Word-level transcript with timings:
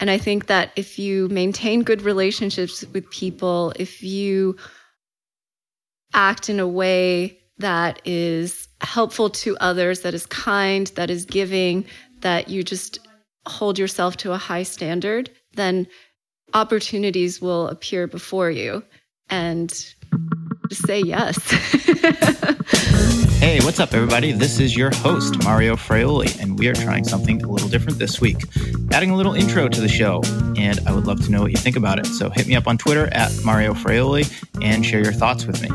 And 0.00 0.10
I 0.10 0.18
think 0.18 0.46
that 0.46 0.70
if 0.76 0.98
you 0.98 1.28
maintain 1.28 1.82
good 1.82 2.02
relationships 2.02 2.84
with 2.92 3.10
people, 3.10 3.72
if 3.76 4.02
you 4.02 4.56
act 6.14 6.48
in 6.48 6.60
a 6.60 6.68
way 6.68 7.38
that 7.58 8.00
is 8.04 8.68
helpful 8.80 9.28
to 9.30 9.56
others, 9.60 10.00
that 10.02 10.14
is 10.14 10.26
kind, 10.26 10.86
that 10.88 11.10
is 11.10 11.24
giving, 11.24 11.84
that 12.20 12.48
you 12.48 12.62
just 12.62 13.00
hold 13.46 13.78
yourself 13.78 14.16
to 14.18 14.32
a 14.32 14.38
high 14.38 14.62
standard, 14.62 15.30
then 15.54 15.86
opportunities 16.54 17.40
will 17.40 17.66
appear 17.68 18.06
before 18.06 18.50
you. 18.50 18.82
And 19.30 19.70
just 20.68 20.86
say 20.86 21.00
yes. 21.00 21.36
hey, 23.38 23.60
what's 23.60 23.78
up, 23.78 23.94
everybody? 23.94 24.32
This 24.32 24.58
is 24.58 24.76
your 24.76 24.90
host, 24.96 25.44
Mario 25.44 25.76
Fraioli, 25.76 26.40
and 26.40 26.58
we 26.58 26.66
are 26.66 26.74
trying 26.74 27.04
something 27.04 27.40
a 27.44 27.48
little 27.48 27.68
different 27.68 27.96
this 27.96 28.20
week, 28.20 28.36
adding 28.90 29.10
a 29.10 29.16
little 29.16 29.34
intro 29.34 29.68
to 29.68 29.80
the 29.80 29.88
show. 29.88 30.22
And 30.56 30.80
I 30.86 30.92
would 30.92 31.06
love 31.06 31.24
to 31.24 31.30
know 31.30 31.42
what 31.42 31.52
you 31.52 31.56
think 31.56 31.76
about 31.76 32.00
it. 32.00 32.06
So 32.06 32.30
hit 32.30 32.48
me 32.48 32.56
up 32.56 32.66
on 32.66 32.78
Twitter 32.78 33.06
at 33.12 33.32
Mario 33.44 33.74
Fraioli 33.74 34.26
and 34.60 34.84
share 34.84 35.02
your 35.02 35.12
thoughts 35.12 35.46
with 35.46 35.62
me. 35.62 35.68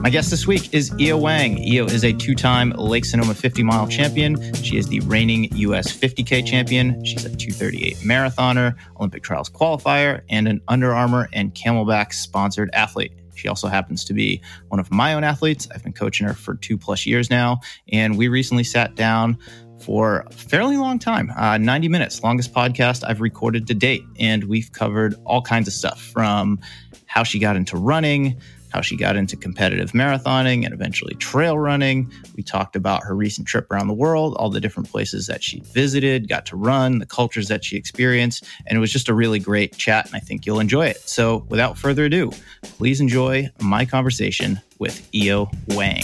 My 0.00 0.10
guest 0.10 0.30
this 0.30 0.48
week 0.48 0.74
is 0.74 0.90
YiOu 0.90 1.20
Wang. 1.20 1.56
YiOu 1.58 1.90
is 1.90 2.04
a 2.04 2.12
two 2.12 2.34
time 2.34 2.70
Lake 2.70 3.04
Sonoma 3.04 3.34
50 3.34 3.62
mile 3.62 3.86
champion. 3.86 4.52
She 4.54 4.76
is 4.76 4.88
the 4.88 5.00
reigning 5.00 5.48
US 5.56 5.96
50K 5.96 6.44
champion. 6.44 7.04
She's 7.04 7.24
a 7.24 7.34
238 7.34 7.98
marathoner, 7.98 8.74
Olympic 8.98 9.22
trials 9.22 9.48
qualifier, 9.48 10.22
and 10.28 10.48
an 10.48 10.60
Under 10.66 10.92
Armour 10.92 11.28
and 11.32 11.54
CamelBak 11.54 12.12
sponsored 12.12 12.70
athlete. 12.72 13.12
She 13.36 13.48
also 13.48 13.68
happens 13.68 14.04
to 14.06 14.14
be 14.14 14.40
one 14.68 14.80
of 14.80 14.90
my 14.90 15.14
own 15.14 15.24
athletes. 15.24 15.68
I've 15.74 15.82
been 15.82 15.92
coaching 15.92 16.26
her 16.26 16.34
for 16.34 16.54
two 16.56 16.76
plus 16.76 17.06
years 17.06 17.30
now. 17.30 17.60
And 17.92 18.18
we 18.18 18.28
recently 18.28 18.64
sat 18.64 18.94
down 18.94 19.38
for 19.78 20.24
a 20.26 20.32
fairly 20.32 20.76
long 20.76 20.98
time 20.98 21.30
uh, 21.36 21.58
90 21.58 21.88
minutes, 21.88 22.22
longest 22.22 22.52
podcast 22.52 23.04
I've 23.06 23.20
recorded 23.20 23.66
to 23.66 23.74
date. 23.74 24.04
And 24.18 24.44
we've 24.44 24.72
covered 24.72 25.14
all 25.24 25.42
kinds 25.42 25.68
of 25.68 25.74
stuff 25.74 26.00
from 26.00 26.58
how 27.06 27.22
she 27.22 27.38
got 27.38 27.56
into 27.56 27.76
running 27.76 28.40
how 28.70 28.80
she 28.80 28.96
got 28.96 29.16
into 29.16 29.36
competitive 29.36 29.92
marathoning 29.92 30.64
and 30.64 30.74
eventually 30.74 31.14
trail 31.14 31.58
running. 31.58 32.10
We 32.36 32.42
talked 32.42 32.76
about 32.76 33.02
her 33.04 33.14
recent 33.14 33.46
trip 33.46 33.70
around 33.70 33.88
the 33.88 33.94
world, 33.94 34.36
all 34.36 34.50
the 34.50 34.60
different 34.60 34.90
places 34.90 35.26
that 35.26 35.42
she 35.42 35.60
visited, 35.60 36.28
got 36.28 36.46
to 36.46 36.56
run, 36.56 36.98
the 36.98 37.06
cultures 37.06 37.48
that 37.48 37.64
she 37.64 37.76
experienced, 37.76 38.44
and 38.66 38.76
it 38.76 38.80
was 38.80 38.92
just 38.92 39.08
a 39.08 39.14
really 39.14 39.38
great 39.38 39.76
chat, 39.76 40.06
and 40.06 40.14
I 40.14 40.20
think 40.20 40.46
you'll 40.46 40.60
enjoy 40.60 40.86
it. 40.86 40.98
So, 41.08 41.46
without 41.48 41.78
further 41.78 42.04
ado, 42.04 42.30
please 42.62 43.00
enjoy 43.00 43.50
my 43.60 43.84
conversation 43.84 44.60
with 44.78 45.10
YiOu 45.12 45.50
Wang. 45.74 46.02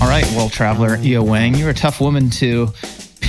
All 0.00 0.08
right, 0.08 0.30
world 0.36 0.52
traveler 0.52 0.96
YiOu 0.96 1.26
Wang, 1.26 1.56
you're 1.56 1.70
a 1.70 1.74
tough 1.74 2.00
woman 2.00 2.30
to 2.30 2.68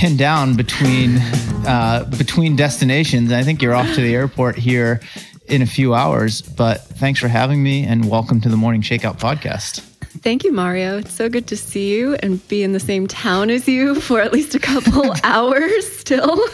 pinned 0.00 0.16
down 0.18 0.56
between 0.56 1.18
uh, 1.66 2.08
between 2.16 2.56
destinations. 2.56 3.30
I 3.30 3.42
think 3.42 3.60
you're 3.60 3.74
off 3.74 3.94
to 3.96 4.00
the 4.00 4.14
airport 4.14 4.56
here 4.56 5.02
in 5.44 5.60
a 5.60 5.66
few 5.66 5.92
hours. 5.92 6.40
But 6.40 6.80
thanks 6.80 7.20
for 7.20 7.28
having 7.28 7.62
me, 7.62 7.84
and 7.84 8.08
welcome 8.08 8.40
to 8.40 8.48
the 8.48 8.56
Morning 8.56 8.80
Shakeout 8.80 9.20
podcast. 9.20 9.80
Thank 10.22 10.42
you, 10.42 10.52
Mario. 10.52 10.96
It's 10.96 11.12
so 11.12 11.28
good 11.28 11.46
to 11.48 11.56
see 11.56 11.94
you 11.94 12.14
and 12.22 12.46
be 12.48 12.62
in 12.62 12.72
the 12.72 12.80
same 12.80 13.08
town 13.08 13.50
as 13.50 13.68
you 13.68 13.94
for 14.00 14.22
at 14.22 14.32
least 14.32 14.54
a 14.54 14.58
couple 14.58 15.14
hours 15.22 15.86
still. 15.98 16.46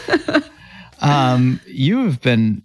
um, 0.99 1.61
you 1.67 2.03
have 2.03 2.19
been 2.19 2.63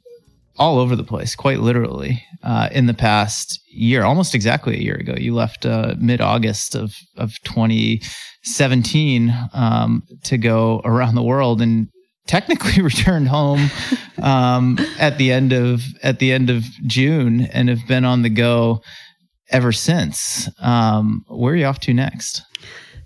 all 0.59 0.81
over 0.81 0.97
the 0.97 1.05
place, 1.05 1.37
quite 1.37 1.61
literally, 1.61 2.25
uh, 2.43 2.71
in 2.73 2.87
the 2.87 2.95
past 2.95 3.62
year, 3.73 4.05
almost 4.05 4.35
exactly 4.35 4.77
a 4.77 4.81
year 4.81 4.97
ago. 4.97 5.15
You 5.17 5.35
left 5.35 5.67
uh, 5.67 5.95
mid 5.99 6.21
August 6.21 6.75
of, 6.75 6.97
of 7.17 7.35
2017 7.45 9.35
um, 9.53 10.03
to 10.25 10.39
go 10.39 10.81
around 10.85 11.15
the 11.15 11.23
world 11.23 11.61
and 11.63 11.89
technically 12.27 12.83
returned 12.83 13.29
home 13.29 13.71
um, 14.23 14.79
at 14.99 15.19
the 15.19 15.33
end 15.33 15.53
of 15.53 15.83
at 16.03 16.19
the 16.19 16.33
end 16.33 16.51
of 16.51 16.65
June 16.87 17.43
and 17.53 17.69
have 17.69 17.87
been 17.89 18.05
on 18.05 18.23
the 18.23 18.31
go 18.31 18.81
ever 19.51 19.73
since. 19.73 20.49
Um, 20.61 21.25
where 21.29 21.55
are 21.55 21.57
you 21.57 21.67
off 21.67 21.81
to 21.81 21.95
next? 21.95 22.43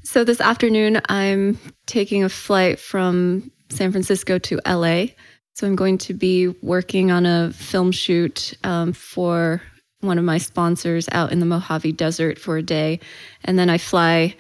So 0.05 0.23
this 0.23 0.41
afternoon, 0.41 1.01
I'm 1.09 1.59
taking 1.87 2.23
a 2.23 2.29
flight 2.29 2.79
from 2.79 3.51
San 3.71 3.91
Francisco 3.91 4.39
to 4.39 4.61
LA 4.65 5.07
so 5.57 5.67
I'm 5.67 5.75
going 5.75 5.97
to 5.99 6.13
be 6.13 6.49
working 6.61 7.11
on 7.11 7.25
a 7.25 7.51
film 7.51 7.91
shoot 7.91 8.53
um, 8.63 8.93
for 8.93 9.63
one 10.01 10.19
of 10.19 10.25
my 10.25 10.39
sponsors 10.39 11.09
out 11.13 11.33
in 11.33 11.41
the 11.41 11.47
Mojave 11.47 11.93
Desert 11.93 12.39
for 12.39 12.57
a 12.57 12.63
day. 12.63 13.01
And 13.45 13.59
then 13.59 13.71
I 13.71 13.79
fly 13.79 14.37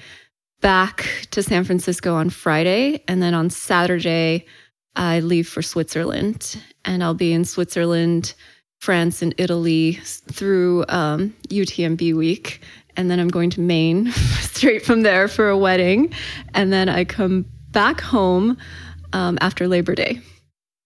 back 0.60 1.26
to 1.30 1.42
San 1.42 1.64
Francisco 1.64 2.14
on 2.14 2.30
Friday. 2.30 3.02
And 3.08 3.22
then 3.22 3.34
on 3.34 3.50
Saturday, 3.50 4.46
I 4.94 5.20
leave 5.20 5.48
for 5.48 5.62
Switzerland. 5.62 6.60
And 6.84 7.02
I'll 7.02 7.14
be 7.14 7.32
in 7.32 7.44
Switzerland, 7.44 8.34
France, 8.78 9.22
and 9.22 9.34
Italy 9.38 9.94
through 10.02 10.84
um, 10.88 11.34
UTMB 11.48 12.14
week. 12.14 12.60
And 12.96 13.10
then 13.10 13.20
I'm 13.20 13.28
going 13.28 13.50
to 13.50 13.60
Maine 13.60 14.10
straight 14.40 14.84
from 14.84 15.02
there 15.02 15.28
for 15.28 15.48
a 15.48 15.58
wedding. 15.58 16.12
And 16.54 16.72
then 16.72 16.88
I 16.88 17.04
come 17.04 17.46
back 17.70 18.00
home 18.00 18.56
um, 19.12 19.38
after 19.40 19.68
Labor 19.68 19.94
Day. 19.94 20.20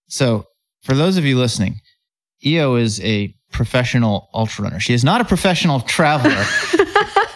So, 0.07 0.45
for 0.83 0.93
those 0.93 1.15
of 1.15 1.25
you 1.25 1.37
listening, 1.37 1.79
YiOu 2.43 2.81
is 2.81 2.99
a 3.01 3.33
professional 3.51 4.29
ultra 4.33 4.63
runner. 4.63 4.79
She 4.79 4.93
is 4.93 5.03
not 5.03 5.21
a 5.21 5.25
professional 5.25 5.81
traveler, 5.81 6.45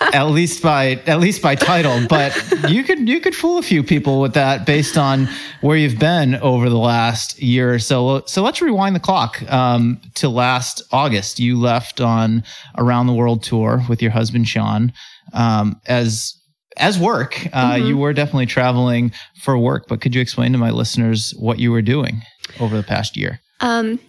at 0.14 0.24
least 0.24 0.62
by 0.62 1.02
at 1.06 1.20
least 1.20 1.42
by 1.42 1.56
title. 1.56 2.06
But 2.08 2.36
you 2.70 2.84
could 2.84 3.08
you 3.08 3.20
could 3.20 3.36
fool 3.36 3.58
a 3.58 3.62
few 3.62 3.84
people 3.84 4.22
with 4.22 4.34
that 4.34 4.66
based 4.66 4.98
on 4.98 5.28
where 5.62 5.78
you've 5.78 6.00
been 6.00 6.36
over 6.36 6.70
the 6.70 6.78
last 6.78 7.42
year 7.42 7.74
or 7.74 7.80
so. 7.80 8.24
So 8.26 8.44
let's 8.44 8.62
rewind 8.62 8.96
the 8.96 9.00
clock 9.00 9.42
um, 9.52 10.00
to 10.16 10.30
last 10.30 10.82
August. 10.92 11.40
You 11.40 11.60
left 11.60 12.02
on 12.02 12.44
around 12.78 13.08
the 13.08 13.14
world 13.14 13.44
tour 13.44 13.84
with 13.90 14.02
your 14.02 14.12
husband 14.12 14.48
Sean 14.48 14.94
um, 15.34 15.80
as 15.88 16.34
as 16.78 17.00
work. 17.00 17.48
Uh, 17.54 17.76
mm-hmm. 17.76 17.88
You 17.88 17.98
were 17.98 18.14
definitely 18.14 18.48
traveling 18.48 19.12
for 19.42 19.58
work, 19.58 19.88
but 19.88 20.02
could 20.02 20.14
you 20.14 20.22
explain 20.22 20.52
to 20.52 20.58
my 20.58 20.72
listeners 20.72 21.34
what 21.38 21.60
you 21.60 21.72
were 21.72 21.82
doing? 21.82 22.22
over 22.60 22.78
the 22.78 22.84
past 22.84 23.18
year? 23.18 23.40
Um, 23.60 24.00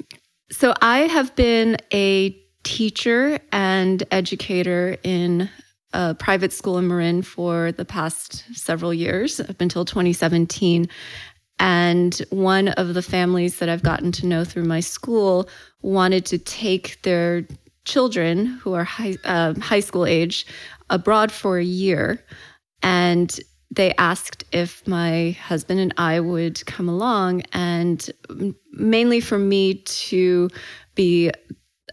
so 0.51 0.75
I 0.81 1.01
have 1.01 1.35
been 1.37 1.77
a 1.93 2.37
teacher 2.63 3.39
and 3.53 4.03
educator 4.11 4.97
in 5.03 5.49
a 5.93 6.15
private 6.15 6.53
school 6.53 6.79
in 6.79 6.89
Marin 6.89 7.23
for 7.23 7.73
the 7.73 7.85
past 7.85 8.45
several 8.55 8.93
years, 8.93 9.41
up 9.41 9.61
until 9.61 9.85
2017. 9.85 10.89
And 11.59 12.23
one 12.31 12.69
of 12.69 12.95
the 12.95 13.03
families 13.03 13.59
that 13.61 13.69
I've 13.69 13.83
gotten 13.83 14.13
to 14.13 14.27
know 14.27 14.45
through 14.45 14.65
my 14.65 14.81
school 14.81 15.49
wanted 15.81 16.27
to 16.27 16.39
take 16.39 17.01
their 17.03 17.47
children 17.85 18.47
who 18.47 18.75
are 18.75 18.85
high, 18.85 19.17
uh, 19.25 19.55
high 19.61 19.81
school 19.81 20.05
age 20.05 20.47
abroad 20.91 21.33
for 21.33 21.59
a 21.59 21.65
year. 21.65 22.25
And 22.83 23.39
they 23.71 23.95
asked 23.95 24.45
if 24.53 24.87
my 24.87 25.31
husband 25.33 25.81
and 25.81 25.95
I 25.99 26.21
would 26.21 26.65
come 26.67 26.89
along, 26.89 27.43
and 27.53 28.09
mainly 28.73 29.21
for 29.21 29.39
me 29.39 29.75
to 29.75 30.49
be 30.95 31.31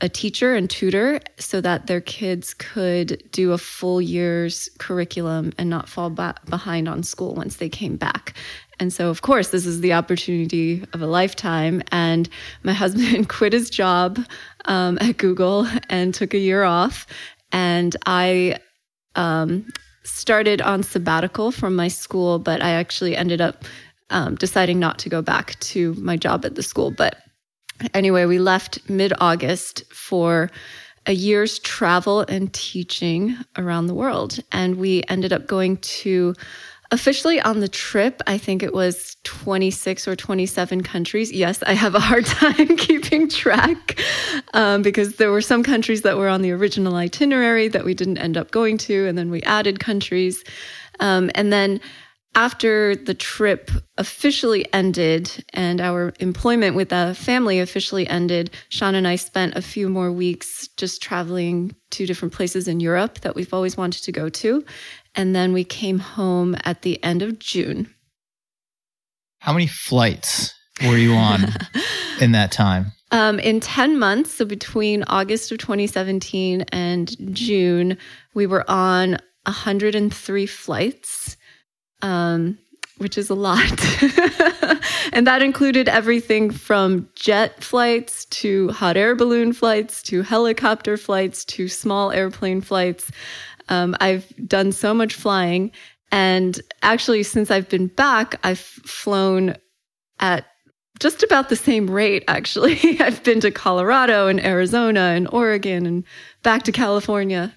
a 0.01 0.09
teacher 0.09 0.55
and 0.55 0.69
tutor 0.69 1.21
so 1.37 1.61
that 1.61 1.87
their 1.87 2.01
kids 2.01 2.53
could 2.53 3.23
do 3.31 3.51
a 3.51 3.57
full 3.57 4.01
year's 4.01 4.69
curriculum 4.79 5.53
and 5.57 5.69
not 5.69 5.87
fall 5.87 6.09
ba- 6.09 6.35
behind 6.49 6.89
on 6.89 7.03
school 7.03 7.35
once 7.35 7.57
they 7.57 7.69
came 7.69 7.95
back. 7.95 8.33
And 8.79 8.91
so, 8.91 9.09
of 9.09 9.21
course, 9.21 9.49
this 9.49 9.65
is 9.65 9.81
the 9.81 9.93
opportunity 9.93 10.83
of 10.93 11.01
a 11.01 11.07
lifetime. 11.07 11.83
And 11.91 12.27
my 12.63 12.73
husband 12.83 13.29
quit 13.29 13.53
his 13.53 13.69
job 13.69 14.19
um, 14.65 14.97
at 14.99 15.17
Google 15.17 15.67
and 15.89 16.13
took 16.13 16.33
a 16.33 16.39
year 16.39 16.63
off. 16.63 17.05
And 17.51 17.95
I 18.05 18.57
um, 19.15 19.71
started 20.03 20.61
on 20.61 20.83
sabbatical 20.83 21.51
from 21.51 21.75
my 21.75 21.87
school, 21.87 22.39
but 22.39 22.61
I 22.61 22.71
actually 22.71 23.15
ended 23.15 23.41
up 23.41 23.63
um, 24.09 24.35
deciding 24.35 24.79
not 24.79 24.99
to 24.99 25.09
go 25.09 25.21
back 25.21 25.59
to 25.59 25.93
my 25.95 26.17
job 26.17 26.45
at 26.45 26.55
the 26.55 26.63
school. 26.63 26.91
But 26.91 27.17
anyway, 27.93 28.25
we 28.25 28.39
left 28.39 28.89
mid 28.89 29.13
August 29.19 29.83
for 29.91 30.51
a 31.05 31.13
year's 31.13 31.59
travel 31.59 32.21
and 32.21 32.53
teaching 32.53 33.35
around 33.57 33.87
the 33.87 33.93
world. 33.93 34.39
And 34.51 34.77
we 34.77 35.03
ended 35.09 35.33
up 35.33 35.47
going 35.47 35.77
to 35.77 36.33
officially 36.93 37.41
on 37.41 37.59
the 37.59 37.67
trip, 37.67 38.21
I 38.27 38.37
think 38.37 38.61
it 38.61 38.71
was 38.71 39.17
26 39.23 40.07
or 40.07 40.15
27 40.15 40.83
countries. 40.83 41.31
Yes, 41.31 41.63
I 41.63 41.73
have 41.73 41.95
a 41.95 41.99
hard 41.99 42.25
time 42.41 42.77
keeping 42.77 43.27
track 43.27 43.99
um, 44.53 44.83
because 44.83 45.15
there 45.15 45.31
were 45.31 45.41
some 45.41 45.63
countries 45.63 46.03
that 46.03 46.17
were 46.17 46.29
on 46.29 46.43
the 46.43 46.51
original 46.51 46.95
itinerary 46.95 47.67
that 47.67 47.83
we 47.83 47.95
didn't 47.95 48.19
end 48.19 48.37
up 48.37 48.51
going 48.51 48.77
to, 48.77 49.07
and 49.07 49.17
then 49.17 49.31
we 49.31 49.41
added 49.41 49.79
countries. 49.79 50.43
Um, 50.99 51.31
and 51.33 51.51
then 51.51 51.81
after 52.35 52.95
the 52.95 53.13
trip 53.13 53.69
officially 53.97 54.71
ended 54.73 55.45
and 55.53 55.79
our 55.79 56.13
employment 56.19 56.75
with 56.75 56.89
the 56.89 57.15
family 57.17 57.59
officially 57.59 58.07
ended, 58.07 58.51
Sean 58.69 58.95
and 58.95 59.07
I 59.07 59.15
spent 59.15 59.55
a 59.55 59.61
few 59.61 59.87
more 59.89 60.11
weeks 60.11 60.67
just 60.77 61.01
traveling 61.01 61.75
to 61.91 62.07
different 62.07 62.33
places 62.33 62.67
in 62.67 62.79
Europe 62.79 63.19
that 63.19 63.35
we've 63.35 63.53
always 63.53 63.77
wanted 63.77 64.03
to 64.03 64.11
go 64.11 64.29
to. 64.29 64.65
And 65.15 65.35
then 65.35 65.53
we 65.53 65.63
came 65.63 65.99
home 65.99 66.55
at 66.63 66.81
the 66.81 67.03
end 67.03 67.21
of 67.21 67.39
June. 67.39 67.93
How 69.39 69.53
many 69.53 69.67
flights 69.67 70.53
were 70.81 70.97
you 70.97 71.13
on 71.13 71.41
in 72.21 72.31
that 72.31 72.51
time? 72.51 72.93
Um, 73.11 73.39
in 73.39 73.59
10 73.59 73.99
months, 73.99 74.33
so 74.33 74.45
between 74.45 75.03
August 75.03 75.51
of 75.51 75.59
2017 75.59 76.61
and 76.71 77.35
June, 77.35 77.97
we 78.33 78.47
were 78.47 78.69
on 78.69 79.19
103 79.45 80.45
flights 80.47 81.37
um, 82.03 82.57
which 82.97 83.17
is 83.17 83.29
a 83.29 83.35
lot. 83.35 83.57
and 85.13 85.25
that 85.25 85.41
included 85.41 85.89
everything 85.89 86.51
from 86.51 87.09
jet 87.15 87.63
flights 87.63 88.25
to 88.25 88.69
hot 88.69 88.97
air 88.97 89.15
balloon 89.15 89.51
flights 89.51 90.03
to 90.03 90.21
helicopter 90.21 90.95
flights 90.95 91.43
to 91.45 91.67
small 91.67 92.11
airplane 92.11 92.61
flights. 92.61 93.09
Um, 93.69 93.95
I've 93.99 94.31
done 94.47 94.71
so 94.71 94.93
much 94.93 95.13
flying. 95.13 95.71
And 96.11 96.61
actually, 96.83 97.23
since 97.23 97.49
I've 97.49 97.69
been 97.69 97.87
back, 97.87 98.39
I've 98.43 98.59
flown 98.59 99.55
at 100.19 100.45
just 100.99 101.23
about 101.23 101.49
the 101.49 101.55
same 101.55 101.89
rate, 101.89 102.23
actually. 102.27 102.79
I've 102.99 103.23
been 103.23 103.39
to 103.41 103.51
Colorado 103.51 104.27
and 104.27 104.43
Arizona 104.43 104.99
and 104.99 105.27
Oregon 105.31 105.85
and 105.85 106.03
back 106.43 106.63
to 106.63 106.71
California. 106.71 107.53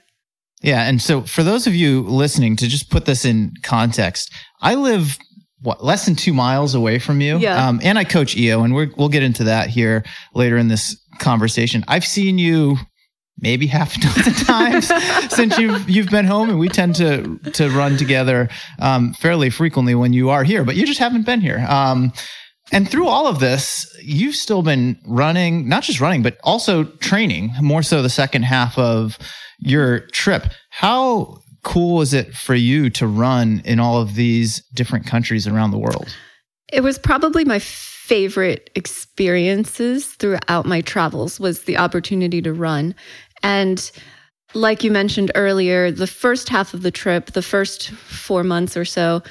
Yeah. 0.62 0.88
And 0.88 1.02
so 1.02 1.22
for 1.22 1.42
those 1.42 1.66
of 1.66 1.74
you 1.74 2.02
listening, 2.02 2.56
to 2.56 2.66
just 2.66 2.90
put 2.90 3.04
this 3.04 3.24
in 3.24 3.52
context, 3.62 4.32
I 4.62 4.74
live 4.74 5.18
what 5.60 5.84
less 5.84 6.06
than 6.06 6.14
two 6.14 6.32
miles 6.32 6.74
away 6.74 6.98
from 6.98 7.20
you. 7.20 7.38
Yeah. 7.38 7.66
Um, 7.66 7.80
and 7.82 7.98
I 7.98 8.04
coach 8.04 8.36
YiOu, 8.36 8.64
and 8.64 8.74
we 8.74 8.86
will 8.96 9.08
get 9.08 9.22
into 9.22 9.44
that 9.44 9.68
here 9.68 10.04
later 10.34 10.56
in 10.56 10.68
this 10.68 10.96
conversation. 11.18 11.84
I've 11.88 12.04
seen 12.04 12.38
you 12.38 12.78
maybe 13.38 13.66
half 13.66 13.96
a 13.96 14.00
dozen 14.00 14.32
times 14.46 14.90
since 15.32 15.58
you've 15.58 15.88
you've 15.88 16.10
been 16.10 16.26
home, 16.26 16.50
and 16.50 16.58
we 16.58 16.68
tend 16.68 16.94
to 16.96 17.38
to 17.52 17.70
run 17.70 17.96
together 17.96 18.48
um, 18.78 19.14
fairly 19.14 19.50
frequently 19.50 19.94
when 19.94 20.12
you 20.12 20.30
are 20.30 20.44
here, 20.44 20.64
but 20.64 20.76
you 20.76 20.86
just 20.86 21.00
haven't 21.00 21.26
been 21.26 21.40
here. 21.40 21.64
Um, 21.68 22.12
and 22.72 22.88
through 22.88 23.06
all 23.06 23.28
of 23.28 23.38
this, 23.38 23.86
you've 24.02 24.34
still 24.34 24.62
been 24.62 24.98
running, 25.06 25.68
not 25.68 25.84
just 25.84 26.00
running, 26.00 26.22
but 26.22 26.38
also 26.42 26.84
training. 26.84 27.52
More 27.60 27.82
so, 27.82 28.02
the 28.02 28.10
second 28.10 28.42
half 28.42 28.76
of 28.76 29.18
your 29.58 30.00
trip. 30.08 30.46
How 30.70 31.38
cool 31.62 32.00
is 32.00 32.12
it 32.12 32.34
for 32.34 32.54
you 32.54 32.90
to 32.90 33.06
run 33.06 33.62
in 33.64 33.80
all 33.80 34.00
of 34.00 34.14
these 34.14 34.64
different 34.74 35.06
countries 35.06 35.46
around 35.46 35.70
the 35.70 35.78
world? 35.78 36.14
It 36.72 36.82
was 36.82 36.98
probably 36.98 37.44
my 37.44 37.58
favorite 37.58 38.70
experiences 38.76 40.06
throughout 40.06 40.64
my 40.64 40.80
travels 40.80 41.40
was 41.40 41.62
the 41.62 41.76
opportunity 41.76 42.40
to 42.40 42.52
run. 42.52 42.94
And 43.42 43.90
like 44.54 44.82
you 44.82 44.90
mentioned 44.90 45.32
earlier, 45.34 45.90
the 45.90 46.06
first 46.06 46.48
half 46.48 46.74
of 46.74 46.82
the 46.82 46.90
trip, 46.90 47.32
the 47.32 47.42
first 47.42 47.90
four 47.90 48.42
months 48.42 48.76
or 48.76 48.84
so, 48.84 49.22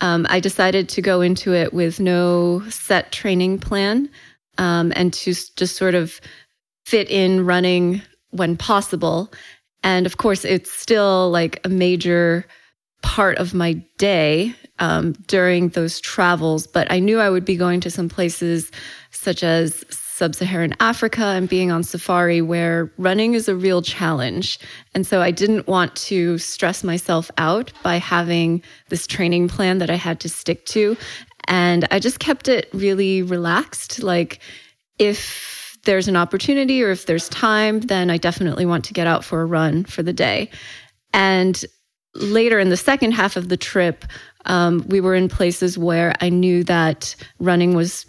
um, 0.00 0.26
I 0.28 0.40
decided 0.40 0.88
to 0.90 1.02
go 1.02 1.20
into 1.20 1.54
it 1.54 1.72
with 1.72 2.00
no 2.00 2.62
set 2.68 3.12
training 3.12 3.58
plan 3.58 4.10
um, 4.58 4.92
and 4.96 5.12
to 5.14 5.32
just 5.32 5.76
sort 5.76 5.94
of 5.94 6.20
fit 6.84 7.10
in 7.10 7.46
running 7.46 8.02
when 8.30 8.56
possible. 8.56 9.32
And 9.82 10.06
of 10.06 10.16
course, 10.16 10.44
it's 10.44 10.72
still 10.72 11.30
like 11.30 11.60
a 11.64 11.68
major 11.68 12.44
part 13.02 13.38
of 13.38 13.54
my 13.54 13.74
day 13.98 14.54
um, 14.78 15.12
during 15.26 15.68
those 15.70 16.00
travels. 16.00 16.66
But 16.66 16.90
I 16.90 16.98
knew 16.98 17.20
I 17.20 17.30
would 17.30 17.44
be 17.44 17.56
going 17.56 17.80
to 17.80 17.90
some 17.90 18.08
places 18.08 18.70
such 19.10 19.42
as 19.42 19.84
sub 20.14 20.32
Saharan 20.32 20.76
Africa 20.78 21.24
and 21.24 21.48
being 21.48 21.72
on 21.72 21.82
safari 21.82 22.40
where 22.40 22.92
running 22.98 23.34
is 23.34 23.48
a 23.48 23.56
real 23.56 23.82
challenge. 23.82 24.60
And 24.94 25.04
so 25.04 25.20
I 25.20 25.32
didn't 25.32 25.66
want 25.66 25.96
to 25.96 26.38
stress 26.38 26.84
myself 26.84 27.32
out 27.36 27.72
by 27.82 27.96
having 27.96 28.62
this 28.90 29.08
training 29.08 29.48
plan 29.48 29.78
that 29.78 29.90
I 29.90 29.96
had 29.96 30.20
to 30.20 30.28
stick 30.28 30.66
to. 30.66 30.96
And 31.48 31.88
I 31.90 31.98
just 31.98 32.20
kept 32.20 32.46
it 32.46 32.68
really 32.72 33.22
relaxed. 33.22 34.04
Like, 34.04 34.38
if 35.00 35.76
there's 35.84 36.06
an 36.06 36.16
opportunity 36.16 36.80
or 36.84 36.92
if 36.92 37.06
there's 37.06 37.28
time, 37.30 37.80
then 37.80 38.08
I 38.08 38.16
definitely 38.16 38.66
want 38.66 38.84
to 38.84 38.92
get 38.92 39.08
out 39.08 39.24
for 39.24 39.42
a 39.42 39.46
run 39.46 39.84
for 39.84 40.04
the 40.04 40.12
day. 40.12 40.48
And 41.12 41.62
later 42.14 42.60
in 42.60 42.68
the 42.68 42.76
second 42.76 43.12
half 43.12 43.36
of 43.36 43.48
the 43.48 43.56
trip, 43.56 44.04
um, 44.44 44.84
we 44.86 45.00
were 45.00 45.16
in 45.16 45.28
places 45.28 45.76
where 45.76 46.14
I 46.20 46.28
knew 46.28 46.62
that 46.64 47.16
running 47.40 47.74
was 47.74 48.06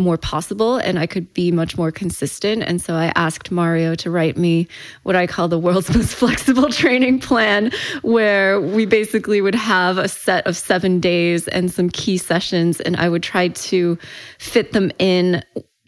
more 0.00 0.16
possible 0.16 0.76
and 0.76 0.98
I 0.98 1.06
could 1.06 1.32
be 1.34 1.52
much 1.52 1.76
more 1.76 1.90
consistent. 1.92 2.62
And 2.62 2.80
so 2.80 2.94
I 2.94 3.12
asked 3.16 3.50
Mario 3.50 3.94
to 3.96 4.10
write 4.10 4.36
me 4.36 4.66
what 5.02 5.16
I 5.16 5.26
call 5.26 5.48
the 5.48 5.58
world's 5.58 5.94
most 5.94 6.14
flexible 6.14 6.68
training 6.68 7.20
plan, 7.20 7.70
where 8.02 8.60
we 8.60 8.86
basically 8.86 9.40
would 9.40 9.54
have 9.54 9.98
a 9.98 10.08
set 10.08 10.46
of 10.46 10.56
seven 10.56 11.00
days 11.00 11.48
and 11.48 11.70
some 11.70 11.90
key 11.90 12.16
sessions, 12.16 12.80
and 12.80 12.96
I 12.96 13.08
would 13.08 13.22
try 13.22 13.48
to 13.48 13.98
fit 14.38 14.72
them 14.72 14.90
in 14.98 15.42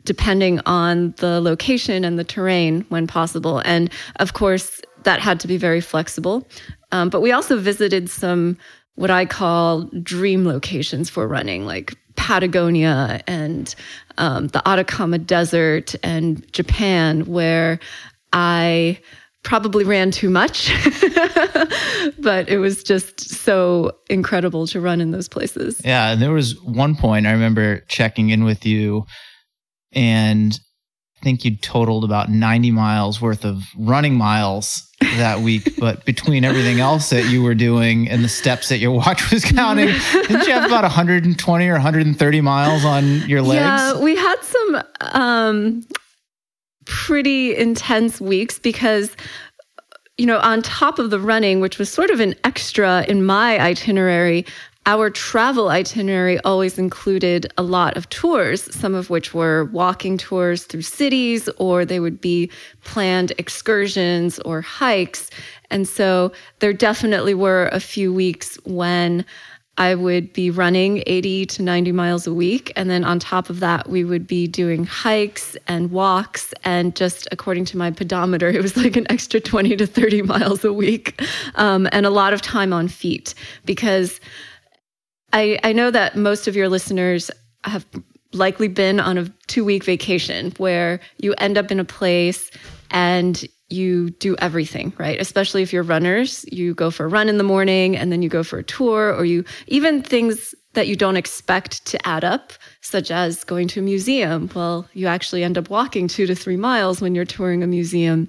depending 0.05 0.61
on 0.67 1.15
the 1.19 1.41
location 1.41 2.05
and 2.05 2.19
the 2.19 2.25
terrain 2.25 2.85
when 2.89 3.07
possible. 3.07 3.63
And 3.65 3.91
of 4.17 4.33
course, 4.33 4.81
that 5.05 5.21
had 5.21 5.41
to 5.41 5.49
be 5.49 5.57
very 5.57 5.81
flexible. 5.81 6.47
Um, 6.91 7.09
but 7.09 7.21
we 7.21 7.33
also 7.33 7.59
visited 7.59 8.11
some 8.11 8.57
what 8.95 9.11
I 9.11 9.25
call 9.25 9.85
dream 10.03 10.47
locations 10.47 11.09
for 11.09 11.27
running, 11.27 11.65
like 11.65 11.97
Patagonia 12.17 13.23
and 13.27 13.75
um, 14.19 14.49
the 14.49 14.67
Atacama 14.69 15.19
Desert 15.19 15.95
and 16.03 16.51
Japan, 16.53 17.23
where 17.27 17.79
I 18.33 18.99
probably 19.43 19.85
ran 19.85 20.11
too 20.11 20.31
much, 20.31 20.73
but 22.19 22.49
it 22.49 22.59
was 22.59 22.83
just 22.85 23.21
so 23.21 23.93
incredible 24.09 24.67
to 24.69 24.81
run 24.81 25.01
in 25.01 25.11
those 25.11 25.29
places. 25.29 25.81
Yeah. 25.85 26.13
And 26.13 26.23
there 26.23 26.31
was 26.31 26.61
one 26.63 26.95
point 26.95 27.27
I 27.27 27.33
remember 27.33 27.81
checking 27.89 28.31
in 28.31 28.45
with 28.45 28.65
you 28.65 29.05
and 29.93 30.59
think 31.23 31.45
you 31.45 31.57
totaled 31.57 32.05
about 32.05 32.31
90 32.31 32.71
miles 32.71 33.21
worth 33.21 33.45
of 33.45 33.65
running 33.77 34.15
miles 34.15 34.89
that 35.17 35.41
week. 35.41 35.77
but 35.79 36.05
between 36.05 36.45
everything 36.45 36.81
else 36.81 37.11
that 37.11 37.31
you 37.31 37.43
were 37.43 37.55
doing 37.55 38.09
and 38.09 38.25
the 38.25 38.29
steps 38.29 38.69
that 38.69 38.79
your 38.79 38.93
watch 38.93 39.31
was 39.31 39.45
counting, 39.45 39.89
didn't 40.13 40.47
you 40.47 40.53
have 40.53 40.65
about 40.65 40.83
120 40.83 41.69
or 41.69 41.73
130 41.73 42.41
miles 42.41 42.85
on 42.85 43.21
your 43.29 43.43
legs? 43.43 43.61
Yeah, 43.61 44.01
we 44.01 44.17
had 44.17 44.37
some 44.43 44.83
um, 45.01 45.87
pretty 46.87 47.57
intense 47.57 48.21
weeks 48.21 48.59
because 48.59 49.17
you 50.19 50.27
know, 50.27 50.39
on 50.41 50.63
top 50.63 50.99
of 50.99 51.11
the 51.11 51.19
running, 51.19 51.61
which 51.61 51.79
was 51.79 51.91
sort 51.91 52.11
of 52.11 52.21
an 52.21 52.35
extra 52.45 53.05
in 53.09 53.25
my 53.25 53.59
itinerary, 53.59 54.45
our 54.87 55.11
travel 55.11 55.69
itinerary 55.69 56.41
always 56.41 56.79
included 56.79 57.53
a 57.57 57.63
lot 57.63 57.97
of 57.97 58.09
tours, 58.09 58.63
some 58.75 58.95
of 58.95 59.11
which 59.11 59.33
were 59.33 59.67
walking 59.67 60.19
tours 60.19 60.65
through 60.65 60.83
cities, 60.83 61.49
or 61.59 61.85
they 61.85 62.01
would 62.01 62.21
be 62.21 62.51
planned 62.83 63.33
excursions 63.39 64.41
or 64.41 64.61
hikes. 64.61 65.31
And 65.71 65.87
so 65.87 66.33
there 66.59 66.73
definitely 66.73 67.35
were 67.35 67.69
a 67.73 67.81
few 67.81 68.13
weeks 68.13 68.57
when 68.65 69.25
I 69.79 69.95
would 69.95 70.33
be 70.33 70.51
running 70.51 71.03
80 71.07 71.47
to 71.47 71.63
90 71.63 71.93
miles 71.93 72.27
a 72.27 72.35
week. 72.35 72.73
And 72.77 72.91
then 72.91 73.05
on 73.05 73.19
top 73.19 73.49
of 73.49 73.61
that, 73.61 73.89
we 73.89 74.05
would 74.05 74.27
be 74.27 74.47
doing 74.47 74.85
hikes 74.85 75.57
and 75.67 75.91
walks. 75.91 76.53
And 76.63 76.95
just 76.95 77.27
according 77.33 77.65
to 77.67 77.79
my 77.79 77.91
pedometer, 77.91 78.49
it 78.51 78.61
was 78.61 78.77
like 78.77 78.97
an 78.97 79.11
extra 79.11 79.41
20 79.41 79.77
to 79.77 79.87
30 79.87 80.23
miles 80.23 80.65
a 80.65 80.73
week 80.73 81.23
um, 81.55 81.89
and 81.93 82.05
a 82.05 82.11
lot 82.11 82.35
of 82.35 82.43
time 82.43 82.73
on 82.73 82.89
feet 82.89 83.35
because 83.65 84.21
I, 85.33 85.59
I 85.65 85.73
know 85.73 85.91
that 85.91 86.17
most 86.17 86.47
of 86.47 86.57
your 86.57 86.69
listeners 86.69 87.31
have 87.65 87.87
likely 88.33 88.69
been 88.69 89.01
on 89.01 89.19
a 89.19 89.25
two 89.47 89.65
week 89.65 89.85
vacation 89.85 90.53
where 90.59 91.01
you 91.19 91.35
end 91.35 91.59
up 91.59 91.71
in 91.71 91.79
a 91.81 91.85
place 91.85 92.51
and 92.91 93.45
you 93.69 94.11
do 94.11 94.37
everything, 94.37 94.93
right? 94.99 95.19
Especially 95.21 95.63
if 95.63 95.73
you're 95.73 95.83
runners, 95.83 96.45
you 96.53 96.75
go 96.75 96.91
for 96.91 97.07
a 97.07 97.09
run 97.09 97.29
in 97.29 97.39
the 97.39 97.45
morning 97.45 97.97
and 97.97 98.13
then 98.13 98.23
you 98.23 98.29
go 98.29 98.43
for 98.43 98.59
a 98.59 98.63
tour, 98.63 99.15
or 99.15 99.25
you 99.25 99.45
even 99.67 100.03
things 100.03 100.55
that 100.75 100.89
you 100.89 100.97
don't 100.97 101.17
expect 101.17 101.85
to 101.87 102.07
add 102.07 102.25
up, 102.25 102.53
such 102.83 103.11
as 103.11 103.45
going 103.45 103.69
to 103.69 103.81
a 103.81 103.83
museum. 103.83 104.51
Well, 104.55 104.89
you 104.93 105.07
actually 105.07 105.43
end 105.43 105.57
up 105.57 105.71
walking 105.71 106.09
two 106.09 106.27
to 106.27 106.35
three 106.35 106.57
miles 106.57 107.01
when 107.01 107.15
you're 107.15 107.25
touring 107.25 107.63
a 107.63 107.67
museum, 107.67 108.29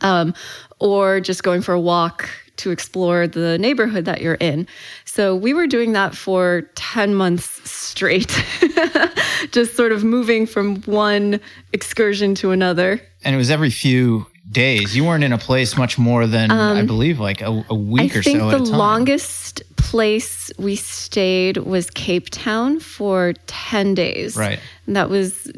um, 0.00 0.34
or 0.80 1.20
just 1.20 1.42
going 1.44 1.62
for 1.62 1.72
a 1.72 1.80
walk 1.80 2.28
to 2.56 2.70
explore 2.70 3.26
the 3.26 3.58
neighborhood 3.58 4.04
that 4.04 4.20
you're 4.20 4.34
in. 4.34 4.66
So 5.04 5.34
we 5.34 5.54
were 5.54 5.66
doing 5.66 5.92
that 5.92 6.14
for 6.14 6.62
10 6.74 7.14
months 7.14 7.68
straight, 7.68 8.44
just 9.50 9.76
sort 9.76 9.92
of 9.92 10.04
moving 10.04 10.46
from 10.46 10.82
one 10.82 11.40
excursion 11.72 12.34
to 12.36 12.50
another. 12.50 13.00
And 13.24 13.34
it 13.34 13.38
was 13.38 13.50
every 13.50 13.70
few 13.70 14.26
days. 14.50 14.96
You 14.96 15.04
weren't 15.04 15.24
in 15.24 15.32
a 15.32 15.38
place 15.38 15.76
much 15.76 15.98
more 15.98 16.26
than 16.26 16.50
um, 16.50 16.76
I 16.76 16.82
believe 16.82 17.20
like 17.20 17.40
a, 17.40 17.64
a 17.68 17.74
week 17.74 18.14
I 18.14 18.18
or 18.18 18.22
so. 18.22 18.30
I 18.30 18.52
think 18.52 18.66
the 18.66 18.76
longest 18.76 19.62
place 19.76 20.50
we 20.58 20.76
stayed 20.76 21.58
was 21.58 21.90
Cape 21.90 22.30
Town 22.30 22.80
for 22.80 23.34
ten 23.46 23.94
days. 23.94 24.36
Right, 24.36 24.60
and 24.86 24.96
that 24.96 25.08
was 25.08 25.50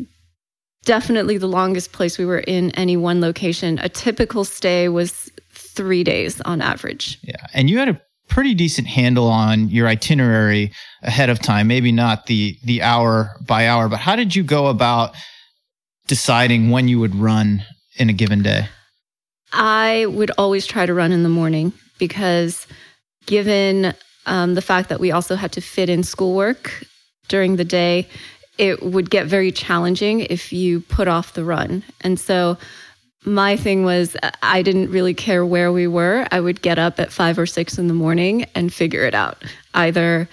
definitely 0.84 1.36
the 1.36 1.48
longest 1.48 1.92
place 1.92 2.16
we 2.16 2.24
were 2.24 2.38
in 2.38 2.70
any 2.72 2.96
one 2.96 3.20
location. 3.20 3.78
A 3.80 3.88
typical 3.88 4.44
stay 4.44 4.88
was 4.88 5.30
three 5.76 6.02
days 6.02 6.40
on 6.40 6.60
average. 6.60 7.18
Yeah, 7.22 7.36
and 7.54 7.70
you 7.70 7.78
had 7.78 7.88
a 7.88 8.00
pretty 8.28 8.54
decent 8.54 8.88
handle 8.88 9.28
on 9.28 9.68
your 9.68 9.86
itinerary 9.86 10.72
ahead 11.02 11.30
of 11.30 11.38
time. 11.38 11.68
Maybe 11.68 11.92
not 11.92 12.26
the 12.26 12.58
the 12.64 12.82
hour 12.82 13.30
by 13.46 13.68
hour, 13.68 13.88
but 13.88 14.00
how 14.00 14.16
did 14.16 14.34
you 14.34 14.42
go 14.42 14.66
about 14.66 15.14
deciding 16.06 16.70
when 16.70 16.88
you 16.88 16.98
would 17.00 17.14
run 17.14 17.64
in 17.96 18.10
a 18.10 18.12
given 18.12 18.42
day? 18.42 18.68
I 19.52 20.06
would 20.06 20.30
always 20.38 20.66
try 20.66 20.86
to 20.86 20.94
run 20.94 21.12
in 21.12 21.22
the 21.22 21.28
morning 21.28 21.72
because, 21.98 22.66
given 23.26 23.94
um, 24.26 24.54
the 24.54 24.62
fact 24.62 24.88
that 24.88 25.00
we 25.00 25.12
also 25.12 25.36
had 25.36 25.52
to 25.52 25.60
fit 25.60 25.88
in 25.88 26.02
schoolwork 26.02 26.84
during 27.28 27.56
the 27.56 27.64
day, 27.64 28.08
it 28.58 28.82
would 28.82 29.10
get 29.10 29.26
very 29.26 29.52
challenging 29.52 30.20
if 30.20 30.52
you 30.52 30.80
put 30.80 31.08
off 31.08 31.34
the 31.34 31.44
run. 31.44 31.84
And 32.00 32.18
so, 32.18 32.58
my 33.26 33.56
thing 33.56 33.84
was, 33.84 34.16
I 34.42 34.62
didn't 34.62 34.90
really 34.90 35.14
care 35.14 35.44
where 35.44 35.72
we 35.72 35.86
were. 35.86 36.26
I 36.30 36.40
would 36.40 36.62
get 36.62 36.78
up 36.78 36.98
at 36.98 37.12
five 37.12 37.38
or 37.38 37.46
six 37.46 37.76
in 37.76 37.88
the 37.88 37.94
morning 37.94 38.44
and 38.54 38.72
figure 38.72 39.04
it 39.04 39.14
out. 39.14 39.44
Either 39.74 40.28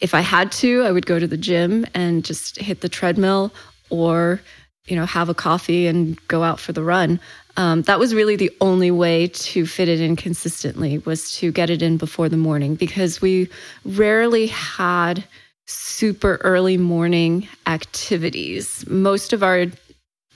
if 0.00 0.14
I 0.14 0.20
had 0.20 0.52
to, 0.52 0.84
I 0.84 0.92
would 0.92 1.06
go 1.06 1.18
to 1.18 1.26
the 1.26 1.36
gym 1.36 1.86
and 1.92 2.24
just 2.24 2.56
hit 2.58 2.80
the 2.80 2.88
treadmill 2.88 3.52
or 3.90 4.40
you 4.86 4.96
know, 4.96 5.06
have 5.06 5.28
a 5.28 5.34
coffee 5.34 5.86
and 5.86 6.16
go 6.28 6.42
out 6.42 6.60
for 6.60 6.72
the 6.72 6.82
run. 6.82 7.20
Um, 7.56 7.82
that 7.82 7.98
was 7.98 8.14
really 8.14 8.36
the 8.36 8.54
only 8.60 8.90
way 8.90 9.28
to 9.28 9.66
fit 9.66 9.88
it 9.88 10.00
in 10.00 10.16
consistently 10.16 10.98
was 10.98 11.34
to 11.38 11.50
get 11.50 11.70
it 11.70 11.82
in 11.82 11.96
before 11.96 12.28
the 12.28 12.36
morning 12.36 12.74
because 12.74 13.20
we 13.20 13.48
rarely 13.84 14.46
had 14.46 15.24
super 15.66 16.38
early 16.42 16.76
morning 16.76 17.48
activities. 17.66 18.86
Most 18.88 19.32
of 19.32 19.42
our 19.42 19.66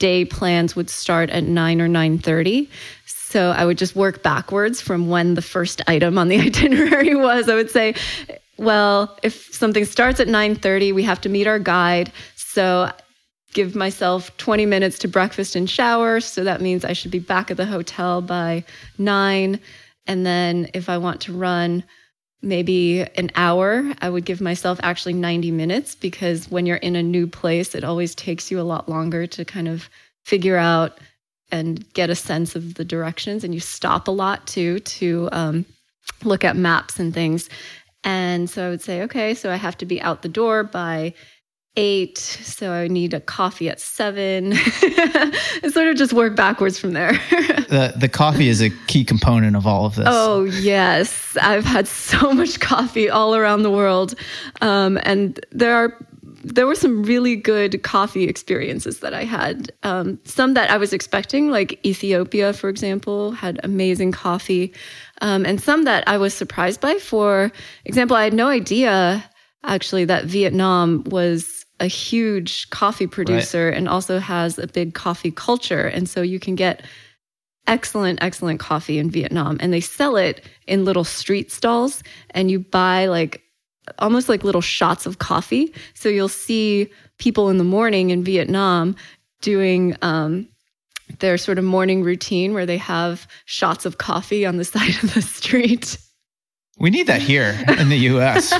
day 0.01 0.25
plans 0.25 0.75
would 0.75 0.91
start 0.91 1.31
at 1.31 1.45
9 1.45 1.81
or 1.81 1.89
9:30. 1.89 2.69
So 3.07 3.53
I 3.53 3.65
would 3.65 3.79
just 3.79 3.95
work 3.95 4.25
backwards 4.25 4.81
from 4.81 5.09
when 5.09 5.35
the 5.35 5.43
first 5.43 5.81
item 5.87 6.19
on 6.19 6.27
the 6.27 6.41
itinerary 6.47 7.15
was. 7.15 7.49
I 7.49 7.55
would 7.55 7.71
say, 7.71 7.95
well, 8.57 9.17
if 9.23 9.55
something 9.55 9.85
starts 9.85 10.19
at 10.19 10.27
9:30, 10.27 10.93
we 10.93 11.05
have 11.05 11.21
to 11.21 11.29
meet 11.29 11.47
our 11.47 11.61
guide. 11.61 12.11
So 12.35 12.91
give 13.53 13.77
myself 13.77 14.37
20 14.39 14.67
minutes 14.67 14.99
to 15.01 15.09
breakfast 15.09 15.55
and 15.55 15.71
shower. 15.71 16.21
So 16.21 16.43
that 16.45 16.61
means 16.61 16.85
I 16.85 16.93
should 16.93 17.11
be 17.11 17.19
back 17.21 17.51
at 17.51 17.57
the 17.57 17.67
hotel 17.67 18.21
by 18.21 18.65
nine. 18.99 19.61
And 20.07 20.27
then 20.27 20.69
if 20.75 20.89
I 20.89 20.99
want 20.99 21.21
to 21.23 21.33
run 21.33 21.85
maybe 22.43 23.03
an 23.03 23.31
hour, 23.35 23.93
I 24.01 24.09
would 24.09 24.25
give 24.25 24.41
myself 24.41 24.81
actually 24.83 25.13
90 25.15 25.51
minutes 25.51 25.95
because 25.95 26.51
when 26.51 26.67
you're 26.67 26.77
in 26.77 26.97
a 26.97 27.03
new 27.03 27.27
place, 27.27 27.75
it 27.75 27.85
always 27.85 28.15
takes 28.15 28.51
you 28.51 28.61
a 28.61 28.63
lot 28.63 28.89
longer 28.89 29.27
to 29.27 29.45
kind 29.45 29.69
of 29.69 29.89
figure 30.25 30.57
out 30.57 30.99
and 31.53 31.93
get 31.93 32.11
a 32.11 32.15
sense 32.15 32.57
of 32.57 32.75
the 32.75 32.85
directions. 32.85 33.45
And 33.45 33.53
you 33.53 33.61
stop 33.61 34.09
a 34.09 34.13
lot 34.13 34.47
too 34.47 34.81
to 34.81 35.29
um, 35.33 35.67
look 36.25 36.45
at 36.45 36.57
maps 36.57 36.99
and 36.99 37.13
things. 37.13 37.49
And 38.05 38.49
so 38.49 38.67
I 38.67 38.71
would 38.71 38.83
say, 38.83 39.03
okay, 39.03 39.35
so 39.35 39.51
I 39.51 39.57
have 39.57 39.77
to 39.79 39.87
be 39.87 40.01
out 40.01 40.23
the 40.23 40.29
door 40.29 40.65
by 40.65 41.15
eight. 41.77 42.19
So 42.19 42.73
I 42.73 42.89
need 42.89 43.15
a 43.15 43.21
coffee 43.21 43.69
at 43.69 43.81
seven. 43.81 44.53
and 45.63 45.73
sort 45.73 45.89
of 45.89 45.97
just 45.97 46.13
work 46.13 46.37
backwards 46.37 46.79
from 46.79 46.93
there. 46.93 47.13
the 47.69 47.95
the 47.97 48.09
coffee 48.09 48.49
is 48.49 48.61
a 48.61 48.71
key 48.87 49.05
component 49.05 49.57
of 49.57 49.67
all 49.67 49.87
of 49.87 49.95
this. 49.95 50.07
Oh 50.09 50.45
yes, 50.45 51.37
I've 51.41 51.65
had 51.65 51.87
so 51.87 52.33
much 52.35 52.61
coffee 52.61 53.09
all 53.09 53.35
around 53.35 53.63
the 53.63 53.71
world, 53.71 54.15
um, 54.61 54.99
and 55.03 55.45
there 55.53 55.75
are. 55.75 56.07
There 56.43 56.67
were 56.67 56.75
some 56.75 57.03
really 57.03 57.37
good 57.37 57.83
coffee 57.83 58.25
experiences 58.25 59.01
that 59.01 59.13
I 59.13 59.25
had. 59.25 59.71
Um, 59.83 60.19
some 60.25 60.55
that 60.55 60.71
I 60.71 60.79
was 60.79 60.95
expecting, 60.95 61.51
like 61.51 61.79
Ethiopia, 61.85 62.55
for 62.55 62.71
example, 62.71 63.33
had 63.33 63.61
amazing 63.63 64.13
coffee. 64.13 64.73
Um, 65.21 65.45
and 65.45 65.61
some 65.61 65.85
that 65.85 66.03
I 66.09 66.17
was 66.17 66.33
surprised 66.33 66.81
by. 66.81 66.95
For 66.95 67.53
example, 67.85 68.17
I 68.17 68.25
had 68.25 68.33
no 68.33 68.49
idea 68.49 69.23
actually 69.65 70.07
that 70.07 70.25
Vietnam 70.25 71.05
was 71.05 71.60
a 71.81 71.87
huge 71.87 72.69
coffee 72.71 73.07
producer 73.07 73.69
right. 73.69 73.77
and 73.77 73.89
also 73.89 74.19
has 74.19 74.59
a 74.59 74.67
big 74.67 74.95
coffee 74.95 75.31
culture. 75.31 75.87
And 75.87 76.09
so 76.09 76.21
you 76.23 76.39
can 76.39 76.55
get 76.55 76.83
excellent, 77.67 78.23
excellent 78.23 78.61
coffee 78.61 78.99
in 78.99 79.11
Vietnam. 79.11 79.57
And 79.61 79.73
they 79.73 79.81
sell 79.81 80.17
it 80.17 80.45
in 80.67 80.85
little 80.85 81.05
street 81.05 81.51
stalls, 81.51 82.03
and 82.31 82.51
you 82.51 82.61
buy 82.61 83.07
like 83.07 83.43
almost 83.99 84.29
like 84.29 84.45
little 84.45 84.61
shots 84.61 85.07
of 85.07 85.19
coffee. 85.19 85.75
So 85.95 86.09
you'll 86.09 86.29
see 86.29 86.91
people 87.19 87.49
in 87.49 87.59
the 87.59 87.65
morning 87.65 88.11
in 88.11 88.23
Vietnam 88.23 88.95
doing 89.41 89.97
um, 90.03 90.49
their 91.19 91.39
sort 91.39 91.59
of 91.59 91.65
morning 91.65 92.03
routine 92.03 92.53
where 92.53 92.67
they 92.67 92.77
have 92.77 93.27
shots 93.47 93.87
of 93.87 93.99
coffee 93.99 94.45
on 94.47 94.59
the 94.59 94.65
side 94.75 95.03
of 95.03 95.15
the 95.15 95.23
street. 95.23 95.99
We 96.79 96.89
need 96.91 97.07
that 97.09 97.21
here 97.21 97.59
in 97.79 97.91
the 97.91 97.97
U.S. 98.13 98.53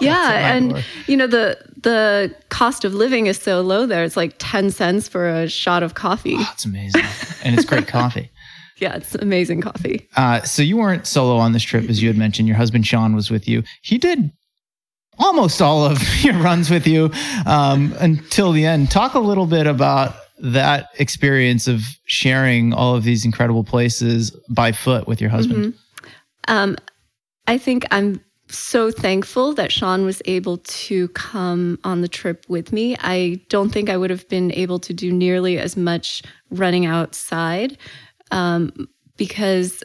yeah, 0.00 0.54
and 0.54 0.84
you 1.06 1.16
know 1.16 1.26
the 1.26 1.58
the 1.82 2.34
cost 2.48 2.84
of 2.84 2.94
living 2.94 3.26
is 3.26 3.38
so 3.38 3.60
low 3.60 3.86
there. 3.86 4.04
It's 4.04 4.16
like 4.16 4.34
ten 4.38 4.70
cents 4.70 5.08
for 5.08 5.28
a 5.28 5.48
shot 5.48 5.82
of 5.82 5.94
coffee. 5.94 6.36
Oh, 6.38 6.50
it's 6.54 6.64
amazing, 6.64 7.04
and 7.44 7.54
it's 7.54 7.66
great 7.66 7.86
coffee. 7.88 8.30
yeah, 8.78 8.96
it's 8.96 9.14
amazing 9.14 9.60
coffee. 9.60 10.08
Uh, 10.16 10.42
so 10.42 10.62
you 10.62 10.76
weren't 10.76 11.06
solo 11.06 11.36
on 11.36 11.52
this 11.52 11.62
trip, 11.62 11.88
as 11.88 12.02
you 12.02 12.08
had 12.08 12.16
mentioned. 12.16 12.48
Your 12.48 12.56
husband 12.56 12.86
Sean 12.86 13.14
was 13.14 13.30
with 13.30 13.46
you. 13.46 13.62
He 13.82 13.98
did 13.98 14.32
almost 15.18 15.62
all 15.62 15.84
of 15.84 16.02
your 16.24 16.34
runs 16.34 16.70
with 16.70 16.86
you 16.86 17.10
um, 17.46 17.94
until 18.00 18.52
the 18.52 18.66
end. 18.66 18.90
Talk 18.90 19.14
a 19.14 19.20
little 19.20 19.46
bit 19.46 19.66
about 19.66 20.16
that 20.38 20.88
experience 20.98 21.68
of 21.68 21.82
sharing 22.06 22.72
all 22.72 22.96
of 22.96 23.04
these 23.04 23.24
incredible 23.24 23.62
places 23.62 24.30
by 24.48 24.72
foot 24.72 25.06
with 25.06 25.20
your 25.20 25.30
husband. 25.30 25.74
Mm-hmm. 25.74 26.52
Um, 26.52 26.76
I 27.46 27.58
think 27.58 27.84
I'm 27.90 28.20
so 28.48 28.90
thankful 28.90 29.54
that 29.54 29.72
Sean 29.72 30.04
was 30.04 30.20
able 30.26 30.58
to 30.58 31.08
come 31.08 31.78
on 31.84 32.02
the 32.02 32.08
trip 32.08 32.44
with 32.48 32.72
me. 32.72 32.96
I 33.00 33.40
don't 33.48 33.70
think 33.70 33.88
I 33.88 33.96
would 33.96 34.10
have 34.10 34.28
been 34.28 34.52
able 34.52 34.78
to 34.80 34.92
do 34.92 35.10
nearly 35.12 35.58
as 35.58 35.76
much 35.76 36.22
running 36.50 36.86
outside 36.86 37.78
um, 38.30 38.88
because 39.16 39.82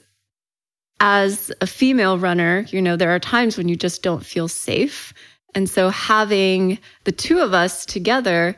as 0.99 1.51
a 1.61 1.67
female 1.67 2.17
runner, 2.17 2.65
you 2.69 2.81
know, 2.81 2.95
there 2.95 3.11
are 3.11 3.19
times 3.19 3.57
when 3.57 3.69
you 3.69 3.75
just 3.75 4.01
don't 4.01 4.25
feel 4.25 4.47
safe. 4.47 5.13
And 5.55 5.69
so 5.69 5.89
having 5.89 6.79
the 7.03 7.11
two 7.11 7.39
of 7.39 7.53
us 7.53 7.85
together, 7.85 8.55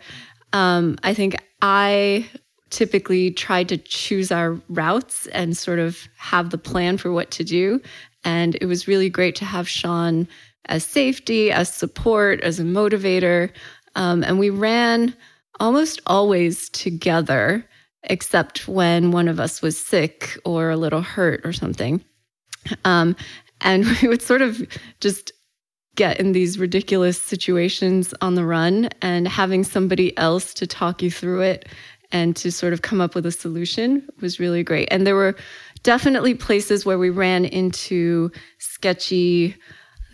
um, 0.54 0.98
I 1.04 1.14
think 1.14 1.36
I 1.62 2.28
typically 2.70 3.32
try 3.32 3.64
to 3.64 3.78
choose 3.78 4.32
our 4.32 4.60
routes 4.70 5.28
and 5.28 5.58
sort 5.58 5.80
of 5.80 6.08
have 6.18 6.52
the 6.52 6.58
plan 6.58 6.98
for 6.98 7.12
what 7.12 7.32
to 7.32 7.44
do. 7.44 7.82
And 8.24 8.58
it 8.62 8.66
was 8.66 8.88
really 8.88 9.10
great 9.10 9.36
to 9.38 9.46
have 9.46 9.68
Sean 9.68 10.28
as 10.66 10.84
safety, 10.84 11.52
as 11.52 11.74
support, 11.74 12.42
as 12.42 12.60
a 12.60 12.64
motivator. 12.64 13.52
Um, 13.96 14.24
and 14.24 14.40
we 14.40 14.50
ran 14.50 15.16
almost 15.60 16.02
always 16.06 16.70
together, 16.70 17.66
except 18.04 18.68
when 18.68 19.12
one 19.12 19.28
of 19.28 19.40
us 19.40 19.62
was 19.62 19.78
sick 19.78 20.38
or 20.46 20.70
a 20.70 20.78
little 20.78 21.02
hurt 21.02 21.42
or 21.44 21.54
something. 21.54 22.04
Um, 22.86 23.16
and 23.62 23.86
we 24.02 24.08
would 24.08 24.22
sort 24.22 24.42
of 24.42 24.62
just 25.00 25.32
get 25.96 26.20
in 26.20 26.32
these 26.32 26.58
ridiculous 26.58 27.22
situations 27.22 28.14
on 28.22 28.36
the 28.36 28.46
run, 28.46 28.90
and 29.02 29.28
having 29.28 29.66
somebody 29.66 30.18
else 30.18 30.54
to 30.54 30.66
talk 30.66 31.02
you 31.02 31.12
through 31.12 31.42
it 31.42 31.68
and 32.12 32.36
to 32.38 32.52
sort 32.52 32.74
of 32.74 32.82
come 32.82 33.02
up 33.02 33.16
with 33.16 33.26
a 33.26 33.32
solution 33.32 34.08
was 34.22 34.40
really 34.40 34.64
great. 34.64 34.88
And 34.92 35.06
there 35.06 35.16
were 35.16 35.36
definitely 35.84 36.34
places 36.34 36.86
where 36.86 36.98
we 36.98 37.10
ran 37.10 37.46
into 37.46 38.32
sketchy 38.58 39.56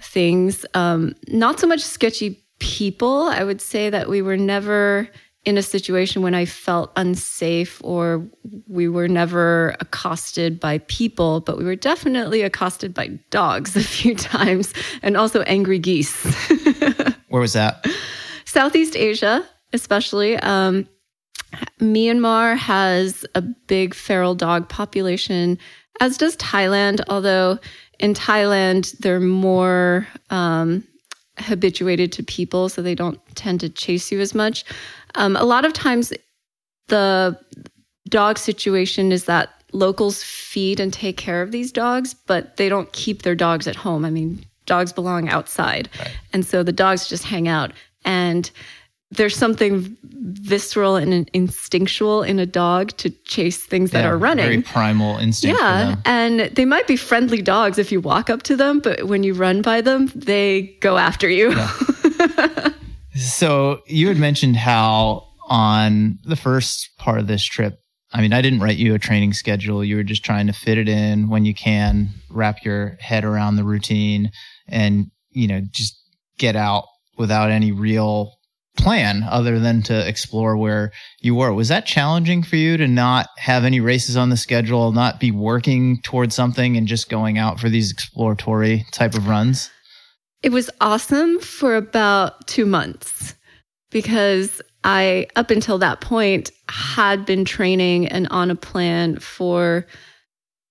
things. 0.02 0.66
Um, 0.74 1.16
not 1.28 1.60
so 1.60 1.68
much 1.68 1.82
sketchy 1.82 2.46
people. 2.60 3.24
I 3.24 3.44
would 3.44 3.62
say 3.62 3.90
that 3.90 4.10
we 4.10 4.22
were 4.22 4.38
never 4.38 5.10
in 5.46 5.58
a 5.58 5.62
situation 5.62 6.24
when 6.24 6.34
I 6.34 6.46
felt 6.46 6.92
unsafe 6.96 7.80
or 7.84 8.28
we 8.68 8.88
were 8.88 9.08
never 9.08 9.76
accosted 9.80 10.60
by 10.60 10.80
people, 10.80 11.40
but 11.42 11.58
we 11.58 11.64
were 11.64 11.76
definitely 11.76 12.42
accosted 12.42 12.94
by 12.94 13.08
dogs 13.30 13.76
a 13.76 13.84
few 13.84 14.16
times 14.16 14.74
and 15.04 15.16
also 15.16 15.42
angry 15.42 15.80
geese. 15.80 16.24
Where 17.30 17.42
was 17.42 17.54
that? 17.54 17.86
Southeast 18.46 18.96
Asia, 18.96 19.48
especially. 19.72 20.38
Um, 20.38 20.88
Myanmar 21.80 22.58
has 22.58 23.26
a 23.36 23.42
big 23.42 23.94
feral 23.94 24.36
dog 24.36 24.70
population, 24.70 25.58
as 26.00 26.18
does 26.18 26.36
Thailand, 26.38 27.02
although 27.08 27.60
in 28.00 28.14
Thailand, 28.14 28.98
they're 29.00 29.20
more 29.20 30.08
um, 30.30 30.84
habituated 31.40 32.12
to 32.14 32.24
people, 32.24 32.70
so 32.70 32.82
they 32.82 32.96
don't 32.96 33.20
tend 33.36 33.60
to 33.62 33.70
chase 33.70 34.12
you 34.12 34.20
as 34.20 34.36
much. 34.36 34.66
Um, 35.16 35.36
a 35.36 35.44
lot 35.44 35.66
of 35.66 35.74
times, 35.74 36.14
the 36.88 37.40
dog 38.10 38.38
situation 38.38 39.12
is 39.12 39.26
that 39.26 39.50
locals 39.72 40.24
feed 40.24 40.80
and 40.80 40.94
take 40.94 41.18
care 41.18 41.42
of 41.42 41.52
these 41.52 41.72
dogs, 41.72 42.14
but 42.14 42.58
they 42.58 42.70
don't 42.70 42.92
keep 42.94 43.22
their 43.24 43.36
dogs 43.36 43.68
at 43.68 43.76
home. 43.76 44.06
I 44.06 44.10
mean, 44.10 44.46
dogs 44.66 44.94
belong 44.94 45.30
outside. 45.30 45.90
Right. 46.00 46.18
And 46.34 46.46
so 46.46 46.64
the 46.64 46.72
dogs 46.72 47.08
just 47.08 47.24
hang 47.24 47.48
out. 47.48 47.72
And 48.04 48.50
there's 49.12 49.36
something 49.36 49.98
visceral 50.04 50.96
and 50.96 51.30
instinctual 51.34 52.24
in 52.24 52.40
a 52.40 52.46
dog 52.46 52.90
to 52.98 53.10
chase 53.10 53.64
things 53.64 53.94
yeah, 53.94 54.02
that 54.02 54.08
are 54.08 54.18
running. 54.18 54.46
Very 54.46 54.62
primal 54.62 55.18
instinct. 55.18 55.60
Yeah. 55.60 55.96
And 56.06 56.42
they 56.56 56.66
might 56.66 56.88
be 56.88 56.98
friendly 56.98 57.42
dogs 57.42 57.78
if 57.78 57.92
you 57.92 58.02
walk 58.02 58.30
up 58.30 58.44
to 58.44 58.56
them, 58.56 58.80
but 58.80 59.06
when 59.06 59.24
you 59.24 59.34
run 59.34 59.62
by 59.62 59.82
them, 59.82 60.12
they 60.16 60.76
go 60.82 60.98
after 60.98 61.30
you. 61.30 61.52
Yeah. 61.52 62.70
so 63.16 63.82
you 63.88 64.08
had 64.08 64.18
mentioned 64.18 64.58
how 64.58 65.28
on 65.48 66.18
the 66.26 66.36
first 66.36 66.90
part 66.98 67.20
of 67.20 67.28
this 67.28 67.44
trip, 67.44 67.80
I 68.12 68.22
mean, 68.22 68.34
I 68.34 68.42
didn't 68.42 68.60
write 68.60 68.78
you 68.78 68.96
a 68.96 69.00
training 69.00 69.34
schedule. 69.34 69.84
You 69.84 69.98
were 69.98 70.04
just 70.04 70.24
trying 70.24 70.48
to 70.48 70.54
fit 70.54 70.78
it 70.78 70.90
in 70.90 71.30
when 71.30 71.46
you 71.46 71.54
can, 71.54 72.10
wrap 72.30 72.64
your 72.64 72.98
head 73.00 73.24
around 73.24 73.56
the 73.56 73.64
routine 73.64 74.32
and, 74.68 75.12
you 75.30 75.48
know, 75.48 75.62
just 75.72 76.02
get 76.38 76.56
out 76.56 76.86
without 77.18 77.52
any 77.52 77.72
real 77.72 78.35
plan 78.77 79.24
other 79.24 79.60
than 79.60 79.82
to 79.84 80.08
explore 80.08 80.58
where 80.58 80.91
you 81.20 81.36
were. 81.36 81.53
Was 81.53 81.70
that 81.70 81.86
challenging 81.86 82.44
for 82.44 82.55
you 82.55 82.77
to 82.77 82.88
not 82.88 83.27
have 83.38 83.63
any 83.63 83.79
races 83.79 84.17
on 84.17 84.29
the 84.29 84.38
schedule, 84.38 84.91
not 84.91 85.20
be 85.20 85.32
working 85.32 86.01
towards 86.01 86.36
something 86.36 86.77
and 86.77 86.88
just 86.88 87.10
going 87.10 87.38
out 87.38 87.60
for 87.60 87.70
these 87.70 87.91
exploratory 87.91 88.86
type 88.91 89.15
of 89.15 89.27
runs? 89.27 89.70
It 90.44 90.51
was 90.51 90.70
awesome 90.82 91.39
for 91.39 91.75
about 91.75 92.48
two 92.48 92.65
months 92.65 93.36
because 93.89 94.62
I, 94.84 95.27
up 95.36 95.50
until 95.50 95.79
that 95.79 96.01
point, 96.01 96.51
had 96.70 97.25
been 97.25 97.46
training 97.46 98.08
and 98.08 98.27
on 98.29 98.51
a 98.51 98.55
plan 98.55 99.17
for 99.17 99.88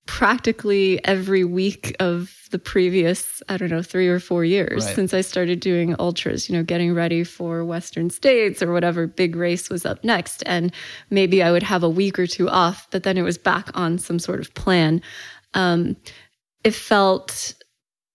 practically 0.07 1.03
every 1.05 1.45
week 1.45 1.97
of 1.99 2.35
the 2.51 2.59
previous, 2.59 3.43
I 3.49 3.57
don't 3.57 3.71
know, 3.71 3.83
three 3.83 4.09
or 4.09 4.21
four 4.21 4.45
years 4.45 4.85
right. 4.85 4.95
since 4.95 5.15
I 5.15 5.23
started 5.23 5.61
doing 5.61 5.97
ultras, 5.99 6.49
you 6.49 6.57
know, 6.57 6.63
getting 6.63 6.95
ready 6.95 7.25
for 7.25 7.65
Western 7.65 8.11
States 8.11 8.63
or 8.63 8.73
whatever 8.73 9.07
big 9.07 9.35
race 9.35 9.71
was 9.71 9.87
up 9.87 10.05
next. 10.05 10.43
And 10.47 10.73
maybe 11.11 11.43
I 11.43 11.51
would 11.51 11.63
have 11.63 11.83
a 11.83 11.89
week 11.89 12.19
or 12.19 12.27
two 12.27 12.49
off, 12.49 12.87
but 12.91 13.03
then 13.03 13.17
it 13.17 13.23
was 13.23 13.39
back 13.39 13.71
on 13.75 13.99
some 13.99 14.19
sort 14.19 14.41
of 14.41 14.53
plan. 14.55 15.01
Um, 15.55 15.97
it 16.65 16.75
felt 16.75 17.55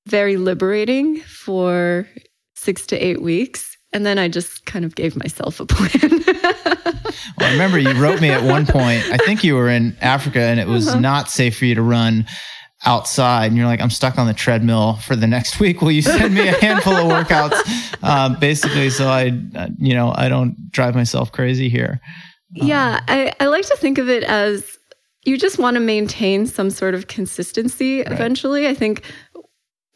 very 0.05 0.37
liberating 0.37 1.19
for 1.21 2.07
six 2.55 2.85
to 2.87 2.97
eight 2.97 3.21
weeks. 3.21 3.77
And 3.91 4.05
then 4.05 4.19
I 4.19 4.27
just 4.27 4.65
kind 4.65 4.85
of 4.85 4.95
gave 4.95 5.15
myself 5.15 5.59
a 5.59 5.65
plan. 5.67 6.23
well, 6.25 7.49
I 7.49 7.51
remember 7.51 7.79
you 7.79 7.91
wrote 7.93 8.21
me 8.21 8.29
at 8.29 8.43
one 8.43 8.65
point, 8.65 9.03
I 9.11 9.17
think 9.17 9.43
you 9.43 9.55
were 9.55 9.69
in 9.69 9.97
Africa 10.01 10.39
and 10.39 10.59
it 10.59 10.67
was 10.67 10.87
uh-huh. 10.87 10.99
not 10.99 11.29
safe 11.29 11.57
for 11.57 11.65
you 11.65 11.75
to 11.75 11.81
run 11.81 12.25
outside 12.85 13.47
and 13.47 13.57
you're 13.57 13.65
like, 13.65 13.81
I'm 13.81 13.89
stuck 13.89 14.17
on 14.17 14.27
the 14.27 14.33
treadmill 14.33 14.95
for 14.97 15.15
the 15.15 15.27
next 15.27 15.59
week. 15.59 15.81
Will 15.81 15.91
you 15.91 16.01
send 16.01 16.33
me 16.33 16.47
a 16.47 16.59
handful 16.59 16.93
of 16.93 17.07
workouts? 17.07 17.97
Uh, 18.01 18.29
basically, 18.39 18.89
so 18.89 19.07
I, 19.07 19.37
uh, 19.55 19.67
you 19.77 19.93
know, 19.93 20.13
I 20.15 20.29
don't 20.29 20.71
drive 20.71 20.95
myself 20.95 21.31
crazy 21.31 21.69
here. 21.69 21.99
Yeah. 22.51 23.01
I, 23.07 23.33
I 23.39 23.47
like 23.47 23.65
to 23.65 23.75
think 23.77 23.97
of 23.97 24.09
it 24.09 24.23
as 24.23 24.77
you 25.25 25.37
just 25.37 25.59
want 25.59 25.75
to 25.75 25.81
maintain 25.81 26.45
some 26.45 26.69
sort 26.69 26.95
of 26.95 27.07
consistency 27.07 27.97
right. 27.97 28.11
eventually. 28.11 28.67
I 28.67 28.73
think 28.73 29.03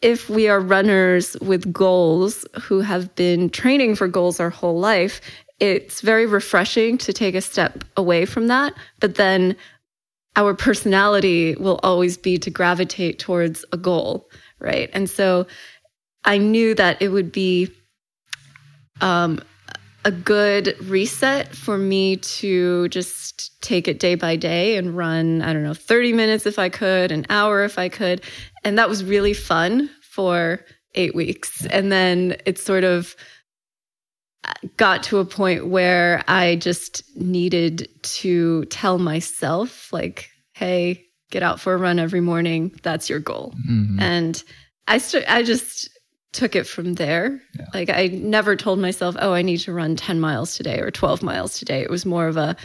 if 0.03 0.29
we 0.29 0.49
are 0.49 0.59
runners 0.59 1.37
with 1.41 1.71
goals 1.71 2.45
who 2.61 2.81
have 2.81 3.15
been 3.15 3.49
training 3.49 3.95
for 3.95 4.07
goals 4.07 4.39
our 4.39 4.49
whole 4.49 4.77
life, 4.77 5.21
it's 5.59 6.01
very 6.01 6.25
refreshing 6.25 6.97
to 6.97 7.13
take 7.13 7.35
a 7.35 7.41
step 7.41 7.85
away 7.95 8.25
from 8.25 8.47
that. 8.47 8.73
But 8.99 9.15
then 9.15 9.55
our 10.35 10.53
personality 10.53 11.55
will 11.55 11.79
always 11.83 12.17
be 12.17 12.37
to 12.39 12.49
gravitate 12.49 13.17
towards 13.17 13.63
a 13.71 13.77
goal, 13.77 14.29
right? 14.59 14.89
And 14.93 15.09
so 15.09 15.47
I 16.25 16.37
knew 16.37 16.75
that 16.75 17.01
it 17.01 17.09
would 17.09 17.31
be 17.31 17.71
um, 18.99 19.39
a 20.05 20.11
good 20.11 20.75
reset 20.87 21.55
for 21.55 21.77
me 21.77 22.17
to 22.17 22.89
just 22.89 23.61
take 23.61 23.87
it 23.87 23.99
day 23.99 24.15
by 24.15 24.35
day 24.35 24.77
and 24.77 24.95
run, 24.95 25.41
I 25.41 25.53
don't 25.53 25.63
know, 25.63 25.73
30 25.73 26.13
minutes 26.13 26.45
if 26.45 26.59
I 26.59 26.69
could, 26.69 27.11
an 27.11 27.25
hour 27.29 27.63
if 27.63 27.79
I 27.79 27.89
could, 27.89 28.21
and 28.63 28.77
that 28.77 28.89
was 28.89 29.03
really 29.03 29.33
fun 29.33 29.89
for 30.01 30.59
eight 30.95 31.15
weeks. 31.15 31.65
And 31.67 31.91
then 31.91 32.37
it 32.45 32.59
sort 32.59 32.83
of 32.83 33.15
got 34.77 35.03
to 35.03 35.19
a 35.19 35.25
point 35.25 35.67
where 35.67 36.23
I 36.27 36.57
just 36.57 37.03
needed 37.15 37.87
to 38.03 38.65
tell 38.65 38.99
myself, 38.99 39.91
like, 39.93 40.29
hey, 40.53 41.05
get 41.31 41.43
out 41.43 41.59
for 41.59 41.73
a 41.73 41.77
run 41.77 41.97
every 41.97 42.21
morning. 42.21 42.77
That's 42.83 43.09
your 43.09 43.19
goal. 43.19 43.53
Mm-hmm. 43.69 43.99
And 43.99 44.43
I, 44.87 44.97
st- 44.97 45.29
I 45.29 45.43
just 45.43 45.89
took 46.33 46.55
it 46.55 46.67
from 46.67 46.95
there. 46.95 47.39
Yeah. 47.57 47.65
Like, 47.73 47.89
I 47.89 48.07
never 48.07 48.55
told 48.55 48.79
myself, 48.79 49.15
oh, 49.19 49.33
I 49.33 49.41
need 49.41 49.59
to 49.59 49.73
run 49.73 49.95
10 49.95 50.19
miles 50.19 50.57
today 50.57 50.79
or 50.79 50.91
12 50.91 51.23
miles 51.23 51.57
today. 51.57 51.81
It 51.81 51.89
was 51.89 52.05
more 52.05 52.27
of 52.27 52.37
a 52.37 52.55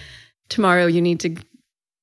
tomorrow 0.49 0.87
you 0.87 1.03
need 1.03 1.21
to 1.21 1.37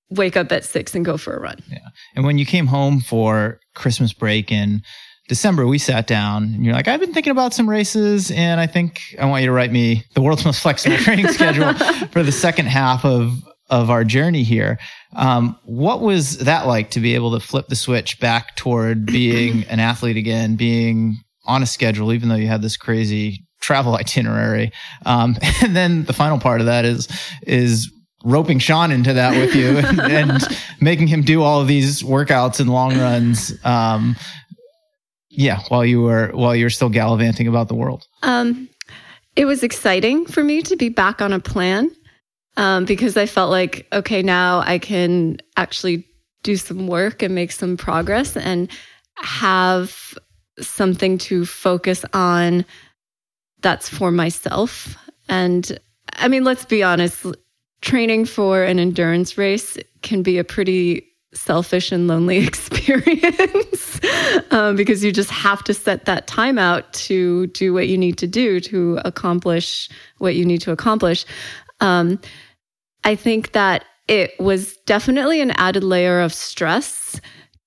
wake 0.10 0.38
up 0.38 0.52
at 0.52 0.64
six 0.64 0.94
and 0.96 1.04
go 1.04 1.18
for 1.18 1.36
a 1.36 1.40
run. 1.40 1.60
Yeah. 1.70 1.80
And 2.16 2.26
when 2.26 2.38
you 2.38 2.46
came 2.46 2.68
home 2.68 3.02
for 3.02 3.60
Christmas 3.74 4.14
break 4.14 4.52
in 4.52 4.84
December, 5.28 5.66
we 5.66 5.80
sat 5.80 6.06
down 6.06 6.44
and 6.44 6.64
you're 6.64 6.76
like, 6.76 6.88
I've 6.88 7.00
been 7.00 7.14
thinking 7.14 7.32
about 7.32 7.54
some 7.54 7.68
races 7.68 8.30
and 8.32 8.60
I 8.60 8.68
think 8.68 9.02
I 9.20 9.26
want 9.26 9.42
you 9.42 9.48
to 9.48 9.54
write 9.54 9.72
me 9.72 10.06
the 10.14 10.22
world's 10.22 10.46
most 10.46 10.62
flexible 10.62 10.98
training 11.00 11.28
schedule 11.30 11.74
for 12.10 12.22
the 12.22 12.32
second 12.32 12.68
half 12.68 13.04
of, 13.04 13.34
of 13.70 13.90
our 13.90 14.04
journey 14.04 14.44
here. 14.44 14.78
Um, 15.16 15.58
what 15.64 16.02
was 16.02 16.38
that 16.40 16.68
like 16.68 16.92
to 16.92 17.00
be 17.00 17.16
able 17.16 17.32
to 17.32 17.40
flip 17.40 17.68
the 17.68 17.76
switch 17.76 18.20
back 18.20 18.56
toward 18.56 19.08
being 19.08 19.64
an 19.64 19.80
athlete 19.80 20.18
again, 20.18 20.56
being 20.56 21.18
on 21.46 21.64
a 21.64 21.66
schedule, 21.66 22.14
even 22.14 22.30
though 22.30 22.36
you 22.36 22.48
had 22.48 22.62
this 22.62 22.78
crazy 22.78 23.46
travel 23.62 23.96
itinerary? 24.00 24.72
Um, 25.06 25.38
and 25.62 25.76
then 25.76 26.04
the 26.06 26.14
final 26.14 26.40
part 26.40 26.60
of 26.60 26.68
that 26.68 26.86
is, 26.86 27.08
is 27.46 27.92
roping 28.26 28.60
Sean 28.60 28.92
into 28.92 29.14
that 29.14 29.38
with 29.38 29.56
you 29.56 29.78
and, 29.78 30.00
and, 30.00 30.60
making 30.82 31.08
him 31.08 31.22
do 31.22 31.42
all 31.42 31.62
of 31.62 31.68
these 31.68 32.04
workouts 32.04 32.60
and 32.60 32.70
long 32.70 32.98
runs. 32.98 33.54
Um, 33.64 34.16
yeah, 35.30 35.62
while 35.68 35.86
you 35.86 36.02
were 36.02 36.32
while 36.34 36.56
you 36.56 36.66
were 36.66 36.70
still 36.70 36.90
gallivanting 36.90 37.48
about 37.48 37.68
the 37.68 37.76
world. 37.76 38.06
Um, 38.24 38.70
it 39.36 39.46
was 39.46 39.64
exciting 39.64 40.26
for 40.26 40.44
me 40.44 40.62
to 40.64 40.76
be 40.76 40.90
back 40.90 41.22
on 41.22 41.34
a 41.34 41.40
plan 41.40 41.92
um, 42.58 42.86
because 42.86 43.18
I 43.18 43.26
felt 43.26 43.52
like 43.52 43.88
okay, 43.92 44.22
now 44.22 44.60
I 44.66 44.80
can 44.80 45.38
actually 45.58 46.08
do 46.44 46.56
some 46.56 46.88
work 46.88 47.22
and 47.22 47.36
make 47.36 47.52
some 47.52 47.76
progress 47.76 48.38
and 48.38 48.70
have 49.18 50.18
something 50.60 51.18
to 51.18 51.46
focus 51.46 52.06
on 52.14 52.66
that's 53.62 53.90
for 53.90 54.12
myself. 54.12 54.96
And 55.28 55.80
I 56.14 56.28
mean, 56.28 56.44
let's 56.44 56.66
be 56.66 56.84
honest, 56.84 57.26
training 57.82 58.26
for 58.26 58.64
an 58.64 58.80
endurance 58.80 59.38
race 59.38 59.78
can 60.02 60.22
be 60.22 60.38
a 60.38 60.44
pretty 60.44 61.08
selfish 61.34 61.92
and 61.92 62.08
lonely 62.08 62.38
experience 62.48 64.00
um, 64.52 64.76
because 64.76 65.04
you 65.04 65.12
just 65.12 65.30
have 65.30 65.64
to 65.66 65.74
set 65.74 66.06
that 66.06 66.28
time 66.28 66.58
out 66.58 66.92
to 66.94 67.48
do 67.48 67.74
what 67.74 67.88
you 67.88 67.98
need 67.98 68.18
to 68.18 68.28
do 68.28 68.60
to 68.60 69.00
accomplish 69.04 69.90
what 70.20 70.36
you 70.36 70.46
need 70.46 70.62
to 70.62 70.72
accomplish. 70.72 71.26
Um, 71.82 72.20
I 73.04 73.16
think 73.16 73.52
that 73.52 73.86
it 74.08 74.40
was 74.40 74.78
definitely 74.86 75.42
an 75.42 75.52
added 75.52 75.84
layer 75.84 76.22
of 76.22 76.34
stress 76.34 77.05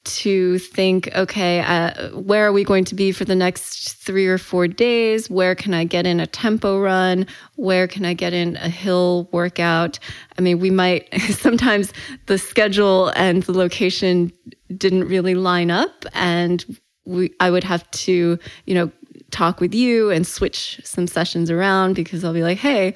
to 0.09 0.59
think, 0.59 1.09
okay, 1.15 1.61
uh, 1.61 2.11
where 2.19 2.47
are 2.47 2.53
we 2.53 2.65
going 2.65 2.85
to 2.85 2.95
be 2.95 3.13
for 3.13 3.25
the 3.25 3.35
next 3.35 3.95
three 3.95 4.27
or 4.27 4.39
four 4.39 4.67
days? 4.67 5.29
Where 5.31 5.55
can 5.55 5.75
I 5.75 5.85
get 5.85 6.07
in 6.07 6.21
a 6.21 6.27
tempo 6.27 6.79
run? 6.81 7.27
Where 7.57 7.87
can 7.87 8.05
I 8.05 8.15
get 8.15 8.33
in 8.33 8.57
a 8.57 8.69
hill 8.69 9.29
workout? 9.33 9.99
I 10.39 10.43
mean, 10.43 10.59
we 10.59 10.71
might 10.71 11.09
sometimes 11.31 11.93
the 12.27 12.39
schedule 12.39 13.13
and 13.17 13.43
the 13.45 13.53
location 13.53 14.33
didn't 14.77 15.05
really 15.09 15.35
line 15.35 15.71
up, 15.71 16.05
and 16.15 16.65
we 17.05 17.33
I 17.41 17.51
would 17.51 17.65
have 17.65 17.91
to, 17.91 18.39
you 18.67 18.75
know, 18.75 18.91
talk 19.31 19.61
with 19.61 19.75
you 19.75 20.11
and 20.11 20.27
switch 20.27 20.81
some 20.85 21.07
sessions 21.07 21.51
around 21.51 21.95
because 21.95 22.25
I'll 22.25 22.33
be 22.33 22.43
like, 22.43 22.59
hey, 22.59 22.95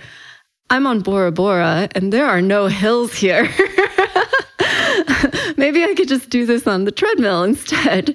I'm 0.70 0.86
on 0.86 1.00
Bora 1.00 1.32
Bora 1.32 1.88
and 1.94 2.12
there 2.12 2.26
are 2.26 2.40
no 2.40 2.66
hills 2.66 3.12
here. 3.12 3.48
maybe 5.56 5.84
I 5.84 5.94
could 5.94 6.08
just 6.08 6.30
do 6.30 6.46
this 6.46 6.66
on 6.66 6.84
the 6.84 6.92
treadmill 6.92 7.42
instead. 7.44 8.14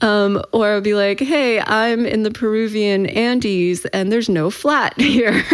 Um, 0.00 0.42
or 0.52 0.68
I'll 0.68 0.80
be 0.80 0.94
like, 0.94 1.20
hey, 1.20 1.60
I'm 1.60 2.06
in 2.06 2.22
the 2.22 2.30
Peruvian 2.30 3.06
Andes 3.06 3.84
and 3.86 4.10
there's 4.10 4.28
no 4.28 4.50
flat 4.50 4.98
here. 5.00 5.44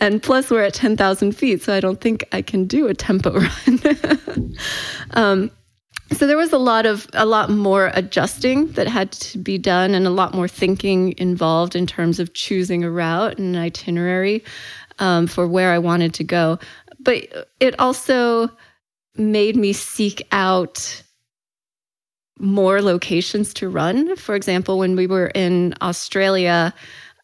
and 0.00 0.22
plus, 0.22 0.50
we're 0.50 0.62
at 0.62 0.74
10,000 0.74 1.32
feet, 1.32 1.62
so 1.62 1.74
I 1.74 1.80
don't 1.80 2.00
think 2.00 2.24
I 2.32 2.42
can 2.42 2.64
do 2.66 2.88
a 2.88 2.94
tempo 2.94 3.40
run. 3.66 4.54
um, 5.12 5.50
so 6.12 6.26
there 6.26 6.36
was 6.36 6.52
a 6.52 6.58
lot 6.58 6.86
of 6.86 7.08
a 7.12 7.24
lot 7.24 7.50
more 7.50 7.92
adjusting 7.94 8.72
that 8.72 8.88
had 8.88 9.12
to 9.12 9.38
be 9.38 9.58
done 9.58 9.94
and 9.94 10.06
a 10.06 10.10
lot 10.10 10.34
more 10.34 10.48
thinking 10.48 11.14
involved 11.18 11.76
in 11.76 11.86
terms 11.86 12.18
of 12.18 12.34
choosing 12.34 12.82
a 12.82 12.90
route 12.90 13.38
and 13.38 13.54
an 13.54 13.62
itinerary 13.62 14.44
um, 14.98 15.28
for 15.28 15.46
where 15.46 15.70
i 15.70 15.78
wanted 15.78 16.12
to 16.12 16.24
go 16.24 16.58
but 16.98 17.48
it 17.60 17.78
also 17.78 18.50
made 19.20 19.56
me 19.56 19.72
seek 19.72 20.26
out 20.32 21.02
more 22.38 22.80
locations 22.80 23.52
to 23.54 23.68
run. 23.68 24.16
For 24.16 24.34
example, 24.34 24.78
when 24.78 24.96
we 24.96 25.06
were 25.06 25.28
in 25.28 25.74
Australia, 25.82 26.74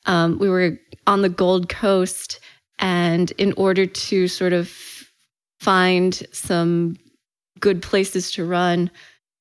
um, 0.05 0.39
we 0.39 0.49
were 0.49 0.79
on 1.07 1.23
the 1.23 1.29
Gold 1.29 1.69
Coast, 1.69 2.39
and 2.79 3.31
in 3.33 3.53
order 3.57 3.87
to 3.87 4.29
sort 4.29 4.53
of 4.53 4.71
find 5.59 6.23
some 6.33 6.97
good 7.59 7.83
places 7.83 8.31
to 8.33 8.45
run, 8.45 8.91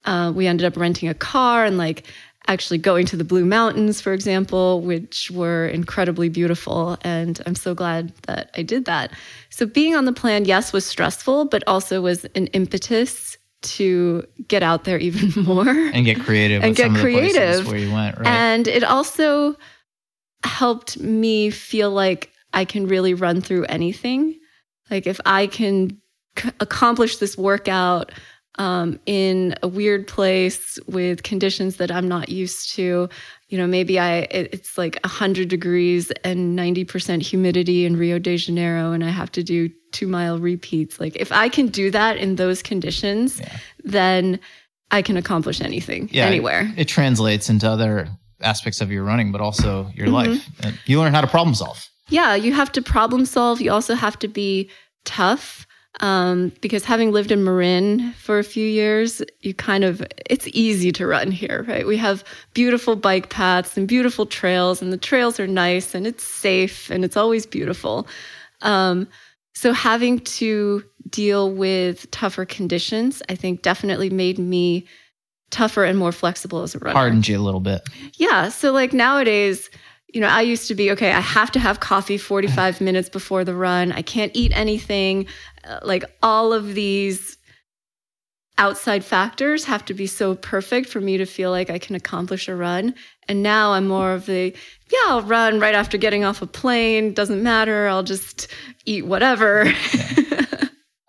uh, 0.06 0.32
we 0.34 0.48
ended 0.48 0.66
up 0.66 0.78
renting 0.78 1.10
a 1.10 1.14
car 1.14 1.66
and 1.66 1.78
like 1.78 2.06
actually 2.48 2.78
going 2.78 3.06
to 3.08 3.18
the 3.18 3.24
Blue 3.24 3.46
Mountains, 3.46 4.02
for 4.02 4.14
example, 4.14 4.82
which 4.82 5.32
were 5.32 5.68
incredibly 5.68 6.30
beautiful. 6.30 6.98
And 7.02 7.42
I'm 7.46 7.56
so 7.56 7.74
glad 7.74 8.14
that 8.28 8.52
I 8.56 8.62
did 8.62 8.86
that. 8.86 9.12
So 9.50 9.66
being 9.66 9.96
on 9.96 10.06
the 10.06 10.14
plan, 10.14 10.46
yes, 10.46 10.72
was 10.72 10.86
stressful, 10.86 11.46
but 11.46 11.64
also 11.68 12.02
was 12.02 12.26
an 12.36 12.48
impetus 12.48 13.38
to 13.62 14.24
get 14.48 14.62
out 14.64 14.84
there 14.84 14.98
even 15.00 15.44
more 15.44 15.68
and 15.68 16.06
get 16.06 16.20
creative 16.20 16.64
and 16.64 16.76
get 16.76 16.92
creative 16.92 17.68
where 17.68 17.78
you 17.78 17.92
went. 17.92 18.18
Right? 18.18 18.28
And 18.28 18.68
it 18.68 18.84
also 18.84 19.56
helped 20.44 21.00
me 21.00 21.50
feel 21.50 21.90
like 21.92 22.32
I 22.54 22.66
can 22.66 22.88
really 22.88 23.14
run 23.14 23.42
through 23.42 23.66
anything. 23.66 24.40
Like 24.92 25.08
if 25.08 25.20
I 25.26 25.48
can 25.48 26.00
c- 26.38 26.52
accomplish 26.60 27.18
this 27.18 27.38
workout 27.38 28.12
um, 28.58 29.00
in 29.06 29.56
a 29.62 29.68
weird 29.68 30.08
place 30.08 30.80
with 30.88 31.24
conditions 31.24 31.78
that 31.78 31.92
I'm 31.92 32.08
not 32.08 32.30
used 32.30 32.74
to. 32.76 33.10
You 33.50 33.58
know, 33.58 33.68
maybe 33.68 34.00
I 34.00 34.20
it, 34.32 34.50
it's 34.54 34.78
like 34.78 35.00
100 35.04 35.48
degrees 35.48 36.12
and 36.24 36.58
90% 36.58 37.22
humidity 37.22 37.86
in 37.86 37.98
Rio 37.98 38.20
de 38.20 38.38
Janeiro, 38.38 38.92
and 38.92 39.04
I 39.04 39.10
have 39.10 39.32
to 39.34 39.44
do 39.44 39.70
two 39.92 40.08
mile 40.08 40.40
repeats. 40.40 41.00
Like, 41.00 41.16
if 41.16 41.32
I 41.32 41.50
can 41.50 41.68
do 41.68 41.92
that 41.92 42.18
in 42.18 42.36
those 42.36 42.62
conditions, 42.62 43.40
yeah. 43.40 43.58
then 43.84 44.40
I 44.92 45.02
can 45.02 45.18
accomplish 45.18 45.62
anything, 45.62 46.10
yeah, 46.12 46.26
anywhere. 46.26 46.72
It, 46.76 46.82
it, 46.82 46.88
translates 46.88 47.50
into 47.50 47.70
other 47.70 48.08
aspects 48.42 48.82
of 48.82 48.92
your 48.92 49.04
running, 49.04 49.32
but 49.32 49.42
also 49.42 49.90
your 49.94 50.08
mm-hmm. 50.08 50.32
life. 50.64 50.80
You 50.86 51.00
learn 51.00 51.14
how 51.14 51.22
to 51.22 51.28
problem 51.28 51.56
solve. 51.56 51.88
Yeah, 52.10 52.36
you 52.36 52.54
have 52.54 52.72
to 52.74 52.82
problem 52.82 53.26
solve. 53.26 53.62
You 53.62 53.72
also 53.72 53.96
have 53.96 54.18
to 54.20 54.28
be 54.28 54.70
tough 55.06 55.66
um, 56.02 56.52
because 56.62 56.84
having 56.84 57.12
lived 57.12 57.32
in 57.32 57.44
Marin 57.44 58.12
for 58.14 58.38
a 58.38 58.44
few 58.44 58.68
years, 58.68 59.22
you 59.42 59.54
kind 59.54 59.84
of, 59.84 60.06
it's 60.30 60.48
easy 60.54 60.92
to 60.92 61.08
run 61.08 61.32
here, 61.32 61.66
right? 61.68 61.88
We 61.88 61.98
have 61.98 62.24
beautiful 62.54 62.96
bike 62.96 63.30
paths 63.30 63.78
and 63.78 63.88
beautiful 63.88 64.26
trails, 64.26 64.82
and 64.82 64.92
the 64.92 64.98
trails 64.98 65.40
are 65.40 65.48
nice 65.48 65.96
and 65.96 66.06
it's 66.06 66.24
safe 66.24 66.90
and 66.90 67.06
it's 67.06 67.16
always 67.16 67.46
beautiful. 67.46 68.08
Um, 68.62 69.08
so 69.54 69.72
having 69.72 70.20
to 70.20 70.84
deal 71.10 71.52
with 71.52 72.10
tougher 72.12 72.46
conditions, 72.46 73.24
I 73.30 73.36
think 73.36 73.62
definitely 73.62 74.10
made 74.10 74.38
me 74.38 74.86
tougher 75.50 75.86
and 75.86 75.98
more 75.98 76.12
flexible 76.12 76.62
as 76.62 76.76
a 76.76 76.80
runner. 76.80 76.98
Hardened 76.98 77.28
you 77.28 77.40
a 77.40 77.42
little 77.42 77.62
bit. 77.62 77.82
Yeah. 78.16 78.50
So 78.50 78.74
like 78.74 78.92
nowadays, 78.92 79.70
you 80.14 80.22
know, 80.22 80.28
I 80.28 80.42
used 80.42 80.68
to 80.70 80.76
be 80.76 80.92
okay, 80.92 81.12
I 81.12 81.20
have 81.20 81.52
to 81.52 81.60
have 81.60 81.80
coffee 81.80 82.18
45 82.18 82.80
minutes 82.82 83.10
before 83.10 83.44
the 83.44 83.54
run. 83.54 83.92
I 83.92 84.02
can't 84.02 84.32
eat 84.34 84.52
anything. 84.56 85.28
Like 85.84 86.04
all 86.22 86.54
of 86.54 86.74
these 86.74 87.38
outside 88.58 89.04
factors 89.04 89.66
have 89.66 89.84
to 89.86 89.94
be 89.94 90.08
so 90.08 90.36
perfect 90.36 90.88
for 90.88 91.02
me 91.02 91.18
to 91.18 91.26
feel 91.26 91.52
like 91.52 91.70
I 91.70 91.78
can 91.78 91.96
accomplish 91.96 92.48
a 92.48 92.56
run. 92.56 92.96
And 93.28 93.44
now 93.44 93.74
I'm 93.74 93.88
more 93.88 94.14
of 94.14 94.26
the, 94.28 94.56
yeah, 94.92 95.00
I'll 95.08 95.22
run 95.22 95.60
right 95.60 95.76
after 95.76 95.98
getting 95.98 96.24
off 96.24 96.42
a 96.42 96.48
plane. 96.48 97.14
Doesn't 97.14 97.44
matter. 97.44 97.88
I'll 97.88 98.04
just 98.04 98.48
eat 98.86 99.06
whatever. 99.06 99.72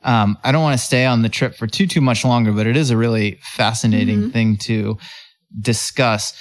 Um, 0.07 0.39
I 0.45 0.53
don't 0.53 0.63
want 0.63 0.79
to 0.79 0.85
stay 0.87 1.05
on 1.05 1.23
the 1.23 1.29
trip 1.29 1.57
for 1.57 1.67
too, 1.67 1.89
too 1.89 2.01
much 2.01 2.25
longer, 2.25 2.53
but 2.53 2.69
it 2.69 2.77
is 2.77 2.91
a 2.91 2.97
really 2.97 3.41
fascinating 3.43 4.21
mm-hmm. 4.21 4.31
thing 4.31 4.57
to 4.59 4.99
discuss. 5.61 6.33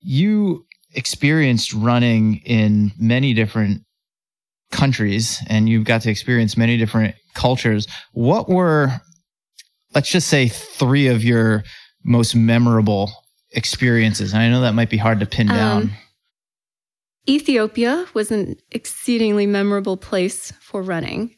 You 0.00 0.66
experienced 0.94 1.72
running 1.72 2.38
in 2.44 2.90
many 2.98 3.32
different 3.32 3.82
countries 4.74 5.40
and 5.48 5.68
you've 5.68 5.84
got 5.84 6.02
to 6.02 6.10
experience 6.10 6.56
many 6.56 6.76
different 6.76 7.14
cultures. 7.34 7.86
What 8.12 8.48
were, 8.48 8.90
let's 9.94 10.10
just 10.10 10.28
say, 10.28 10.48
three 10.48 11.06
of 11.06 11.24
your 11.24 11.64
most 12.04 12.34
memorable 12.34 13.10
experiences? 13.52 14.34
And 14.34 14.42
I 14.42 14.50
know 14.50 14.60
that 14.60 14.74
might 14.74 14.90
be 14.90 14.98
hard 14.98 15.20
to 15.20 15.26
pin 15.26 15.48
um, 15.48 15.56
down. 15.56 15.90
Ethiopia 17.26 18.04
was 18.12 18.30
an 18.30 18.56
exceedingly 18.72 19.46
memorable 19.46 19.96
place 19.96 20.52
for 20.60 20.82
running. 20.82 21.34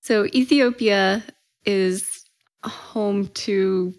So, 0.00 0.26
Ethiopia 0.26 1.22
is 1.64 2.24
home 2.64 3.28
to 3.28 3.94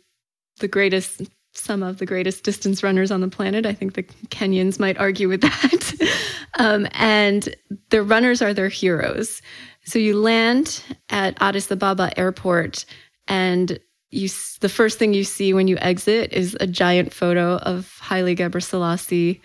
the 0.59 0.67
greatest 0.67 1.21
some 1.53 1.83
of 1.83 1.97
the 1.97 2.05
greatest 2.05 2.43
distance 2.43 2.83
runners 2.83 3.11
on 3.11 3.21
the 3.21 3.27
planet. 3.27 3.65
I 3.65 3.73
think 3.73 3.93
the 3.93 4.03
Kenyans 4.03 4.79
might 4.79 4.97
argue 4.97 5.27
with 5.27 5.41
that. 5.41 6.09
um, 6.57 6.87
and 6.91 7.53
the 7.89 8.03
runners 8.03 8.41
are 8.41 8.53
their 8.53 8.69
heroes. 8.69 9.41
So 9.85 9.99
you 9.99 10.17
land 10.17 10.83
at 11.09 11.41
Addis 11.41 11.71
Ababa 11.71 12.17
airport, 12.17 12.85
and 13.27 13.79
you 14.11 14.29
the 14.61 14.69
first 14.69 14.99
thing 14.99 15.13
you 15.13 15.23
see 15.23 15.53
when 15.53 15.67
you 15.67 15.77
exit 15.77 16.33
is 16.33 16.57
a 16.59 16.67
giant 16.67 17.13
photo 17.13 17.57
of 17.57 17.97
Haile 17.99 18.35
Gebrselassie. 18.35 19.41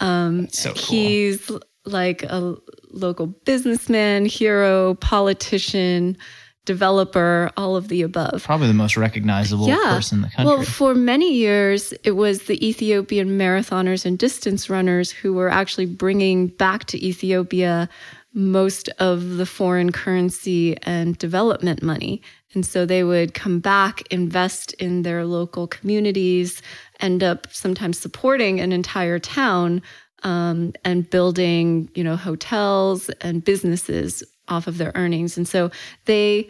Um, 0.00 0.48
so 0.48 0.72
cool. 0.72 0.82
He's 0.82 1.50
like 1.84 2.22
a 2.22 2.56
local 2.90 3.26
businessman, 3.26 4.24
hero, 4.26 4.94
politician 4.94 6.16
developer, 6.64 7.50
all 7.56 7.76
of 7.76 7.88
the 7.88 8.02
above. 8.02 8.42
Probably 8.44 8.68
the 8.68 8.74
most 8.74 8.96
recognizable 8.96 9.68
yeah. 9.68 9.76
person 9.88 10.18
in 10.18 10.22
the 10.22 10.28
country. 10.28 10.54
Well, 10.54 10.64
for 10.64 10.94
many 10.94 11.32
years, 11.32 11.92
it 12.04 12.12
was 12.12 12.44
the 12.44 12.66
Ethiopian 12.66 13.30
marathoners 13.30 14.04
and 14.04 14.18
distance 14.18 14.70
runners 14.70 15.10
who 15.10 15.32
were 15.32 15.48
actually 15.48 15.86
bringing 15.86 16.48
back 16.48 16.84
to 16.86 17.04
Ethiopia 17.04 17.88
most 18.34 18.88
of 18.98 19.36
the 19.36 19.46
foreign 19.46 19.92
currency 19.92 20.76
and 20.82 21.18
development 21.18 21.82
money. 21.82 22.22
And 22.54 22.64
so 22.64 22.86
they 22.86 23.02
would 23.02 23.34
come 23.34 23.60
back, 23.60 24.02
invest 24.10 24.72
in 24.74 25.02
their 25.02 25.24
local 25.24 25.66
communities, 25.66 26.62
end 27.00 27.22
up 27.22 27.46
sometimes 27.50 27.98
supporting 27.98 28.60
an 28.60 28.72
entire 28.72 29.18
town 29.18 29.82
um, 30.22 30.72
and 30.84 31.08
building, 31.10 31.90
you 31.94 32.04
know, 32.04 32.16
hotels 32.16 33.08
and 33.20 33.44
businesses 33.44 34.22
off 34.48 34.66
of 34.66 34.78
their 34.78 34.92
earnings. 34.94 35.36
And 35.36 35.46
so 35.46 35.70
they 36.04 36.48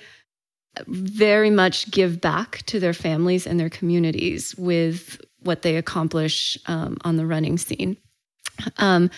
very 0.87 1.51
much 1.51 1.91
give 1.91 2.21
back 2.21 2.63
to 2.67 2.81
their 2.81 2.95
families 2.95 3.47
and 3.47 3.61
their 3.61 3.71
communities 3.71 4.55
with 4.57 5.21
what 5.41 5.63
they 5.63 5.77
accomplish 5.77 6.57
um, 6.67 6.97
on 7.05 7.17
the 7.17 7.27
running 7.27 7.59
scene. 7.59 7.97
Um, 8.79 9.11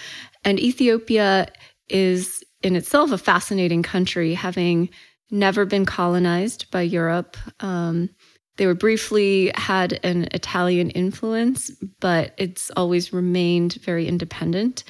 and 0.44 0.58
Ethiopia 0.58 1.48
is 1.88 2.42
in 2.62 2.76
itself 2.76 3.12
a 3.12 3.18
fascinating 3.18 3.82
country, 3.82 4.34
having 4.34 4.88
never 5.30 5.64
been 5.64 5.84
colonized 5.84 6.70
by 6.70 6.82
Europe. 6.82 7.36
Um, 7.60 8.10
they 8.56 8.66
were 8.66 8.74
briefly 8.74 9.52
had 9.54 9.98
an 10.04 10.28
Italian 10.32 10.90
influence, 10.90 11.70
but 12.00 12.34
it's 12.38 12.70
always 12.76 13.12
remained 13.12 13.74
very 13.74 14.06
independent. 14.06 14.84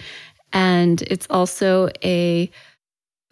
And 0.53 1.03
it's 1.03 1.27
also 1.31 1.89
a 2.05 2.51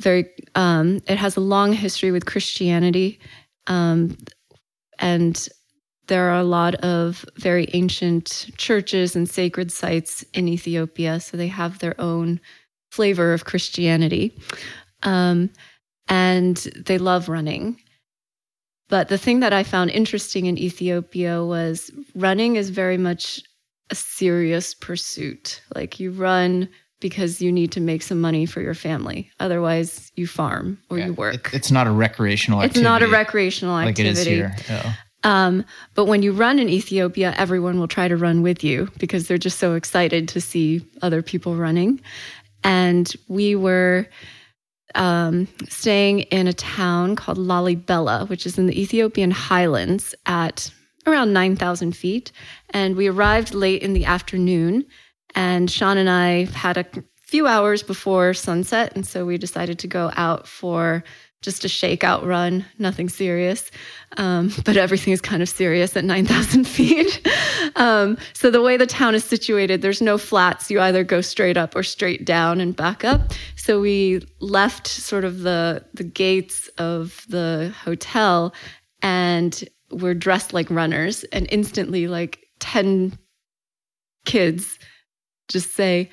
very 0.02 0.30
um, 0.54 1.00
it 1.06 1.18
has 1.18 1.36
a 1.36 1.40
long 1.40 1.72
history 1.72 2.10
with 2.10 2.26
Christianity, 2.26 3.18
um, 3.66 4.16
and 4.98 5.48
there 6.08 6.30
are 6.30 6.40
a 6.40 6.44
lot 6.44 6.74
of 6.76 7.24
very 7.36 7.68
ancient 7.72 8.50
churches 8.56 9.16
and 9.16 9.28
sacred 9.28 9.70
sites 9.70 10.24
in 10.34 10.48
Ethiopia. 10.48 11.20
So 11.20 11.36
they 11.36 11.48
have 11.48 11.78
their 11.78 11.98
own 12.00 12.40
flavor 12.90 13.32
of 13.32 13.44
Christianity, 13.44 14.36
um, 15.02 15.50
and 16.08 16.56
they 16.56 16.98
love 16.98 17.28
running. 17.28 17.80
But 18.88 19.08
the 19.08 19.18
thing 19.18 19.40
that 19.40 19.54
I 19.54 19.62
found 19.62 19.90
interesting 19.90 20.46
in 20.46 20.58
Ethiopia 20.58 21.42
was 21.42 21.90
running 22.14 22.56
is 22.56 22.68
very 22.68 22.98
much 22.98 23.40
a 23.88 23.94
serious 23.94 24.74
pursuit. 24.74 25.62
Like 25.74 25.98
you 25.98 26.10
run 26.10 26.68
because 27.02 27.42
you 27.42 27.52
need 27.52 27.72
to 27.72 27.80
make 27.80 28.02
some 28.02 28.20
money 28.20 28.46
for 28.46 28.62
your 28.62 28.74
family. 28.74 29.30
Otherwise, 29.40 30.10
you 30.16 30.26
farm 30.26 30.78
or 30.88 30.98
yeah, 30.98 31.06
you 31.06 31.12
work. 31.12 31.48
It, 31.52 31.56
it's 31.56 31.70
not 31.70 31.86
a 31.86 31.90
recreational 31.90 32.60
activity. 32.60 32.80
It's 32.80 32.84
not 32.84 33.02
a 33.02 33.08
recreational 33.08 33.76
activity. 33.76 34.08
Like 34.08 34.16
it 34.16 34.18
is 34.18 34.24
here. 34.24 34.56
Yeah. 34.68 34.94
Um, 35.24 35.64
but 35.94 36.06
when 36.06 36.22
you 36.22 36.32
run 36.32 36.58
in 36.58 36.68
Ethiopia, 36.68 37.34
everyone 37.36 37.78
will 37.78 37.88
try 37.88 38.08
to 38.08 38.16
run 38.16 38.42
with 38.42 38.64
you 38.64 38.88
because 38.98 39.28
they're 39.28 39.38
just 39.38 39.58
so 39.58 39.74
excited 39.74 40.28
to 40.28 40.40
see 40.40 40.84
other 41.02 41.22
people 41.22 41.56
running. 41.56 42.00
And 42.64 43.12
we 43.28 43.54
were 43.54 44.06
um, 44.94 45.48
staying 45.68 46.20
in 46.20 46.46
a 46.46 46.52
town 46.52 47.16
called 47.16 47.38
Lalibela, 47.38 48.28
which 48.28 48.46
is 48.46 48.58
in 48.58 48.66
the 48.66 48.80
Ethiopian 48.80 49.30
highlands 49.30 50.14
at 50.26 50.70
around 51.06 51.32
9,000 51.32 51.96
feet. 51.96 52.32
And 52.70 52.96
we 52.96 53.08
arrived 53.08 53.54
late 53.54 53.82
in 53.82 53.92
the 53.92 54.04
afternoon 54.04 54.84
and 55.34 55.70
Sean 55.70 55.96
and 55.96 56.10
I 56.10 56.44
had 56.46 56.76
a 56.76 56.86
few 57.32 57.46
hours 57.46 57.82
before 57.82 58.34
sunset. 58.34 58.92
And 58.94 59.06
so 59.06 59.24
we 59.24 59.38
decided 59.38 59.78
to 59.78 59.86
go 59.86 60.10
out 60.16 60.46
for 60.46 61.02
just 61.40 61.64
a 61.64 61.68
shakeout 61.68 62.24
run, 62.24 62.64
nothing 62.78 63.08
serious. 63.08 63.70
Um, 64.16 64.52
but 64.64 64.76
everything 64.76 65.12
is 65.12 65.20
kind 65.20 65.42
of 65.42 65.48
serious 65.48 65.96
at 65.96 66.04
9,000 66.04 66.64
feet. 66.68 67.26
um, 67.76 68.16
so 68.32 68.50
the 68.50 68.62
way 68.62 68.76
the 68.76 68.86
town 68.86 69.14
is 69.14 69.24
situated, 69.24 69.82
there's 69.82 70.02
no 70.02 70.18
flats. 70.18 70.70
You 70.70 70.80
either 70.80 71.04
go 71.04 71.20
straight 71.20 71.56
up 71.56 71.74
or 71.74 71.82
straight 71.82 72.24
down 72.24 72.60
and 72.60 72.76
back 72.76 73.04
up. 73.04 73.32
So 73.56 73.80
we 73.80 74.26
left 74.40 74.86
sort 74.86 75.24
of 75.24 75.40
the 75.40 75.84
the 75.94 76.04
gates 76.04 76.68
of 76.78 77.24
the 77.28 77.72
hotel, 77.82 78.52
and 79.00 79.64
we're 79.90 80.14
dressed 80.14 80.52
like 80.52 80.70
runners, 80.70 81.24
and 81.24 81.46
instantly 81.50 82.08
like 82.08 82.40
10 82.60 83.18
kids 84.24 84.78
just 85.52 85.74
say, 85.74 86.10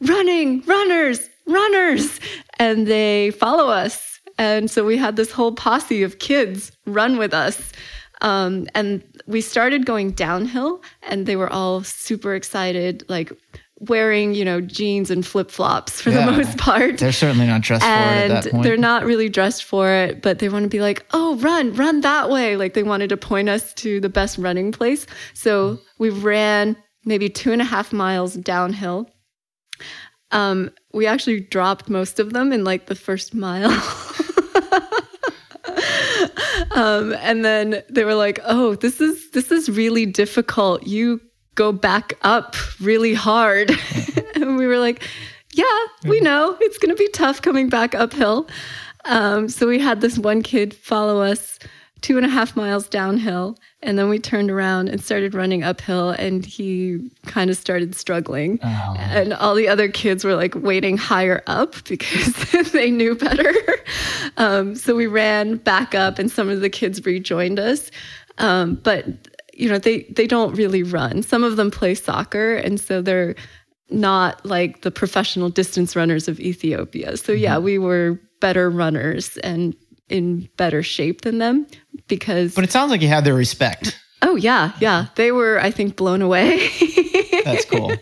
"Running, 0.00 0.62
runners, 0.66 1.28
runners," 1.46 2.20
and 2.58 2.86
they 2.86 3.30
follow 3.30 3.68
us 3.68 4.14
and 4.38 4.70
so 4.70 4.84
we 4.84 4.96
had 4.96 5.16
this 5.16 5.30
whole 5.30 5.52
posse 5.52 6.02
of 6.02 6.18
kids 6.18 6.72
run 6.86 7.18
with 7.18 7.32
us. 7.32 7.72
Um, 8.20 8.66
and 8.74 9.02
we 9.26 9.40
started 9.40 9.86
going 9.86 10.12
downhill, 10.12 10.82
and 11.02 11.26
they 11.26 11.36
were 11.36 11.52
all 11.52 11.82
super 11.82 12.34
excited, 12.34 13.04
like 13.08 13.32
wearing, 13.80 14.34
you 14.34 14.44
know, 14.44 14.60
jeans 14.60 15.10
and 15.10 15.26
flip 15.26 15.50
flops 15.50 16.00
for 16.00 16.10
yeah. 16.10 16.24
the 16.24 16.32
most 16.32 16.56
part. 16.56 16.98
They're 16.98 17.12
certainly 17.12 17.46
not 17.46 17.60
dressed 17.60 17.84
and 17.84 18.42
for 18.42 18.48
it 18.48 18.52
point. 18.52 18.64
They're 18.64 18.76
not 18.76 19.04
really 19.04 19.28
dressed 19.28 19.64
for 19.64 19.90
it, 19.90 20.22
but 20.22 20.38
they 20.38 20.48
want 20.48 20.62
to 20.62 20.68
be 20.68 20.80
like, 20.80 21.04
oh, 21.12 21.36
run, 21.36 21.74
run 21.74 22.00
that 22.00 22.30
way. 22.30 22.56
Like 22.56 22.74
they 22.74 22.84
wanted 22.84 23.08
to 23.10 23.16
point 23.16 23.48
us 23.48 23.74
to 23.74 24.00
the 24.00 24.08
best 24.08 24.38
running 24.38 24.72
place. 24.72 25.06
So 25.34 25.80
we 25.98 26.10
ran 26.10 26.76
maybe 27.04 27.28
two 27.28 27.52
and 27.52 27.60
a 27.60 27.64
half 27.64 27.92
miles 27.92 28.34
downhill. 28.34 29.08
Um, 30.30 30.70
we 30.92 31.06
actually 31.06 31.40
dropped 31.40 31.88
most 31.88 32.18
of 32.18 32.32
them 32.32 32.52
in 32.52 32.64
like 32.64 32.86
the 32.86 32.94
first 32.94 33.34
mile. 33.34 33.70
um, 36.74 37.14
and 37.20 37.44
then 37.44 37.82
they 37.88 38.04
were 38.04 38.14
like, 38.14 38.40
"Oh, 38.44 38.74
this 38.74 39.00
is 39.00 39.30
this 39.30 39.52
is 39.52 39.68
really 39.68 40.06
difficult. 40.06 40.86
You 40.86 41.20
go 41.54 41.72
back 41.72 42.14
up 42.22 42.56
really 42.80 43.14
hard." 43.14 43.70
and 44.34 44.56
we 44.56 44.66
were 44.66 44.78
like, 44.78 45.08
"Yeah, 45.52 45.64
we 46.04 46.20
know 46.20 46.56
it's 46.60 46.78
going 46.78 46.94
to 46.94 46.96
be 46.96 47.08
tough 47.12 47.40
coming 47.42 47.68
back 47.68 47.94
uphill." 47.94 48.48
Um, 49.04 49.48
so 49.48 49.68
we 49.68 49.78
had 49.78 50.00
this 50.00 50.18
one 50.18 50.42
kid 50.42 50.74
follow 50.74 51.20
us 51.20 51.58
two 52.04 52.18
and 52.18 52.26
a 52.26 52.28
half 52.28 52.54
miles 52.54 52.86
downhill. 52.86 53.56
And 53.82 53.98
then 53.98 54.10
we 54.10 54.18
turned 54.18 54.50
around 54.50 54.90
and 54.90 55.02
started 55.02 55.32
running 55.32 55.64
uphill, 55.64 56.10
and 56.10 56.44
he 56.44 57.10
kind 57.24 57.48
of 57.48 57.56
started 57.56 57.94
struggling. 57.94 58.58
Oh. 58.62 58.94
And 58.98 59.32
all 59.32 59.54
the 59.54 59.68
other 59.68 59.88
kids 59.88 60.22
were 60.22 60.34
like 60.34 60.54
waiting 60.54 60.98
higher 60.98 61.42
up 61.46 61.82
because 61.88 62.34
they 62.72 62.90
knew 62.90 63.14
better. 63.14 63.54
Um, 64.36 64.74
so 64.74 64.94
we 64.94 65.06
ran 65.06 65.56
back 65.56 65.94
up, 65.94 66.18
and 66.18 66.30
some 66.30 66.50
of 66.50 66.60
the 66.60 66.68
kids 66.68 67.04
rejoined 67.06 67.58
us. 67.58 67.90
Um, 68.36 68.74
but 68.74 69.06
you 69.54 69.70
know, 69.70 69.78
they 69.78 70.02
they 70.02 70.26
don't 70.26 70.54
really 70.54 70.82
run. 70.82 71.22
Some 71.22 71.42
of 71.42 71.56
them 71.56 71.70
play 71.70 71.94
soccer, 71.94 72.56
and 72.56 72.78
so 72.78 73.00
they're 73.00 73.34
not 73.88 74.44
like 74.44 74.82
the 74.82 74.90
professional 74.90 75.48
distance 75.48 75.96
runners 75.96 76.28
of 76.28 76.38
Ethiopia. 76.38 77.16
So 77.16 77.32
yeah, 77.32 77.54
mm-hmm. 77.54 77.64
we 77.64 77.78
were 77.78 78.20
better 78.40 78.68
runners 78.68 79.38
and 79.38 79.74
in 80.10 80.46
better 80.58 80.82
shape 80.82 81.22
than 81.22 81.38
them 81.38 81.66
because. 82.08 82.54
But 82.54 82.64
it 82.64 82.72
sounds 82.72 82.90
like 82.90 83.02
you 83.02 83.08
had 83.08 83.24
their 83.24 83.34
respect. 83.34 83.98
Oh, 84.22 84.36
yeah. 84.36 84.72
Yeah. 84.80 85.06
They 85.16 85.32
were, 85.32 85.60
I 85.60 85.70
think, 85.70 85.96
blown 85.96 86.22
away. 86.22 86.68
That's 87.44 87.66
cool. 87.66 87.92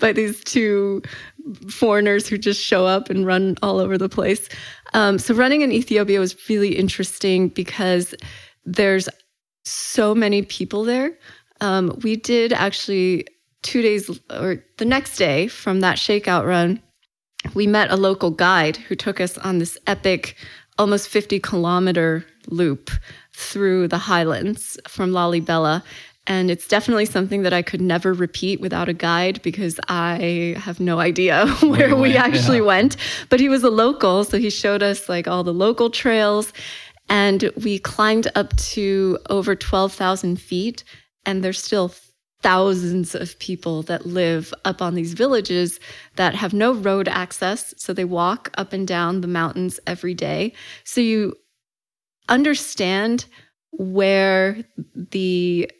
by 0.00 0.12
these 0.12 0.42
two 0.44 1.02
foreigners 1.68 2.26
who 2.26 2.38
just 2.38 2.62
show 2.62 2.86
up 2.86 3.10
and 3.10 3.26
run 3.26 3.56
all 3.62 3.78
over 3.78 3.98
the 3.98 4.08
place. 4.08 4.48
Um, 4.94 5.18
so, 5.18 5.34
running 5.34 5.60
in 5.60 5.72
Ethiopia 5.72 6.18
was 6.18 6.48
really 6.48 6.74
interesting 6.74 7.48
because 7.48 8.14
there's 8.64 9.08
so 9.64 10.14
many 10.14 10.42
people 10.42 10.84
there. 10.84 11.12
Um, 11.60 11.98
we 12.02 12.16
did 12.16 12.52
actually 12.52 13.26
two 13.62 13.82
days 13.82 14.08
or 14.30 14.64
the 14.78 14.84
next 14.84 15.16
day 15.16 15.48
from 15.48 15.80
that 15.80 15.98
shakeout 15.98 16.46
run, 16.46 16.80
we 17.54 17.66
met 17.66 17.90
a 17.90 17.96
local 17.96 18.30
guide 18.30 18.76
who 18.76 18.94
took 18.94 19.20
us 19.20 19.36
on 19.38 19.58
this 19.58 19.76
epic 19.86 20.36
almost 20.78 21.08
50 21.08 21.40
kilometer 21.40 22.24
loop 22.48 22.90
through 23.36 23.86
the 23.86 23.98
highlands 23.98 24.78
from 24.88 25.10
Lalibela. 25.10 25.82
And 26.26 26.50
it's 26.50 26.66
definitely 26.66 27.04
something 27.04 27.42
that 27.42 27.52
I 27.52 27.62
could 27.62 27.82
never 27.82 28.12
repeat 28.12 28.60
without 28.60 28.88
a 28.88 28.94
guide 28.94 29.40
because 29.42 29.78
I 29.88 30.56
have 30.58 30.80
no 30.80 30.98
idea 30.98 31.46
where, 31.60 31.94
we, 31.94 32.16
actually 32.16 32.58
yeah. 32.58 32.64
went. 32.64 32.96
But 33.28 33.38
he 33.38 33.48
was 33.48 33.62
a 33.62 33.70
local, 33.70 34.24
so 34.24 34.38
he 34.38 34.50
showed 34.50 34.82
us 34.82 35.08
like 35.08 35.28
all 35.28 35.44
the 35.44 35.54
local 35.54 35.90
trails. 35.90 36.52
And 37.08 37.52
we 37.62 37.78
climbed 37.78 38.26
up 38.34 38.56
to 38.56 39.18
over 39.28 39.54
12,000 39.54 40.40
feet, 40.40 40.82
and 41.24 41.44
there's 41.44 41.62
still 41.62 41.92
thousands 42.42 43.14
of 43.14 43.38
people 43.38 43.82
that 43.82 44.06
live 44.06 44.52
up 44.64 44.82
on 44.82 44.94
these 44.94 45.12
villages 45.12 45.78
that 46.16 46.34
have 46.34 46.52
no 46.52 46.72
road 46.72 47.06
access. 47.06 47.74
So 47.76 47.92
they 47.92 48.04
walk 48.04 48.50
up 48.56 48.72
and 48.72 48.88
down 48.88 49.20
the 49.20 49.28
mountains 49.28 49.78
every 49.86 50.14
day. 50.14 50.54
So 50.84 51.00
you 51.00 51.34
understand 52.28 53.26
where 53.70 54.64
the 54.94 55.70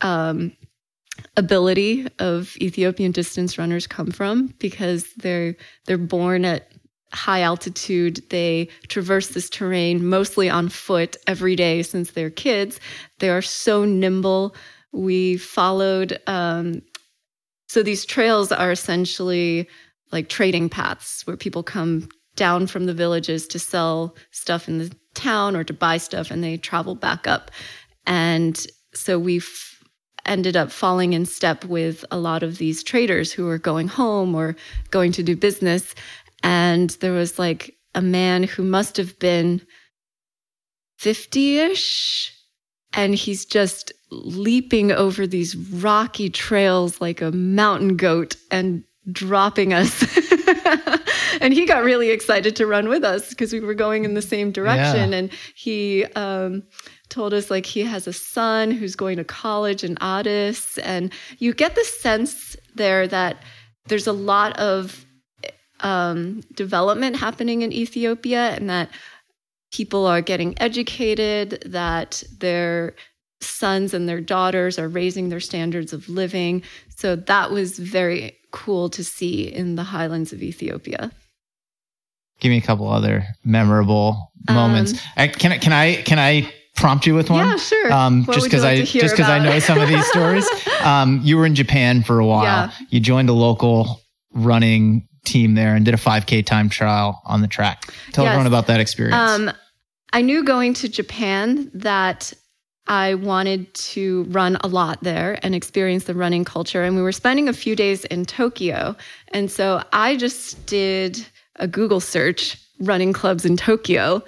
um, 0.00 0.52
ability 1.36 2.06
of 2.18 2.56
Ethiopian 2.58 3.12
distance 3.12 3.58
runners 3.58 3.86
come 3.86 4.10
from 4.10 4.54
because 4.58 5.12
they're 5.14 5.56
they're 5.86 5.98
born 5.98 6.44
at 6.44 6.72
high 7.12 7.42
altitude. 7.42 8.22
They 8.30 8.68
traverse 8.88 9.28
this 9.28 9.50
terrain 9.50 10.06
mostly 10.06 10.48
on 10.48 10.68
foot 10.68 11.16
every 11.26 11.56
day 11.56 11.82
since 11.82 12.12
they're 12.12 12.30
kids. 12.30 12.80
They 13.18 13.28
are 13.28 13.42
so 13.42 13.84
nimble 13.84 14.54
we 14.92 15.38
followed 15.38 16.20
um, 16.26 16.82
so 17.72 17.82
these 17.82 18.04
trails 18.04 18.52
are 18.52 18.70
essentially 18.70 19.66
like 20.12 20.28
trading 20.28 20.68
paths 20.68 21.26
where 21.26 21.38
people 21.38 21.62
come 21.62 22.06
down 22.36 22.66
from 22.66 22.84
the 22.84 22.92
villages 22.92 23.46
to 23.46 23.58
sell 23.58 24.14
stuff 24.30 24.68
in 24.68 24.76
the 24.76 24.94
town 25.14 25.56
or 25.56 25.64
to 25.64 25.72
buy 25.72 25.96
stuff 25.96 26.30
and 26.30 26.42
they 26.42 26.56
travel 26.56 26.94
back 26.94 27.26
up 27.26 27.50
and 28.06 28.66
so 28.94 29.18
we 29.18 29.40
ended 30.26 30.56
up 30.56 30.70
falling 30.70 31.12
in 31.12 31.26
step 31.26 31.64
with 31.64 32.04
a 32.10 32.18
lot 32.18 32.42
of 32.42 32.58
these 32.58 32.82
traders 32.82 33.32
who 33.32 33.44
were 33.44 33.58
going 33.58 33.88
home 33.88 34.34
or 34.34 34.54
going 34.90 35.12
to 35.12 35.22
do 35.22 35.36
business 35.36 35.94
and 36.42 36.90
there 37.00 37.12
was 37.12 37.38
like 37.38 37.76
a 37.94 38.02
man 38.02 38.42
who 38.44 38.62
must 38.62 38.96
have 38.96 39.18
been 39.18 39.60
50ish 41.00 42.30
and 42.92 43.14
he's 43.14 43.44
just 43.44 43.92
leaping 44.10 44.92
over 44.92 45.26
these 45.26 45.56
rocky 45.56 46.28
trails 46.28 47.00
like 47.00 47.20
a 47.20 47.32
mountain 47.32 47.96
goat 47.96 48.36
and 48.50 48.84
dropping 49.10 49.72
us. 49.72 50.02
and 51.40 51.52
he 51.52 51.66
got 51.66 51.84
really 51.84 52.10
excited 52.10 52.56
to 52.56 52.66
run 52.66 52.88
with 52.88 53.04
us 53.04 53.30
because 53.30 53.52
we 53.52 53.60
were 53.60 53.74
going 53.74 54.04
in 54.04 54.14
the 54.14 54.22
same 54.22 54.52
direction. 54.52 55.12
Yeah. 55.12 55.18
And 55.18 55.30
he 55.54 56.04
um, 56.16 56.62
told 57.08 57.34
us 57.34 57.50
like 57.50 57.66
he 57.66 57.80
has 57.82 58.06
a 58.06 58.12
son 58.12 58.70
who's 58.70 58.96
going 58.96 59.16
to 59.16 59.24
college 59.24 59.84
in 59.84 59.96
Addis. 60.00 60.78
And 60.78 61.12
you 61.38 61.54
get 61.54 61.74
the 61.74 61.84
sense 61.84 62.56
there 62.74 63.06
that 63.08 63.42
there's 63.86 64.06
a 64.06 64.12
lot 64.12 64.58
of 64.58 65.04
um, 65.80 66.42
development 66.54 67.16
happening 67.16 67.62
in 67.62 67.72
Ethiopia 67.72 68.50
and 68.50 68.70
that 68.70 68.90
people 69.72 70.06
are 70.06 70.20
getting 70.20 70.54
educated, 70.60 71.62
that 71.66 72.22
their 72.38 72.94
sons 73.40 73.92
and 73.92 74.08
their 74.08 74.20
daughters 74.20 74.78
are 74.78 74.88
raising 74.88 75.28
their 75.28 75.40
standards 75.40 75.92
of 75.92 76.08
living. 76.08 76.62
So 76.96 77.16
that 77.16 77.50
was 77.50 77.78
very 77.78 78.36
cool 78.52 78.88
to 78.90 79.02
see 79.02 79.52
in 79.52 79.74
the 79.74 79.82
highlands 79.82 80.32
of 80.32 80.42
Ethiopia. 80.42 81.10
Give 82.42 82.50
me 82.50 82.58
a 82.58 82.60
couple 82.60 82.88
other 82.88 83.24
memorable 83.44 84.32
moments. 84.50 84.94
Um, 84.94 84.98
I, 85.16 85.28
can 85.28 85.52
I 85.52 85.58
can 85.58 85.72
I 85.72 86.02
can 86.02 86.18
I 86.18 86.52
prompt 86.74 87.06
you 87.06 87.14
with 87.14 87.30
one? 87.30 87.46
Yeah, 87.46 87.56
sure. 87.56 87.92
Um, 87.92 88.24
just 88.32 88.46
because 88.46 88.64
like 88.64 88.80
I 88.80 88.82
just 88.82 89.14
because 89.14 89.28
I 89.28 89.38
know 89.38 89.60
some 89.60 89.78
of 89.78 89.88
these 89.88 90.06
stories. 90.08 90.48
Um, 90.82 91.20
you 91.22 91.36
were 91.36 91.46
in 91.46 91.54
Japan 91.54 92.02
for 92.02 92.18
a 92.18 92.26
while. 92.26 92.42
Yeah. 92.42 92.72
You 92.88 92.98
joined 92.98 93.28
a 93.28 93.32
local 93.32 94.00
running 94.32 95.06
team 95.24 95.54
there 95.54 95.76
and 95.76 95.84
did 95.84 95.94
a 95.94 95.96
5K 95.96 96.44
time 96.44 96.68
trial 96.68 97.22
on 97.24 97.40
the 97.40 97.46
track. 97.46 97.94
Tell 98.10 98.24
yes. 98.24 98.32
everyone 98.32 98.48
about 98.48 98.66
that 98.66 98.80
experience. 98.80 99.14
Um, 99.14 99.52
I 100.12 100.22
knew 100.22 100.42
going 100.42 100.74
to 100.74 100.88
Japan 100.88 101.70
that 101.72 102.32
I 102.88 103.14
wanted 103.14 103.72
to 103.74 104.24
run 104.24 104.56
a 104.62 104.66
lot 104.66 104.98
there 105.04 105.38
and 105.44 105.54
experience 105.54 106.02
the 106.04 106.16
running 106.16 106.44
culture. 106.44 106.82
And 106.82 106.96
we 106.96 107.02
were 107.02 107.12
spending 107.12 107.48
a 107.48 107.52
few 107.52 107.76
days 107.76 108.04
in 108.06 108.24
Tokyo. 108.24 108.96
And 109.28 109.48
so 109.48 109.84
I 109.92 110.16
just 110.16 110.66
did 110.66 111.24
a 111.62 111.68
Google 111.68 112.00
search 112.00 112.58
running 112.80 113.12
clubs 113.12 113.46
in 113.46 113.56
Tokyo, 113.56 114.22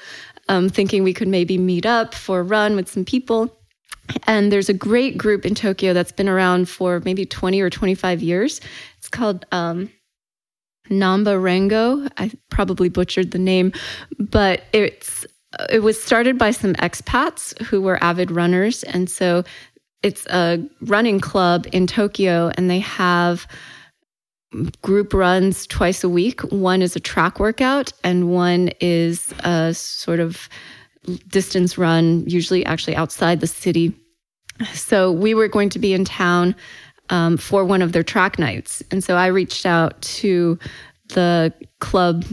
um, 0.49 0.69
thinking 0.69 1.03
we 1.03 1.13
could 1.13 1.29
maybe 1.29 1.59
meet 1.59 1.85
up 1.85 2.15
for 2.15 2.41
a 2.41 2.43
run 2.43 2.77
with 2.77 2.89
some 2.89 3.05
people. 3.05 3.55
And 4.27 4.53
there's 4.53 4.69
a 4.69 4.75
great 4.75 5.19
group 5.19 5.45
in 5.45 5.55
Tokyo 5.55 5.93
that's 5.93 6.13
been 6.13 6.29
around 6.29 6.69
for 6.69 7.01
maybe 7.01 7.27
20 7.27 7.61
or 7.61 7.71
25 7.71 8.23
years. 8.23 8.61
It's 8.99 9.09
called 9.09 9.45
um, 9.51 9.91
Namba 10.89 11.41
Rengo. 11.41 12.09
I 12.17 12.31
probably 12.51 12.89
butchered 12.89 13.33
the 13.33 13.39
name, 13.39 13.73
but 14.19 14.63
it's 14.73 15.27
it 15.71 15.83
was 15.83 16.03
started 16.03 16.37
by 16.37 16.51
some 16.51 16.75
expats 16.75 17.61
who 17.63 17.81
were 17.81 18.03
avid 18.03 18.31
runners. 18.31 18.83
And 18.83 19.09
so 19.09 19.45
it's 20.03 20.27
a 20.27 20.63
running 20.83 21.21
club 21.21 21.67
in 21.73 21.87
Tokyo, 21.87 22.51
and 22.57 22.69
they 22.69 22.81
have 22.81 23.47
group 24.83 25.13
runs 25.13 25.67
twice 25.67 26.05
a 26.05 26.09
week. 26.09 26.41
One 26.53 26.83
is 26.83 26.97
a 26.97 27.01
track 27.01 27.41
workout, 27.41 27.93
and 28.03 28.31
one 28.31 28.71
is 28.81 29.33
a 29.41 29.75
sort 29.75 30.21
of 30.21 30.49
distance 31.29 31.77
run, 31.77 32.25
usually 32.27 32.65
actually 32.65 32.97
outside 32.97 33.41
the 33.41 33.47
city. 33.47 33.93
So 34.73 35.11
we 35.13 35.35
were 35.35 35.49
going 35.49 35.69
to 35.71 35.79
be 35.79 35.93
in 35.93 36.05
town 36.05 36.55
um, 37.11 37.37
for 37.37 37.65
one 37.65 37.83
of 37.83 37.93
their 37.93 38.03
track 38.03 38.39
nights. 38.39 38.83
And 38.91 39.03
so 39.03 39.17
I 39.17 39.27
reached 39.27 39.67
out 39.67 40.01
to 40.03 40.59
the 41.09 41.53
club 41.81 42.25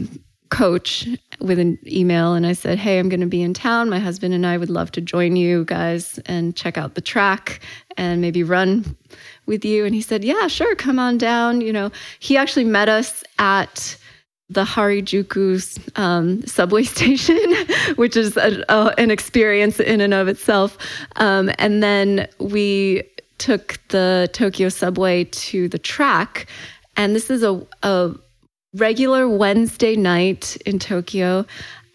coach 0.50 1.08
with 1.40 1.58
an 1.58 1.78
email 1.86 2.34
and 2.34 2.46
I 2.46 2.52
said, 2.52 2.78
Hey, 2.78 2.98
I'm 2.98 3.08
going 3.08 3.20
to 3.20 3.26
be 3.26 3.42
in 3.42 3.54
town. 3.54 3.88
My 3.88 3.98
husband 3.98 4.34
and 4.34 4.46
I 4.46 4.58
would 4.58 4.68
love 4.68 4.92
to 4.92 5.00
join 5.00 5.34
you 5.34 5.64
guys 5.64 6.18
and 6.26 6.54
check 6.54 6.76
out 6.76 6.94
the 6.94 7.00
track 7.00 7.60
and 7.96 8.20
maybe 8.20 8.42
run 8.42 8.96
with 9.46 9.64
you. 9.64 9.84
And 9.84 9.94
he 9.94 10.00
said, 10.00 10.24
Yeah, 10.24 10.46
sure, 10.48 10.74
come 10.74 10.98
on 10.98 11.18
down. 11.18 11.60
You 11.60 11.72
know, 11.72 11.90
he 12.18 12.36
actually 12.36 12.64
met 12.64 12.88
us 12.88 13.24
at 13.38 13.96
the 14.48 14.64
Harajuku 14.64 15.98
um, 15.98 16.46
subway 16.46 16.82
station, 16.96 17.40
which 17.96 18.16
is 18.16 18.36
a, 18.36 18.64
a, 18.68 18.94
an 18.98 19.10
experience 19.10 19.80
in 19.80 20.00
and 20.00 20.14
of 20.14 20.28
itself. 20.28 20.76
Um, 21.16 21.50
and 21.58 21.82
then 21.82 22.28
we 22.38 23.02
took 23.38 23.78
the 23.88 24.30
Tokyo 24.32 24.68
subway 24.68 25.24
to 25.24 25.68
the 25.68 25.78
track. 25.78 26.46
And 26.96 27.16
this 27.16 27.30
is 27.30 27.42
a, 27.42 27.66
a 27.82 28.14
regular 28.74 29.28
Wednesday 29.28 29.96
night 29.96 30.56
in 30.66 30.78
Tokyo. 30.78 31.46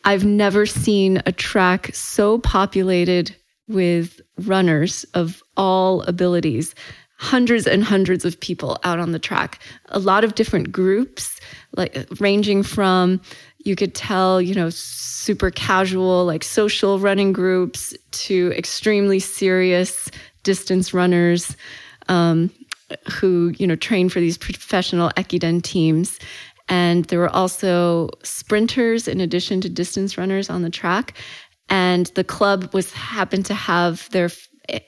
I've 0.03 0.25
never 0.25 0.65
seen 0.65 1.21
a 1.25 1.31
track 1.31 1.93
so 1.93 2.39
populated 2.39 3.35
with 3.67 4.21
runners 4.39 5.05
of 5.13 5.43
all 5.57 6.01
abilities 6.03 6.73
hundreds 7.17 7.65
and 7.65 7.83
hundreds 7.83 8.25
of 8.25 8.39
people 8.39 8.77
out 8.83 8.99
on 8.99 9.11
the 9.11 9.19
track. 9.19 9.59
A 9.89 9.99
lot 9.99 10.23
of 10.23 10.35
different 10.35 10.71
groups 10.71 11.39
like 11.75 12.07
ranging 12.19 12.63
from 12.63 13.19
you 13.59 13.75
could 13.75 13.93
tell 13.93 14.41
you 14.41 14.53
know 14.53 14.69
super 14.69 15.51
casual 15.51 16.25
like 16.25 16.43
social 16.43 16.99
running 16.99 17.33
groups 17.33 17.93
to 18.11 18.53
extremely 18.55 19.19
serious 19.19 20.09
distance 20.43 20.93
runners 20.93 21.57
um, 22.07 22.51
who 23.11 23.53
you 23.57 23.67
know 23.67 23.75
train 23.75 24.09
for 24.09 24.19
these 24.19 24.37
professional 24.37 25.09
ekiden 25.17 25.61
teams. 25.61 26.19
And 26.69 27.05
there 27.05 27.19
were 27.19 27.33
also 27.33 28.09
sprinters 28.23 29.07
in 29.07 29.21
addition 29.21 29.61
to 29.61 29.69
distance 29.69 30.17
runners 30.17 30.49
on 30.49 30.63
the 30.63 30.69
track. 30.69 31.13
And 31.69 32.07
the 32.07 32.23
club 32.23 32.73
was 32.73 32.91
happened 32.93 33.45
to 33.47 33.53
have 33.53 34.09
their 34.11 34.29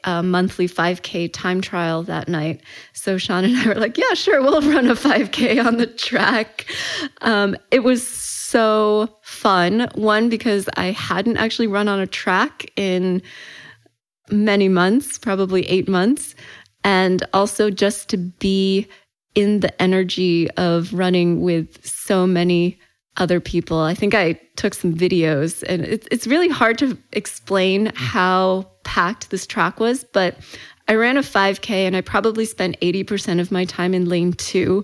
a 0.03 0.23
monthly 0.23 0.67
5K 0.67 1.31
time 1.31 1.61
trial 1.61 2.03
that 2.03 2.27
night. 2.27 2.61
So 2.93 3.17
Sean 3.17 3.45
and 3.45 3.57
I 3.57 3.67
were 3.67 3.75
like, 3.75 3.97
yeah, 3.97 4.13
sure, 4.13 4.41
we'll 4.41 4.61
run 4.61 4.87
a 4.87 4.95
5K 4.95 5.65
on 5.65 5.77
the 5.77 5.87
track. 5.87 6.65
Um, 7.21 7.55
it 7.71 7.83
was 7.83 8.07
so 8.07 9.09
fun. 9.21 9.89
One, 9.95 10.29
because 10.29 10.69
I 10.75 10.87
hadn't 10.91 11.37
actually 11.37 11.67
run 11.67 11.87
on 11.87 11.99
a 11.99 12.07
track 12.07 12.71
in 12.75 13.21
many 14.31 14.69
months, 14.69 15.17
probably 15.17 15.67
eight 15.67 15.87
months. 15.87 16.35
And 16.83 17.23
also 17.33 17.69
just 17.69 18.09
to 18.09 18.17
be 18.17 18.87
in 19.35 19.59
the 19.59 19.81
energy 19.81 20.49
of 20.51 20.93
running 20.93 21.41
with 21.41 21.85
so 21.85 22.25
many 22.25 22.79
other 23.17 23.39
people. 23.39 23.79
I 23.79 23.93
think 23.93 24.15
I 24.15 24.33
took 24.55 24.73
some 24.73 24.93
videos, 24.93 25.63
and 25.67 25.83
it's, 25.83 26.07
it's 26.09 26.25
really 26.25 26.49
hard 26.49 26.77
to 26.79 26.97
explain 27.11 27.91
how 27.95 28.69
packed 28.89 29.29
this 29.29 29.45
track 29.45 29.79
was, 29.79 30.03
but 30.03 30.35
I 30.87 30.95
ran 30.95 31.15
a 31.15 31.21
5K 31.21 31.69
and 31.85 31.95
I 31.95 32.01
probably 32.01 32.45
spent 32.45 32.79
80% 32.79 33.39
of 33.39 33.51
my 33.51 33.63
time 33.63 33.93
in 33.93 34.09
lane 34.09 34.33
two 34.33 34.83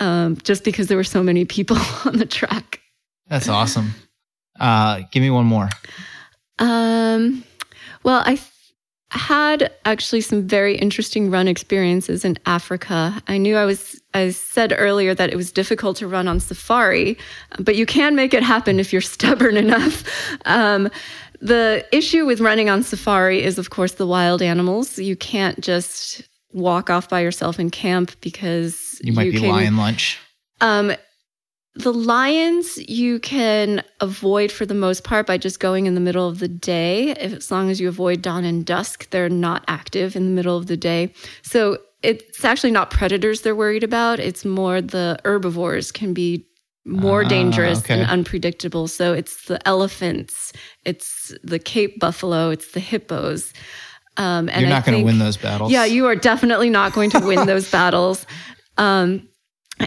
um, 0.00 0.36
just 0.42 0.64
because 0.64 0.88
there 0.88 0.96
were 0.96 1.04
so 1.04 1.22
many 1.22 1.44
people 1.44 1.76
on 2.04 2.18
the 2.18 2.26
track. 2.26 2.80
That's 3.28 3.48
awesome. 3.48 3.90
Uh, 4.58 5.02
give 5.12 5.22
me 5.22 5.30
one 5.30 5.46
more. 5.46 5.68
Um, 6.58 7.44
well, 8.02 8.24
I 8.26 8.40
had 9.10 9.70
actually 9.84 10.20
some 10.20 10.48
very 10.48 10.76
interesting 10.76 11.30
run 11.30 11.46
experiences 11.46 12.24
in 12.24 12.36
Africa. 12.46 13.22
I 13.28 13.38
knew 13.38 13.56
I 13.56 13.64
was, 13.64 14.02
I 14.12 14.30
said 14.30 14.74
earlier 14.76 15.14
that 15.14 15.32
it 15.32 15.36
was 15.36 15.52
difficult 15.52 15.96
to 15.98 16.08
run 16.08 16.26
on 16.26 16.40
safari, 16.40 17.16
but 17.60 17.76
you 17.76 17.86
can 17.86 18.16
make 18.16 18.34
it 18.34 18.42
happen 18.42 18.80
if 18.80 18.92
you're 18.92 19.02
stubborn 19.16 19.56
enough. 19.56 20.02
Um, 20.44 20.90
the 21.44 21.86
issue 21.92 22.24
with 22.24 22.40
running 22.40 22.70
on 22.70 22.82
safari 22.82 23.42
is, 23.42 23.58
of 23.58 23.68
course, 23.68 23.92
the 23.92 24.06
wild 24.06 24.40
animals. 24.40 24.98
You 24.98 25.14
can't 25.14 25.60
just 25.60 26.26
walk 26.54 26.88
off 26.88 27.10
by 27.10 27.20
yourself 27.20 27.60
in 27.60 27.68
camp 27.68 28.12
because 28.22 28.98
you 29.04 29.12
might 29.12 29.26
you 29.26 29.32
be 29.32 29.40
can, 29.40 29.50
lion 29.50 29.76
lunch. 29.76 30.18
Um, 30.62 30.92
the 31.74 31.92
lions 31.92 32.78
you 32.88 33.18
can 33.18 33.82
avoid 34.00 34.50
for 34.50 34.64
the 34.64 34.74
most 34.74 35.04
part 35.04 35.26
by 35.26 35.36
just 35.36 35.60
going 35.60 35.84
in 35.84 35.94
the 35.94 36.00
middle 36.00 36.26
of 36.26 36.38
the 36.38 36.48
day. 36.48 37.10
If, 37.10 37.34
as 37.34 37.50
long 37.50 37.68
as 37.68 37.78
you 37.78 37.88
avoid 37.88 38.22
dawn 38.22 38.46
and 38.46 38.64
dusk, 38.64 39.10
they're 39.10 39.28
not 39.28 39.64
active 39.68 40.16
in 40.16 40.24
the 40.24 40.32
middle 40.32 40.56
of 40.56 40.66
the 40.66 40.78
day. 40.78 41.12
So 41.42 41.76
it's 42.02 42.42
actually 42.42 42.70
not 42.70 42.90
predators 42.90 43.42
they're 43.42 43.54
worried 43.54 43.84
about. 43.84 44.18
It's 44.18 44.46
more 44.46 44.80
the 44.80 45.18
herbivores 45.26 45.92
can 45.92 46.14
be 46.14 46.46
more 46.84 47.24
uh, 47.24 47.28
dangerous 47.28 47.80
okay. 47.80 48.00
and 48.00 48.10
unpredictable. 48.10 48.88
So 48.88 49.12
it's 49.12 49.46
the 49.46 49.66
elephants, 49.66 50.52
it's 50.84 51.34
the 51.42 51.58
Cape 51.58 51.98
buffalo, 52.00 52.50
it's 52.50 52.72
the 52.72 52.80
hippos. 52.80 53.52
Um, 54.16 54.48
and 54.48 54.60
You're 54.60 54.70
not 54.70 54.84
going 54.84 54.98
to 54.98 55.04
win 55.04 55.18
those 55.18 55.36
battles. 55.36 55.72
Yeah, 55.72 55.84
you 55.84 56.06
are 56.06 56.14
definitely 56.14 56.70
not 56.70 56.92
going 56.92 57.10
to 57.10 57.20
win 57.20 57.46
those 57.46 57.70
battles. 57.72 58.26
Um, 58.78 59.28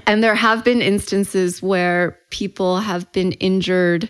and 0.06 0.24
there 0.24 0.36
have 0.36 0.64
been 0.64 0.82
instances 0.82 1.62
where 1.62 2.20
people 2.30 2.80
have 2.80 3.10
been 3.14 3.32
injured 3.34 4.10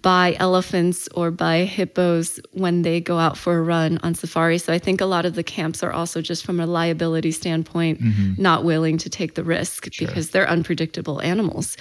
by 0.00 0.34
elephants 0.38 1.08
or 1.14 1.30
by 1.30 1.64
hippos 1.64 2.40
when 2.52 2.82
they 2.82 3.00
go 3.00 3.18
out 3.18 3.36
for 3.36 3.58
a 3.58 3.62
run 3.62 3.98
on 4.02 4.14
safari. 4.14 4.56
So 4.56 4.72
I 4.72 4.78
think 4.78 5.00
a 5.00 5.06
lot 5.06 5.26
of 5.26 5.34
the 5.34 5.42
camps 5.42 5.82
are 5.82 5.92
also 5.92 6.22
just 6.22 6.44
from 6.44 6.58
a 6.58 6.66
liability 6.66 7.32
standpoint 7.32 8.00
mm-hmm. 8.00 8.40
not 8.40 8.64
willing 8.64 8.96
to 8.98 9.10
take 9.10 9.34
the 9.34 9.44
risk 9.44 9.92
sure. 9.92 10.08
because 10.08 10.30
they're 10.30 10.48
unpredictable 10.48 11.20
animals. 11.20 11.76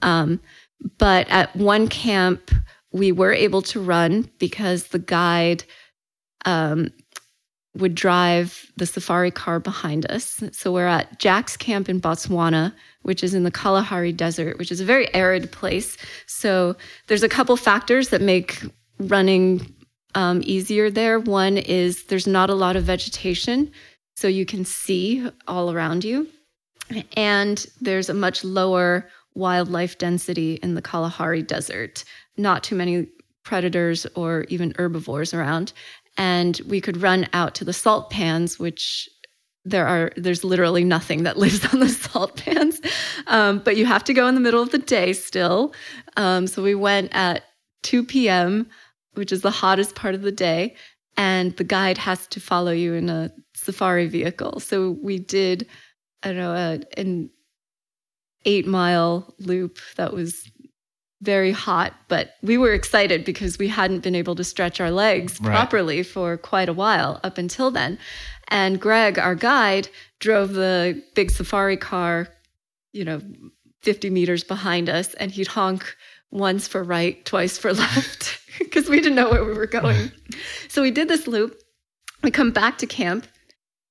Um, 0.00 0.40
but 0.98 1.28
at 1.28 1.54
one 1.54 1.88
camp, 1.88 2.50
we 2.92 3.12
were 3.12 3.32
able 3.32 3.62
to 3.62 3.80
run 3.80 4.30
because 4.38 4.88
the 4.88 4.98
guide 4.98 5.64
um, 6.44 6.90
would 7.76 7.94
drive 7.94 8.72
the 8.76 8.86
safari 8.86 9.30
car 9.30 9.60
behind 9.60 10.10
us. 10.10 10.42
So 10.52 10.72
we're 10.72 10.86
at 10.86 11.18
Jack's 11.18 11.56
camp 11.56 11.88
in 11.88 12.00
Botswana, 12.00 12.74
which 13.02 13.22
is 13.22 13.32
in 13.32 13.44
the 13.44 13.50
Kalahari 13.50 14.12
Desert, 14.12 14.58
which 14.58 14.72
is 14.72 14.80
a 14.80 14.84
very 14.84 15.12
arid 15.14 15.52
place. 15.52 15.96
So 16.26 16.74
there's 17.06 17.22
a 17.22 17.28
couple 17.28 17.56
factors 17.56 18.08
that 18.08 18.20
make 18.20 18.60
running 18.98 19.74
um, 20.14 20.42
easier 20.44 20.90
there. 20.90 21.20
One 21.20 21.56
is 21.56 22.04
there's 22.04 22.26
not 22.26 22.50
a 22.50 22.54
lot 22.54 22.74
of 22.74 22.84
vegetation, 22.84 23.70
so 24.16 24.26
you 24.26 24.44
can 24.44 24.64
see 24.64 25.28
all 25.46 25.70
around 25.70 26.04
you. 26.04 26.28
And 27.16 27.64
there's 27.80 28.08
a 28.08 28.14
much 28.14 28.42
lower 28.42 29.08
wildlife 29.34 29.96
density 29.98 30.54
in 30.54 30.74
the 30.74 30.82
Kalahari 30.82 31.42
Desert. 31.42 32.04
Not 32.40 32.64
too 32.64 32.74
many 32.74 33.08
predators 33.42 34.06
or 34.14 34.44
even 34.48 34.74
herbivores 34.76 35.32
around 35.32 35.72
and 36.16 36.60
we 36.66 36.82
could 36.82 37.00
run 37.00 37.26
out 37.32 37.54
to 37.56 37.64
the 37.64 37.72
salt 37.72 38.10
pans, 38.10 38.58
which 38.58 39.08
there 39.64 39.86
are 39.86 40.12
there's 40.16 40.44
literally 40.44 40.84
nothing 40.84 41.22
that 41.22 41.36
lives 41.44 41.72
on 41.72 41.80
the 41.80 41.88
salt 41.88 42.36
pans, 42.36 42.80
um, 43.26 43.60
but 43.60 43.76
you 43.76 43.86
have 43.86 44.04
to 44.04 44.14
go 44.14 44.26
in 44.26 44.34
the 44.34 44.40
middle 44.40 44.62
of 44.62 44.70
the 44.70 44.78
day 44.78 45.12
still. 45.12 45.72
Um, 46.16 46.46
so 46.46 46.62
we 46.62 46.74
went 46.74 47.10
at 47.14 47.44
2 47.82 48.04
p.m., 48.04 48.68
which 49.14 49.32
is 49.32 49.40
the 49.40 49.50
hottest 49.50 49.94
part 49.94 50.14
of 50.14 50.22
the 50.22 50.32
day, 50.32 50.76
and 51.16 51.56
the 51.56 51.64
guide 51.64 51.96
has 51.96 52.26
to 52.28 52.40
follow 52.40 52.72
you 52.72 52.92
in 52.94 53.08
a 53.08 53.30
safari 53.54 54.06
vehicle. 54.06 54.60
So 54.60 54.98
we 55.02 55.18
did, 55.18 55.66
I 56.22 56.28
don't 56.28 56.36
know, 56.36 56.52
a, 56.52 57.00
an 57.00 57.30
eight 58.44 58.66
mile 58.66 59.34
loop 59.38 59.78
that 59.96 60.12
was 60.12 60.50
very 61.22 61.52
hot, 61.52 61.94
but 62.08 62.34
we 62.42 62.56
were 62.56 62.72
excited 62.72 63.24
because 63.24 63.58
we 63.58 63.68
hadn't 63.68 64.00
been 64.00 64.14
able 64.14 64.34
to 64.36 64.44
stretch 64.44 64.80
our 64.80 64.90
legs 64.90 65.38
right. 65.40 65.50
properly 65.50 66.02
for 66.02 66.36
quite 66.36 66.68
a 66.68 66.72
while 66.72 67.20
up 67.22 67.36
until 67.36 67.70
then. 67.70 67.98
And 68.48 68.80
Greg, 68.80 69.18
our 69.18 69.34
guide, 69.34 69.88
drove 70.18 70.54
the 70.54 71.02
big 71.14 71.30
safari 71.30 71.76
car, 71.76 72.28
you 72.92 73.04
know, 73.04 73.20
50 73.82 74.10
meters 74.10 74.44
behind 74.44 74.88
us, 74.88 75.14
and 75.14 75.30
he'd 75.30 75.46
honk 75.46 75.96
once 76.30 76.66
for 76.66 76.82
right, 76.82 77.24
twice 77.24 77.58
for 77.58 77.72
left, 77.74 78.40
because 78.58 78.88
we 78.88 79.00
didn't 79.00 79.16
know 79.16 79.30
where 79.30 79.44
we 79.44 79.52
were 79.52 79.66
going. 79.66 80.10
so 80.68 80.82
we 80.82 80.90
did 80.90 81.08
this 81.08 81.26
loop. 81.26 81.60
We 82.22 82.30
come 82.30 82.50
back 82.50 82.78
to 82.78 82.86
camp, 82.86 83.26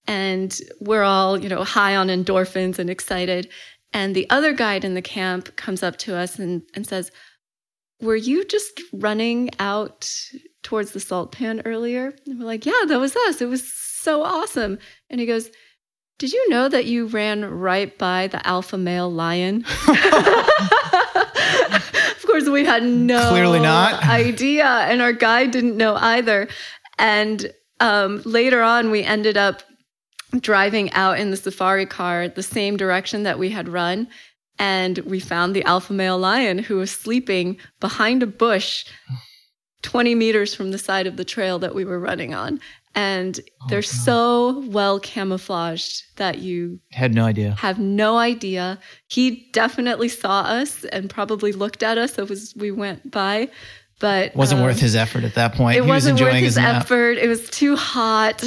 and 0.07 0.59
we're 0.79 1.03
all, 1.03 1.37
you 1.39 1.49
know, 1.49 1.63
high 1.63 1.95
on 1.95 2.07
endorphins 2.07 2.79
and 2.79 2.89
excited. 2.89 3.49
And 3.93 4.15
the 4.15 4.29
other 4.29 4.53
guide 4.53 4.85
in 4.85 4.93
the 4.93 5.01
camp 5.01 5.55
comes 5.55 5.81
up 5.83 5.97
to 5.99 6.15
us 6.15 6.37
and, 6.37 6.61
and 6.75 6.85
says, 6.85 7.11
Were 8.01 8.15
you 8.15 8.45
just 8.45 8.81
running 8.93 9.49
out 9.59 10.11
towards 10.63 10.91
the 10.91 10.99
salt 10.99 11.31
pan 11.31 11.61
earlier? 11.65 12.13
And 12.27 12.39
we're 12.39 12.45
like, 12.45 12.65
Yeah, 12.65 12.83
that 12.87 12.99
was 12.99 13.15
us. 13.15 13.41
It 13.41 13.49
was 13.49 13.71
so 13.73 14.23
awesome. 14.23 14.77
And 15.09 15.19
he 15.19 15.25
goes, 15.25 15.49
Did 16.19 16.33
you 16.33 16.49
know 16.49 16.69
that 16.69 16.85
you 16.85 17.07
ran 17.07 17.45
right 17.45 17.97
by 17.97 18.27
the 18.27 18.45
alpha 18.47 18.77
male 18.77 19.11
lion? 19.11 19.65
of 19.87 19.95
course, 22.25 22.47
we 22.47 22.65
had 22.65 22.83
no 22.83 23.29
Clearly 23.29 23.59
not. 23.59 24.03
idea, 24.05 24.65
and 24.65 25.01
our 25.01 25.13
guide 25.13 25.51
didn't 25.51 25.77
know 25.77 25.95
either. 25.95 26.47
And 26.97 27.51
um, 27.79 28.21
later 28.25 28.61
on, 28.61 28.91
we 28.91 29.03
ended 29.03 29.37
up 29.37 29.63
driving 30.37 30.91
out 30.93 31.19
in 31.19 31.31
the 31.31 31.37
safari 31.37 31.85
car 31.85 32.27
the 32.27 32.43
same 32.43 32.77
direction 32.77 33.23
that 33.23 33.39
we 33.39 33.49
had 33.49 33.67
run. 33.69 34.07
And 34.57 34.97
we 34.99 35.19
found 35.19 35.55
the 35.55 35.63
alpha 35.63 35.93
male 35.93 36.17
lion 36.17 36.59
who 36.59 36.75
was 36.77 36.91
sleeping 36.91 37.57
behind 37.79 38.21
a 38.21 38.27
bush 38.27 38.85
20 39.81 40.13
meters 40.15 40.53
from 40.53 40.71
the 40.71 40.77
side 40.77 41.07
of 41.07 41.15
the 41.15 41.23
trail 41.23 41.59
that 41.59 41.73
we 41.73 41.85
were 41.85 41.99
running 41.99 42.33
on. 42.33 42.59
And 42.95 43.39
oh, 43.61 43.67
they're 43.69 43.81
so 43.81 44.63
well 44.67 44.99
camouflaged 44.99 46.03
that 46.17 46.39
you 46.39 46.79
Had 46.91 47.13
no 47.13 47.23
idea. 47.23 47.51
have 47.51 47.79
no 47.79 48.17
idea. 48.17 48.79
He 49.07 49.47
definitely 49.53 50.09
saw 50.09 50.41
us 50.41 50.83
and 50.85 51.09
probably 51.09 51.51
looked 51.53 51.83
at 51.83 51.97
us 51.97 52.17
as 52.19 52.53
we 52.57 52.71
went 52.71 53.09
by, 53.11 53.49
but 53.99 54.35
Wasn't 54.35 54.59
um, 54.59 54.65
worth 54.65 54.79
his 54.79 54.95
effort 54.95 55.23
at 55.23 55.35
that 55.35 55.53
point. 55.53 55.77
It 55.77 55.83
he 55.83 55.89
was 55.89 55.89
wasn't 55.89 56.19
enjoying 56.19 56.35
worth 56.35 56.43
his, 56.43 56.55
nap. 56.57 56.83
effort. 56.83 57.17
It 57.17 57.27
was 57.27 57.49
too 57.49 57.75
hot. 57.75 58.43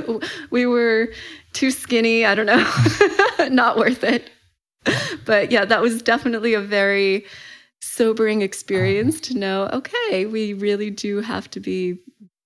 we 0.50 0.66
were 0.66 1.08
too 1.52 1.70
skinny. 1.70 2.24
I 2.24 2.34
don't 2.34 2.46
know. 2.46 3.48
Not 3.50 3.76
worth 3.76 4.02
it. 4.02 4.30
But 5.24 5.50
yeah, 5.50 5.64
that 5.64 5.80
was 5.80 6.02
definitely 6.02 6.54
a 6.54 6.60
very 6.60 7.24
sobering 7.80 8.42
experience 8.42 9.20
to 9.22 9.38
know. 9.38 9.68
Okay, 9.72 10.26
we 10.26 10.54
really 10.54 10.90
do 10.90 11.20
have 11.20 11.50
to 11.50 11.60
be 11.60 11.98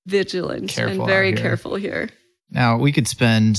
vigilant 0.06 0.76
and 0.78 1.04
very 1.04 1.28
here. 1.28 1.36
careful 1.36 1.76
here. 1.76 2.08
Now, 2.50 2.76
we 2.76 2.92
could 2.92 3.06
spend 3.06 3.58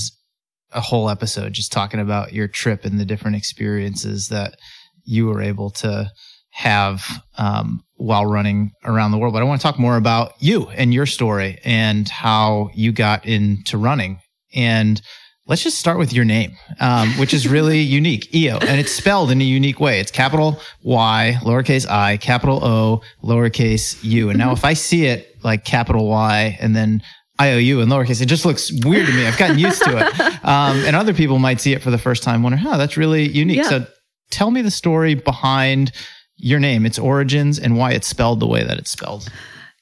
a 0.72 0.80
whole 0.80 1.08
episode 1.08 1.52
just 1.52 1.72
talking 1.72 2.00
about 2.00 2.32
your 2.32 2.48
trip 2.48 2.84
and 2.84 2.98
the 2.98 3.04
different 3.04 3.36
experiences 3.36 4.28
that 4.28 4.56
you 5.04 5.26
were 5.26 5.42
able 5.42 5.70
to 5.70 6.10
have 6.50 7.22
um, 7.38 7.82
while 8.00 8.26
running 8.26 8.72
around 8.84 9.12
the 9.12 9.18
world. 9.18 9.34
But 9.34 9.42
I 9.42 9.44
want 9.44 9.60
to 9.60 9.62
talk 9.62 9.78
more 9.78 9.96
about 9.96 10.34
you 10.40 10.68
and 10.70 10.92
your 10.92 11.06
story 11.06 11.58
and 11.64 12.08
how 12.08 12.70
you 12.74 12.92
got 12.92 13.26
into 13.26 13.76
running. 13.76 14.20
And 14.54 15.00
let's 15.46 15.62
just 15.62 15.78
start 15.78 15.98
with 15.98 16.12
your 16.12 16.24
name, 16.24 16.56
um, 16.80 17.10
which 17.18 17.34
is 17.34 17.46
really 17.46 17.80
unique, 17.98 18.30
YiOu, 18.32 18.62
and 18.64 18.80
it's 18.80 18.92
spelled 18.92 19.30
in 19.30 19.40
a 19.40 19.44
unique 19.44 19.80
way. 19.80 20.00
It's 20.00 20.10
capital 20.10 20.60
Y, 20.82 21.36
lowercase 21.42 21.88
i, 21.88 22.16
capital 22.16 22.64
O, 22.64 23.02
lowercase 23.22 24.02
u. 24.02 24.30
And 24.30 24.38
now 24.38 24.52
if 24.52 24.64
I 24.64 24.72
see 24.72 25.06
it 25.06 25.36
like 25.44 25.64
capital 25.64 26.08
Y 26.08 26.58
and 26.60 26.74
then 26.74 27.02
IOU 27.40 27.80
in 27.80 27.88
lowercase. 27.88 28.20
It 28.20 28.26
just 28.26 28.44
looks 28.44 28.70
weird 28.84 29.06
to 29.06 29.12
me. 29.12 29.26
I've 29.26 29.38
gotten 29.38 29.58
used 29.58 29.82
to 29.82 29.98
it. 29.98 30.36
Um, 30.42 30.78
and 30.84 30.96
other 30.96 31.12
people 31.12 31.38
might 31.38 31.60
see 31.60 31.74
it 31.74 31.82
for 31.82 31.90
the 31.90 31.98
first 31.98 32.22
time, 32.22 32.42
wonder, 32.42 32.56
huh, 32.56 32.78
that's 32.78 32.96
really 32.96 33.28
unique. 33.28 33.58
Yeah. 33.58 33.68
So 33.68 33.86
tell 34.30 34.50
me 34.50 34.62
the 34.62 34.70
story 34.70 35.14
behind 35.14 35.92
your 36.40 36.58
name, 36.58 36.86
its 36.86 36.98
origins, 36.98 37.58
and 37.58 37.76
why 37.76 37.92
it's 37.92 38.08
spelled 38.08 38.40
the 38.40 38.46
way 38.46 38.64
that 38.64 38.78
it's 38.78 38.90
spelled. 38.90 39.28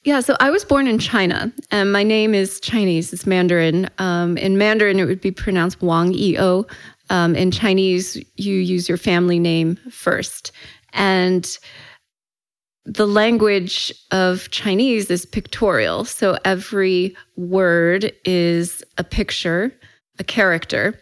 Yeah, 0.05 0.21
so 0.21 0.37
I 0.41 0.51
was 0.51 0.65
born 0.65 0.87
in 0.87 0.99
China, 0.99 1.53
and 1.71 1.93
my 1.93 2.03
name 2.03 2.35
is 2.35 2.61
Chinese. 2.61 3.13
It's 3.13 3.27
Mandarin. 3.27 3.91
Um, 3.99 4.39
in 4.39 4.57
Mandarin, 4.57 4.99
it 4.99 5.05
would 5.05 5.21
be 5.21 5.31
pronounced 5.33 5.83
Wang 5.83 6.15
Yi-O. 6.15 6.67
Um, 7.11 7.35
in 7.35 7.51
Chinese, 7.51 8.17
you 8.37 8.55
use 8.55 8.89
your 8.89 8.99
family 8.99 9.39
name 9.39 9.77
first. 9.91 10.53
And 10.93 11.59
the 12.85 13.07
language 13.07 13.93
of 14.11 14.49
Chinese 14.51 15.11
is 15.11 15.27
pictorial. 15.27 16.05
So 16.05 16.39
every 16.45 17.15
word 17.37 18.13
is 18.25 18.83
a 18.97 19.05
picture, 19.05 19.73
a 20.19 20.25
character. 20.25 20.99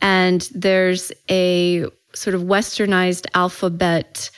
And 0.00 0.48
there's 0.54 1.12
a 1.30 1.86
sort 2.14 2.34
of 2.34 2.42
westernized 2.42 3.26
alphabet 3.34 4.30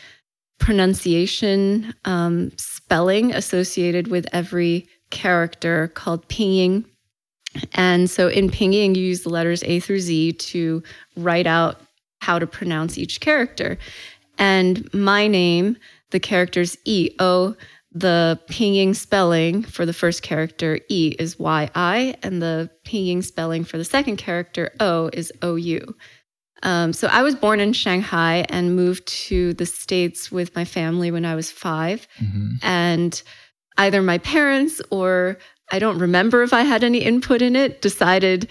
pronunciation 0.62 1.92
um, 2.04 2.52
spelling 2.56 3.32
associated 3.32 4.06
with 4.06 4.28
every 4.32 4.86
character 5.10 5.88
called 5.88 6.26
pinyin. 6.28 6.84
And 7.72 8.08
so 8.08 8.28
in 8.28 8.48
pinyin, 8.48 8.94
you 8.94 9.02
use 9.02 9.22
the 9.22 9.28
letters 9.28 9.64
A 9.64 9.80
through 9.80 9.98
Z 9.98 10.34
to 10.34 10.80
write 11.16 11.48
out 11.48 11.80
how 12.20 12.38
to 12.38 12.46
pronounce 12.46 12.96
each 12.96 13.20
character. 13.20 13.76
And 14.38 14.88
my 14.94 15.26
name, 15.26 15.76
the 16.12 16.20
characters 16.20 16.78
E, 16.84 17.10
O, 17.18 17.56
the 17.90 18.38
pinyin 18.48 18.94
spelling 18.94 19.64
for 19.64 19.84
the 19.84 19.92
first 19.92 20.22
character 20.22 20.78
E 20.88 21.16
is 21.18 21.40
Y 21.40 21.68
I, 21.74 22.14
and 22.22 22.40
the 22.40 22.70
pinyin 22.86 23.24
spelling 23.24 23.64
for 23.64 23.78
the 23.78 23.84
second 23.84 24.16
character 24.16 24.70
O 24.78 25.10
is 25.12 25.32
O 25.42 25.56
U. 25.56 25.96
Um, 26.62 26.92
so 26.92 27.08
I 27.08 27.22
was 27.22 27.34
born 27.34 27.60
in 27.60 27.72
Shanghai 27.72 28.44
and 28.48 28.76
moved 28.76 29.06
to 29.06 29.54
the 29.54 29.66
States 29.66 30.30
with 30.30 30.54
my 30.54 30.64
family 30.64 31.10
when 31.10 31.24
I 31.24 31.34
was 31.34 31.50
five. 31.50 32.06
And 32.62 33.22
either 33.78 34.02
my 34.02 34.18
parents 34.18 34.80
or 34.90 35.38
I 35.72 35.78
don't 35.78 35.98
remember 35.98 36.42
if 36.42 36.52
I 36.52 36.62
had 36.62 36.84
any 36.84 36.98
input 36.98 37.42
in 37.42 37.56
it, 37.56 37.80
decided 37.82 38.48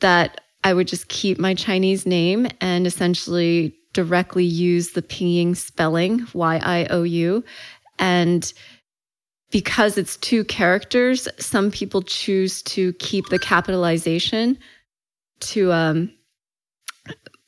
that 0.00 0.40
I 0.64 0.74
would 0.74 0.86
just 0.86 1.08
keep 1.08 1.38
my 1.38 1.54
Chinese 1.54 2.04
name 2.06 2.46
and 2.60 2.86
essentially 2.86 3.74
directly 3.94 4.44
use 4.44 4.90
the 4.90 5.02
pinyin 5.02 5.56
spelling, 5.56 6.26
Y 6.34 6.60
I 6.62 6.86
O 6.90 7.02
U. 7.02 7.42
And 7.98 8.52
because 9.50 9.96
it's 9.96 10.16
two 10.18 10.44
characters, 10.44 11.26
some 11.38 11.70
people 11.70 12.02
choose 12.02 12.62
to 12.62 12.92
keep 12.94 13.28
the 13.30 13.38
capitalization 13.38 14.58
to 15.40 15.72
um, 15.72 16.12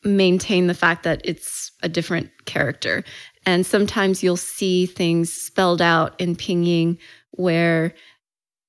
maintain 0.05 0.67
the 0.67 0.75
fact 0.75 1.03
that 1.03 1.21
it's 1.25 1.73
a 1.83 1.89
different 1.89 2.31
character. 2.47 3.05
And 3.47 3.67
sometimes 3.67 4.23
you'll 4.23 4.37
see 4.37 4.87
things 4.87 5.33
spelled 5.33 5.83
out 5.83 6.19
in 6.21 6.37
pinyin 6.37 6.99
where 7.33 7.95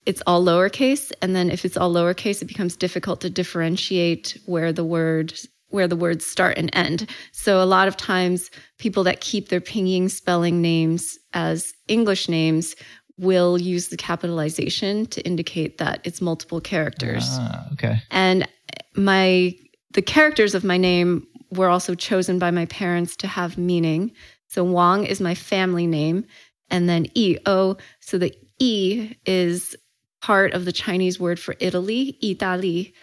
it's 0.05 0.21
all 0.25 0.43
lowercase 0.43 1.11
and 1.21 1.35
then 1.35 1.51
if 1.51 1.63
it's 1.63 1.77
all 1.77 1.93
lowercase 1.93 2.41
it 2.41 2.45
becomes 2.45 2.75
difficult 2.75 3.21
to 3.21 3.29
differentiate 3.29 4.37
where 4.45 4.73
the 4.73 4.83
word 4.83 5.33
where 5.69 5.87
the 5.87 5.95
words 5.95 6.25
start 6.25 6.57
and 6.57 6.69
end. 6.73 7.09
So 7.31 7.63
a 7.63 7.65
lot 7.65 7.87
of 7.87 7.95
times 7.95 8.51
people 8.77 9.03
that 9.05 9.21
keep 9.21 9.47
their 9.47 9.61
pinyin 9.61 10.11
spelling 10.11 10.61
names 10.61 11.17
as 11.33 11.73
English 11.87 12.27
names 12.27 12.75
will 13.17 13.57
use 13.57 13.87
the 13.87 13.97
capitalization 13.97 15.05
to 15.05 15.21
indicate 15.21 15.77
that 15.77 16.01
it's 16.03 16.21
multiple 16.21 16.59
characters. 16.59 17.23
Ah, 17.27 17.67
okay. 17.73 18.01
And 18.09 18.47
my 18.95 19.53
the 19.93 20.01
characters 20.01 20.55
of 20.55 20.63
my 20.63 20.77
name 20.77 21.27
were 21.51 21.69
also 21.69 21.95
chosen 21.95 22.39
by 22.39 22.51
my 22.51 22.65
parents 22.67 23.15
to 23.17 23.27
have 23.27 23.57
meaning. 23.57 24.11
So 24.47 24.63
Wang 24.63 25.05
is 25.05 25.21
my 25.21 25.35
family 25.35 25.87
name, 25.87 26.25
and 26.69 26.87
then 26.87 27.07
E 27.13 27.37
O. 27.45 27.77
So 27.99 28.17
the 28.17 28.33
E 28.59 29.15
is 29.25 29.75
part 30.21 30.53
of 30.53 30.65
the 30.65 30.71
Chinese 30.71 31.19
word 31.19 31.39
for 31.39 31.55
Italy, 31.59 32.17
Italy, 32.21 32.93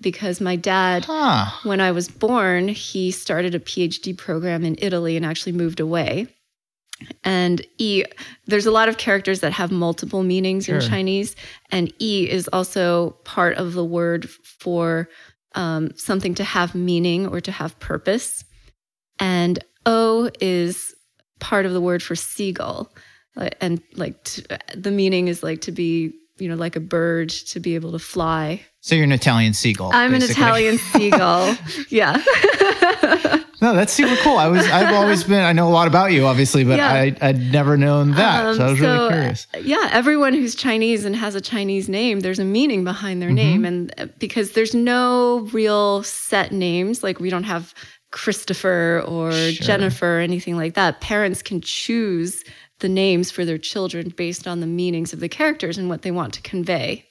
because 0.00 0.40
my 0.40 0.56
dad, 0.56 1.04
Huh. 1.04 1.46
when 1.62 1.80
I 1.80 1.92
was 1.92 2.08
born, 2.08 2.68
he 2.68 3.10
started 3.10 3.54
a 3.54 3.60
PhD 3.60 4.16
program 4.16 4.64
in 4.64 4.76
Italy 4.80 5.16
and 5.16 5.24
actually 5.26 5.52
moved 5.52 5.80
away. 5.80 6.26
And 7.24 7.64
E, 7.78 8.04
there's 8.46 8.66
a 8.66 8.70
lot 8.70 8.88
of 8.88 8.98
characters 8.98 9.40
that 9.40 9.52
have 9.52 9.70
multiple 9.70 10.22
meanings 10.22 10.68
in 10.68 10.80
Chinese, 10.80 11.36
and 11.70 11.92
E 12.00 12.28
is 12.30 12.48
also 12.48 13.10
part 13.24 13.56
of 13.56 13.74
the 13.74 13.84
word 13.84 14.30
for 14.30 15.08
um, 15.54 15.90
something 15.96 16.34
to 16.34 16.44
have 16.44 16.74
meaning 16.74 17.26
or 17.26 17.40
to 17.40 17.52
have 17.52 17.78
purpose. 17.80 18.44
And 19.18 19.58
O 19.86 20.30
is 20.40 20.94
part 21.40 21.66
of 21.66 21.72
the 21.72 21.80
word 21.80 22.02
for 22.02 22.16
seagull. 22.16 22.92
And 23.60 23.82
like 23.94 24.22
t- 24.24 24.44
the 24.74 24.90
meaning 24.90 25.28
is 25.28 25.42
like 25.42 25.60
to 25.62 25.72
be, 25.72 26.12
you 26.38 26.48
know, 26.48 26.56
like 26.56 26.76
a 26.76 26.80
bird 26.80 27.28
to 27.30 27.60
be 27.60 27.74
able 27.74 27.92
to 27.92 27.98
fly. 27.98 28.60
So 28.80 28.94
you're 28.94 29.04
an 29.04 29.12
Italian 29.12 29.54
seagull. 29.54 29.90
I'm 29.92 30.12
an. 30.14 30.22
Italian 30.22 30.78
seagull. 30.92 31.56
yeah. 31.88 32.22
No, 33.60 33.72
that's 33.72 33.94
super 33.94 34.14
cool. 34.16 34.36
I 34.36 34.48
was, 34.48 34.66
I've 34.66 34.94
always 34.94 35.24
been, 35.24 35.42
I 35.42 35.54
know 35.54 35.66
a 35.66 35.70
lot 35.70 35.86
about 35.88 36.12
you, 36.12 36.26
obviously, 36.26 36.64
but 36.64 36.76
Yeah. 36.76 36.92
I, 36.92 37.16
I'd 37.22 37.50
never 37.50 37.78
known 37.78 38.10
that. 38.10 38.44
Um, 38.44 38.56
so 38.56 38.66
I 38.66 38.70
was 38.70 38.78
really 38.80 39.08
curious. 39.08 39.46
uh, 39.54 39.58
Yeah, 39.58 39.88
everyone 39.90 40.34
who's 40.34 40.54
Chinese 40.54 41.06
and 41.06 41.16
has 41.16 41.34
a 41.34 41.40
Chinese 41.40 41.88
name, 41.88 42.20
there's 42.20 42.38
a 42.38 42.44
meaning 42.44 42.84
behind 42.84 43.22
their 43.22 43.30
Mm-hmm. 43.30 43.34
name. 43.36 43.64
And 43.64 43.94
uh, 43.96 44.06
because 44.18 44.52
there's 44.52 44.74
no 44.74 45.48
real 45.52 46.02
set 46.02 46.52
names, 46.52 47.02
like 47.02 47.20
we 47.20 47.30
don't 47.30 47.44
have 47.44 47.72
Christopher 48.10 49.02
or 49.08 49.32
Sure. 49.32 49.64
Jennifer 49.64 50.18
or 50.18 50.20
anything 50.20 50.56
like 50.56 50.74
that, 50.74 51.00
parents 51.00 51.40
can 51.40 51.62
choose 51.62 52.44
the 52.80 52.88
names 52.88 53.30
for 53.30 53.44
their 53.44 53.58
children 53.58 54.08
based 54.08 54.46
on 54.46 54.60
the 54.60 54.66
meanings 54.66 55.12
of 55.12 55.20
the 55.20 55.28
characters 55.28 55.78
and 55.78 55.88
what 55.88 56.02
they 56.02 56.10
want 56.10 56.34
to 56.34 56.42
convey. 56.42 57.06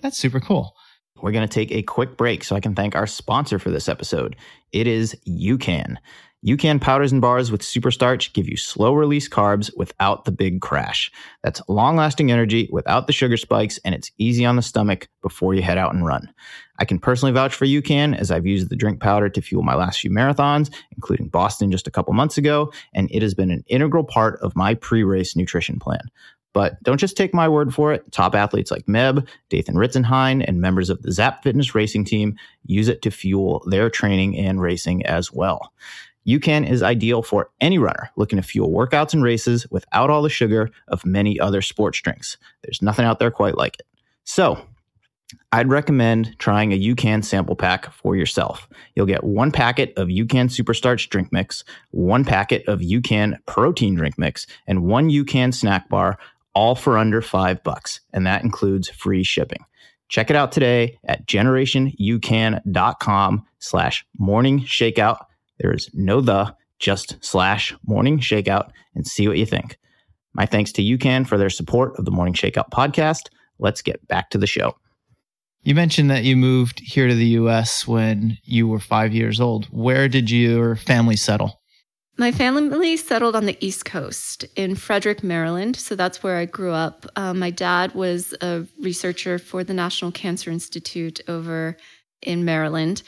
That's 0.00 0.18
super 0.18 0.40
cool. 0.40 0.74
We're 1.20 1.32
going 1.32 1.46
to 1.46 1.52
take 1.52 1.72
a 1.72 1.82
quick 1.82 2.16
break 2.16 2.44
so 2.44 2.56
I 2.56 2.60
can 2.60 2.74
thank 2.74 2.94
our 2.94 3.06
sponsor 3.06 3.58
for 3.58 3.70
this 3.70 3.88
episode. 3.88 4.36
It 4.72 4.86
is 4.86 5.16
UCAN. 5.26 5.96
UCAN 6.44 6.78
powders 6.78 7.10
and 7.10 7.22
bars 7.22 7.50
with 7.50 7.62
super 7.62 7.90
starch 7.90 8.34
give 8.34 8.46
you 8.46 8.56
slow 8.58 8.92
release 8.92 9.30
carbs 9.30 9.70
without 9.78 10.26
the 10.26 10.30
big 10.30 10.60
crash. 10.60 11.10
That's 11.42 11.62
long 11.68 11.96
lasting 11.96 12.30
energy 12.30 12.68
without 12.70 13.06
the 13.06 13.14
sugar 13.14 13.38
spikes, 13.38 13.78
and 13.82 13.94
it's 13.94 14.10
easy 14.18 14.44
on 14.44 14.56
the 14.56 14.62
stomach 14.62 15.08
before 15.22 15.54
you 15.54 15.62
head 15.62 15.78
out 15.78 15.94
and 15.94 16.04
run. 16.04 16.30
I 16.78 16.84
can 16.84 16.98
personally 16.98 17.32
vouch 17.32 17.54
for 17.54 17.64
UCAN 17.64 18.18
as 18.18 18.30
I've 18.30 18.46
used 18.46 18.68
the 18.68 18.76
drink 18.76 19.00
powder 19.00 19.30
to 19.30 19.40
fuel 19.40 19.62
my 19.62 19.74
last 19.74 20.00
few 20.00 20.10
marathons, 20.10 20.70
including 20.94 21.28
Boston 21.28 21.70
just 21.72 21.86
a 21.86 21.90
couple 21.90 22.12
months 22.12 22.36
ago, 22.36 22.70
and 22.92 23.08
it 23.10 23.22
has 23.22 23.32
been 23.32 23.50
an 23.50 23.64
integral 23.68 24.04
part 24.04 24.38
of 24.40 24.54
my 24.54 24.74
pre 24.74 25.02
race 25.02 25.34
nutrition 25.36 25.78
plan. 25.78 26.02
But 26.52 26.80
don't 26.82 26.98
just 26.98 27.16
take 27.16 27.32
my 27.32 27.48
word 27.48 27.74
for 27.74 27.92
it. 27.92 28.12
Top 28.12 28.34
athletes 28.34 28.70
like 28.70 28.86
Meb, 28.86 29.26
Dathan 29.48 29.74
Ritzenhein, 29.76 30.44
and 30.46 30.60
members 30.60 30.90
of 30.90 31.02
the 31.02 31.10
Zap 31.10 31.42
Fitness 31.42 31.74
racing 31.74 32.04
team 32.04 32.36
use 32.66 32.88
it 32.88 33.02
to 33.02 33.10
fuel 33.10 33.64
their 33.66 33.88
training 33.88 34.38
and 34.38 34.60
racing 34.60 35.04
as 35.06 35.32
well. 35.32 35.72
UCAN 36.26 36.68
is 36.68 36.82
ideal 36.82 37.22
for 37.22 37.50
any 37.60 37.78
runner 37.78 38.10
looking 38.16 38.36
to 38.36 38.42
fuel 38.42 38.70
workouts 38.70 39.14
and 39.14 39.22
races 39.22 39.66
without 39.70 40.10
all 40.10 40.22
the 40.22 40.30
sugar 40.30 40.70
of 40.88 41.04
many 41.04 41.38
other 41.38 41.62
sports 41.62 42.00
drinks. 42.00 42.36
There's 42.62 42.82
nothing 42.82 43.04
out 43.04 43.18
there 43.18 43.30
quite 43.30 43.56
like 43.56 43.78
it. 43.78 43.86
So, 44.24 44.66
I'd 45.52 45.68
recommend 45.68 46.38
trying 46.38 46.72
a 46.72 46.80
UCAN 46.80 47.24
sample 47.24 47.56
pack 47.56 47.92
for 47.92 48.16
yourself. 48.16 48.68
You'll 48.94 49.06
get 49.06 49.24
one 49.24 49.50
packet 49.52 49.92
of 49.96 50.08
UCAN 50.08 50.50
Superstarch 50.50 51.08
drink 51.08 51.32
mix, 51.32 51.64
one 51.90 52.24
packet 52.24 52.66
of 52.68 52.80
UCAN 52.80 53.38
protein 53.46 53.94
drink 53.94 54.18
mix, 54.18 54.46
and 54.66 54.84
one 54.84 55.08
UCAN 55.10 55.54
snack 55.54 55.88
bar, 55.88 56.18
all 56.54 56.74
for 56.74 56.98
under 56.98 57.22
five 57.22 57.62
bucks. 57.62 58.00
And 58.12 58.26
that 58.26 58.44
includes 58.44 58.88
free 58.88 59.22
shipping. 59.22 59.64
Check 60.08 60.30
it 60.30 60.36
out 60.36 60.52
today 60.52 60.98
at 61.04 61.26
generationucan.com 61.26 63.46
slash 63.58 64.06
morning 64.18 64.60
shakeout. 64.60 65.24
There 65.58 65.72
is 65.72 65.90
no 65.94 66.20
the, 66.20 66.54
just 66.78 67.16
slash 67.24 67.74
morning 67.86 68.18
shakeout 68.18 68.70
and 68.94 69.06
see 69.06 69.28
what 69.28 69.38
you 69.38 69.46
think. 69.46 69.78
My 70.34 70.46
thanks 70.46 70.72
to 70.72 70.82
UCAN 70.82 71.26
for 71.26 71.38
their 71.38 71.50
support 71.50 71.96
of 71.98 72.04
the 72.04 72.10
Morning 72.10 72.34
Shakeout 72.34 72.70
podcast. 72.70 73.28
Let's 73.58 73.82
get 73.82 74.06
back 74.08 74.30
to 74.30 74.38
the 74.38 74.48
show. 74.48 74.74
You 75.62 75.74
mentioned 75.74 76.10
that 76.10 76.24
you 76.24 76.36
moved 76.36 76.80
here 76.80 77.08
to 77.08 77.14
the 77.14 77.38
US 77.38 77.86
when 77.86 78.36
you 78.42 78.68
were 78.68 78.80
five 78.80 79.14
years 79.14 79.40
old. 79.40 79.66
Where 79.66 80.08
did 80.08 80.30
your 80.30 80.76
family 80.76 81.16
settle? 81.16 81.62
My 82.16 82.30
family 82.30 82.96
settled 82.96 83.34
on 83.34 83.46
the 83.46 83.56
East 83.64 83.84
Coast 83.84 84.44
in 84.54 84.76
Frederick, 84.76 85.24
Maryland. 85.24 85.76
So 85.76 85.96
that's 85.96 86.22
where 86.22 86.36
I 86.36 86.44
grew 86.44 86.70
up. 86.70 87.06
Um, 87.16 87.38
my 87.38 87.50
dad 87.50 87.94
was 87.94 88.34
a 88.40 88.66
researcher 88.80 89.38
for 89.38 89.64
the 89.64 89.74
National 89.74 90.12
Cancer 90.12 90.50
Institute 90.50 91.20
over 91.26 91.76
in 92.22 92.44
Maryland. 92.44 93.02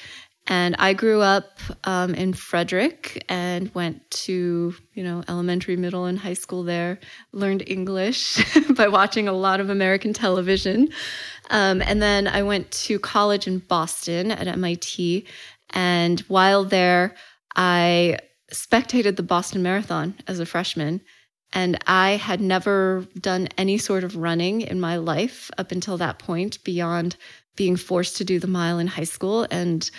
And 0.48 0.76
I 0.78 0.92
grew 0.92 1.22
up 1.22 1.58
um, 1.84 2.14
in 2.14 2.32
Frederick 2.32 3.24
and 3.28 3.74
went 3.74 4.08
to, 4.10 4.74
you 4.94 5.02
know, 5.02 5.24
elementary, 5.28 5.76
middle, 5.76 6.04
and 6.04 6.18
high 6.18 6.34
school 6.34 6.62
there. 6.62 7.00
Learned 7.32 7.64
English 7.66 8.38
by 8.76 8.86
watching 8.86 9.26
a 9.26 9.32
lot 9.32 9.58
of 9.58 9.70
American 9.70 10.12
television. 10.12 10.88
Um, 11.50 11.82
and 11.82 12.00
then 12.00 12.28
I 12.28 12.44
went 12.44 12.70
to 12.72 12.98
college 13.00 13.48
in 13.48 13.58
Boston 13.58 14.30
at 14.30 14.46
MIT. 14.46 15.26
And 15.70 16.20
while 16.20 16.64
there, 16.64 17.16
I 17.56 18.18
spectated 18.52 19.16
the 19.16 19.24
Boston 19.24 19.64
Marathon 19.64 20.14
as 20.28 20.38
a 20.38 20.46
freshman. 20.46 21.00
And 21.52 21.78
I 21.86 22.10
had 22.10 22.40
never 22.40 23.06
done 23.18 23.48
any 23.58 23.78
sort 23.78 24.04
of 24.04 24.16
running 24.16 24.60
in 24.60 24.78
my 24.78 24.96
life 24.96 25.50
up 25.58 25.72
until 25.72 25.96
that 25.96 26.18
point, 26.20 26.62
beyond 26.62 27.16
being 27.56 27.76
forced 27.76 28.18
to 28.18 28.24
do 28.24 28.38
the 28.38 28.46
mile 28.46 28.78
in 28.78 28.86
high 28.86 29.04
school 29.04 29.46
and 29.50 29.90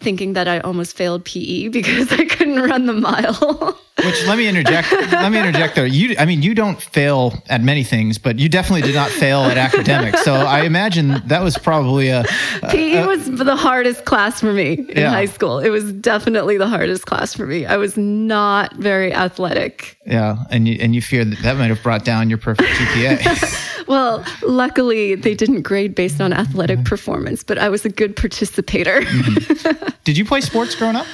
thinking 0.00 0.32
that 0.32 0.48
I 0.48 0.60
almost 0.60 0.96
failed 0.96 1.24
PE 1.24 1.68
because 1.78 2.12
I 2.12 2.24
couldn't 2.24 2.60
run 2.60 2.86
the 2.86 2.92
mile. 2.92 3.78
Which 4.04 4.26
let 4.26 4.38
me 4.38 4.48
interject. 4.48 4.90
let 4.92 5.30
me 5.30 5.38
interject 5.38 5.74
there. 5.74 5.86
You, 5.86 6.16
I 6.18 6.24
mean, 6.24 6.42
you 6.42 6.54
don't 6.54 6.80
fail 6.80 7.34
at 7.50 7.62
many 7.62 7.84
things, 7.84 8.16
but 8.16 8.38
you 8.38 8.48
definitely 8.48 8.82
did 8.82 8.94
not 8.94 9.10
fail 9.10 9.40
at 9.42 9.58
academics. 9.58 10.22
So 10.24 10.34
I 10.34 10.62
imagine 10.62 11.20
that 11.26 11.42
was 11.42 11.58
probably 11.58 12.08
a, 12.08 12.20
a 12.62 12.68
PE 12.68 13.06
was 13.06 13.30
the 13.30 13.56
hardest 13.56 14.06
class 14.06 14.40
for 14.40 14.52
me 14.54 14.72
in 14.72 14.96
yeah. 14.96 15.10
high 15.10 15.26
school. 15.26 15.58
It 15.58 15.68
was 15.68 15.92
definitely 15.92 16.56
the 16.56 16.66
hardest 16.66 17.04
class 17.04 17.34
for 17.34 17.46
me. 17.46 17.66
I 17.66 17.76
was 17.76 17.98
not 17.98 18.74
very 18.76 19.12
athletic. 19.12 19.98
Yeah, 20.06 20.44
and 20.50 20.66
you 20.66 20.78
and 20.80 20.94
you 20.94 21.02
feared 21.02 21.30
that 21.32 21.42
that 21.42 21.56
might 21.58 21.68
have 21.68 21.82
brought 21.82 22.04
down 22.04 22.30
your 22.30 22.38
perfect 22.38 22.70
GPA. 22.70 23.79
well, 23.90 24.24
luckily 24.42 25.16
they 25.16 25.34
didn't 25.34 25.62
grade 25.62 25.96
based 25.96 26.20
on 26.20 26.32
athletic 26.32 26.84
performance, 26.84 27.42
but 27.42 27.58
I 27.58 27.68
was 27.68 27.84
a 27.84 27.88
good 27.88 28.14
participator. 28.14 29.00
mm-hmm. 29.00 29.88
Did 30.04 30.16
you 30.16 30.24
play 30.24 30.40
sports 30.40 30.76
growing 30.76 30.94
up? 30.94 31.06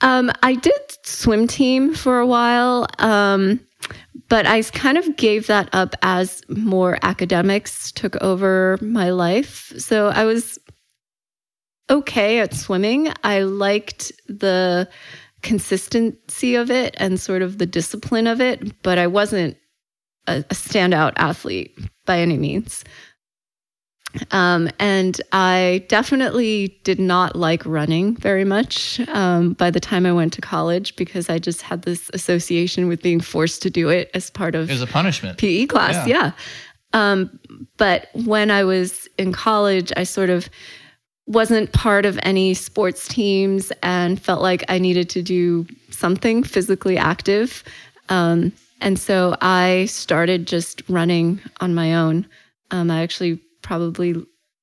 Um, 0.00 0.32
I 0.42 0.56
did 0.56 0.74
swim 1.04 1.46
team 1.46 1.94
for 1.94 2.18
a 2.18 2.26
while, 2.26 2.88
um, 2.98 3.60
but 4.28 4.46
I 4.46 4.62
kind 4.62 4.98
of 4.98 5.16
gave 5.16 5.46
that 5.46 5.68
up 5.72 5.94
as 6.02 6.42
more 6.48 6.98
academics 7.02 7.92
took 7.92 8.16
over 8.16 8.78
my 8.82 9.10
life. 9.10 9.72
So 9.78 10.08
I 10.08 10.24
was 10.24 10.58
okay 11.88 12.40
at 12.40 12.52
swimming. 12.52 13.12
I 13.22 13.42
liked 13.42 14.10
the 14.26 14.88
consistency 15.42 16.56
of 16.56 16.68
it 16.68 16.96
and 16.98 17.20
sort 17.20 17.42
of 17.42 17.58
the 17.58 17.66
discipline 17.66 18.26
of 18.26 18.40
it, 18.40 18.82
but 18.82 18.98
I 18.98 19.06
wasn't 19.06 19.56
a, 20.26 20.38
a 20.38 20.54
standout 20.54 21.12
athlete 21.16 21.78
by 22.06 22.20
any 22.20 22.36
means. 22.36 22.84
Um, 24.30 24.70
and 24.78 25.20
I 25.32 25.84
definitely 25.88 26.78
did 26.84 27.00
not 27.00 27.34
like 27.34 27.64
running 27.66 28.16
very 28.16 28.44
much 28.44 29.00
um, 29.08 29.54
by 29.54 29.70
the 29.70 29.80
time 29.80 30.06
I 30.06 30.12
went 30.12 30.32
to 30.34 30.40
college 30.40 30.94
because 30.96 31.28
I 31.28 31.38
just 31.38 31.62
had 31.62 31.82
this 31.82 32.10
association 32.14 32.86
with 32.86 33.02
being 33.02 33.20
forced 33.20 33.60
to 33.62 33.70
do 33.70 33.88
it 33.88 34.10
as 34.14 34.30
part 34.30 34.54
of 34.54 34.70
it 34.70 34.72
was 34.72 34.82
a 34.82 34.86
punishment 34.86 35.38
PE 35.38 35.66
class. 35.66 36.06
Yeah. 36.06 36.16
yeah. 36.16 36.32
Um, 36.92 37.40
but 37.76 38.08
when 38.14 38.52
I 38.52 38.62
was 38.62 39.08
in 39.18 39.32
college, 39.32 39.92
I 39.96 40.04
sort 40.04 40.30
of 40.30 40.48
wasn't 41.26 41.72
part 41.72 42.06
of 42.06 42.18
any 42.22 42.54
sports 42.54 43.08
teams 43.08 43.72
and 43.82 44.20
felt 44.20 44.42
like 44.42 44.64
I 44.68 44.78
needed 44.78 45.08
to 45.10 45.22
do 45.22 45.66
something 45.90 46.44
physically 46.44 46.96
active. 46.96 47.64
Um, 48.10 48.52
and 48.84 48.98
so 48.98 49.34
I 49.40 49.86
started 49.86 50.46
just 50.46 50.82
running 50.88 51.40
on 51.60 51.74
my 51.74 51.94
own. 51.94 52.26
Um, 52.70 52.90
I 52.90 53.02
actually 53.02 53.40
probably 53.62 54.14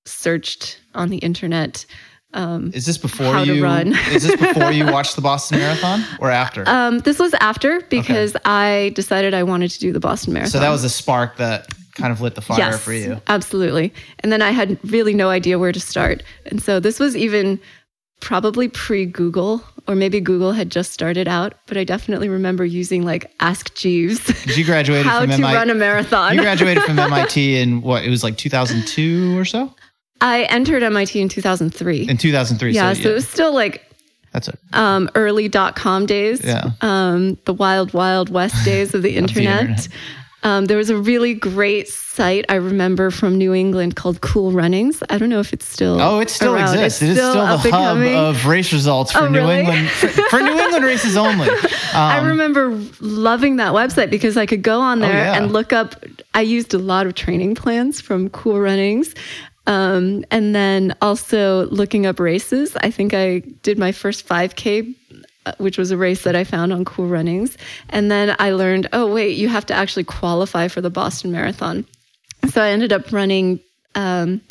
searched 0.06 0.80
on 0.94 1.10
the 1.10 1.18
internet. 1.18 1.86
Um, 2.34 2.72
is 2.74 2.86
this 2.86 2.98
before 2.98 3.40
you 3.40 3.64
run? 3.64 3.88
is 4.12 4.24
this 4.24 4.40
before 4.40 4.72
you 4.72 4.86
watched 4.86 5.16
the 5.16 5.22
Boston 5.32 5.58
Marathon 5.58 6.04
or 6.20 6.30
after? 6.30 6.64
Um, 6.68 7.00
this 7.00 7.20
was 7.20 7.34
after 7.36 7.82
because 7.90 8.36
okay. 8.36 8.44
I 8.46 8.90
decided 8.90 9.34
I 9.34 9.44
wanted 9.44 9.72
to 9.72 9.80
do 9.80 9.92
the 9.92 10.00
Boston 10.00 10.34
Marathon. 10.34 10.52
So 10.52 10.60
that 10.60 10.70
was 10.70 10.84
a 10.84 10.90
spark 10.90 11.38
that 11.38 11.68
kind 11.96 12.12
of 12.12 12.22
lit 12.22 12.36
the 12.36 12.42
fire 12.42 12.60
yes, 12.60 12.82
for 12.82 12.94
you. 12.94 13.20
Absolutely. 13.28 13.94
And 14.20 14.32
then 14.32 14.42
I 14.42 14.52
had 14.52 14.80
really 14.92 15.14
no 15.14 15.30
idea 15.30 15.60
where 15.60 15.72
to 15.72 15.80
start. 15.80 16.24
And 16.46 16.62
so 16.62 16.80
this 16.80 17.00
was 17.00 17.18
even 17.18 17.60
probably 18.22 18.70
pre 18.70 19.06
Google, 19.06 19.62
or 19.88 19.96
maybe 19.96 20.22
Google 20.22 20.54
had 20.54 20.72
just 20.72 20.92
started 20.94 21.28
out, 21.28 21.54
but 21.66 21.78
I 21.78 21.84
definitely 21.84 22.30
remember 22.30 22.64
using 22.64 23.04
like 23.04 23.32
Ask 23.40 23.76
Jeeves. 23.76 24.24
Did 24.46 24.58
you 24.58 24.64
graduated 24.64 25.06
how 25.06 25.26
to 25.26 25.42
run 25.42 25.70
a 25.70 25.76
marathon. 25.76 26.36
you 26.36 26.42
graduated 26.42 26.84
from 26.84 26.98
MIT 27.00 27.60
in 27.60 27.82
what? 27.82 28.06
It 28.06 28.10
was 28.10 28.24
like 28.24 28.38
2002 28.38 29.38
or 29.38 29.44
so. 29.44 29.74
I 30.22 30.44
entered 30.44 30.84
MIT 30.84 31.20
in 31.20 31.30
2003. 31.30 32.08
In 32.08 32.18
2003, 32.18 32.72
yeah. 32.72 32.94
So, 32.94 32.98
yeah. 32.98 33.04
so 33.04 33.10
it 33.10 33.14
was 33.14 33.28
still 33.28 33.54
like 33.54 33.84
that's 34.32 34.48
it. 34.48 34.58
Um, 34.74 35.10
early 35.16 35.50
dot 35.50 35.76
com 35.76 36.06
days. 36.06 36.44
Yeah. 36.44 36.72
Um, 36.82 37.38
the 37.46 37.54
wild, 37.54 37.94
wild 37.94 38.30
west 38.30 38.64
days 38.64 38.94
of 38.94 39.02
the 39.02 39.18
internet. 39.18 39.66
the 39.66 39.72
internet. 39.72 39.88
Um, 40.44 40.66
there 40.66 40.78
was 40.78 40.90
a 40.90 40.98
really 40.98 41.34
great 41.34 41.88
site 41.88 42.46
I 42.50 42.56
remember 42.56 43.12
from 43.12 43.38
New 43.38 43.54
England 43.54 43.96
called 43.96 44.22
Cool 44.22 44.52
Runnings. 44.52 45.04
I 45.10 45.18
don't 45.18 45.30
know 45.30 45.40
if 45.40 45.54
it's 45.54 45.66
still. 45.66 46.02
Oh, 46.02 46.20
it 46.20 46.30
still 46.30 46.56
around. 46.56 46.74
exists. 46.74 47.02
It's 47.02 47.12
it 47.12 47.14
is 47.14 47.18
still, 47.18 47.34
the 47.34 47.46
hub 47.46 47.70
coming. 47.70 48.16
of 48.16 48.46
race 48.46 48.74
results 48.74 49.12
for 49.12 49.20
oh, 49.20 49.28
New 49.28 49.40
really? 49.40 49.60
England 49.60 49.90
for, 49.90 50.08
for, 50.08 50.40
New 50.42 50.58
England 50.60 50.86
races 50.86 51.16
only. 51.16 51.50
Um, 51.50 51.68
I 51.94 52.22
remember 52.22 52.70
loving 53.02 53.58
that 53.58 53.74
website 53.74 54.10
because 54.10 54.38
I 54.38 54.46
could 54.46 54.64
go 54.64 54.80
on 54.82 55.04
oh, 55.04 55.08
there 55.08 55.22
oh, 55.22 55.24
yeah. 55.24 55.38
and 55.38 55.52
look 55.52 55.74
up. 55.74 55.96
I 56.34 56.42
used 56.42 56.74
a 56.74 56.80
lot 56.80 57.06
of 57.06 57.16
training 57.16 57.56
plans 57.56 58.02
from 58.02 58.30
Cool 58.30 58.60
Runnings. 58.60 59.14
Um, 59.68 60.26
and 60.32 60.56
then 60.56 60.96
also 61.02 61.68
looking 61.68 62.08
up 62.08 62.20
races. 62.20 62.76
I 62.78 62.90
think 62.90 63.14
I 63.14 63.40
did 63.62 63.78
my 63.78 63.92
first 63.92 64.28
5K 64.28 64.90
uh, 64.90 64.94
which 65.58 65.78
was 65.78 65.92
a 65.92 65.98
race 65.98 66.24
that 66.24 66.36
I 66.36 66.44
found 66.44 66.72
on 66.74 66.86
Cool 66.86 67.08
Runnings. 67.08 67.58
And 67.90 68.12
then 68.12 68.36
I 68.40 68.52
learned, 68.52 68.88
oh, 68.94 69.12
wait, 69.12 69.38
you 69.38 69.50
have 69.50 69.66
to 69.68 69.74
actually 69.74 70.04
qualify 70.04 70.68
for 70.68 70.82
the 70.82 70.90
Boston 70.90 71.32
Marathon. 71.32 71.86
So 72.50 72.62
I 72.62 72.70
ended 72.70 72.94
up 72.94 73.12
running 73.12 73.60
um, 73.96 74.42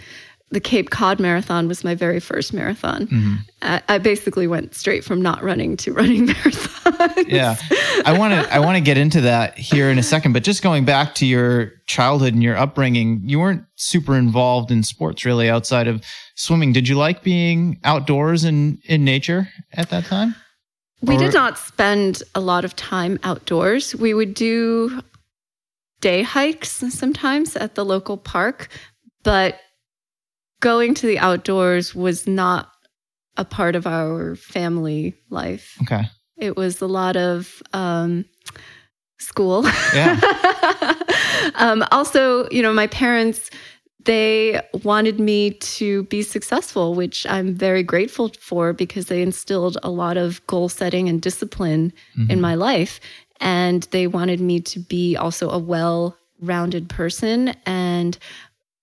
the 0.51 0.61
Cape 0.61 0.91
Cod 0.91 1.21
Marathon 1.21 1.69
was 1.69 1.85
my 1.85 1.95
very 1.95 2.19
first 2.19 2.53
marathon. 2.53 3.07
Mm-hmm. 3.07 3.35
I, 3.63 3.83
I, 3.89 3.99
basically 3.99 4.49
went 4.49 4.75
straight 4.75 5.05
from 5.05 5.23
not 5.23 5.43
running 5.45 5.77
to 5.79 5.93
running 5.95 6.27
marathons. 6.27 7.29
yeah, 7.29 7.57
I 8.05 8.19
want 8.19 8.35
to 8.35 8.53
I 8.53 8.59
want 8.59 8.77
to 8.77 8.81
get 8.81 8.99
into 8.99 9.21
that 9.23 9.57
here 9.57 9.91
in 9.91 9.99
a 9.99 10.03
second, 10.03 10.33
but 10.33 10.43
just 10.43 10.63
going 10.63 10.85
back 10.85 11.15
to 11.17 11.27
your 11.27 11.73
childhood 11.87 12.35
and 12.35 12.43
your 12.43 12.57
upbringing, 12.57 13.23
you 13.25 13.39
weren't 13.39 13.65
super 13.77 14.17
involved 14.17 14.71
in 14.71 14.83
sports 14.83 15.25
really 15.25 15.49
outside 15.49 15.87
of 15.87 16.03
swimming. 16.35 16.73
Did 16.73 16.89
you 16.89 16.97
like 16.97 17.23
being 17.23 17.79
outdoors 17.85 18.43
and 18.43 18.79
in 18.87 19.05
nature 19.05 19.49
at 19.73 19.91
that 19.91 20.05
time? 20.07 20.35
We 21.03 21.17
did 21.17 21.33
not 21.33 21.57
spend 21.57 22.23
a 22.35 22.41
lot 22.41 22.65
of 22.65 22.77
time 22.77 23.19
outdoors. 23.23 23.95
We 23.95 24.13
would 24.13 24.35
do 24.35 25.03
day 26.01 26.23
hikes 26.23 26.71
sometimes 26.71 27.57
at 27.57 27.75
the 27.75 27.85
local 27.85 28.17
park, 28.17 28.69
but 29.23 29.59
going 30.61 30.95
to 30.95 31.07
the 31.07 31.19
outdoors 31.19 31.95
was 31.95 32.27
not 32.27 32.71
a 33.37 33.45
part 33.45 33.77
of 33.77 33.87
our 33.87 34.37
family 34.37 35.15
life. 35.31 35.79
Okay. 35.83 36.03
It 36.37 36.57
was 36.57 36.81
a 36.81 36.87
lot 36.87 37.17
of 37.17 37.63
um, 37.73 38.25
school. 39.19 39.65
Yeah. 39.95 40.21
um, 41.55 41.85
also, 41.91 42.49
you 42.51 42.63
know, 42.63 42.73
my 42.73 42.87
parents, 42.89 43.51
they 44.05 44.61
wanted 44.83 45.21
me 45.21 45.51
to 45.51 46.05
be 46.05 46.23
successful, 46.23 46.95
which 46.95 47.27
I'm 47.29 47.55
very 47.55 47.83
grateful 47.83 48.31
for 48.41 48.73
because 48.73 49.07
they 49.07 49.23
instilled 49.23 49.77
a 49.83 49.91
lot 49.91 50.17
of 50.17 50.45
goal 50.47 50.69
setting 50.69 51.09
and 51.09 51.21
discipline 51.21 51.93
Mm-hmm. 52.17 52.31
in 52.31 52.41
my 52.41 52.55
life. 52.55 53.01
And 53.41 53.83
they 53.91 54.07
wanted 54.07 54.41
me 54.41 54.61
to 54.61 54.81
be 54.81 55.17
also 55.17 55.49
a 55.51 55.59
well 55.59 56.17
rounded 56.41 56.89
person 56.89 57.55
and 57.67 58.19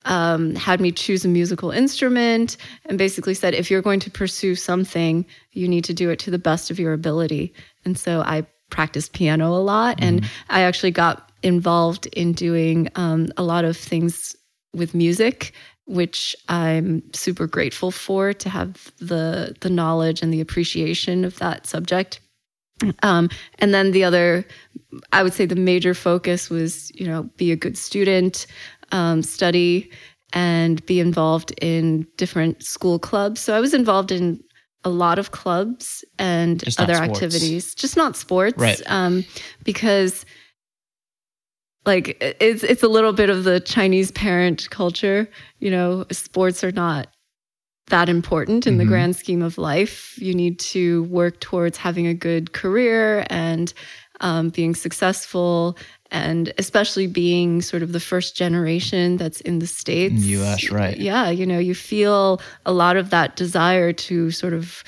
um, 0.06 0.56
had 0.56 0.80
me 0.80 0.92
choose 0.92 1.26
a 1.26 1.28
musical 1.28 1.72
instrument 1.72 2.56
and 2.86 2.98
basically 2.98 3.34
said, 3.34 3.54
if 3.54 3.70
you're 3.70 3.82
going 3.82 4.00
to 4.00 4.12
pursue 4.12 4.56
something, 4.56 5.26
you 5.52 5.68
need 5.68 5.84
to 5.86 5.94
do 5.94 6.10
it 6.10 6.20
to 6.20 6.32
the 6.32 6.40
best 6.40 6.72
of 6.72 6.80
your 6.80 6.94
ability. 6.94 7.54
And 7.84 7.98
so 7.98 8.22
I 8.22 8.46
practiced 8.70 9.14
piano 9.14 9.50
a 9.50 9.60
lot 9.60 9.98
and 10.00 10.26
I 10.50 10.62
actually 10.62 10.92
got 10.92 11.30
involved 11.44 12.06
in 12.08 12.32
doing 12.34 12.90
um, 12.96 13.28
a 13.36 13.44
lot 13.44 13.66
of 13.66 13.76
things 13.76 14.36
with 14.74 14.94
music 14.94 15.54
which 15.88 16.36
I'm 16.50 17.02
super 17.14 17.48
grateful 17.48 17.92
for 17.92 18.34
to 18.34 18.50
have 18.50 18.92
the 19.00 19.56
the 19.62 19.70
knowledge 19.70 20.22
and 20.22 20.34
the 20.34 20.42
appreciation 20.42 21.24
of 21.26 21.40
that 21.40 21.66
subject. 21.66 22.20
Um, 23.02 23.30
and 23.58 23.74
then 23.74 23.92
the 23.92 24.04
other, 24.04 24.46
I 25.12 25.24
would 25.24 25.34
say 25.34 25.48
the 25.48 25.56
major 25.56 25.96
focus 25.96 26.50
was, 26.50 26.92
you 26.94 27.08
know, 27.08 27.24
be 27.36 27.52
a 27.52 27.56
good 27.56 27.76
student, 27.76 28.46
um, 28.92 29.24
study, 29.24 29.92
and 30.32 30.86
be 30.86 31.00
involved 31.00 31.54
in 31.60 32.06
different 32.18 32.62
school 32.62 33.00
clubs. 33.00 33.42
So 33.42 33.56
I 33.56 33.60
was 33.60 33.74
involved 33.74 34.12
in 34.12 34.44
a 34.84 34.90
lot 34.90 35.18
of 35.18 35.32
clubs 35.32 36.06
and 36.20 36.64
Just 36.64 36.80
other 36.80 36.94
activities, 36.94 37.74
just 37.74 37.98
not 37.98 38.16
sports, 38.16 38.60
Right. 38.60 38.82
Um, 38.86 39.26
because 39.64 40.24
like 41.88 42.18
it's 42.22 42.64
it's 42.64 42.84
a 42.84 42.88
little 42.88 43.14
bit 43.14 43.30
of 43.30 43.44
the 43.46 43.60
Chinese 43.60 44.12
parent 44.12 44.70
culture. 44.70 45.28
You 45.60 45.72
know, 45.72 46.06
sports 46.12 46.64
are 46.64 46.72
not 46.72 47.08
that 47.88 48.10
important 48.10 48.68
in 48.68 48.78
the 48.78 48.84
Mhm. 48.84 48.88
grand 48.90 49.16
scheme 49.16 49.42
of 49.42 49.58
life. 49.58 50.14
You 50.18 50.34
need 50.36 50.60
to 50.76 51.04
work 51.04 51.40
towards 51.40 51.78
having 51.78 52.06
a 52.06 52.14
good 52.14 52.52
career 52.52 53.26
and 53.30 53.74
um, 54.20 54.50
being 54.50 54.76
successful, 54.76 55.78
and 56.12 56.52
especially 56.58 57.08
being 57.08 57.62
sort 57.62 57.84
of 57.84 57.94
the 57.94 58.00
first 58.00 58.36
generation 58.36 59.16
that's 59.16 59.40
in 59.42 59.60
the 59.60 59.68
states, 59.68 60.12
In 60.16 60.22
the 60.22 60.28
US, 60.42 60.70
right. 60.72 60.98
Yeah, 60.98 61.30
you 61.30 61.46
know, 61.46 61.60
you 61.60 61.76
feel 61.76 62.42
a 62.66 62.74
lot 62.74 62.98
of 62.98 63.10
that 63.12 63.36
desire 63.36 63.94
to 63.94 64.32
sort 64.32 64.54
of 64.54 64.84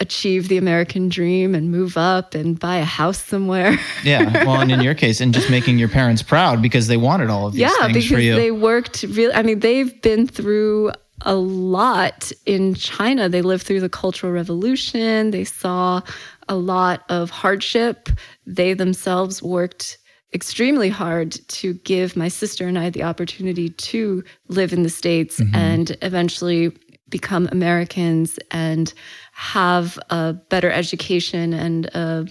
achieve 0.00 0.48
the 0.48 0.56
American 0.56 1.08
dream 1.08 1.54
and 1.54 1.70
move 1.70 1.96
up 1.96 2.34
and 2.34 2.58
buy 2.58 2.76
a 2.76 2.84
house 2.84 3.22
somewhere. 3.22 3.78
Yeah. 4.04 4.44
Well, 4.46 4.60
and 4.60 4.72
in 4.72 4.80
your 4.80 4.94
case, 4.94 5.20
and 5.20 5.34
just 5.34 5.50
making 5.50 5.78
your 5.78 5.88
parents 5.88 6.22
proud 6.22 6.62
because 6.62 6.86
they 6.86 6.96
wanted 6.96 7.28
all 7.28 7.46
of 7.46 7.52
these 7.52 7.60
yeah, 7.60 7.68
things 7.82 7.92
because 7.94 8.08
for 8.10 8.18
you. 8.18 8.34
they 8.34 8.50
worked 8.50 9.02
really. 9.02 9.34
I 9.34 9.42
mean, 9.42 9.60
they've 9.60 10.00
been 10.00 10.26
through 10.26 10.92
a 11.22 11.34
lot 11.34 12.32
in 12.46 12.74
China. 12.74 13.28
They 13.28 13.42
lived 13.42 13.64
through 13.66 13.80
the 13.80 13.90
Cultural 13.90 14.32
Revolution. 14.32 15.32
They 15.32 15.44
saw 15.44 16.00
a 16.48 16.56
lot 16.56 17.02
of 17.10 17.28
hardship. 17.28 18.08
They 18.46 18.72
themselves 18.72 19.42
worked 19.42 19.98
extremely 20.32 20.88
hard 20.88 21.32
to 21.48 21.74
give 21.74 22.16
my 22.16 22.28
sister 22.28 22.66
and 22.66 22.78
I 22.78 22.88
the 22.88 23.02
opportunity 23.02 23.68
to 23.68 24.24
live 24.48 24.72
in 24.72 24.82
the 24.82 24.88
States 24.90 25.40
Mm-hmm. 25.40 25.54
and 25.56 25.96
eventually 26.02 26.72
become 27.10 27.48
Americans 27.50 28.38
and 28.52 28.94
have 29.40 29.98
a 30.10 30.34
better 30.34 30.70
education 30.70 31.54
and 31.54 31.86
a 31.86 32.26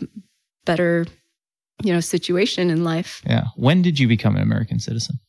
better, 0.64 1.08
you 1.84 1.92
know, 1.92 2.00
situation 2.00 2.70
in 2.70 2.84
life. 2.84 3.24
yeah. 3.26 3.46
When 3.56 3.82
did 3.82 4.00
you 4.00 4.08
become 4.08 4.36
an 4.36 4.44
American 4.44 4.78
citizen? 4.78 5.20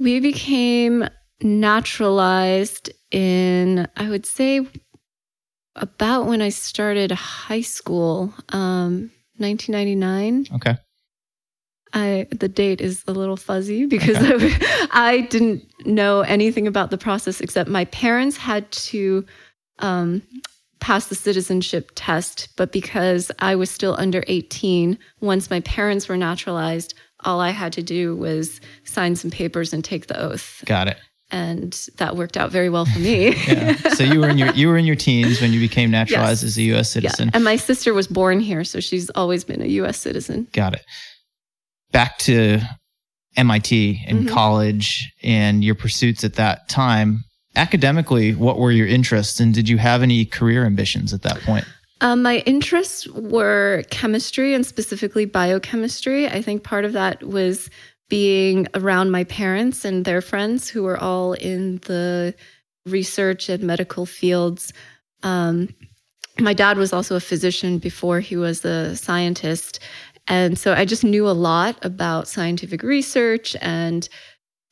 We 0.00 0.18
became 0.18 1.08
naturalized 1.40 2.90
in, 3.12 3.86
I 3.96 4.10
would 4.10 4.26
say, 4.26 4.66
about 5.76 6.26
when 6.26 6.42
I 6.42 6.48
started 6.48 7.12
high 7.12 7.60
school, 7.60 8.34
um, 8.48 9.12
1999. 9.36 10.46
Okay. 10.56 10.76
I 11.94 12.26
the 12.32 12.48
date 12.48 12.80
is 12.80 13.04
a 13.06 13.12
little 13.12 13.36
fuzzy 13.36 13.86
because 13.86 14.16
I, 14.18 14.88
I 14.90 15.20
didn't 15.30 15.62
know 15.86 16.22
anything 16.22 16.66
about 16.66 16.90
the 16.90 16.98
process 16.98 17.40
except 17.40 17.70
my 17.70 17.84
parents 17.84 18.36
had 18.36 18.72
to 18.72 19.24
um, 19.78 20.22
pass 20.86 21.06
the 21.06 21.16
citizenship 21.16 21.90
test, 21.96 22.48
but 22.56 22.70
because 22.70 23.32
I 23.40 23.56
was 23.56 23.70
still 23.72 23.96
under 23.98 24.22
18, 24.28 24.96
once 25.20 25.50
my 25.50 25.58
parents 25.60 26.08
were 26.08 26.16
naturalized, 26.16 26.94
all 27.24 27.40
I 27.40 27.50
had 27.50 27.72
to 27.72 27.82
do 27.82 28.14
was 28.14 28.60
sign 28.84 29.16
some 29.16 29.32
papers 29.32 29.72
and 29.72 29.82
take 29.84 30.06
the 30.06 30.16
oath, 30.20 30.62
Got 30.64 30.86
it. 30.86 30.96
and 31.32 31.72
that 31.96 32.14
worked 32.14 32.36
out 32.36 32.52
very 32.52 32.70
well 32.70 32.84
for 32.84 33.00
me. 33.00 33.34
Yeah. 33.48 33.74
so 33.94 34.04
you 34.04 34.20
were 34.20 34.28
in 34.28 34.38
your 34.38 34.52
you 34.52 34.68
were 34.68 34.76
in 34.76 34.86
your 34.86 34.94
teens 34.94 35.40
when 35.40 35.52
you 35.52 35.58
became 35.58 35.90
naturalized 35.90 36.44
Yes. 36.44 36.52
as 36.52 36.58
a 36.58 36.62
U.S. 36.62 36.94
Yeah. 36.94 37.00
citizen. 37.00 37.30
And 37.34 37.42
my 37.42 37.56
sister 37.56 37.92
was 37.92 38.06
born 38.06 38.38
here, 38.38 38.62
so 38.62 38.78
she's 38.78 39.10
always 39.10 39.42
been 39.42 39.62
a 39.62 39.66
U.S. 39.80 39.98
citizen. 39.98 40.46
Got 40.52 40.74
it. 40.74 40.84
Back 41.90 42.18
to 42.18 42.60
MIT 43.36 44.04
and 44.06 44.18
Mhm. 44.28 44.30
college 44.30 45.12
and 45.24 45.64
your 45.64 45.74
pursuits 45.74 46.22
at 46.22 46.34
that 46.34 46.68
time. 46.68 47.24
Academically, 47.56 48.34
what 48.34 48.58
were 48.58 48.70
your 48.70 48.86
interests, 48.86 49.40
and 49.40 49.54
did 49.54 49.68
you 49.68 49.78
have 49.78 50.02
any 50.02 50.24
career 50.24 50.64
ambitions 50.64 51.12
at 51.12 51.22
that 51.22 51.40
point? 51.40 51.64
Um, 52.02 52.22
my 52.22 52.38
interests 52.40 53.08
were 53.08 53.82
chemistry 53.90 54.52
and 54.54 54.66
specifically 54.66 55.24
biochemistry. 55.24 56.28
I 56.28 56.42
think 56.42 56.62
part 56.62 56.84
of 56.84 56.92
that 56.92 57.22
was 57.22 57.70
being 58.08 58.68
around 58.74 59.10
my 59.10 59.24
parents 59.24 59.84
and 59.84 60.04
their 60.04 60.20
friends 60.20 60.68
who 60.68 60.82
were 60.82 60.98
all 60.98 61.32
in 61.32 61.78
the 61.86 62.34
research 62.84 63.48
and 63.48 63.64
medical 63.64 64.06
fields. 64.06 64.72
Um, 65.22 65.74
my 66.38 66.52
dad 66.52 66.76
was 66.76 66.92
also 66.92 67.16
a 67.16 67.20
physician 67.20 67.78
before 67.78 68.20
he 68.20 68.36
was 68.36 68.64
a 68.64 68.94
scientist. 68.94 69.80
And 70.28 70.58
so 70.58 70.74
I 70.74 70.84
just 70.84 71.04
knew 71.04 71.28
a 71.28 71.30
lot 71.32 71.82
about 71.84 72.28
scientific 72.28 72.82
research 72.82 73.56
and 73.60 74.08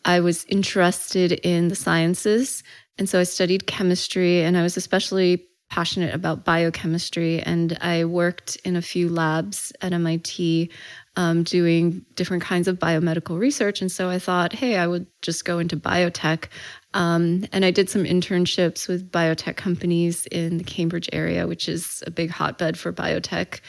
I 0.04 0.20
was 0.20 0.44
interested 0.46 1.32
in 1.32 1.68
the 1.68 1.76
sciences. 1.76 2.62
And 2.98 3.08
so 3.08 3.20
I 3.20 3.24
studied 3.24 3.66
chemistry 3.66 4.42
and 4.42 4.56
I 4.56 4.62
was 4.62 4.76
especially 4.76 5.46
passionate 5.70 6.14
about 6.14 6.44
biochemistry. 6.44 7.40
And 7.40 7.76
I 7.80 8.04
worked 8.04 8.56
in 8.64 8.76
a 8.76 8.82
few 8.82 9.08
labs 9.08 9.72
at 9.80 9.92
MIT 9.92 10.70
um, 11.16 11.42
doing 11.42 12.04
different 12.14 12.42
kinds 12.42 12.68
of 12.68 12.78
biomedical 12.78 13.38
research. 13.38 13.80
And 13.80 13.90
so 13.90 14.08
I 14.08 14.18
thought, 14.18 14.52
hey, 14.52 14.76
I 14.76 14.86
would 14.86 15.06
just 15.22 15.44
go 15.44 15.58
into 15.58 15.76
biotech. 15.76 16.46
Um, 16.92 17.46
and 17.52 17.64
I 17.64 17.70
did 17.70 17.88
some 17.90 18.04
internships 18.04 18.86
with 18.86 19.10
biotech 19.10 19.56
companies 19.56 20.26
in 20.26 20.58
the 20.58 20.64
Cambridge 20.64 21.08
area, 21.12 21.46
which 21.46 21.68
is 21.68 22.02
a 22.06 22.10
big 22.10 22.30
hotbed 22.30 22.78
for 22.78 22.92
biotech. 22.92 23.60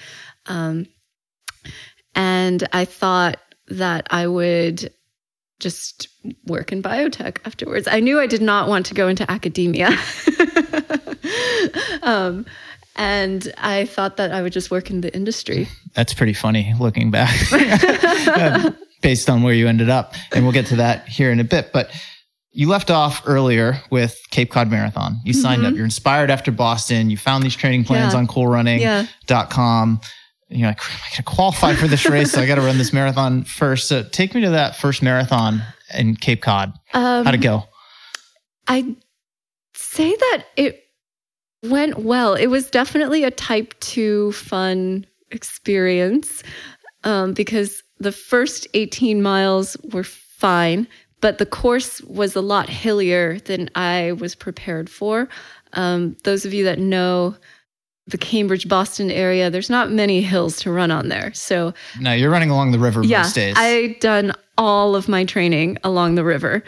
Um, 0.48 0.88
and 2.14 2.68
I 2.72 2.86
thought 2.86 3.40
that 3.68 4.08
I 4.12 4.28
would 4.28 4.94
just 5.60 6.08
work 6.46 6.72
in 6.72 6.84
biotech 6.84 7.38
afterwards. 7.46 7.88
I 7.90 8.00
knew 8.00 8.20
I 8.20 8.28
did 8.28 8.42
not 8.42 8.68
want 8.68 8.86
to 8.88 8.94
go 8.94 9.08
into 9.08 9.30
academia. 9.32 9.90
um, 12.02 12.46
and 12.96 13.52
I 13.58 13.86
thought 13.86 14.18
that 14.18 14.32
I 14.32 14.42
would 14.42 14.54
just 14.54 14.72
work 14.72 14.90
in 14.90 15.02
the 15.02 15.14
industry. 15.14 15.68
That's 15.94 16.14
pretty 16.14 16.34
funny 16.34 16.74
looking 16.80 17.12
back, 17.12 17.36
uh, 17.52 18.72
based 19.02 19.30
on 19.30 19.44
where 19.44 19.54
you 19.54 19.68
ended 19.68 19.90
up. 19.90 20.14
And 20.34 20.46
we'll 20.46 20.54
get 20.54 20.68
to 20.68 20.78
that 20.78 21.08
here 21.08 21.32
in 21.32 21.40
a 21.40 21.44
bit. 21.44 21.72
But 21.74 21.92
you 22.52 22.70
left 22.70 22.90
off 22.92 23.22
earlier 23.26 23.82
with 23.92 24.18
Cape 24.32 24.50
Cod 24.50 24.72
Marathon. 24.72 25.18
You 25.26 25.34
signed 25.34 25.66
up. 25.66 25.74
You're 25.74 25.84
inspired 25.84 26.32
after 26.32 26.52
Boston. 26.54 27.10
You 27.10 27.18
found 27.18 27.44
these 27.44 27.56
training 27.56 27.84
plans 27.84 28.14
Mm-hmm. 28.14 28.16
Yeah. 28.16 28.20
on 28.20 28.28
coolrunning.com. 29.28 30.02
Yeah. 30.02 30.10
You're 30.48 30.68
like, 30.68 30.80
am 30.80 30.98
I 30.98 31.10
going 31.10 31.16
to 31.18 31.24
qualify 31.24 31.74
for 31.74 31.88
this 31.88 32.06
race? 32.06 32.32
so 32.32 32.42
I 32.42 32.46
got 32.46 32.56
to 32.56 32.62
run 32.62 32.78
this 32.78 32.94
marathon 32.94 33.44
first. 33.44 33.88
So 33.88 34.04
take 34.04 34.36
me 34.36 34.42
to 34.42 34.52
that 34.52 34.76
first 34.76 35.02
marathon 35.02 35.62
in 35.94 36.16
Cape 36.16 36.42
Cod. 36.42 36.74
Um, 36.94 37.26
How'd 37.26 37.34
it 37.34 37.42
go? 37.42 37.64
I'd 38.68 38.96
say 39.74 40.16
that 40.16 40.46
it 40.56 40.84
went 41.64 42.00
well. 42.00 42.36
It 42.36 42.48
was 42.48 42.70
definitely 42.70 43.24
a 43.24 43.32
type 43.32 43.74
two 43.80 44.32
fun 44.34 45.06
experience 45.32 46.44
um, 47.04 47.34
because 47.34 47.84
the 48.00 48.12
first 48.12 48.68
18 48.74 49.22
miles 49.22 49.78
were 49.92 50.04
fine, 50.04 50.88
but 51.22 51.38
the 51.38 51.46
course 51.46 52.02
was 52.02 52.36
a 52.36 52.42
lot 52.42 52.70
hillier 52.70 53.40
than 53.40 53.70
I 53.76 54.14
was 54.14 54.36
prepared 54.36 54.90
for. 54.90 55.28
Um, 55.74 56.18
those 56.24 56.46
of 56.46 56.54
you 56.54 56.64
that 56.66 56.80
know 56.80 57.36
the 58.08 58.18
Cambridge 58.18 58.68
Boston 58.68 59.10
area, 59.10 59.50
there's 59.50 59.70
not 59.70 59.92
many 59.92 60.22
hills 60.22 60.58
to 60.60 60.72
run 60.72 60.92
on 60.92 61.10
there. 61.10 61.34
So 61.34 61.74
No, 62.00 62.14
you're 62.14 62.30
running 62.30 62.50
along 62.50 62.72
the 62.72 62.80
river 62.80 63.04
yeah, 63.04 63.24
most 63.24 63.36
days. 63.36 63.56
I 63.58 63.98
done 64.00 64.34
all 64.58 64.96
of 64.96 65.08
my 65.08 65.26
training 65.26 65.78
along 65.84 66.16
the 66.16 66.24
river, 66.24 66.64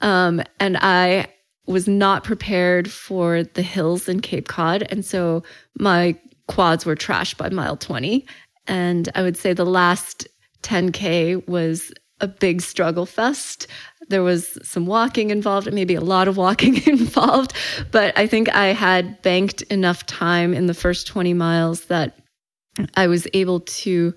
um, 0.00 0.42
and 0.60 0.76
I 0.78 1.28
was 1.66 1.88
not 1.88 2.24
prepared 2.24 2.90
for 2.90 3.44
the 3.44 3.62
hills 3.62 4.08
in 4.08 4.20
Cape 4.20 4.48
Cod, 4.48 4.86
and 4.90 5.04
so 5.04 5.42
my 5.78 6.16
quads 6.48 6.84
were 6.84 6.96
trashed 6.96 7.36
by 7.36 7.48
mile 7.48 7.76
20. 7.76 8.26
And 8.66 9.08
I 9.14 9.22
would 9.22 9.36
say 9.36 9.52
the 9.52 9.64
last 9.64 10.28
10K 10.62 11.46
was 11.48 11.92
a 12.20 12.28
big 12.28 12.60
struggle 12.60 13.06
fest. 13.06 13.66
There 14.08 14.22
was 14.22 14.58
some 14.62 14.86
walking 14.86 15.30
involved, 15.30 15.72
maybe 15.72 15.94
a 15.94 16.00
lot 16.00 16.28
of 16.28 16.36
walking 16.36 16.82
involved, 16.86 17.52
but 17.90 18.16
I 18.18 18.26
think 18.26 18.54
I 18.54 18.66
had 18.66 19.20
banked 19.22 19.62
enough 19.62 20.06
time 20.06 20.54
in 20.54 20.66
the 20.66 20.74
first 20.74 21.06
20 21.06 21.34
miles 21.34 21.86
that 21.86 22.18
I 22.94 23.06
was 23.06 23.26
able 23.34 23.60
to 23.60 24.14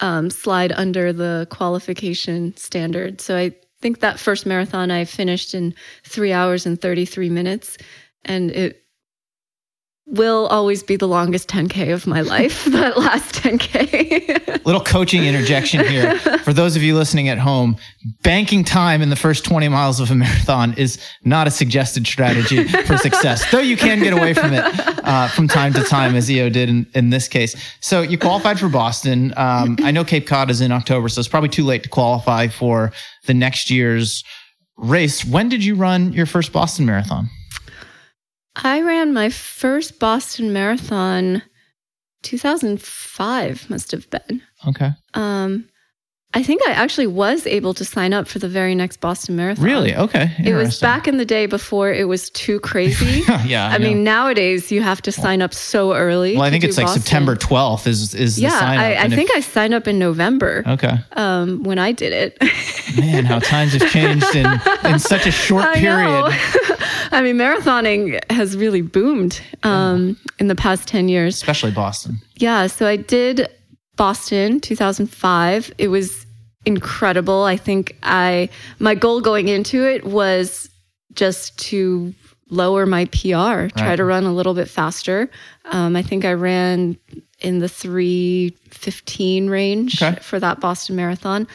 um, 0.00 0.30
slide 0.30 0.72
under 0.72 1.12
the 1.12 1.46
qualification 1.50 2.56
standard. 2.56 3.20
So 3.20 3.36
I 3.36 3.54
think 3.80 4.00
that 4.00 4.18
first 4.18 4.46
marathon 4.46 4.90
I 4.90 5.04
finished 5.04 5.54
in 5.54 5.74
three 6.04 6.32
hours 6.32 6.66
and 6.66 6.80
33 6.80 7.30
minutes. 7.30 7.76
And 8.24 8.50
it 8.50 8.82
will 10.10 10.48
always 10.48 10.82
be 10.82 10.96
the 10.96 11.06
longest 11.06 11.48
10K 11.48 11.92
of 11.94 12.06
my 12.06 12.20
life, 12.20 12.64
that 12.66 12.98
last 12.98 13.34
10K. 13.36 14.64
Little 14.64 14.82
coaching 14.82 15.24
interjection 15.24 15.86
here. 15.86 16.18
For 16.40 16.52
those 16.52 16.76
of 16.76 16.82
you 16.82 16.96
listening 16.96 17.28
at 17.28 17.38
home, 17.38 17.76
banking 18.22 18.64
time 18.64 19.02
in 19.02 19.10
the 19.10 19.16
first 19.16 19.44
20 19.44 19.68
miles 19.68 20.00
of 20.00 20.10
a 20.10 20.14
marathon 20.14 20.74
is 20.74 21.00
not 21.24 21.46
a 21.46 21.50
suggested 21.50 22.06
strategy 22.06 22.66
for 22.84 22.96
success, 22.96 23.50
though 23.50 23.60
you 23.60 23.76
can 23.76 24.00
get 24.00 24.12
away 24.12 24.34
from 24.34 24.52
it 24.52 24.64
uh, 25.04 25.28
from 25.28 25.48
time 25.48 25.72
to 25.72 25.82
time, 25.84 26.14
as 26.16 26.28
YiOu 26.28 26.52
did 26.52 26.68
in, 26.68 26.86
in 26.94 27.10
this 27.10 27.28
case. 27.28 27.56
So 27.80 28.02
you 28.02 28.18
qualified 28.18 28.58
for 28.58 28.68
Boston. 28.68 29.32
Um, 29.36 29.76
I 29.82 29.90
know 29.90 30.04
Cape 30.04 30.26
Cod 30.26 30.50
is 30.50 30.60
in 30.60 30.72
October, 30.72 31.08
so 31.08 31.20
it's 31.20 31.28
probably 31.28 31.48
too 31.48 31.64
late 31.64 31.84
to 31.84 31.88
qualify 31.88 32.48
for 32.48 32.92
the 33.26 33.34
next 33.34 33.70
year's 33.70 34.24
race. 34.76 35.24
When 35.24 35.48
did 35.48 35.64
you 35.64 35.76
run 35.76 36.12
your 36.12 36.26
first 36.26 36.52
Boston 36.52 36.86
Marathon? 36.86 37.28
I 38.56 38.82
ran 38.82 39.12
my 39.14 39.30
first 39.30 39.98
Boston 39.98 40.52
Marathon 40.52 41.42
2005 42.22 43.70
must 43.70 43.90
have 43.92 44.10
been. 44.10 44.42
Okay. 44.68 44.90
Um 45.14 45.69
I 46.32 46.44
think 46.44 46.60
I 46.68 46.70
actually 46.70 47.08
was 47.08 47.44
able 47.44 47.74
to 47.74 47.84
sign 47.84 48.12
up 48.12 48.28
for 48.28 48.38
the 48.38 48.48
very 48.48 48.72
next 48.76 48.98
Boston 49.00 49.34
Marathon. 49.34 49.64
Really? 49.64 49.96
Okay. 49.96 50.30
It 50.38 50.54
was 50.54 50.78
back 50.78 51.08
in 51.08 51.16
the 51.16 51.24
day 51.24 51.46
before 51.46 51.92
it 51.92 52.06
was 52.06 52.30
too 52.30 52.60
crazy. 52.60 53.22
yeah. 53.44 53.66
I, 53.68 53.78
know. 53.78 53.88
mean, 53.88 54.04
nowadays 54.04 54.70
you 54.70 54.80
have 54.80 55.02
to 55.02 55.10
sign 55.12 55.42
up 55.42 55.52
so 55.52 55.92
early. 55.92 56.34
well, 56.36 56.44
I 56.44 56.50
think 56.50 56.62
it's 56.62 56.76
like 56.76 56.86
Boston. 56.86 57.02
September 57.02 57.34
12th 57.34 57.88
is 57.88 58.14
is 58.14 58.36
the 58.36 58.42
Yeah, 58.42 58.58
sign 58.60 58.78
up. 58.78 58.84
I, 58.84 58.86
I 58.86 58.90
and 58.92 59.12
if- 59.12 59.16
think 59.18 59.30
I 59.34 59.40
signed 59.40 59.74
up 59.74 59.88
in 59.88 59.98
November 59.98 60.62
Okay. 60.68 60.98
um, 61.16 61.64
when 61.64 61.80
I 61.80 61.90
did 61.90 62.12
it. 62.12 62.38
Man, 62.96 63.24
how 63.24 63.40
times 63.40 63.72
have 63.72 63.90
changed 63.90 64.32
in, 64.36 64.46
in 64.84 65.00
such 65.00 65.26
a 65.26 65.32
short 65.32 65.64
I 65.64 65.74
period. 65.74 66.06
know. 66.06 66.28
I 67.12 67.22
mean, 67.22 67.36
marathoning 67.38 68.20
has 68.30 68.56
really 68.56 68.82
boomed 68.82 69.40
um, 69.64 70.16
in 70.38 70.46
the 70.46 70.54
past 70.54 70.86
10 70.86 71.08
years. 71.08 71.34
Especially 71.34 71.72
Boston. 71.72 72.18
Yeah, 72.36 72.68
so 72.68 72.86
I 72.86 72.94
did 72.96 73.48
Boston 74.00 74.60
2005. 74.60 75.72
It 75.76 75.88
was 75.88 76.24
incredible. 76.64 77.42
I 77.42 77.58
think 77.58 77.98
I 78.02 78.48
my 78.78 78.94
goal 78.94 79.20
going 79.20 79.48
into 79.48 79.86
it 79.86 80.06
was 80.06 80.70
just 81.12 81.58
to 81.68 82.14
lower 82.48 82.86
my 82.86 83.04
PR, 83.04 83.68
try 83.76 83.96
to 83.96 84.04
run 84.04 84.24
a 84.24 84.32
little 84.32 84.54
bit 84.54 84.68
faster. 84.70 85.28
Um, 85.66 85.96
I 85.96 86.02
think 86.02 86.24
I 86.24 86.32
ran 86.32 86.96
in 87.40 87.58
the 87.58 87.68
315 87.68 89.50
range 89.50 90.02
Okay. 90.02 90.18
for 90.22 90.40
that 90.40 90.60
Boston 90.60 90.96
Marathon. 90.96 91.46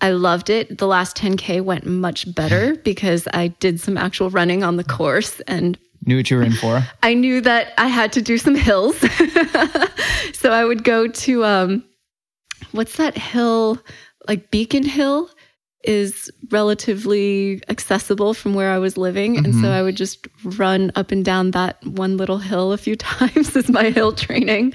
I 0.00 0.10
loved 0.10 0.50
it. 0.50 0.78
The 0.78 0.86
last 0.86 1.16
10K 1.16 1.62
went 1.62 1.84
much 1.84 2.32
better 2.32 2.76
because 2.84 3.26
I 3.34 3.48
did 3.48 3.80
some 3.80 3.96
actual 3.96 4.30
running 4.30 4.62
on 4.62 4.76
the 4.76 4.84
course 4.84 5.40
and 5.48 5.76
Knew 6.06 6.18
what 6.18 6.30
you 6.30 6.36
were 6.36 6.44
in 6.44 6.52
for. 6.52 6.86
I 7.02 7.14
knew 7.14 7.40
that 7.40 7.72
I 7.76 7.88
had 7.88 8.12
to 8.12 8.22
do 8.22 8.38
some 8.38 8.54
hills. 8.54 8.96
so 10.32 10.52
I 10.52 10.64
would 10.64 10.84
go 10.84 11.08
to 11.08 11.44
um 11.44 11.84
what's 12.72 12.96
that 12.96 13.16
hill 13.16 13.78
like 14.26 14.50
Beacon 14.50 14.84
Hill 14.84 15.30
is 15.84 16.30
relatively 16.50 17.62
accessible 17.68 18.34
from 18.34 18.52
where 18.52 18.72
I 18.72 18.78
was 18.78 18.96
living 18.96 19.38
and 19.38 19.54
so 19.54 19.70
I 19.70 19.80
would 19.80 19.96
just 19.96 20.26
run 20.42 20.90
up 20.96 21.12
and 21.12 21.24
down 21.24 21.52
that 21.52 21.82
one 21.86 22.16
little 22.16 22.38
hill 22.38 22.72
a 22.72 22.78
few 22.78 22.96
times 22.96 23.54
as 23.56 23.68
my 23.68 23.90
hill 23.90 24.12
training. 24.12 24.74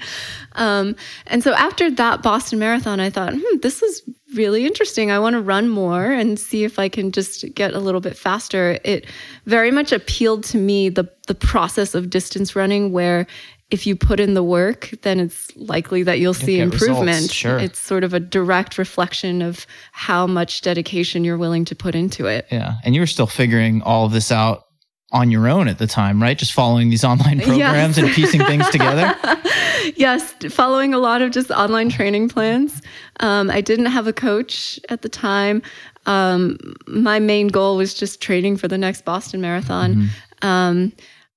Um, 0.52 0.96
and 1.26 1.44
so 1.44 1.52
after 1.52 1.90
that 1.90 2.22
Boston 2.22 2.58
Marathon, 2.58 3.00
I 3.00 3.10
thought, 3.10 3.34
hmm, 3.34 3.58
this 3.60 3.82
is 3.82 4.02
really 4.34 4.64
interesting. 4.64 5.10
I 5.10 5.18
want 5.18 5.34
to 5.34 5.40
run 5.40 5.68
more 5.68 6.10
and 6.10 6.38
see 6.38 6.64
if 6.64 6.78
I 6.78 6.88
can 6.88 7.12
just 7.12 7.44
get 7.54 7.74
a 7.74 7.80
little 7.80 8.00
bit 8.00 8.16
faster. 8.16 8.78
It 8.82 9.06
very 9.44 9.70
much 9.70 9.92
appealed 9.92 10.44
to 10.44 10.56
me 10.56 10.88
the 10.88 11.08
the 11.26 11.34
process 11.34 11.94
of 11.94 12.10
distance 12.10 12.54
running 12.54 12.92
where 12.92 13.26
if 13.70 13.86
you 13.86 13.96
put 13.96 14.20
in 14.20 14.34
the 14.34 14.42
work, 14.42 14.90
then 15.02 15.18
it's 15.18 15.54
likely 15.56 16.02
that 16.02 16.20
you'll 16.20 16.34
see 16.34 16.60
results, 16.60 16.82
improvement. 16.82 17.30
sure. 17.30 17.58
It's 17.58 17.78
sort 17.78 18.04
of 18.04 18.14
a 18.14 18.20
direct 18.20 18.78
reflection 18.78 19.42
of 19.42 19.66
how 19.92 20.26
much 20.26 20.60
dedication 20.60 21.24
you're 21.24 21.38
willing 21.38 21.64
to 21.66 21.74
put 21.74 21.94
into 21.94 22.26
it. 22.26 22.46
Yeah. 22.50 22.74
And 22.84 22.94
you 22.94 23.00
were 23.00 23.06
still 23.06 23.26
figuring 23.26 23.82
all 23.82 24.06
of 24.06 24.12
this 24.12 24.30
out 24.30 24.66
on 25.12 25.30
your 25.30 25.48
own 25.48 25.68
at 25.68 25.78
the 25.78 25.86
time, 25.86 26.20
right? 26.20 26.36
Just 26.36 26.52
following 26.52 26.90
these 26.90 27.04
online 27.04 27.40
programs 27.40 27.96
and 27.98 28.10
piecing 28.10 28.44
things 28.44 28.68
together. 28.70 29.14
yes, 29.96 30.34
following 30.50 30.92
a 30.92 30.98
lot 30.98 31.22
of 31.22 31.30
just 31.30 31.50
online 31.52 31.88
training 31.88 32.28
plans. 32.28 32.82
Um, 33.20 33.48
I 33.48 33.60
didn't 33.60 33.86
have 33.86 34.08
a 34.08 34.12
coach 34.12 34.80
at 34.88 35.02
the 35.02 35.08
time. 35.08 35.62
Um, 36.06 36.58
my 36.86 37.20
main 37.20 37.46
goal 37.46 37.76
was 37.76 37.94
just 37.94 38.20
training 38.20 38.56
for 38.56 38.66
the 38.66 38.76
next 38.76 39.04
Boston 39.04 39.40
Marathon. 39.40 40.08
Um, 40.42 40.92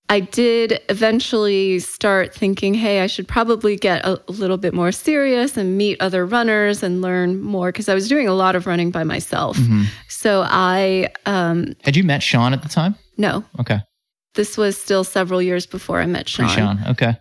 I 0.09 0.21
did 0.21 0.79
eventually 0.89 1.79
start 1.79 2.33
thinking, 2.33 2.73
hey, 2.73 3.01
I 3.01 3.07
should 3.07 3.27
probably 3.27 3.75
get 3.75 4.05
a, 4.05 4.21
little 4.29 4.57
bit 4.57 4.73
more 4.73 4.91
serious 4.93 5.57
and 5.57 5.77
meet 5.77 5.99
other 6.01 6.25
runners 6.25 6.81
and 6.81 7.01
learn 7.01 7.41
more 7.41 7.69
because 7.73 7.89
I 7.89 7.93
was 7.93 8.07
doing 8.07 8.27
a 8.27 8.33
lot 8.33 8.55
of 8.55 8.65
running 8.67 8.89
by 8.91 9.03
myself. 9.03 9.57
So 10.07 10.43
I, 10.47 11.09
um, 11.25 11.73
Had 11.83 11.95
you 11.97 12.03
met 12.05 12.23
Sean 12.23 12.53
at 12.53 12.61
the 12.63 12.69
time? 12.69 12.95
no, 13.17 13.43
Okay. 13.59 13.79
this 14.35 14.57
was 14.57 14.77
still 14.81 15.03
several 15.03 15.41
years 15.41 15.65
before 15.65 15.99
I 15.99 16.05
met 16.05 16.29
Sean. 16.29 16.47
Sean. 16.49 16.79
Okay. 16.87 17.15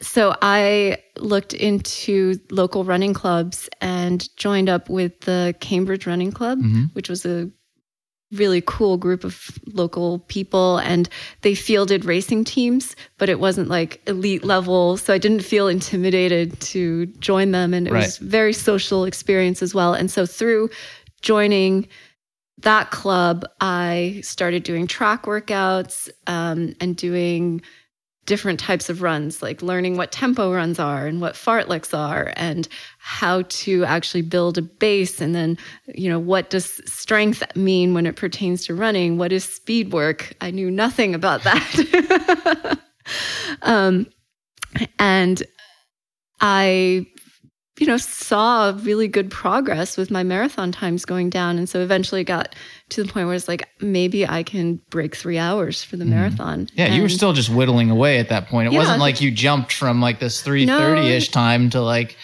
So 0.00 0.34
I 0.40 0.98
looked 1.18 1.52
into 1.54 2.38
local 2.50 2.84
running 2.84 3.12
clubs 3.14 3.68
and 3.80 4.26
joined 4.36 4.68
up 4.68 4.88
with 4.88 5.20
the 5.22 5.54
Cambridge 5.60 6.06
Running 6.06 6.30
Club, 6.32 6.60
Mhm. 6.60 6.94
which 6.94 7.08
was 7.08 7.26
a 7.26 7.50
really 8.32 8.62
cool 8.66 8.96
group 8.96 9.24
of 9.24 9.58
local 9.74 10.20
people 10.20 10.78
and 10.78 11.08
they 11.42 11.54
fielded 11.54 12.04
racing 12.04 12.44
teams 12.44 12.96
but 13.18 13.28
it 13.28 13.38
wasn't 13.38 13.68
like 13.68 14.00
elite 14.06 14.42
level 14.44 14.96
so 14.96 15.12
i 15.12 15.18
didn't 15.18 15.40
feel 15.42 15.68
intimidated 15.68 16.58
to 16.60 17.06
join 17.20 17.50
them 17.50 17.74
and 17.74 17.86
it 17.86 17.92
was 17.92 18.20
Right. 18.20 18.28
very 18.30 18.52
social 18.54 19.04
experience 19.04 19.62
as 19.62 19.74
well 19.74 19.92
and 19.92 20.10
so 20.10 20.24
through 20.24 20.70
joining 21.20 21.88
that 22.58 22.90
club 22.90 23.44
i 23.60 24.20
started 24.24 24.62
doing 24.62 24.86
track 24.86 25.24
workouts 25.24 26.08
um, 26.26 26.74
and 26.80 26.96
doing 26.96 27.60
different 28.24 28.60
types 28.60 28.88
of 28.88 29.02
runs, 29.02 29.42
like 29.42 29.62
learning 29.62 29.96
what 29.96 30.12
tempo 30.12 30.52
runs 30.52 30.78
are 30.78 31.06
and 31.06 31.20
what 31.20 31.34
fartleks 31.34 31.96
are 31.96 32.32
and 32.36 32.68
how 32.98 33.42
to 33.48 33.84
actually 33.84 34.22
build 34.22 34.58
a 34.58 34.62
base. 34.62 35.20
And 35.20 35.34
then, 35.34 35.58
you 35.94 36.08
know, 36.08 36.20
what 36.20 36.50
does 36.50 36.80
strength 36.90 37.42
mean 37.56 37.94
when 37.94 38.06
it 38.06 38.14
pertains 38.14 38.64
to 38.66 38.74
running? 38.74 39.18
What 39.18 39.32
is 39.32 39.44
speed 39.44 39.92
work? 39.92 40.34
I 40.40 40.50
knew 40.52 40.70
nothing 40.70 41.14
about 41.14 41.42
that. 41.44 42.78
um, 43.62 44.06
and 44.98 45.42
I, 46.40 47.06
you 47.78 47.86
know, 47.86 47.96
saw 47.96 48.78
really 48.82 49.08
good 49.08 49.30
progress 49.30 49.96
with 49.96 50.10
my 50.10 50.22
marathon 50.22 50.70
times 50.70 51.04
going 51.04 51.28
down. 51.28 51.58
And 51.58 51.68
so 51.68 51.80
eventually 51.80 52.22
got 52.22 52.54
to 52.92 53.02
the 53.04 53.12
point 53.12 53.26
where 53.26 53.34
it's 53.34 53.48
like, 53.48 53.68
maybe 53.80 54.26
I 54.26 54.42
can 54.42 54.76
break 54.90 55.14
three 55.16 55.38
hours 55.38 55.82
for 55.84 55.96
the 55.96 56.04
marathon. 56.04 56.66
Mm-hmm. 56.66 56.78
Yeah, 56.78 56.94
you 56.94 57.02
were 57.02 57.08
still 57.08 57.32
just 57.32 57.48
whittling 57.50 57.90
away 57.90 58.18
at 58.18 58.28
that 58.30 58.48
point. 58.48 58.68
It 58.68 58.72
Yeah. 58.72 58.78
wasn't 58.78 59.00
like 59.00 59.20
you 59.20 59.30
jumped 59.30 59.72
from 59.72 60.00
like 60.00 60.20
this 60.20 60.40
330 60.42 61.08
ish 61.12 61.28
time 61.30 61.70
to 61.70 61.80
like, 61.80 62.16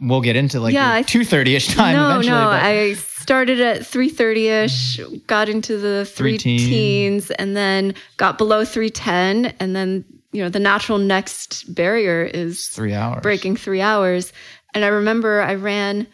we'll 0.00 0.20
get 0.20 0.36
into 0.36 0.60
like 0.60 0.74
Yeah, 0.74 0.92
I- 0.92 1.02
230 1.02 1.54
ish 1.56 1.68
time 1.74 1.96
no, 1.96 2.10
eventually. 2.10 2.30
no. 2.36 2.44
but- 2.46 2.62
I 2.62 2.94
started 2.94 3.60
at 3.60 3.84
330-ish, 3.86 5.00
got 5.26 5.48
into 5.48 5.78
the 5.78 6.04
three 6.04 6.32
Three 6.36 6.38
teen. 6.38 6.58
teens, 6.68 7.30
and 7.32 7.56
then 7.56 7.94
got 8.16 8.38
below 8.38 8.64
310. 8.64 9.54
And 9.60 9.74
then, 9.74 10.04
you 10.32 10.42
know, 10.42 10.48
the 10.48 10.58
natural 10.60 10.98
next 10.98 11.72
barrier 11.74 12.22
is 12.24 12.66
three 12.68 12.92
hours. 12.94 13.22
breaking 13.22 13.56
three 13.56 13.80
hours. 13.80 14.32
And 14.74 14.84
I 14.84 14.88
remember 14.88 15.40
I 15.40 15.54
ran 15.54 16.06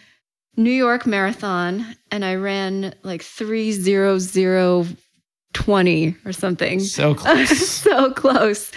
New 0.56 0.70
York 0.70 1.06
Marathon 1.06 1.84
and 2.10 2.24
I 2.24 2.34
ran 2.34 2.94
like 3.02 3.22
30020 3.22 6.16
or 6.24 6.32
something 6.32 6.80
So 6.80 7.14
close. 7.14 7.68
so 7.68 8.12
close. 8.12 8.70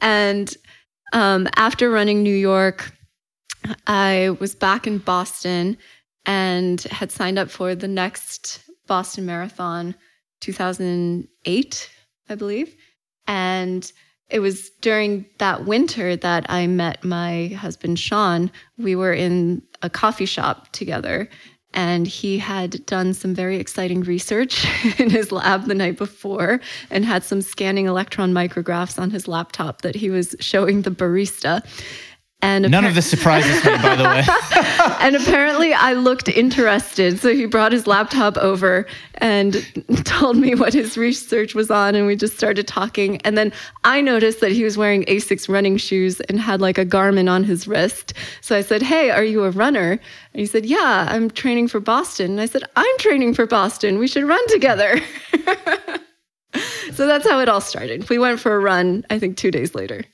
And 0.00 0.54
Um, 1.12 1.48
after 1.56 1.88
running 1.88 2.22
New 2.22 2.34
York, 2.34 2.92
I 3.86 4.36
was 4.40 4.54
back 4.56 4.86
in 4.86 4.98
Boston 4.98 5.78
and 6.26 6.80
had 6.82 7.12
signed 7.12 7.38
up 7.38 7.48
for 7.50 7.74
the 7.76 7.88
next 7.88 8.60
Boston 8.88 9.24
Marathon 9.24 9.94
2008, 10.40 11.90
I 12.28 12.34
believe. 12.34 12.74
And 13.26 13.90
it 14.28 14.40
was 14.40 14.70
during 14.80 15.26
that 15.38 15.64
winter 15.64 16.16
that 16.16 16.46
I 16.50 16.66
met 16.66 17.04
my 17.04 17.48
husband, 17.48 17.98
Sean. 17.98 18.50
We 18.76 18.96
were 18.96 19.12
in 19.12 19.62
a 19.82 19.90
coffee 19.90 20.26
shop 20.26 20.70
together, 20.72 21.28
and 21.74 22.06
he 22.06 22.38
had 22.38 22.84
done 22.86 23.12
some 23.12 23.34
very 23.34 23.58
exciting 23.58 24.00
research 24.00 24.66
in 24.98 25.10
his 25.10 25.30
lab 25.30 25.66
the 25.66 25.74
night 25.74 25.98
before 25.98 26.60
and 26.90 27.04
had 27.04 27.22
some 27.22 27.42
scanning 27.42 27.86
electron 27.86 28.32
micrographs 28.32 28.98
on 28.98 29.10
his 29.10 29.28
laptop 29.28 29.82
that 29.82 29.94
he 29.94 30.08
was 30.08 30.34
showing 30.40 30.82
the 30.82 30.90
barista. 30.90 31.62
And 32.46 32.70
none 32.70 32.84
of 32.84 32.94
this 32.94 33.10
surprises 33.10 33.64
me, 33.64 33.72
by 33.82 33.96
the 33.96 34.04
way. 34.04 34.22
and 35.00 35.16
apparently, 35.16 35.74
I 35.74 35.94
looked 35.94 36.28
interested. 36.28 37.18
So 37.18 37.34
he 37.34 37.44
brought 37.44 37.72
his 37.72 37.88
laptop 37.88 38.36
over 38.36 38.86
and 39.14 39.66
told 40.04 40.36
me 40.36 40.54
what 40.54 40.72
his 40.72 40.96
research 40.96 41.56
was 41.56 41.72
on, 41.72 41.96
and 41.96 42.06
we 42.06 42.14
just 42.14 42.36
started 42.36 42.68
talking. 42.68 43.20
And 43.22 43.36
then 43.36 43.52
I 43.82 44.00
noticed 44.00 44.38
that 44.42 44.52
he 44.52 44.62
was 44.62 44.78
wearing 44.78 45.02
Asics 45.06 45.48
running 45.48 45.76
shoes 45.76 46.20
and 46.20 46.38
had 46.38 46.60
like 46.60 46.78
a 46.78 46.86
Garmin 46.86 47.28
on 47.28 47.42
his 47.42 47.66
wrist. 47.66 48.14
So 48.42 48.56
I 48.56 48.60
said, 48.60 48.80
"Hey, 48.80 49.10
are 49.10 49.24
you 49.24 49.42
a 49.42 49.50
runner?" 49.50 49.98
And 50.32 50.40
he 50.40 50.46
said, 50.46 50.64
"Yeah, 50.64 51.08
I'm 51.10 51.30
training 51.30 51.66
for 51.66 51.80
Boston." 51.80 52.30
And 52.30 52.40
I 52.40 52.46
said, 52.46 52.62
"I'm 52.76 52.98
training 52.98 53.34
for 53.34 53.46
Boston. 53.46 53.98
We 53.98 54.06
should 54.06 54.22
run 54.22 54.46
together." 54.46 55.00
so 56.92 57.08
that's 57.08 57.28
how 57.28 57.40
it 57.40 57.48
all 57.48 57.60
started. 57.60 58.08
We 58.08 58.20
went 58.20 58.38
for 58.38 58.54
a 58.54 58.60
run. 58.60 59.04
I 59.10 59.18
think 59.18 59.36
two 59.36 59.50
days 59.50 59.74
later 59.74 60.04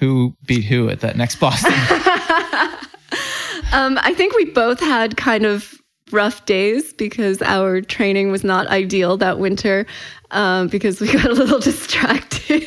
who 0.00 0.34
beat 0.46 0.64
who 0.64 0.88
at 0.88 1.00
that 1.00 1.16
next 1.16 1.36
Boston? 1.36 1.72
um, 3.72 3.98
I 4.02 4.12
think 4.16 4.34
we 4.34 4.46
both 4.46 4.80
had 4.80 5.16
kind 5.16 5.46
of 5.46 5.80
rough 6.10 6.44
days 6.46 6.92
because 6.94 7.40
our 7.42 7.80
training 7.80 8.32
was 8.32 8.42
not 8.42 8.66
ideal 8.68 9.16
that 9.18 9.38
winter 9.38 9.86
um, 10.32 10.68
because 10.68 11.00
we 11.00 11.12
got 11.12 11.26
a 11.26 11.32
little 11.32 11.60
distracted. 11.60 12.66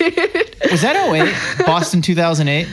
was 0.71 0.81
that 0.81 0.95
08? 0.95 1.65
Boston 1.65 2.01
2008? 2.01 2.67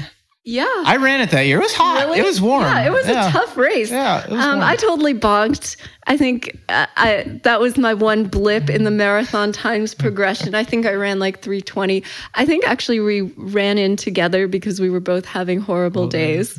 Yeah. 0.44 0.64
I 0.86 0.96
ran 0.96 1.20
it 1.20 1.30
that 1.30 1.42
year. 1.42 1.58
It 1.58 1.62
was 1.62 1.74
hot. 1.74 2.06
Really? 2.06 2.20
It 2.20 2.24
was 2.24 2.40
warm. 2.40 2.62
Yeah, 2.62 2.86
it 2.86 2.90
was 2.90 3.06
yeah. 3.06 3.28
a 3.28 3.32
tough 3.32 3.56
race. 3.56 3.90
Yeah. 3.90 4.24
Um, 4.28 4.60
I 4.60 4.74
totally 4.76 5.12
bonked. 5.12 5.76
I 6.06 6.16
think 6.16 6.58
uh, 6.70 6.86
I, 6.96 7.40
that 7.44 7.60
was 7.60 7.76
my 7.76 7.92
one 7.92 8.24
blip 8.24 8.70
in 8.70 8.84
the 8.84 8.90
marathon 8.90 9.52
times 9.52 9.94
progression. 9.94 10.54
I 10.54 10.64
think 10.64 10.86
I 10.86 10.94
ran 10.94 11.18
like 11.18 11.40
320. 11.42 12.02
I 12.34 12.46
think 12.46 12.66
actually 12.66 13.00
we 13.00 13.22
ran 13.36 13.76
in 13.76 13.96
together 13.96 14.48
because 14.48 14.80
we 14.80 14.88
were 14.88 15.00
both 15.00 15.26
having 15.26 15.60
horrible 15.60 16.08
days. 16.08 16.58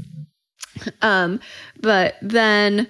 Um, 1.02 1.40
but 1.82 2.16
then 2.22 2.88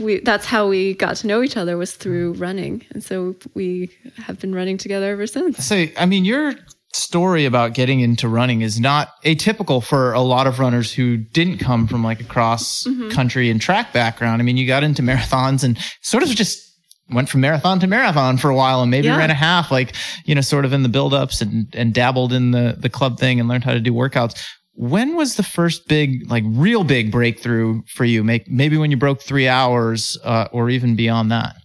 we 0.00 0.20
that's 0.20 0.46
how 0.46 0.68
we 0.68 0.94
got 0.94 1.16
to 1.16 1.26
know 1.26 1.42
each 1.42 1.56
other 1.56 1.76
was 1.76 1.94
through 1.94 2.34
running. 2.34 2.84
And 2.90 3.02
so 3.02 3.36
we 3.54 3.90
have 4.16 4.38
been 4.40 4.54
running 4.54 4.78
together 4.78 5.10
ever 5.10 5.26
since. 5.26 5.64
So 5.64 5.86
I 5.98 6.06
mean 6.06 6.24
you're 6.24 6.54
story 6.94 7.44
about 7.44 7.74
getting 7.74 8.00
into 8.00 8.28
running 8.28 8.60
is 8.60 8.78
not 8.78 9.22
atypical 9.24 9.82
for 9.82 10.12
a 10.12 10.20
lot 10.20 10.46
of 10.46 10.58
runners 10.58 10.92
who 10.92 11.16
didn't 11.16 11.58
come 11.58 11.86
from 11.86 12.04
like 12.04 12.20
a 12.20 12.24
cross 12.24 12.84
mm-hmm. 12.84 13.08
country 13.10 13.50
and 13.50 13.60
track 13.60 13.92
background. 13.92 14.42
I 14.42 14.44
mean, 14.44 14.56
you 14.56 14.66
got 14.66 14.84
into 14.84 15.02
marathons 15.02 15.64
and 15.64 15.78
sort 16.02 16.22
of 16.22 16.28
just 16.30 16.70
went 17.10 17.28
from 17.28 17.40
marathon 17.40 17.80
to 17.80 17.86
marathon 17.86 18.38
for 18.38 18.50
a 18.50 18.54
while 18.54 18.82
and 18.82 18.90
maybe 18.90 19.06
yeah. 19.06 19.16
ran 19.16 19.30
a 19.30 19.34
half, 19.34 19.70
like, 19.70 19.94
you 20.24 20.34
know, 20.34 20.40
sort 20.40 20.64
of 20.64 20.72
in 20.72 20.82
the 20.82 20.88
buildups 20.88 21.42
and, 21.42 21.66
and 21.74 21.94
dabbled 21.94 22.32
in 22.32 22.50
the, 22.50 22.76
the 22.78 22.88
club 22.88 23.18
thing 23.18 23.40
and 23.40 23.48
learned 23.48 23.64
how 23.64 23.72
to 23.72 23.80
do 23.80 23.92
workouts. 23.92 24.38
When 24.74 25.16
was 25.16 25.36
the 25.36 25.42
first 25.42 25.88
big, 25.88 26.30
like 26.30 26.44
real 26.46 26.84
big 26.84 27.10
breakthrough 27.10 27.82
for 27.86 28.04
you? 28.04 28.24
Make, 28.24 28.48
maybe 28.48 28.78
when 28.78 28.90
you 28.90 28.96
broke 28.96 29.20
three 29.20 29.46
hours, 29.46 30.16
uh, 30.24 30.48
or 30.52 30.70
even 30.70 30.96
beyond 30.96 31.30
that? 31.30 31.56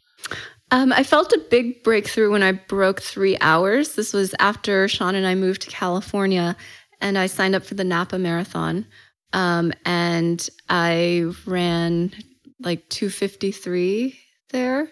Um, 0.71 0.91
I 0.91 1.03
felt 1.03 1.31
a 1.31 1.45
big 1.49 1.83
breakthrough 1.83 2.31
when 2.31 2.43
I 2.43 2.51
broke 2.51 3.01
three 3.01 3.37
hours. 3.39 3.95
This 3.95 4.13
was 4.13 4.35
after 4.39 4.87
Sean 4.87 5.15
and 5.15 5.25
I 5.25 5.35
moved 5.35 5.61
to 5.61 5.69
California, 5.69 6.57
and 6.99 7.17
I 7.17 7.27
signed 7.27 7.55
up 7.55 7.63
for 7.63 7.75
the 7.75 7.83
Napa 7.83 8.19
Marathon. 8.19 8.85
Um, 9.33 9.71
and 9.85 10.47
I 10.69 11.31
ran 11.45 12.11
like 12.59 12.87
253 12.89 14.17
there. 14.49 14.91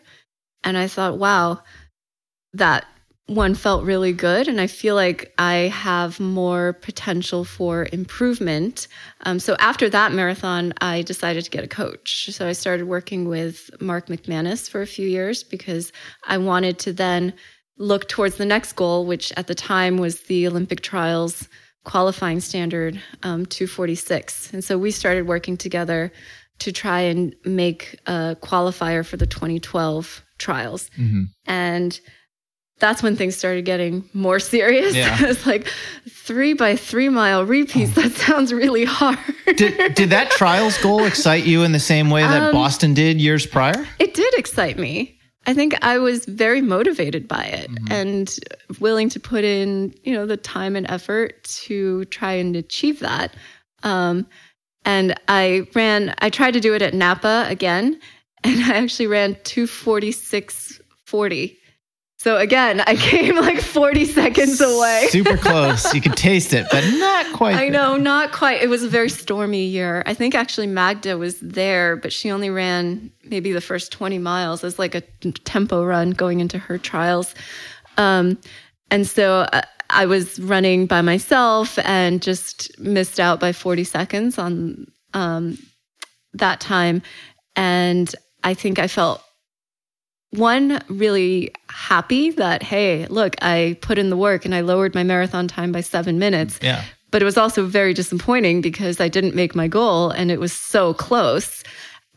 And 0.63 0.77
I 0.77 0.87
thought, 0.87 1.17
wow, 1.17 1.61
that 2.53 2.85
one 3.27 3.55
felt 3.55 3.83
really 3.83 4.13
good 4.13 4.47
and 4.47 4.61
i 4.61 4.67
feel 4.67 4.93
like 4.93 5.33
i 5.39 5.71
have 5.73 6.19
more 6.19 6.73
potential 6.73 7.43
for 7.43 7.87
improvement. 7.91 8.87
Um, 9.21 9.39
so 9.39 9.55
after 9.59 9.89
that 9.89 10.11
marathon 10.11 10.73
i 10.79 11.01
decided 11.01 11.43
to 11.43 11.49
get 11.49 11.63
a 11.63 11.67
coach. 11.67 12.29
So 12.31 12.47
i 12.47 12.53
started 12.53 12.87
working 12.87 13.27
with 13.27 13.69
mark 13.81 14.07
mcmanus 14.07 14.69
for 14.69 14.81
a 14.81 14.87
few 14.87 15.07
years 15.07 15.43
because 15.43 15.91
i 16.27 16.37
wanted 16.37 16.77
to 16.79 16.93
then 16.93 17.33
look 17.77 18.07
towards 18.07 18.35
the 18.35 18.45
next 18.45 18.73
goal 18.73 19.05
which 19.05 19.33
at 19.37 19.47
the 19.47 19.55
time 19.55 19.97
was 19.97 20.21
the 20.21 20.47
olympic 20.47 20.81
trials 20.81 21.49
qualifying 21.83 22.39
standard 22.39 23.01
um, 23.23 23.45
246 23.45 24.53
and 24.53 24.63
so 24.63 24.77
we 24.77 24.91
started 24.91 25.27
working 25.27 25.57
together 25.57 26.11
to 26.59 26.71
try 26.71 27.01
and 27.01 27.35
make 27.43 27.99
a 28.05 28.37
qualifier 28.41 29.05
for 29.05 29.17
the 29.17 29.27
2012 29.27 30.23
trials. 30.37 30.89
Mm-hmm. 30.97 31.23
and 31.45 31.99
that's 32.79 33.01
when 33.01 33.15
things 33.15 33.35
started 33.35 33.65
getting 33.65 34.07
more 34.13 34.39
serious. 34.39 34.95
Yeah. 34.95 35.17
it's 35.21 35.45
like 35.45 35.67
three 36.09 36.53
by 36.53 36.75
three 36.75 37.09
mile 37.09 37.45
repeats. 37.45 37.93
That 37.95 38.11
sounds 38.13 38.51
really 38.53 38.85
hard. 38.85 39.19
did, 39.55 39.95
did 39.95 40.09
that 40.09 40.31
trials 40.31 40.77
goal 40.79 41.05
excite 41.05 41.45
you 41.45 41.63
in 41.63 41.71
the 41.71 41.79
same 41.79 42.09
way 42.09 42.23
that 42.23 42.41
um, 42.41 42.51
Boston 42.51 42.93
did 42.93 43.21
years 43.21 43.45
prior? 43.45 43.87
It 43.99 44.13
did 44.13 44.33
excite 44.35 44.77
me. 44.77 45.17
I 45.47 45.53
think 45.53 45.75
I 45.83 45.99
was 45.99 46.25
very 46.25 46.61
motivated 46.61 47.27
by 47.27 47.43
it 47.45 47.69
mm-hmm. 47.69 47.91
and 47.91 48.35
willing 48.79 49.09
to 49.09 49.19
put 49.19 49.43
in, 49.43 49.93
you 50.03 50.13
know, 50.13 50.25
the 50.25 50.37
time 50.37 50.75
and 50.75 50.89
effort 50.89 51.43
to 51.43 52.05
try 52.05 52.31
and 52.33 52.55
achieve 52.55 52.99
that. 53.01 53.35
Um, 53.83 54.25
and 54.85 55.13
I 55.27 55.67
ran, 55.75 56.15
I 56.19 56.31
tried 56.31 56.53
to 56.53 56.59
do 56.59 56.73
it 56.73 56.81
at 56.81 56.95
Napa 56.95 57.45
again, 57.47 57.99
and 58.43 58.63
I 58.63 58.77
actually 58.77 59.05
ran 59.07 59.35
246.40 59.35 61.57
so 62.25 62.37
again, 62.37 62.81
I 62.87 62.95
came 62.95 63.35
like 63.35 63.61
40 63.61 64.05
seconds 64.05 64.59
away. 64.59 65.05
Super 65.09 65.37
close. 65.37 65.93
You 65.93 66.01
could 66.01 66.17
taste 66.17 66.53
it, 66.53 66.65
but 66.71 66.83
not 66.95 67.31
quite. 67.33 67.55
I 67.55 67.69
know, 67.69 67.97
not 67.97 68.31
quite. 68.31 68.63
It 68.63 68.67
was 68.67 68.81
a 68.81 68.89
very 68.89 69.09
stormy 69.09 69.65
year. 69.65 70.01
I 70.07 70.15
think 70.15 70.33
actually 70.33 70.65
Magda 70.65 71.19
was 71.19 71.39
there, 71.39 71.95
but 71.95 72.11
she 72.11 72.31
only 72.31 72.49
ran 72.49 73.11
maybe 73.25 73.51
the 73.51 73.61
first 73.61 73.91
20 73.91 74.17
miles 74.17 74.63
as 74.63 74.79
like 74.79 74.95
a 74.95 75.01
tempo 75.01 75.85
run 75.85 76.09
going 76.09 76.39
into 76.39 76.57
her 76.57 76.79
trials. 76.79 77.35
Um, 77.97 78.39
and 78.89 79.05
so 79.05 79.47
I, 79.53 79.59
uh, 79.59 79.61
I 79.91 80.07
was 80.07 80.39
running 80.39 80.87
by 80.87 81.03
myself 81.03 81.77
and 81.83 82.23
just 82.23 82.79
missed 82.79 83.19
out 83.19 83.39
by 83.39 83.51
40 83.51 83.83
seconds 83.83 84.39
on 84.39 84.87
um, 85.13 85.59
that 86.33 86.59
time. 86.59 87.03
And 87.55 88.15
I 88.43 88.55
think 88.55 88.79
I 88.79 88.87
felt 88.87 89.21
one 90.37 90.81
really 90.87 91.53
happy 91.69 92.31
that 92.31 92.63
hey 92.63 93.05
look 93.07 93.35
i 93.41 93.77
put 93.81 93.97
in 93.97 94.09
the 94.09 94.17
work 94.17 94.45
and 94.45 94.55
i 94.55 94.61
lowered 94.61 94.93
my 94.95 95.03
marathon 95.03 95.47
time 95.47 95.71
by 95.71 95.81
seven 95.81 96.19
minutes 96.19 96.59
yeah 96.61 96.83
but 97.11 97.21
it 97.21 97.25
was 97.25 97.37
also 97.37 97.65
very 97.65 97.93
disappointing 97.93 98.61
because 98.61 98.99
i 98.99 99.07
didn't 99.07 99.35
make 99.35 99.55
my 99.55 99.67
goal 99.67 100.09
and 100.09 100.31
it 100.31 100.39
was 100.39 100.53
so 100.53 100.93
close 100.93 101.63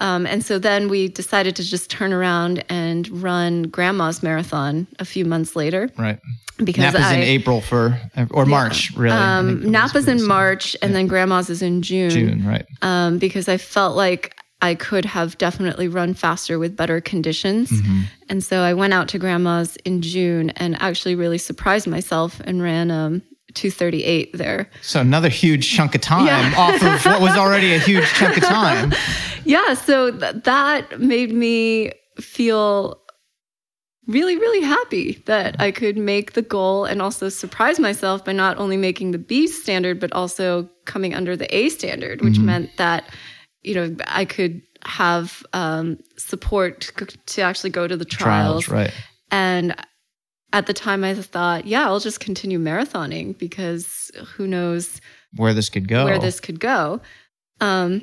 um, 0.01 0.27
and 0.27 0.45
so 0.45 0.61
then 0.61 0.89
we 0.89 1.09
decided 1.09 1.57
to 1.57 1.65
just 1.65 1.91
turn 1.91 2.13
around 2.13 2.65
and 2.69 3.09
run 3.23 3.65
grandma's 3.65 4.23
marathon 4.23 4.87
a 4.99 5.05
few 5.05 5.25
months 5.25 5.57
later 5.57 5.91
right 5.97 6.21
because 6.65 6.93
Napa's 6.93 7.03
I, 7.03 7.15
in 7.15 7.23
April 7.23 7.61
for 7.61 8.01
or 8.31 8.45
March, 8.45 8.91
really. 8.97 9.17
Um, 9.17 9.63
Napa's 9.63 10.09
in 10.09 10.25
March, 10.27 10.77
and 10.83 10.91
yeah. 10.91 10.99
then 10.99 11.07
Grandma's 11.07 11.51
is 11.51 11.63
in 11.63 11.83
June. 11.83 12.11
June, 12.11 12.47
right? 12.47 12.67
Um, 12.83 13.19
because 13.19 13.49
I 13.49 13.59
felt 13.59 13.97
like 13.97 14.37
I 14.61 14.75
could 14.75 15.05
have 15.05 15.39
definitely 15.39 15.87
run 15.89 16.15
faster 16.15 16.59
with 16.59 16.77
better 16.77 17.01
conditions. 17.01 17.71
Mm-hmm. 17.71 18.01
And 18.29 18.43
so 18.43 18.61
I 18.63 18.75
went 18.75 18.93
out 18.93 19.09
to 19.09 19.19
grandma's 19.19 19.77
in 19.85 20.03
June 20.03 20.51
and 20.51 20.81
actually 20.83 21.15
really 21.15 21.39
surprised 21.39 21.87
myself 21.87 22.41
and 22.41 22.61
ran 22.61 22.91
um, 22.91 23.23
238 23.55 24.37
there. 24.37 24.69
So 24.83 25.01
another 25.01 25.29
huge 25.29 25.71
chunk 25.71 25.95
of 25.95 26.01
time 26.01 26.27
yeah. 26.27 26.55
off 26.57 26.83
of 26.83 27.05
what 27.05 27.21
was 27.21 27.37
already 27.37 27.73
a 27.75 27.79
huge 27.79 28.07
chunk 28.15 28.37
of 28.37 28.45
time. 28.45 28.93
Yeah, 29.45 29.75
so 29.75 30.11
th- 30.11 30.43
that 30.45 31.01
made 31.01 31.33
me 31.33 31.93
feel 32.21 33.01
really, 34.07 34.37
really 34.37 34.61
happy 34.61 35.23
that 35.25 35.59
I 35.59 35.71
could 35.71 35.97
make 35.97 36.33
the 36.33 36.43
goal 36.43 36.85
and 36.85 37.01
also 37.01 37.31
surprise 37.31 37.79
myself 37.79 38.25
by 38.25 38.33
not 38.33 38.59
only 38.59 38.77
making 38.77 39.13
the 39.13 39.19
B 39.19 39.47
standard, 39.47 40.01
but 40.01 40.13
also 40.13 40.69
coming 40.85 41.15
under 41.15 41.35
the 41.35 41.55
A 41.55 41.71
standard, 41.71 42.21
which 42.21 42.35
mm-hmm. 42.35 42.47
meant 42.47 42.77
that 42.77 43.09
you 43.69 43.75
know, 43.75 43.97
I 44.07 44.25
could 44.25 44.63
have 44.85 45.43
um, 45.53 45.99
support 46.17 46.91
to 47.27 47.43
actually 47.43 47.71
go 47.71 47.87
to 47.87 47.97
the 47.97 48.05
trials. 48.05 48.65
trials. 48.65 48.87
Right. 48.87 48.95
And 49.31 49.75
at 50.53 50.67
the 50.67 50.73
time, 50.73 51.05
I 51.05 51.15
thought, 51.15 51.67
yeah, 51.67 51.85
I'll 51.85 52.01
just 52.01 52.21
continue 52.21 52.59
marathoning 52.59 53.37
because 53.37 54.11
who 54.35 54.47
knows 54.47 55.01
where 55.37 55.53
this 55.53 55.69
could 55.69 55.89
go. 55.89 56.07
where 56.07 56.19
this 56.19 56.41
could 56.41 56.59
go. 56.61 57.01
Um, 57.61 58.03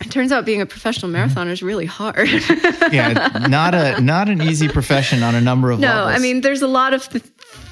it 0.00 0.10
turns 0.10 0.32
out 0.32 0.44
being 0.44 0.60
a 0.60 0.66
professional 0.66 1.10
Mm-hmm. 1.12 1.38
marathoner 1.38 1.50
is 1.52 1.62
really 1.62 1.86
hard. 1.86 2.28
yeah, 2.92 3.46
not 3.48 3.74
a 3.74 4.00
not 4.00 4.28
an 4.28 4.42
easy 4.42 4.68
profession 4.68 5.22
on 5.22 5.34
a 5.34 5.40
number 5.40 5.70
of 5.70 5.78
no, 5.78 5.86
levels. 5.88 6.10
No, 6.10 6.16
I 6.16 6.18
mean, 6.18 6.40
there's 6.40 6.62
a 6.62 6.66
lot 6.66 6.92
of 6.92 7.08
th- 7.08 7.22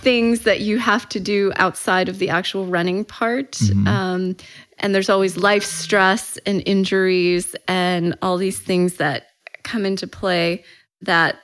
things 0.02 0.40
that 0.42 0.60
you 0.60 0.78
have 0.78 1.08
to 1.10 1.20
do 1.20 1.52
outside 1.56 2.08
of 2.08 2.18
the 2.18 2.30
actual 2.30 2.66
running 2.66 3.04
part. 3.04 3.52
Mhm. 3.52 3.86
Um, 3.88 4.36
and 4.80 4.94
there's 4.94 5.10
always 5.10 5.36
life 5.36 5.64
stress 5.64 6.38
and 6.46 6.62
injuries 6.66 7.54
and 7.68 8.16
all 8.22 8.36
these 8.36 8.58
things 8.58 8.96
that 8.96 9.28
come 9.62 9.86
into 9.86 10.06
play 10.06 10.64
that 11.02 11.36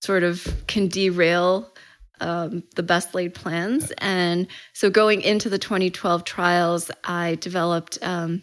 sort 0.00 0.24
of 0.24 0.46
can 0.66 0.88
derail 0.88 1.72
um, 2.20 2.62
the 2.76 2.82
best 2.82 3.14
laid 3.14 3.34
plans. 3.34 3.92
And 3.98 4.46
so 4.72 4.90
going 4.90 5.22
into 5.22 5.48
the 5.48 5.58
2012 5.58 6.24
trials, 6.24 6.90
I 7.04 7.36
developed 7.36 7.98
um, 8.02 8.42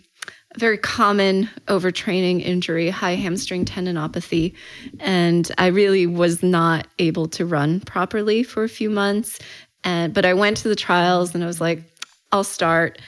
a 0.56 0.60
very 0.60 0.78
common 0.78 1.50
overtraining 1.68 2.42
injury, 2.42 2.90
high 2.90 3.16
hamstring 3.16 3.66
tendinopathy. 3.66 4.56
And 5.00 5.50
I 5.58 5.68
really 5.68 6.08
was 6.08 6.44
not 6.44 6.88
able 7.00 7.28
to 7.30 7.46
run 7.46 7.80
properly 7.82 8.44
for 8.44 8.64
a 8.64 8.70
few 8.70 8.90
months. 8.90 9.40
And, 9.84 10.14
but 10.14 10.26
I 10.26 10.34
went 10.34 10.58
to 10.58 10.70
the 10.70 10.76
trials 10.76 11.34
and 11.34 11.44
I 11.44 11.48
was 11.48 11.62
like, 11.62 11.82
I'll 12.32 12.44
start. 12.44 13.00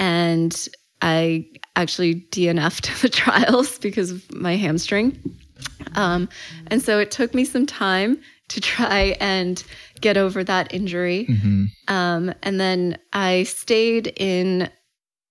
And 0.00 0.68
I 1.02 1.46
actually 1.76 2.26
DNF'd 2.32 2.90
the 3.02 3.08
trials 3.08 3.78
because 3.78 4.10
of 4.10 4.32
my 4.34 4.56
hamstring. 4.56 5.20
Um, 5.94 6.28
and 6.68 6.82
so 6.82 6.98
it 6.98 7.10
took 7.10 7.34
me 7.34 7.44
some 7.44 7.66
time 7.66 8.20
to 8.48 8.60
try 8.60 9.16
and 9.20 9.62
get 10.00 10.16
over 10.16 10.42
that 10.42 10.72
injury. 10.74 11.26
Mhm. 11.28 11.66
Um, 11.88 12.34
and 12.42 12.58
then 12.58 12.98
I 13.12 13.44
stayed 13.44 14.12
in 14.16 14.70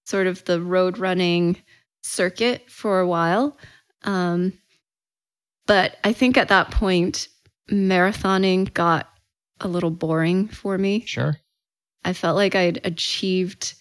sort 0.05 0.27
of 0.27 0.45
the 0.45 0.61
road 0.61 0.97
running 0.97 1.57
circuit 2.03 2.69
for 2.69 2.99
a 2.99 3.07
while. 3.07 3.57
Um, 4.03 4.53
but 5.67 5.97
I 6.03 6.13
think 6.13 6.37
at 6.37 6.47
that 6.49 6.71
point, 6.71 7.27
marathoning 7.71 8.73
got 8.73 9.09
a 9.59 9.67
little 9.67 9.91
boring 9.91 10.47
for 10.47 10.77
me. 10.77 11.03
sure. 11.05 11.37
I 12.03 12.13
felt 12.13 12.35
like 12.37 12.55
I'd 12.55 12.79
achieved 12.85 13.73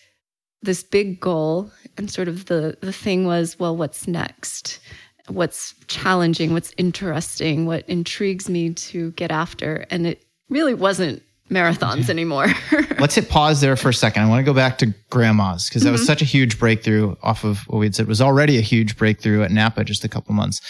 this 0.63 0.83
big 0.83 1.21
goal, 1.21 1.71
and 1.97 2.11
sort 2.11 2.29
of 2.29 2.47
the, 2.47 2.77
the 2.81 2.93
thing 2.93 3.27
was, 3.27 3.59
well, 3.59 3.77
what's 3.77 4.09
next? 4.09 4.81
What's 5.29 5.75
challenging? 5.89 6.53
What's 6.53 6.73
interesting? 6.79 7.67
What 7.67 7.89
intrigues 7.89 8.49
me 8.49 8.73
to 8.75 9.13
get 9.13 9.31
after? 9.31 9.87
And 9.91 10.07
it 10.07 10.25
really 10.49 10.75
wasn't 10.75 11.23
marathons 11.51 12.09
anymore. 12.11 12.47
Let's 12.99 13.15
hit 13.15 13.29
pause 13.29 13.61
there 13.61 13.77
for 13.77 13.89
a 13.91 13.95
second. 13.95 14.23
I 14.23 14.29
want 14.29 14.41
to 14.41 14.45
go 14.45 14.55
back 14.55 14.79
to 14.79 14.95
grandma's 15.11 15.69
because 15.69 15.83
that 15.83 15.93
was 15.93 16.03
mm-hmm. 16.03 16.07
such 16.07 16.23
a 16.23 16.27
huge 16.27 16.59
breakthrough 16.59 17.15
off 17.23 17.45
of 17.45 17.61
what 17.69 17.79
we 17.79 17.87
had 17.87 17.95
said 17.95 18.07
was 18.07 18.21
already 18.21 18.59
a 18.59 18.63
huge 18.63 18.97
breakthrough 18.97 19.43
at 19.43 19.51
Napa 19.51 19.85
just 19.85 20.05
a 20.05 20.09
couple 20.09 20.35
months 20.35 20.61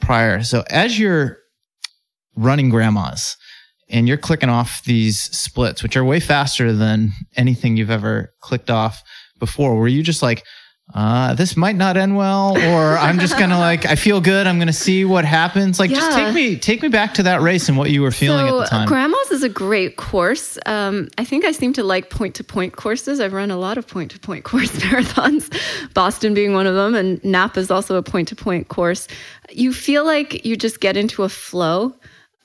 prior. 0.00 0.42
So 0.42 0.64
as 0.70 0.98
you're 0.98 1.38
running 2.36 2.68
grandma's 2.68 3.36
and 3.88 4.08
you're 4.08 4.16
clicking 4.16 4.48
off 4.48 4.82
these 4.84 5.18
splits, 5.18 5.82
which 5.82 5.96
are 5.96 6.04
way 6.04 6.20
faster 6.20 6.72
than 6.72 7.12
anything 7.36 7.76
you've 7.76 7.90
ever 7.90 8.32
clicked 8.40 8.70
off 8.70 9.02
before, 9.38 9.76
were 9.76 9.88
you 9.88 10.02
just 10.02 10.22
like, 10.22 10.44
uh, 10.94 11.34
this 11.34 11.56
might 11.56 11.74
not 11.74 11.96
end 11.96 12.16
well, 12.16 12.56
or 12.56 12.96
I'm 12.96 13.18
just 13.18 13.36
gonna 13.36 13.58
like, 13.58 13.86
I 13.86 13.96
feel 13.96 14.20
good. 14.20 14.46
I'm 14.46 14.60
gonna 14.60 14.72
see 14.72 15.04
what 15.04 15.24
happens. 15.24 15.80
Like, 15.80 15.90
just 15.90 16.16
take 16.16 16.32
me, 16.32 16.56
take 16.56 16.80
me 16.80 16.88
back 16.88 17.14
to 17.14 17.24
that 17.24 17.42
race 17.42 17.68
and 17.68 17.76
what 17.76 17.90
you 17.90 18.02
were 18.02 18.12
feeling 18.12 18.46
so 18.46 18.60
at 18.60 18.64
the 18.64 18.70
time. 18.70 18.86
Grandma's 18.86 19.32
is 19.32 19.42
a 19.42 19.48
great 19.48 19.96
course. 19.96 20.58
Um, 20.64 21.08
I 21.18 21.24
think 21.24 21.44
I 21.44 21.50
seem 21.50 21.72
to 21.72 21.82
like 21.82 22.08
point 22.08 22.36
to 22.36 22.44
point 22.44 22.76
courses. 22.76 23.18
I've 23.18 23.32
run 23.32 23.50
a 23.50 23.56
lot 23.56 23.78
of 23.78 23.88
point 23.88 24.12
to 24.12 24.20
point 24.20 24.44
course 24.44 24.70
marathons, 24.70 25.52
Boston 25.92 26.34
being 26.34 26.52
one 26.52 26.68
of 26.68 26.76
them, 26.76 26.94
and 26.94 27.22
Napa 27.24 27.58
is 27.58 27.70
also 27.70 27.96
a 27.96 28.02
point 28.02 28.28
to 28.28 28.36
point 28.36 28.68
course. 28.68 29.08
You 29.50 29.72
feel 29.72 30.04
like 30.04 30.44
you 30.44 30.56
just 30.56 30.78
get 30.78 30.96
into 30.96 31.24
a 31.24 31.28
flow 31.28 31.96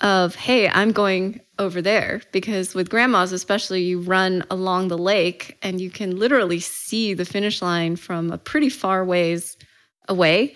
of, 0.01 0.35
hey, 0.35 0.67
I'm 0.67 0.91
going 0.91 1.39
over 1.59 1.81
there. 1.81 2.21
Because 2.31 2.75
with 2.75 2.89
grandma's, 2.89 3.31
especially, 3.31 3.83
you 3.83 4.01
run 4.01 4.43
along 4.49 4.87
the 4.87 4.97
lake 4.97 5.57
and 5.61 5.79
you 5.79 5.89
can 5.89 6.17
literally 6.17 6.59
see 6.59 7.13
the 7.13 7.25
finish 7.25 7.61
line 7.61 7.95
from 7.95 8.31
a 8.31 8.37
pretty 8.37 8.69
far 8.69 9.05
ways 9.05 9.55
away. 10.07 10.55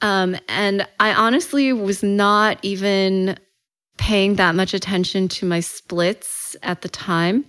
Um, 0.00 0.36
and 0.48 0.86
I 0.98 1.14
honestly 1.14 1.72
was 1.72 2.02
not 2.02 2.58
even 2.62 3.38
paying 3.98 4.34
that 4.34 4.54
much 4.54 4.74
attention 4.74 5.28
to 5.28 5.46
my 5.46 5.60
splits 5.60 6.56
at 6.62 6.82
the 6.82 6.88
time. 6.88 7.44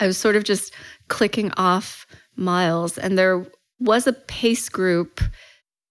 I 0.00 0.06
was 0.06 0.16
sort 0.16 0.36
of 0.36 0.44
just 0.44 0.72
clicking 1.08 1.52
off 1.56 2.06
miles, 2.34 2.96
and 2.96 3.18
there 3.18 3.46
was 3.78 4.06
a 4.06 4.12
pace 4.14 4.68
group, 4.68 5.20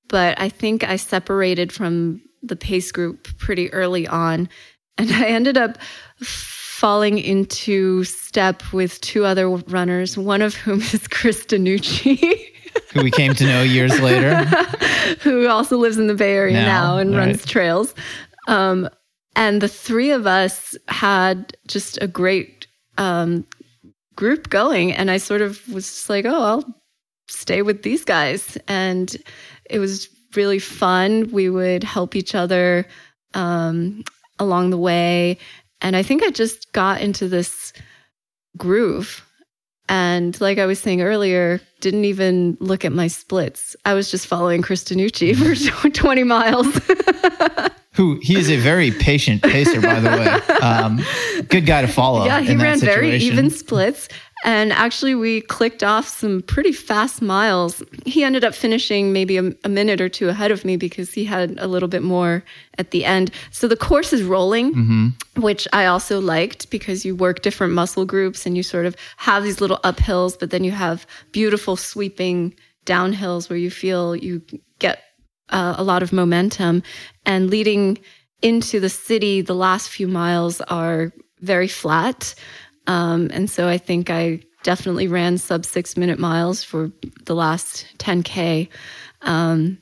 but 0.09 0.39
I 0.39 0.49
think 0.49 0.83
I 0.83 0.95
separated 0.95 1.71
from 1.71 2.21
the 2.43 2.55
pace 2.55 2.91
group 2.91 3.27
pretty 3.37 3.71
early 3.73 4.07
on. 4.07 4.49
And 4.97 5.11
I 5.11 5.25
ended 5.25 5.57
up 5.57 5.77
falling 6.21 7.17
into 7.17 8.03
step 8.03 8.61
with 8.71 8.99
two 9.01 9.25
other 9.25 9.49
runners, 9.49 10.17
one 10.17 10.41
of 10.41 10.55
whom 10.55 10.81
is 10.81 11.07
Chris 11.11 11.45
DeNucci. 11.45 12.51
who 12.93 13.03
we 13.03 13.11
came 13.11 13.33
to 13.33 13.45
know 13.45 13.63
years 13.63 13.99
later. 13.99 14.35
who 15.21 15.47
also 15.47 15.77
lives 15.77 15.97
in 15.97 16.07
the 16.07 16.15
Bay 16.15 16.35
Area 16.35 16.53
Now, 16.53 16.65
now, 16.65 16.97
and 16.97 17.11
right. 17.11 17.27
runs 17.27 17.45
trails. 17.45 17.93
Um, 18.47 18.89
and 19.35 19.61
the 19.61 19.67
three 19.67 20.11
of 20.11 20.27
us 20.27 20.77
had 20.87 21.57
just 21.67 22.01
a 22.01 22.07
great 22.07 22.67
um, 22.97 23.45
group 24.15 24.49
going. 24.49 24.93
And 24.93 25.11
I 25.11 25.17
sort 25.17 25.41
of 25.41 25.67
was 25.67 25.85
just 25.85 26.09
like, 26.09 26.25
oh, 26.25 26.43
I'll 26.43 26.81
stay 27.27 27.61
with 27.61 27.83
these 27.83 28.05
guys. 28.05 28.57
And 28.67 29.15
it 29.69 29.79
was 29.79 30.09
really 30.35 30.59
fun. 30.59 31.31
We 31.31 31.49
would 31.49 31.83
help 31.83 32.15
each 32.15 32.35
other 32.35 32.85
um, 33.33 34.03
along 34.39 34.69
the 34.69 34.77
way. 34.77 35.37
And 35.81 35.95
I 35.95 36.03
think 36.03 36.23
I 36.23 36.29
just 36.29 36.71
got 36.73 37.01
into 37.01 37.27
this 37.27 37.73
groove. 38.57 39.21
And 39.87 40.39
like 40.41 40.57
I 40.57 40.65
was 40.65 40.79
saying 40.79 41.01
earlier, 41.01 41.61
didn't 41.79 42.05
even 42.05 42.57
look 42.59 42.85
at 42.85 42.91
my 42.91 43.07
splits. 43.07 43.75
I 43.85 43.93
was 43.93 44.09
just 44.09 44.25
following 44.25 44.61
Chris 44.61 44.83
DeNucci 44.83 45.35
for 45.35 45.89
20 45.93 46.23
miles. 46.23 46.67
Who 47.93 48.19
he 48.21 48.37
is 48.37 48.49
a 48.49 48.57
very 48.57 48.91
patient 48.91 49.41
pacer, 49.43 49.79
by 49.79 49.99
the 49.99 50.09
way. 50.09 50.55
Um, 50.65 50.99
good 51.49 51.67
guy 51.67 51.81
to 51.81 51.87
follow. 51.87 52.25
yeah, 52.25 52.41
he 52.41 52.55
ran 52.55 52.79
very 52.79 53.17
even 53.17 53.51
splits. 53.51 54.07
And 54.45 54.71
actually, 54.71 55.15
we 55.15 55.41
clicked 55.41 55.83
off 55.83 56.07
some 56.07 56.41
pretty 56.43 56.71
fast 56.71 57.19
miles. 57.19 57.81
He 58.05 58.23
ended 58.23 58.43
up 58.43 58.53
finishing 58.53 59.11
maybe 59.11 59.37
a, 59.37 59.51
a 59.63 59.69
minute 59.69 59.99
or 59.99 60.07
two 60.07 60.29
ahead 60.29 60.51
of 60.51 60.63
me 60.63 60.77
because 60.77 61.11
he 61.13 61.25
had 61.25 61.55
a 61.57 61.67
little 61.67 61.89
bit 61.89 62.03
more 62.03 62.43
at 62.77 62.91
the 62.91 63.05
end. 63.05 63.31
So 63.49 63.67
the 63.67 63.75
course 63.75 64.13
is 64.13 64.21
rolling, 64.21 64.73
Mm-hmm. 64.75 65.41
which 65.41 65.67
I 65.73 65.87
also 65.87 66.21
liked 66.21 66.69
because 66.69 67.03
you 67.03 67.15
work 67.15 67.41
different 67.41 67.73
muscle 67.73 68.05
groups 68.05 68.45
and 68.45 68.55
you 68.55 68.61
sort 68.63 68.85
of 68.85 68.95
have 69.17 69.43
these 69.43 69.59
little 69.61 69.79
uphills, 69.83 70.37
but 70.39 70.51
then 70.51 70.63
you 70.63 70.71
have 70.71 71.07
beautiful 71.31 71.75
sweeping 71.75 72.53
downhills 72.85 73.49
where 73.49 73.57
you 73.57 73.71
feel 73.71 74.15
you 74.15 74.43
get 74.77 75.01
uh, 75.49 75.73
a 75.75 75.83
lot 75.83 76.03
of 76.03 76.13
momentum. 76.13 76.83
And 77.25 77.49
leading 77.49 77.97
into 78.43 78.79
the 78.79 78.89
city, 78.89 79.41
the 79.41 79.55
last 79.55 79.89
few 79.89 80.07
miles 80.07 80.61
are 80.61 81.11
very 81.41 81.67
flat. 81.67 82.35
Um, 82.87 83.29
and 83.33 83.49
so 83.49 83.67
I 83.67 83.77
think 83.77 84.09
I 84.09 84.41
definitely 84.63 85.07
ran 85.07 85.37
sub 85.37 85.65
six 85.65 85.95
minute 85.97 86.19
miles 86.19 86.63
for 86.63 86.91
the 87.25 87.35
last 87.35 87.85
10K. 87.99 88.67
Um, 89.21 89.77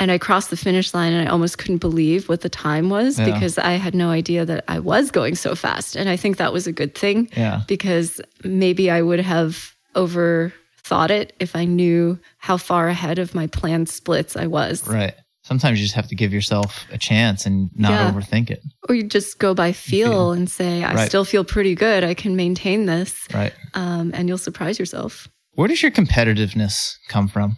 and 0.00 0.12
I 0.12 0.18
crossed 0.18 0.50
the 0.50 0.56
finish 0.56 0.94
line 0.94 1.12
and 1.12 1.28
I 1.28 1.30
almost 1.32 1.58
couldn't 1.58 1.78
believe 1.78 2.28
what 2.28 2.42
the 2.42 2.48
time 2.48 2.88
was 2.90 3.18
Yeah. 3.18 3.24
because 3.32 3.58
I 3.58 3.72
had 3.72 3.94
no 3.94 4.10
idea 4.10 4.44
that 4.44 4.64
I 4.68 4.78
was 4.78 5.10
going 5.10 5.34
so 5.34 5.54
fast. 5.56 5.96
And 5.96 6.08
I 6.08 6.16
think 6.16 6.36
that 6.36 6.52
was 6.52 6.66
a 6.68 6.72
good 6.72 6.94
thing 6.94 7.28
Yeah. 7.36 7.62
because 7.66 8.20
maybe 8.44 8.90
I 8.90 9.02
would 9.02 9.18
have 9.20 9.74
overthought 9.96 11.10
it 11.10 11.32
if 11.40 11.56
I 11.56 11.64
knew 11.64 12.18
how 12.38 12.56
far 12.56 12.88
ahead 12.88 13.18
of 13.18 13.34
my 13.34 13.46
planned 13.48 13.88
splits 13.88 14.36
I 14.36 14.46
was. 14.46 14.86
Right. 14.86 15.14
Sometimes 15.48 15.78
you 15.80 15.84
just 15.86 15.94
have 15.94 16.08
to 16.08 16.14
give 16.14 16.30
yourself 16.30 16.84
a 16.92 16.98
chance 16.98 17.46
and 17.46 17.70
not 17.74 17.92
Yeah. 17.92 18.10
overthink 18.12 18.50
it. 18.50 18.60
Or 18.86 18.94
you 18.94 19.02
just 19.02 19.38
go 19.38 19.54
by 19.54 19.72
feel, 19.72 20.10
feel. 20.10 20.32
and 20.32 20.50
say, 20.50 20.84
I 20.84 20.92
Right. 20.94 21.08
still 21.08 21.24
feel 21.24 21.42
pretty 21.42 21.74
good. 21.74 22.04
I 22.04 22.12
can 22.12 22.36
maintain 22.36 22.84
this. 22.84 23.26
Right. 23.32 23.54
Um, 23.72 24.10
and 24.14 24.28
you'll 24.28 24.36
surprise 24.36 24.78
yourself. 24.78 25.26
Where 25.54 25.66
does 25.66 25.82
your 25.82 25.90
competitiveness 25.90 26.96
come 27.08 27.28
from? 27.28 27.56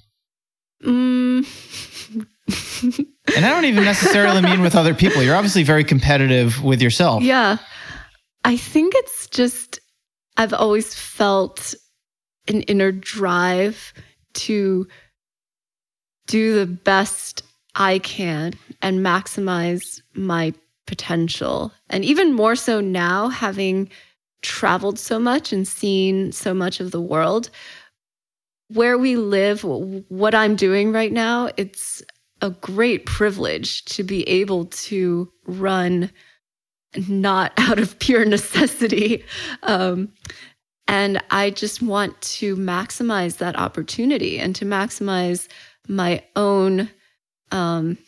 Mm, 0.85 1.45
And 3.37 3.45
I 3.45 3.51
don't 3.51 3.65
even 3.65 3.83
necessarily 3.85 4.41
mean 4.41 4.61
with 4.61 4.77
other 4.77 4.95
people. 4.95 5.21
You're 5.23 5.35
obviously 5.37 5.65
very 5.65 5.83
competitive 5.85 6.63
with 6.63 6.81
yourself. 6.81 7.23
yeah. 7.25 7.59
I 8.45 8.57
think 8.57 8.95
it's 8.97 9.27
just, 9.27 9.81
I've 10.37 10.55
always 10.55 10.95
felt 10.95 11.75
an 12.49 12.63
inner 12.63 12.93
drive 12.93 13.93
to 14.35 14.87
do 16.29 16.55
the 16.55 16.67
best 16.67 17.43
I 17.75 17.99
can 18.01 18.55
and 18.83 19.05
maximize 19.05 20.03
my 20.15 20.53
potential. 20.87 21.73
And 21.89 22.05
even 22.05 22.33
more 22.33 22.57
so 22.57 22.81
now, 22.81 23.29
having 23.29 23.89
traveled 24.43 24.99
so 24.99 25.19
much 25.19 25.53
and 25.53 25.67
seen 25.69 26.33
so 26.33 26.55
much 26.55 26.81
of 26.81 26.91
the 26.91 27.01
world, 27.01 27.51
where 28.69 28.97
we 28.97 29.17
live, 29.17 29.65
what 29.65 30.35
I'm 30.35 30.57
doing 30.57 30.93
right 30.93 31.13
now, 31.13 31.51
it's 31.57 32.03
a 32.41 32.51
great 32.51 33.05
privilege 33.07 33.85
to 33.85 34.03
be 34.03 34.27
able 34.29 34.67
to 34.67 35.31
run 35.47 36.11
not 37.09 37.53
out 37.59 37.79
of 37.79 37.99
pure 37.99 38.25
necessity. 38.25 39.25
Um, 39.63 40.13
and 40.89 41.23
I 41.31 41.51
just 41.51 41.83
want 41.83 42.21
to 42.23 42.57
maximize 42.57 43.39
that 43.39 43.57
opportunity 43.57 44.39
and 44.39 44.57
to 44.57 44.65
maximize 44.65 45.47
my 45.87 46.23
own 46.35 46.91
um, 47.51 47.99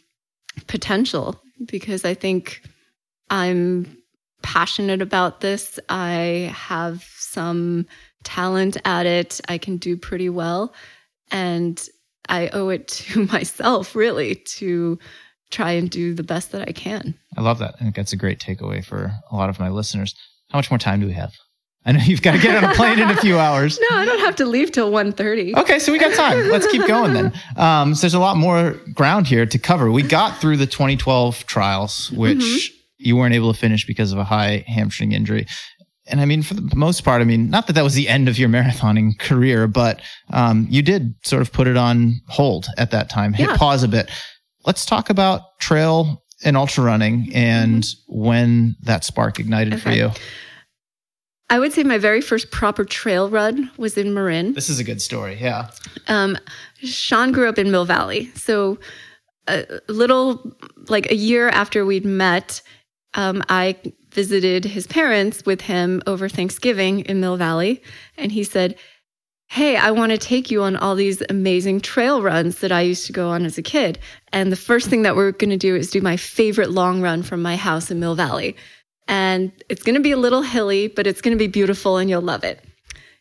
potential 0.67 1.41
because 1.67 2.05
I 2.05 2.15
think 2.15 2.63
I'm 3.31 3.97
passionate 4.43 5.01
about 5.01 5.41
this. 5.41 5.79
I 5.89 6.53
have 6.55 7.05
some 7.17 7.87
talent 8.25 8.77
at 8.85 9.07
it. 9.07 9.41
I 9.49 9.59
can 9.59 9.77
do 9.77 9.97
pretty 9.97 10.29
well. 10.29 10.75
And 11.31 11.81
I 12.29 12.49
owe 12.49 12.69
it 12.69 12.89
to 12.89 13.27
myself, 13.27 13.95
really, 13.95 14.37
to 14.57 14.99
try 15.51 15.73
and 15.73 15.91
do 15.91 16.15
the 16.15 16.23
best 16.23 16.53
that 16.53 16.67
I 16.69 16.73
can. 16.73 17.15
I 17.37 17.43
love 17.43 17.59
that. 17.59 17.75
I 17.79 17.83
think 17.83 17.95
that's 17.95 18.13
a 18.13 18.17
great 18.17 18.41
takeaway 18.41 18.85
for 18.85 19.13
a 19.31 19.37
lot 19.37 19.51
of 19.51 19.61
my 19.61 19.69
listeners. 19.69 20.15
How 20.51 20.59
much 20.59 20.71
more 20.71 20.79
time 20.79 21.01
do 21.01 21.07
we 21.07 21.13
have? 21.13 21.33
I 21.85 21.93
know 21.93 22.01
you've 22.05 22.23
got 22.23 22.33
to 22.33 22.39
get 22.39 22.63
on 22.63 22.71
a 22.71 22.75
plane 22.75 22.99
in 22.99 23.11
a 23.11 23.17
few 23.17 23.39
hours. 23.41 23.79
No, 23.91 23.97
I 23.97 24.05
don't 24.05 24.21
have 24.21 24.37
to 24.37 24.47
leave 24.47 24.71
till 24.71 24.93
1.30. 24.93 25.57
Okay, 25.57 25.79
so 25.79 25.91
we 25.91 25.99
got 25.99 26.15
time. 26.15 26.49
Let's 26.49 26.67
keep 26.69 26.87
going 26.87 27.15
then. 27.15 27.33
Um, 27.57 27.95
so 27.95 28.03
there's 28.03 28.15
a 28.15 28.19
lot 28.19 28.37
more 28.37 28.73
ground 28.95 29.27
here 29.27 29.45
to 29.47 29.59
cover. 29.59 29.91
We 29.91 30.03
got 30.03 30.41
through 30.41 30.57
the 30.57 30.67
2012 30.67 31.47
trials, 31.47 32.11
which 32.13 32.39
mm-hmm. 32.39 32.75
you 32.99 33.17
weren't 33.17 33.35
able 33.35 33.53
to 33.53 33.59
finish 33.59 33.87
because 33.87 34.11
of 34.13 34.19
a 34.19 34.25
high 34.25 34.65
hamstring 34.67 35.13
injury 35.13 35.47
and 36.07 36.21
I 36.21 36.25
mean, 36.25 36.43
for 36.43 36.55
the 36.55 36.77
most 36.77 37.05
part, 37.05 37.23
I 37.23 37.25
mean, 37.25 37.49
not 37.49 37.67
that 37.67 37.75
that 37.75 37.85
was 37.85 37.95
the 37.95 38.09
end 38.09 38.29
of 38.29 38.39
your 38.39 38.49
marathoning 38.49 39.19
career, 39.19 39.67
but 39.67 40.01
um, 40.31 40.67
you 40.71 40.83
did 40.83 41.15
sort 41.25 41.43
of 41.43 41.53
put 41.53 41.67
it 41.67 41.77
on 41.77 42.21
hold 42.29 42.67
at 42.77 42.91
that 42.91 43.11
time, 43.11 43.33
hit 43.33 43.49
yeah. 43.49 43.57
pause 43.57 43.83
a 43.83 43.89
bit. 43.89 44.11
Let's 44.67 44.87
talk 44.87 45.11
about 45.11 45.59
trail 45.61 46.23
and 46.45 46.57
ultra 46.57 46.85
running 46.85 47.31
and 47.35 47.83
mm-hmm. 47.83 48.19
when 48.19 48.77
that 48.83 49.05
spark 49.05 49.39
ignited 49.39 49.75
okay. 49.75 49.83
for 49.83 49.91
you. 49.91 50.11
I 51.51 51.59
would 51.59 51.73
say 51.73 51.83
my 51.83 51.99
very 51.99 52.21
first 52.21 52.51
proper 52.51 52.85
trail 52.85 53.29
run 53.29 53.71
was 53.77 53.99
in 53.99 54.15
Marin. 54.15 54.55
This 54.55 54.71
is 54.71 54.79
a 54.79 54.85
good 54.85 55.03
story, 55.03 55.39
yeah. 55.41 55.71
Um, 56.09 56.39
Sean 56.79 57.31
grew 57.31 57.49
up 57.49 57.59
in 57.59 57.71
Mill 57.71 57.85
Valley. 57.85 58.31
So 58.35 58.79
a 59.49 59.81
little, 59.89 60.57
like 60.89 61.11
a 61.11 61.17
year 61.17 61.49
after 61.49 61.85
we'd 61.85 62.07
met, 62.07 62.63
um, 63.15 63.43
I 63.49 63.77
visited 64.13 64.65
his 64.65 64.87
parents 64.87 65.45
with 65.45 65.61
him 65.61 66.03
over 66.07 66.29
Thanksgiving 66.29 67.01
in 67.01 67.21
Mill 67.21 67.37
Valley. 67.37 67.83
And 68.17 68.33
he 68.33 68.45
said, 68.45 68.77
Hey, 69.49 69.77
I 69.77 69.91
want 69.91 70.13
to 70.13 70.19
take 70.19 70.51
you 70.51 70.63
on 70.63 70.77
all 70.77 70.95
these 70.95 71.23
amazing 71.29 71.83
trail 71.83 72.23
runs 72.23 72.61
that 72.61 72.73
I 72.73 72.81
used 72.81 73.05
to 73.07 73.13
go 73.13 73.29
on 73.29 73.45
as 73.45 73.59
a 73.59 73.63
kid. 73.63 73.99
And 74.33 74.51
the 74.51 74.57
first 74.57 74.89
thing 74.89 75.03
that 75.03 75.15
we're 75.15 75.33
going 75.33 75.51
to 75.51 75.59
do 75.59 75.77
is 75.77 75.91
do 75.91 76.01
my 76.01 76.17
favorite 76.17 76.71
long 76.71 77.03
run 77.03 77.23
from 77.23 77.43
my 77.43 77.57
house 77.57 77.91
in 77.91 78.01
Mill 78.01 78.15
Valley. 78.15 78.57
And 79.09 79.53
it's 79.69 79.83
going 79.83 79.97
to 79.97 80.01
be 80.01 80.13
a 80.13 80.17
little 80.17 80.43
hilly, 80.43 80.89
but 80.89 81.07
it's 81.07 81.21
going 81.21 81.37
to 81.37 81.39
be 81.39 81.49
beautiful 81.49 81.97
and 81.97 82.09
you'll 82.09 82.23
love 82.23 82.45
it. 82.45 82.65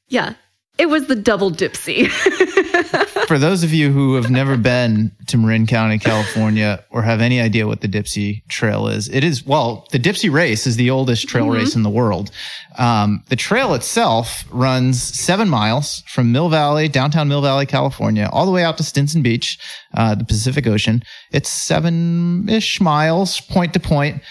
Yeah, 0.07 0.35
it 0.77 0.89
was 0.89 1.05
the 1.05 1.15
double 1.15 1.51
Dipsea. 1.51 2.07
For 3.27 3.37
those 3.37 3.63
of 3.63 3.71
you 3.71 3.91
who 3.91 4.15
have 4.15 4.31
never 4.31 4.57
been 4.57 5.11
to 5.27 5.37
Marin 5.37 5.67
County, 5.67 5.99
California, 5.99 6.83
or 6.89 7.01
have 7.03 7.21
any 7.21 7.39
idea 7.39 7.67
what 7.67 7.81
the 7.81 7.87
Dipsea 7.87 8.41
Trail 8.47 8.87
is, 8.87 9.07
it 9.09 9.23
is, 9.23 9.45
well, 9.45 9.87
the 9.91 9.99
Dipsea 9.99 10.33
Race 10.33 10.65
is 10.65 10.77
the 10.77 10.89
oldest 10.89 11.27
trail 11.27 11.45
mm-hmm. 11.45 11.53
race 11.53 11.75
in 11.75 11.83
the 11.83 11.89
world. 11.89 12.31
Um, 12.77 13.23
the 13.29 13.35
trail 13.35 13.75
itself 13.75 14.43
runs 14.49 15.01
seven 15.01 15.49
miles 15.49 16.03
from 16.07 16.31
Mill 16.31 16.49
Valley, 16.49 16.87
downtown 16.87 17.27
Mill 17.27 17.41
Valley, 17.41 17.65
California, 17.65 18.27
all 18.31 18.45
the 18.45 18.51
way 18.51 18.63
out 18.63 18.77
to 18.77 18.83
Stinson 18.83 19.21
Beach, 19.21 19.59
uh, 19.93 20.15
the 20.15 20.25
Pacific 20.25 20.65
Ocean. 20.65 21.03
It's 21.31 21.49
seven 21.49 22.49
ish 22.49 22.81
miles, 22.81 23.39
point 23.39 23.73
to 23.73 23.79
point. 23.79 24.21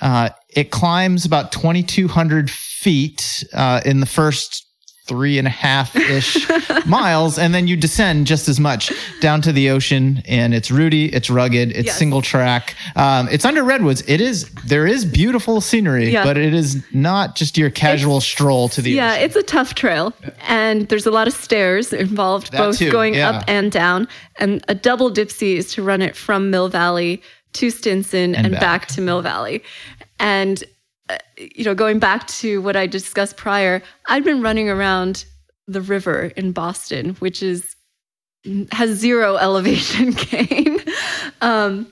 Uh, 0.00 0.30
it 0.50 0.70
climbs 0.70 1.24
about 1.24 1.52
2,200 1.52 2.50
feet 2.50 3.44
uh, 3.52 3.80
in 3.84 4.00
the 4.00 4.06
first 4.06 4.66
three 5.10 5.38
and 5.38 5.48
a 5.48 5.50
half 5.50 5.96
ish 5.96 6.46
miles, 6.86 7.36
and 7.36 7.52
then 7.52 7.66
you 7.66 7.76
descend 7.76 8.28
just 8.28 8.48
as 8.48 8.60
much 8.60 8.92
down 9.20 9.42
to 9.42 9.50
the 9.50 9.68
ocean. 9.70 10.22
And 10.24 10.54
it's 10.54 10.70
rooty, 10.70 11.06
it's 11.06 11.28
rugged, 11.28 11.72
it's 11.72 11.86
yes. 11.86 11.98
single 11.98 12.22
track. 12.22 12.76
Um, 12.94 13.28
it's 13.28 13.44
under 13.44 13.64
redwoods. 13.64 14.04
It 14.06 14.20
is 14.20 14.48
there 14.66 14.86
is 14.86 15.04
beautiful 15.04 15.60
scenery, 15.60 16.10
yeah. 16.10 16.22
but 16.22 16.36
it 16.36 16.54
is 16.54 16.80
not 16.92 17.34
just 17.34 17.58
your 17.58 17.70
casual 17.70 18.18
it's, 18.18 18.26
stroll 18.26 18.68
to 18.68 18.80
the 18.80 18.92
yeah. 18.92 19.14
Ocean. 19.14 19.22
It's 19.24 19.36
a 19.36 19.42
tough 19.42 19.74
trail, 19.74 20.14
and 20.46 20.88
there's 20.88 21.06
a 21.06 21.10
lot 21.10 21.26
of 21.26 21.34
stairs 21.34 21.92
involved, 21.92 22.52
that 22.52 22.58
both 22.58 22.78
too, 22.78 22.92
going 22.92 23.14
yeah. 23.14 23.30
up 23.30 23.44
and 23.48 23.72
down. 23.72 24.06
And 24.38 24.64
a 24.68 24.76
double 24.76 25.10
dipsea 25.10 25.56
is 25.56 25.72
to 25.72 25.82
run 25.82 26.02
it 26.02 26.14
from 26.14 26.50
Mill 26.50 26.68
Valley 26.68 27.20
to 27.54 27.70
Stinson 27.70 28.34
and, 28.34 28.46
and 28.46 28.52
back. 28.52 28.60
back 28.60 28.86
to 28.88 29.00
Mill 29.00 29.22
Valley. 29.22 29.62
And 30.18 30.62
uh, 31.08 31.18
you 31.36 31.64
know, 31.64 31.74
going 31.74 31.98
back 31.98 32.26
to 32.28 32.62
what 32.62 32.76
I 32.76 32.86
discussed 32.86 33.36
prior, 33.36 33.82
I'd 34.06 34.24
been 34.24 34.42
running 34.42 34.68
around 34.68 35.24
the 35.66 35.80
river 35.80 36.26
in 36.36 36.52
Boston, 36.52 37.10
which 37.16 37.42
is 37.42 37.76
has 38.72 38.90
zero 38.90 39.36
elevation 39.40 40.10
gain. 40.30 40.78
um, 41.40 41.86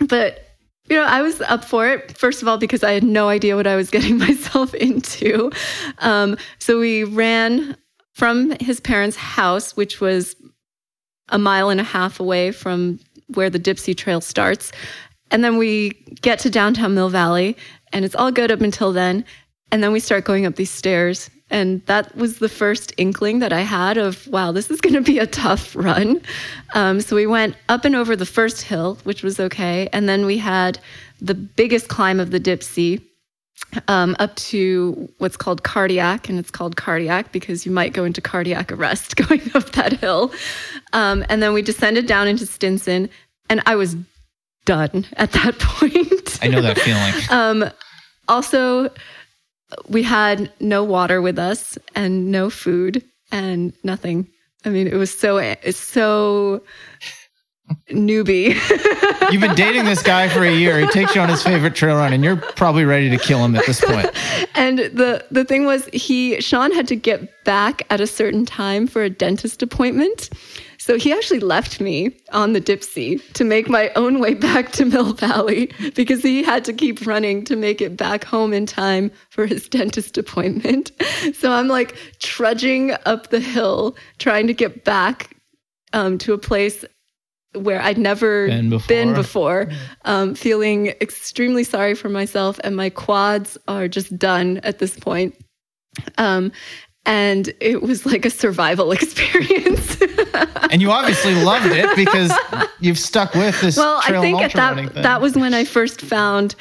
but 0.00 0.46
you 0.88 0.96
know, 0.96 1.04
I 1.04 1.22
was 1.22 1.40
up 1.42 1.64
for 1.64 1.88
it. 1.88 2.18
First 2.18 2.42
of 2.42 2.48
all, 2.48 2.58
because 2.58 2.82
I 2.82 2.92
had 2.92 3.04
no 3.04 3.28
idea 3.28 3.56
what 3.56 3.66
I 3.66 3.76
was 3.76 3.90
getting 3.96 4.18
myself 4.18 4.74
into. 4.74 5.50
Um, 5.98 6.36
so 6.58 6.80
we 6.80 7.04
ran 7.04 7.76
from 8.14 8.50
his 8.60 8.80
parents' 8.80 9.16
house, 9.16 9.76
which 9.76 10.00
was 10.00 10.34
a 11.28 11.38
mile 11.38 11.70
and 11.70 11.80
a 11.80 11.84
half 11.84 12.18
away 12.18 12.50
from 12.50 12.98
where 13.34 13.50
the 13.50 13.58
Dipsea 13.58 13.96
Trail 13.96 14.20
starts. 14.20 14.72
And 15.30 15.44
then 15.44 15.58
we 15.58 15.90
get 16.22 16.38
to 16.40 16.50
downtown 16.50 16.94
Mill 16.94 17.08
Valley 17.08 17.56
and 17.92 18.04
it's 18.04 18.14
all 18.14 18.32
good 18.32 18.50
up 18.50 18.60
until 18.60 18.92
then. 18.92 19.24
And 19.72 19.82
then 19.82 19.92
we 19.92 20.00
start 20.00 20.24
going 20.24 20.46
up 20.46 20.56
these 20.56 20.70
stairs. 20.70 21.30
And 21.50 21.84
that 21.86 22.14
was 22.16 22.38
the 22.38 22.48
first 22.48 22.92
inkling 22.96 23.40
that 23.40 23.52
I 23.52 23.60
had 23.60 23.98
of, 23.98 24.26
wow, 24.28 24.52
this 24.52 24.70
is 24.70 24.80
going 24.80 24.94
to 24.94 25.00
be 25.00 25.18
a 25.18 25.26
tough 25.26 25.74
run. 25.74 26.20
Um, 26.74 27.00
so 27.00 27.16
we 27.16 27.26
went 27.26 27.56
up 27.68 27.84
and 27.84 27.96
over 27.96 28.16
the 28.16 28.26
first 28.26 28.62
hill, 28.62 28.98
which 29.04 29.22
was 29.22 29.40
okay. 29.40 29.88
And 29.92 30.08
then 30.08 30.26
we 30.26 30.38
had 30.38 30.78
the 31.20 31.34
biggest 31.34 31.88
climb 31.88 32.20
of 32.20 32.30
the 32.30 32.40
Dipsea 32.40 33.02
um, 33.88 34.16
up 34.18 34.34
to 34.36 35.08
what's 35.18 35.36
called 35.36 35.62
cardiac. 35.62 36.28
And 36.28 36.38
it's 36.38 36.50
called 36.50 36.76
cardiac 36.76 37.32
because 37.32 37.64
you 37.64 37.72
might 37.72 37.92
go 37.92 38.04
into 38.04 38.20
cardiac 38.20 38.72
arrest 38.72 39.16
going 39.28 39.42
up 39.54 39.70
that 39.72 39.94
hill. 39.94 40.32
Um, 40.92 41.24
and 41.28 41.42
then 41.42 41.52
we 41.52 41.62
descended 41.62 42.06
down 42.06 42.28
into 42.28 42.46
Stinson. 42.46 43.08
And 43.48 43.62
I 43.66 43.76
was 43.76 43.96
done 44.64 45.06
at 45.16 45.32
that 45.32 45.58
point. 45.60 46.38
I 46.42 46.48
know 46.48 46.62
that 46.62 46.78
feeling. 46.78 47.14
um, 47.30 47.70
also, 48.28 48.90
we 49.88 50.02
had 50.02 50.52
no 50.60 50.84
water 50.84 51.20
with 51.20 51.38
us 51.38 51.78
and 51.94 52.30
no 52.30 52.50
food 52.50 53.04
and 53.32 53.72
nothing. 53.82 54.28
I 54.64 54.68
mean, 54.68 54.86
it 54.86 54.94
was 54.94 55.16
so 55.16 55.38
it's 55.38 55.78
so 55.78 56.62
newbie. 57.88 58.54
You've 59.32 59.40
been 59.40 59.54
dating 59.54 59.84
this 59.84 60.02
guy 60.02 60.28
for 60.28 60.42
a 60.42 60.52
year. 60.52 60.80
He 60.80 60.86
takes 60.88 61.14
you 61.14 61.20
on 61.20 61.28
his 61.28 61.42
favorite 61.42 61.74
trail 61.74 61.96
run, 61.96 62.12
and 62.12 62.24
you're 62.24 62.36
probably 62.36 62.84
ready 62.84 63.10
to 63.10 63.18
kill 63.18 63.44
him 63.44 63.54
at 63.54 63.66
this 63.66 63.80
point. 63.80 64.08
and 64.54 64.78
the 64.78 65.24
the 65.30 65.44
thing 65.44 65.64
was, 65.64 65.88
he 65.92 66.40
Sean 66.40 66.72
had 66.72 66.88
to 66.88 66.96
get 66.96 67.44
back 67.44 67.82
at 67.90 68.00
a 68.00 68.06
certain 68.06 68.44
time 68.44 68.86
for 68.86 69.02
a 69.02 69.10
dentist 69.10 69.62
appointment. 69.62 70.30
So 70.78 70.96
he 70.98 71.12
actually 71.12 71.40
left 71.40 71.78
me 71.78 72.16
on 72.32 72.54
the 72.54 72.60
Dipsea 72.60 73.20
to 73.34 73.44
make 73.44 73.68
my 73.68 73.90
own 73.96 74.18
way 74.18 74.32
back 74.34 74.72
to 74.72 74.86
Mill 74.86 75.12
Valley 75.12 75.70
because 75.94 76.22
he 76.22 76.42
had 76.42 76.64
to 76.64 76.72
keep 76.72 77.06
running 77.06 77.44
to 77.44 77.54
make 77.54 77.82
it 77.82 77.98
back 77.98 78.24
home 78.24 78.54
in 78.54 78.64
time 78.64 79.10
for 79.28 79.46
his 79.46 79.68
dentist 79.68 80.16
appointment. 80.16 80.90
So 81.34 81.52
I'm 81.52 81.68
like 81.68 81.96
trudging 82.18 82.92
up 83.04 83.28
the 83.28 83.40
hill 83.40 83.94
trying 84.18 84.46
to 84.46 84.54
get 84.54 84.84
back 84.84 85.36
um, 85.92 86.16
to 86.18 86.32
a 86.32 86.38
place 86.38 86.84
where 87.54 87.80
I'd 87.80 87.98
never 87.98 88.46
been 88.46 88.70
before, 88.70 88.88
been 88.88 89.14
before 89.14 89.68
um, 90.04 90.34
feeling 90.34 90.88
extremely 91.00 91.64
sorry 91.64 91.94
for 91.94 92.08
myself, 92.08 92.60
and 92.62 92.76
my 92.76 92.90
quads 92.90 93.58
are 93.66 93.88
just 93.88 94.16
done 94.18 94.58
at 94.58 94.78
this 94.78 94.98
point. 94.98 95.34
Um, 96.18 96.52
and 97.06 97.52
it 97.60 97.82
was 97.82 98.06
like 98.06 98.24
a 98.24 98.30
survival 98.30 98.92
experience. 99.00 100.00
and 100.70 100.80
you 100.80 100.90
obviously 100.90 101.34
loved 101.42 101.66
it 101.66 101.94
because 101.96 102.32
you've 102.80 102.98
stuck 102.98 103.34
with 103.34 103.60
this. 103.60 103.76
Well, 103.76 104.00
I 104.04 104.20
think 104.20 104.40
at 104.40 104.52
that 104.52 104.94
that 104.94 105.20
was 105.20 105.34
when 105.34 105.54
I 105.54 105.64
first 105.64 106.00
found, 106.00 106.54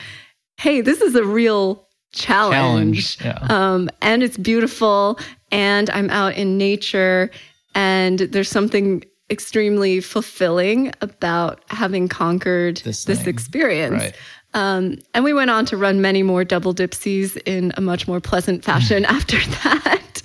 hey, 0.57 0.81
this 0.81 1.01
is 1.01 1.15
a 1.15 1.23
real 1.23 1.87
challenge, 2.11 3.17
challenge 3.17 3.47
yeah. 3.49 3.73
um, 3.73 3.89
and 4.01 4.23
it's 4.23 4.37
beautiful, 4.37 5.19
and 5.51 5.89
I'm 5.91 6.09
out 6.09 6.35
in 6.35 6.57
nature, 6.57 7.29
and 7.75 8.19
there's 8.19 8.49
something 8.49 9.03
extremely 9.29 10.01
fulfilling 10.01 10.91
about 11.01 11.63
having 11.69 12.07
conquered 12.07 12.77
this, 12.77 13.05
this 13.05 13.27
experience. 13.27 13.93
Right. 14.01 14.15
Um, 14.55 14.97
and 15.13 15.23
we 15.23 15.31
went 15.33 15.51
on 15.51 15.65
to 15.67 15.77
run 15.77 16.01
many 16.01 16.23
more 16.23 16.43
double 16.43 16.73
Dipseas 16.73 17.39
in 17.45 17.71
a 17.77 17.81
much 17.81 18.07
more 18.07 18.19
pleasant 18.19 18.65
fashion 18.65 19.05
after 19.17 19.37
that. 19.63 20.21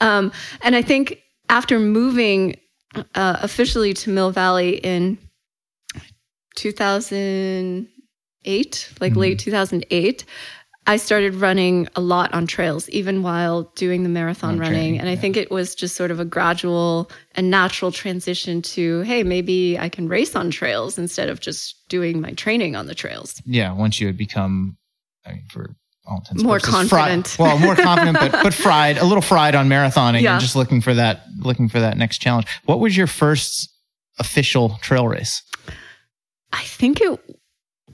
Um, 0.00 0.32
and 0.62 0.74
I 0.74 0.82
think 0.82 1.22
after 1.48 1.78
moving 1.78 2.56
uh, 3.14 3.36
officially 3.42 3.94
to 3.94 4.10
Mill 4.10 4.32
Valley 4.32 4.78
in 4.78 5.16
2008, 6.56 8.92
like 9.00 9.12
Mhm. 9.12 9.16
late 9.16 9.38
2008. 9.38 10.24
I 10.88 10.96
started 10.96 11.34
running 11.34 11.86
a 11.96 12.00
lot 12.00 12.32
on 12.32 12.46
trails, 12.46 12.88
even 12.88 13.22
while 13.22 13.64
doing 13.76 14.02
the 14.02 14.08
marathon 14.08 14.54
On 14.54 14.58
running. 14.58 14.72
training, 14.74 15.00
and 15.00 15.08
I 15.08 15.12
yeah. 15.12 15.20
think 15.20 15.36
it 15.36 15.50
was 15.50 15.74
just 15.74 15.94
sort 15.96 16.10
of 16.10 16.18
a 16.18 16.24
gradual 16.24 17.10
and 17.34 17.50
natural 17.50 17.92
transition 17.92 18.62
to, 18.62 19.02
hey, 19.02 19.22
maybe 19.22 19.78
I 19.78 19.88
can 19.90 20.08
race 20.08 20.34
on 20.34 20.50
trails 20.50 20.98
instead 20.98 21.28
of 21.28 21.40
just 21.40 21.86
doing 21.88 22.20
my 22.20 22.32
training 22.32 22.74
on 22.74 22.86
the 22.86 22.94
trails. 22.94 23.40
Yeah, 23.44 23.72
once 23.72 24.00
you 24.00 24.06
had 24.06 24.16
become, 24.16 24.76
I 25.26 25.32
mean, 25.32 25.44
for 25.50 25.76
all 26.06 26.18
intents 26.20 26.42
More 26.42 26.58
purposes, 26.58 26.88
fried- 26.88 27.10
confident. 27.10 27.36
well, 27.38 27.58
more 27.58 27.76
confident, 27.76 28.18
but 28.18 28.32
but 28.42 28.54
fried, 28.54 28.96
a 28.96 29.04
little 29.04 29.20
fried 29.22 29.54
on 29.54 29.68
marathoning, 29.68 30.22
Yeah. 30.22 30.32
and 30.32 30.40
just 30.40 30.56
looking 30.56 30.80
for 30.80 30.94
that, 30.94 31.24
looking 31.38 31.68
for 31.68 31.80
that 31.80 31.98
next 31.98 32.18
challenge. 32.18 32.46
What 32.64 32.80
was 32.80 32.96
your 32.96 33.06
first 33.06 33.70
official 34.18 34.78
trail 34.80 35.06
race? 35.06 35.42
I 36.50 36.62
think 36.62 37.02
it. 37.02 37.27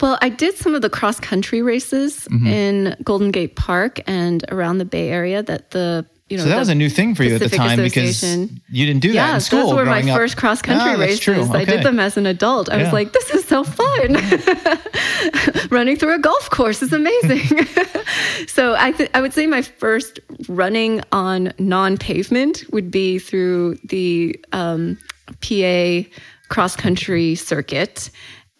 Well, 0.00 0.18
I 0.20 0.28
did 0.28 0.56
some 0.56 0.74
of 0.74 0.82
the 0.82 0.90
cross 0.90 1.20
country 1.20 1.62
races 1.62 2.26
Mhm. 2.30 2.46
in 2.48 2.96
Golden 3.04 3.30
Gate 3.30 3.54
Park 3.56 4.00
and 4.06 4.44
around 4.50 4.78
the 4.78 4.84
Bay 4.84 5.08
Area. 5.10 5.42
That 5.42 5.70
the 5.70 6.04
you 6.30 6.38
know 6.38 6.44
so 6.44 6.48
that 6.48 6.58
was 6.58 6.68
a 6.70 6.74
new 6.74 6.88
thing 6.88 7.14
for 7.14 7.22
you 7.22 7.34
at 7.34 7.40
the 7.40 7.48
time 7.50 7.78
because 7.78 8.22
you 8.24 8.86
didn't 8.86 9.02
do 9.02 9.08
that 9.08 9.14
yeah, 9.14 9.34
in 9.34 9.40
school. 9.40 9.66
those 9.66 9.74
were 9.74 9.84
my 9.84 10.00
up. 10.00 10.16
first 10.16 10.36
cross 10.36 10.62
country 10.62 10.92
Ah, 10.94 10.98
races. 10.98 11.20
true. 11.20 11.48
I 11.52 11.64
did 11.64 11.82
them 11.84 12.00
as 12.00 12.16
an 12.16 12.26
adult. 12.26 12.68
I 12.70 12.78
Yeah. 12.78 12.84
was 12.84 12.92
like, 12.92 13.12
this 13.12 13.30
is 13.30 13.44
so 13.44 13.62
fun. 13.62 14.16
Running 15.70 15.96
through 15.96 16.14
a 16.14 16.18
golf 16.18 16.50
course 16.50 16.82
is 16.82 16.92
amazing. 16.92 17.66
so 18.48 18.74
I 18.78 18.92
th- 18.92 19.10
I 19.14 19.20
would 19.20 19.32
say 19.34 19.46
my 19.46 19.62
first 19.62 20.18
running 20.48 21.02
on 21.12 21.52
non 21.58 21.98
pavement 21.98 22.64
would 22.72 22.90
be 22.90 23.18
through 23.18 23.76
the 23.84 24.38
um, 24.52 24.98
PA 25.40 26.02
cross 26.48 26.74
country 26.76 27.34
circuit, 27.34 28.10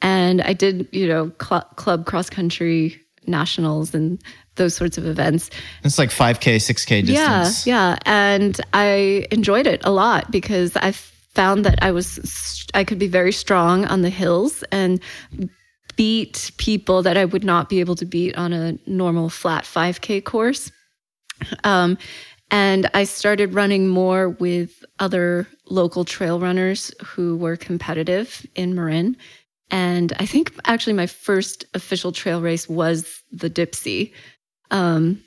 and 0.05 0.43
I 0.43 0.53
did 0.53 0.87
you 0.93 1.09
know 1.09 1.33
cl- 1.43 1.69
club 1.75 2.07
cross 2.07 2.31
country 2.31 3.01
nationals 3.27 3.95
and 3.95 4.23
those 4.57 4.75
sorts 4.75 4.99
of 4.99 5.07
events. 5.07 5.51
It's 5.83 5.99
like 5.99 6.11
5K, 6.11 6.57
6K 6.57 7.07
distance. 7.07 7.67
Yeah, 7.67 7.91
yeah, 7.93 7.99
and 8.05 8.61
I 8.73 9.27
enjoyed 9.33 9.67
it 9.67 9.81
a 9.83 9.91
lot 9.91 10.31
because 10.31 10.77
I 10.77 10.93
found 10.93 11.65
that 11.65 11.83
I 11.83 11.91
was 11.91 12.67
I 12.75 12.85
could 12.85 12.99
be 12.99 13.09
very 13.09 13.33
strong 13.33 13.85
on 13.87 14.03
the 14.03 14.11
hills 14.11 14.63
and 14.71 15.01
beat 15.97 16.53
people 16.59 17.03
that 17.03 17.17
I 17.17 17.25
would 17.25 17.45
not 17.45 17.69
be 17.69 17.81
able 17.81 17.97
to 17.97 18.05
beat 18.05 18.37
on 18.37 18.53
a 18.53 18.77
normal 18.87 19.31
flat 19.31 19.65
5K 19.65 20.23
course. 20.25 20.71
Um, 21.65 21.99
and 22.51 22.89
I 22.95 23.05
started 23.05 23.55
running 23.55 23.89
more 23.89 24.29
with 24.29 24.85
other 24.99 25.49
local 25.67 26.05
trail 26.05 26.39
runners 26.39 26.93
who 27.05 27.37
were 27.37 27.57
competitive 27.57 28.47
in 28.55 28.75
Marin. 28.75 29.17
And 29.71 30.13
I 30.19 30.27
think 30.27 30.53
actually 30.65 30.93
my 30.93 31.07
first 31.07 31.65
official 31.75 32.13
trail 32.13 32.41
race 32.41 32.69
was 32.69 33.23
the 33.33 33.51
Dipsea. 33.51 34.13
Um, 34.71 35.23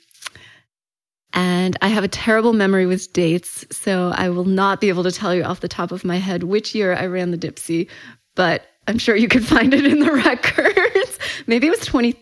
and 1.32 1.76
I 1.82 1.88
have 1.88 2.04
a 2.04 2.08
terrible 2.08 2.52
memory 2.52 2.86
with 2.86 3.12
dates, 3.12 3.66
so 3.70 4.12
I 4.14 4.30
will 4.30 4.44
not 4.44 4.80
be 4.80 4.88
able 4.88 5.02
to 5.04 5.12
tell 5.12 5.34
you 5.34 5.42
off 5.42 5.60
the 5.60 5.68
top 5.68 5.92
of 5.92 6.04
my 6.04 6.16
head 6.16 6.42
which 6.42 6.74
year 6.74 6.94
I 6.94 7.06
ran 7.06 7.30
the 7.30 7.38
Dipsea, 7.38 7.88
but 8.34 8.66
I'm 8.86 8.98
sure 8.98 9.14
you 9.14 9.28
could 9.28 9.46
find 9.54 9.74
it 9.74 9.84
in 9.84 10.00
the 10.00 10.12
records. 10.12 11.18
Maybe 11.46 11.66
it 11.66 11.70
was 11.70 11.80
20 11.80 12.16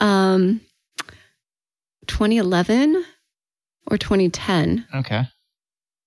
um 0.00 0.60
2011 2.06 3.04
or 3.90 3.98
2010. 3.98 4.86
Okay. 4.94 5.24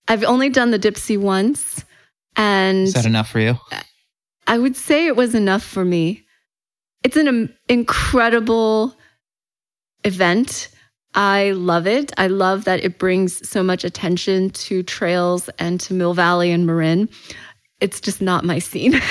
I've 0.07 0.23
only 0.23 0.49
done 0.49 0.71
the 0.71 0.79
Dipsea 0.79 1.17
once 1.17 1.85
and 2.35 2.87
Is 2.87 2.93
that 2.93 3.05
enough 3.05 3.29
for 3.29 3.39
you? 3.39 3.57
I 4.47 4.57
would 4.57 4.75
say 4.75 5.07
it 5.07 5.15
was 5.15 5.35
enough 5.35 5.63
for 5.63 5.85
me. 5.85 6.23
It's 7.03 7.17
an 7.17 7.27
um, 7.27 7.49
incredible 7.69 8.95
event. 10.03 10.69
I 11.15 11.51
love 11.51 11.85
it. 11.85 12.11
I 12.17 12.27
love 12.27 12.65
that 12.65 12.83
it 12.83 12.97
brings 12.97 13.47
so 13.47 13.61
much 13.61 13.83
attention 13.83 14.49
to 14.51 14.81
trails 14.83 15.49
and 15.59 15.79
to 15.81 15.93
Mill 15.93 16.13
Valley 16.13 16.51
and 16.51 16.65
Marin. 16.65 17.07
It's 17.79 17.99
just 17.99 18.21
not 18.21 18.45
my 18.45 18.59
scene. 18.59 18.93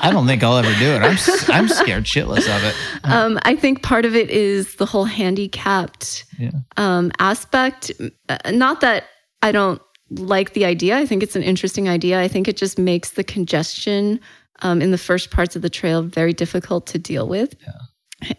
I 0.00 0.08
don't 0.12 0.26
think 0.26 0.42
I'll 0.42 0.56
ever 0.56 0.72
do 0.78 0.86
it. 0.92 1.02
I'm 1.02 1.18
I'm 1.52 1.68
scared 1.68 2.04
shitless 2.04 2.46
of 2.56 2.62
it. 2.64 2.74
um, 3.04 3.38
I 3.42 3.56
think 3.56 3.82
part 3.82 4.04
of 4.04 4.14
it 4.14 4.30
is 4.30 4.76
the 4.76 4.86
whole 4.86 5.04
handicapped 5.04 6.24
Yeah. 6.38 6.50
um, 6.76 7.10
aspect. 7.18 7.90
Uh, 8.28 8.38
Not 8.52 8.80
that 8.82 9.04
I 9.42 9.50
don't 9.52 9.82
like 10.10 10.52
the 10.52 10.64
idea. 10.64 10.96
I 10.96 11.06
think 11.06 11.22
it's 11.24 11.34
an 11.36 11.42
interesting 11.42 11.88
idea. 11.88 12.20
I 12.22 12.28
think 12.28 12.46
it 12.46 12.56
just 12.56 12.78
makes 12.78 13.10
the 13.10 13.24
congestion 13.24 14.20
um, 14.60 14.82
in 14.82 14.90
the 14.90 14.98
first 14.98 15.30
parts 15.30 15.56
of 15.56 15.62
the 15.62 15.70
trail 15.70 16.02
very 16.02 16.32
difficult 16.32 16.86
to 16.88 16.98
deal 16.98 17.28
with. 17.28 17.54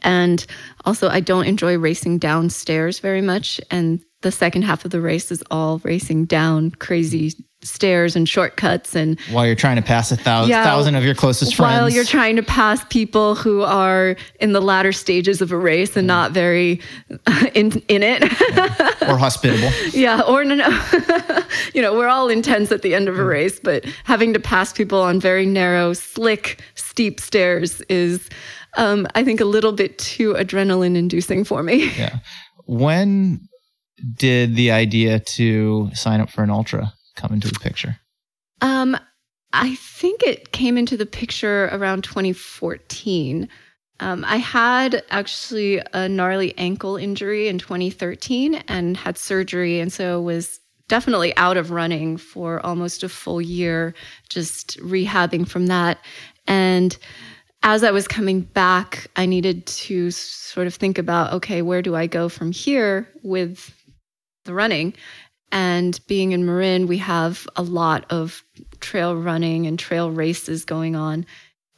And 0.02 0.46
also, 0.84 1.08
I 1.08 1.22
don't 1.22 1.46
enjoy 1.46 1.78
racing 1.78 2.18
downstairs 2.20 3.00
very 3.00 3.22
much. 3.22 3.62
And 3.72 4.04
the 4.22 4.32
second 4.32 4.64
half 4.64 4.84
of 4.84 4.92
the 4.92 5.00
race 5.00 5.32
is 5.32 5.44
all 5.50 5.80
racing 5.80 6.26
down 6.26 6.72
crazy 6.72 7.34
stairs 7.62 8.16
and 8.16 8.30
shortcuts 8.30 8.96
and 8.96 9.20
While 9.32 9.46
you're 9.46 9.56
trying 9.56 9.76
to 9.76 9.82
pass 9.82 10.12
a 10.14 10.16
thousand, 10.18 10.50
Yeah. 10.52 10.64
thousand 10.64 10.96
of 10.96 11.04
your 11.04 11.14
closest 11.14 11.56
friends. 11.56 11.74
while 11.74 11.90
you're 11.90 12.06
trying 12.06 12.38
to 12.38 12.44
pass 12.44 12.84
people 12.86 13.36
who 13.36 13.64
are 13.64 14.16
in 14.40 14.54
the 14.54 14.62
latter 14.62 14.94
stages 14.94 15.42
of 15.42 15.52
a 15.52 15.58
race 15.58 15.98
and 15.98 16.08
not 16.08 16.32
very 16.32 16.80
in 17.54 17.82
in 17.90 18.02
it. 18.02 18.24
or 19.10 19.18
hospitable. 19.18 19.70
yeah, 19.94 20.22
or 20.22 20.46
no, 20.46 20.56
no. 20.56 20.70
you 21.74 21.82
know, 21.82 21.94
we're 21.98 22.08
all 22.08 22.30
intense 22.30 22.72
at 22.72 22.82
the 22.82 22.96
end 22.96 23.10
of 23.10 23.20
a 23.20 23.24
race, 23.26 23.60
but 23.60 23.84
having 24.06 24.32
to 24.34 24.40
pass 24.40 24.72
people 24.72 25.02
on 25.02 25.20
very 25.20 25.46
narrow, 25.46 25.92
slick, 25.92 26.62
steep 26.76 27.20
stairs 27.20 27.82
is, 27.90 28.30
um, 28.78 29.06
I 29.16 29.24
think, 29.26 29.42
a 29.42 29.46
little 29.46 29.74
bit 29.74 29.98
too 30.00 30.34
adrenaline 30.34 30.96
inducing 30.96 31.44
for 31.44 31.62
me. 31.62 31.92
Yeah. 31.98 32.20
When 32.68 33.42
did 34.16 34.56
the 34.56 34.72
idea 34.72 35.20
to 35.20 35.90
sign 35.94 36.22
up 36.22 36.30
for 36.30 36.42
an 36.42 36.50
ultra 36.50 36.94
come 37.20 37.34
into 37.34 37.48
the 37.48 37.60
picture? 37.60 38.00
Um, 38.62 38.98
I 39.54 39.76
think 39.76 40.24
it 40.24 40.52
came 40.52 40.78
into 40.78 40.96
the 40.98 41.06
picture 41.06 41.70
around 41.72 42.04
2014. 42.04 43.50
Um, 44.00 44.24
I 44.26 44.38
had 44.38 45.04
actually 45.10 45.82
a 45.94 46.08
gnarly 46.08 46.58
ankle 46.58 46.96
injury 46.96 47.48
in 47.48 47.58
2013 47.58 48.56
and 48.68 48.96
had 48.96 49.18
surgery, 49.18 49.80
and 49.80 49.92
so 49.92 50.22
was 50.22 50.60
definitely 50.88 51.36
out 51.38 51.58
of 51.58 51.72
running 51.72 52.18
for 52.18 52.66
almost 52.66 53.04
a 53.04 53.10
full 53.10 53.42
year, 53.42 53.94
just 54.30 54.78
rehabbing 54.80 55.48
from 55.48 55.68
that. 55.68 56.00
And 56.48 56.98
as 57.62 57.84
I 57.84 57.92
was 57.92 58.08
coming 58.08 58.42
back, 58.42 59.08
I 59.16 59.26
needed 59.26 59.66
to 59.66 60.12
sort 60.12 60.68
of 60.68 60.76
think 60.76 60.98
about 60.98 61.34
okay, 61.34 61.62
where 61.62 61.82
do 61.82 61.96
I 61.96 62.08
go 62.08 62.30
from 62.30 62.52
here 62.52 63.10
with 63.24 63.74
the 64.46 64.54
running? 64.54 64.94
And 65.52 66.00
being 66.08 66.32
in 66.32 66.46
Marin, 66.46 66.88
we 66.88 66.98
have 66.98 67.48
a 67.56 67.64
lot 67.64 68.06
of 68.12 68.44
trail 68.80 69.16
running 69.16 69.66
and 69.66 69.80
trail 69.80 70.12
races 70.12 70.66
going 70.66 70.96
on. 70.96 71.26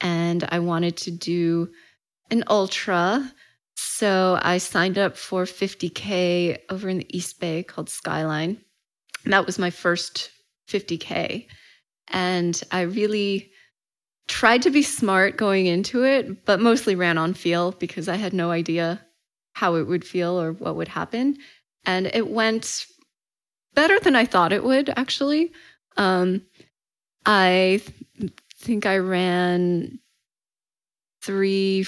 And 0.02 0.44
I 0.50 0.60
wanted 0.60 0.98
to 0.98 1.12
do 1.12 1.70
an 2.30 2.44
ultra. 2.48 3.32
So 3.76 4.40
I 4.42 4.58
signed 4.58 4.98
up 4.98 5.18
for 5.18 5.46
50K 5.46 6.60
over 6.70 6.90
in 6.90 7.00
the 7.00 7.18
East 7.18 7.40
Bay 7.40 7.64
called 7.64 7.90
Skyline. 7.90 8.58
And 9.24 9.34
that 9.34 9.46
was 9.46 9.60
my 9.60 9.70
first 9.70 10.32
50K. 10.68 11.48
And 12.08 12.62
I 12.72 12.82
really 12.82 13.52
tried 14.28 14.62
to 14.64 14.72
be 14.72 14.82
smart 14.82 15.38
going 15.38 15.66
into 15.66 16.04
it, 16.04 16.46
but 16.46 16.60
mostly 16.60 16.96
ran 16.96 17.18
on 17.18 17.34
feel 17.34 17.72
because 17.74 18.08
I 18.08 18.16
had 18.16 18.34
no 18.34 18.52
idea 18.52 19.06
how 19.54 19.76
it 19.76 19.88
would 19.88 20.06
feel 20.06 20.40
or 20.42 20.54
what 20.54 20.76
would 20.76 20.88
happen. 20.88 21.38
And 21.86 22.08
it 22.14 22.30
went 22.30 22.86
better 23.74 24.00
than 24.00 24.16
I 24.16 24.26
thought 24.26 24.54
it 24.54 24.64
would, 24.64 24.90
actually. 24.96 25.52
Um, 25.98 26.42
I 27.26 27.82
th- 28.20 28.32
think 28.58 28.86
I 28.86 28.98
ran 28.98 30.00
three, 31.22 31.86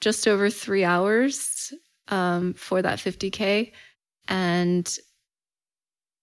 just 0.00 0.28
over 0.28 0.50
three 0.50 0.84
hours 0.84 1.72
um, 2.08 2.54
for 2.54 2.82
that 2.82 2.98
50K. 2.98 3.72
And 4.28 4.98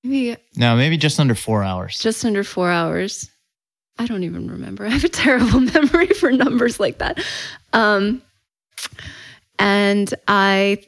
maybe 0.03 0.37
No, 0.55 0.75
maybe 0.75 0.97
just 0.97 1.19
under 1.19 1.35
four 1.35 1.63
hours. 1.63 1.99
just 1.99 2.23
under 2.25 2.43
four 2.43 2.69
hours. 2.71 3.29
I 3.99 4.07
don't 4.07 4.23
even 4.23 4.49
remember. 4.49 4.85
I 4.87 4.89
have 4.89 5.03
a 5.03 5.09
terrible 5.09 5.59
memory 5.73 6.07
for 6.07 6.31
numbers 6.31 6.79
like 6.79 6.99
that. 6.99 7.23
Um, 7.73 8.21
and 9.59 10.11
I 10.27 10.83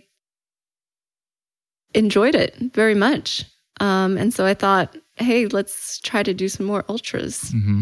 enjoyed 1.94 2.34
it 2.36 2.56
very 2.74 2.96
much. 2.96 3.46
Um, 3.84 4.18
and 4.18 4.34
so 4.34 4.46
I 4.46 4.54
thought, 4.54 4.96
hey, 5.16 5.48
let's 5.48 6.00
try 6.00 6.24
to 6.24 6.34
do 6.34 6.48
some 6.48 6.66
more 6.66 6.86
ultras. 6.88 7.52
hmm 7.52 7.82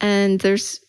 And 0.00 0.40
there's 0.40 0.80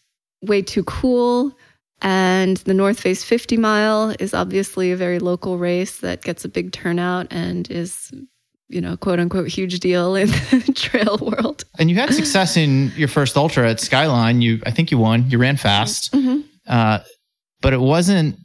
way 0.42 0.62
too 0.64 0.84
cool. 0.84 1.56
And 2.02 2.58
the 2.58 2.74
North 2.74 3.00
Face 3.00 3.24
50 3.24 3.58
mile 3.58 4.16
is 4.20 4.34
obviously 4.34 4.92
a 4.92 4.98
very 4.98 5.20
local 5.20 5.58
race 5.58 6.00
that 6.00 6.24
gets 6.24 6.44
a 6.44 6.50
big 6.50 6.72
turnout 6.72 7.28
and 7.32 7.70
is 7.72 8.12
you 8.70 8.82
know, 8.82 8.98
quote 8.98 9.20
unquote, 9.20 9.48
huge 9.48 9.80
deal 9.80 10.16
in 10.16 10.28
the 10.52 10.74
trail 10.76 11.20
world. 11.22 11.64
And 11.78 11.92
you 11.92 11.96
had 11.96 12.12
success 12.12 12.58
in 12.58 12.92
your 12.96 13.08
first 13.08 13.38
ultra 13.38 13.70
at 13.70 13.80
Skyline. 13.80 14.42
You, 14.42 14.62
I 14.66 14.72
think 14.72 14.90
you 14.90 14.98
won. 14.98 15.30
You 15.30 15.38
ran 15.38 15.58
fast, 15.58 16.12
mm-hmm. 16.12 16.42
uh, 16.68 17.00
but 17.62 17.74
it 17.74 17.82
wasn't. 17.82 18.38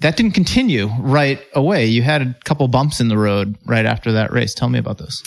That 0.00 0.16
didn't 0.16 0.32
continue 0.32 0.88
right 1.00 1.40
away. 1.54 1.86
You 1.86 2.02
had 2.02 2.22
a 2.22 2.36
couple 2.44 2.68
bumps 2.68 3.00
in 3.00 3.08
the 3.08 3.16
road 3.16 3.56
right 3.64 3.86
after 3.86 4.12
that 4.12 4.30
race. 4.30 4.54
Tell 4.54 4.68
me 4.68 4.78
about 4.78 4.98
this. 4.98 5.22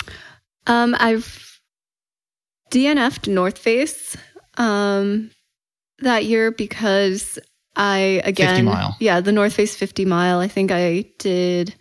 Um, 0.68 0.96
I've 1.00 1.60
DNF'd 2.70 3.28
North 3.28 3.58
Face 3.58 4.16
um, 4.58 5.32
that 6.00 6.26
year 6.26 6.52
because 6.52 7.40
I 7.76 8.22
again, 8.24 8.56
50 8.58 8.62
mile. 8.64 8.96
yeah, 9.00 9.22
the 9.22 9.32
North 9.32 9.54
Face 9.54 9.76
50 9.76 10.06
mile. 10.06 10.40
I 10.40 10.48
think 10.48 10.72
I 10.72 11.06
did 11.18 11.76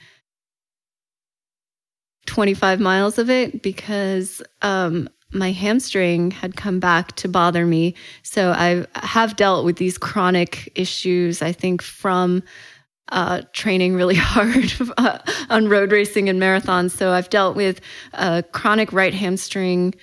25 2.26 2.80
miles 2.80 3.18
of 3.18 3.28
it 3.28 3.62
because 3.62 4.40
um, 4.62 5.08
my 5.32 5.50
hamstring 5.50 6.30
had 6.30 6.56
come 6.56 6.78
back 6.78 7.16
to 7.16 7.28
bother 7.28 7.66
me. 7.66 7.94
So 8.22 8.52
I 8.52 8.86
have 8.94 9.36
dealt 9.36 9.64
with 9.64 9.76
these 9.76 9.98
chronic 9.98 10.70
issues, 10.74 11.42
I 11.42 11.52
think, 11.52 11.82
from 11.82 12.42
uh, 13.10 13.42
training 13.52 13.94
really 13.94 14.14
hard 14.18 14.72
uh, 14.96 15.18
on 15.50 15.68
road 15.68 15.92
racing 15.92 16.28
and 16.28 16.40
marathons. 16.40 16.90
So 16.92 17.10
I've 17.12 17.30
dealt 17.30 17.56
with 17.56 17.80
a 18.12 18.42
chronic 18.52 18.92
right 18.92 19.14
hamstring 19.14 19.94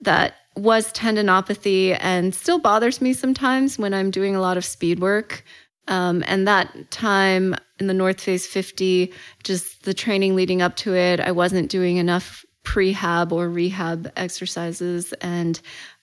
that 0.00 0.34
was 0.56 0.92
tendinopathy 0.92 1.96
and 2.00 2.34
still 2.34 2.58
bothers 2.58 3.00
me 3.00 3.12
sometimes 3.12 3.78
when 3.78 3.94
I'm 3.94 4.10
doing 4.10 4.34
a 4.34 4.40
lot 4.40 4.56
of 4.56 4.64
speed 4.64 5.00
work. 5.00 5.44
Um, 5.86 6.22
and 6.26 6.46
that 6.46 6.90
time 6.90 7.54
in 7.78 7.86
the 7.86 7.94
North 7.94 8.20
Face 8.20 8.46
50, 8.46 9.12
just 9.42 9.84
the 9.84 9.94
training 9.94 10.34
leading 10.36 10.60
up 10.60 10.76
to 10.76 10.94
it, 10.94 11.20
I 11.20 11.32
wasn't 11.32 11.70
doing 11.70 11.96
enough 11.96 12.44
prehab 12.64 13.32
or 13.32 13.48
rehab 13.48 14.12
exercises. 14.16 15.14
And 15.22 15.60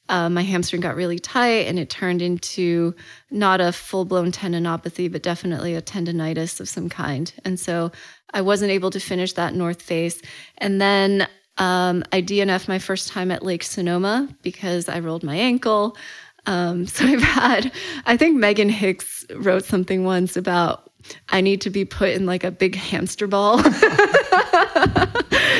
uh, 0.09 0.29
my 0.29 0.43
hamstring 0.43 0.81
got 0.81 0.95
really 0.95 1.19
tight 1.19 1.67
and 1.67 1.79
it 1.79 1.89
turned 1.89 2.21
into 2.21 2.93
not 3.31 3.59
a 3.59 3.71
full 3.71 4.05
blown 4.05 4.31
tendinopathy, 4.31 5.11
but 5.11 5.23
definitely 5.23 5.75
a 5.75 5.81
tendonitis 5.81 6.59
of 6.59 6.69
some 6.69 6.89
kind. 6.89 7.33
And 7.43 7.59
so 7.59 7.91
I 8.33 8.41
wasn't 8.41 8.71
able 8.71 8.91
to 8.91 8.99
finish 8.99 9.33
that 9.33 9.55
North 9.55 9.81
Face. 9.81 10.21
And 10.57 10.79
then 10.79 11.27
um, 11.57 12.03
I 12.11 12.21
DNF 12.21 12.67
my 12.67 12.79
first 12.79 13.07
time 13.07 13.31
at 13.31 13.43
Lake 13.43 13.63
Sonoma 13.63 14.29
because 14.41 14.89
I 14.89 14.99
rolled 14.99 15.23
my 15.23 15.35
ankle. 15.35 15.97
Um, 16.45 16.85
so 16.93 17.05
I've 17.05 17.21
had, 17.21 17.71
I 18.05 18.17
think 18.17 18.37
Meghan 18.37 18.69
Hicks 18.69 19.25
wrote 19.35 19.65
something 19.65 20.03
once 20.03 20.37
about 20.37 20.91
I 21.29 21.41
need 21.41 21.61
to 21.61 21.69
be 21.69 21.85
put 21.85 22.09
in 22.09 22.25
like 22.25 22.43
a 22.43 22.49
big 22.49 22.75
hamster 22.75 23.27
ball 23.27 23.59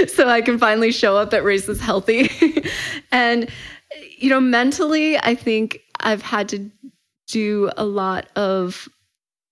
so 0.08 0.28
I 0.28 0.42
can 0.44 0.58
finally 0.58 0.92
show 0.92 1.18
up 1.18 1.34
at 1.34 1.44
races 1.44 1.80
healthy. 1.80 2.32
and, 3.12 3.48
you 4.18 4.30
know, 4.30 4.40
mentally, 4.40 5.18
I 5.18 5.36
think 5.36 5.80
I've 6.00 6.22
had 6.22 6.50
to 6.50 6.72
do 7.28 7.72
a 7.78 7.86
lot 7.86 8.28
of 8.36 8.88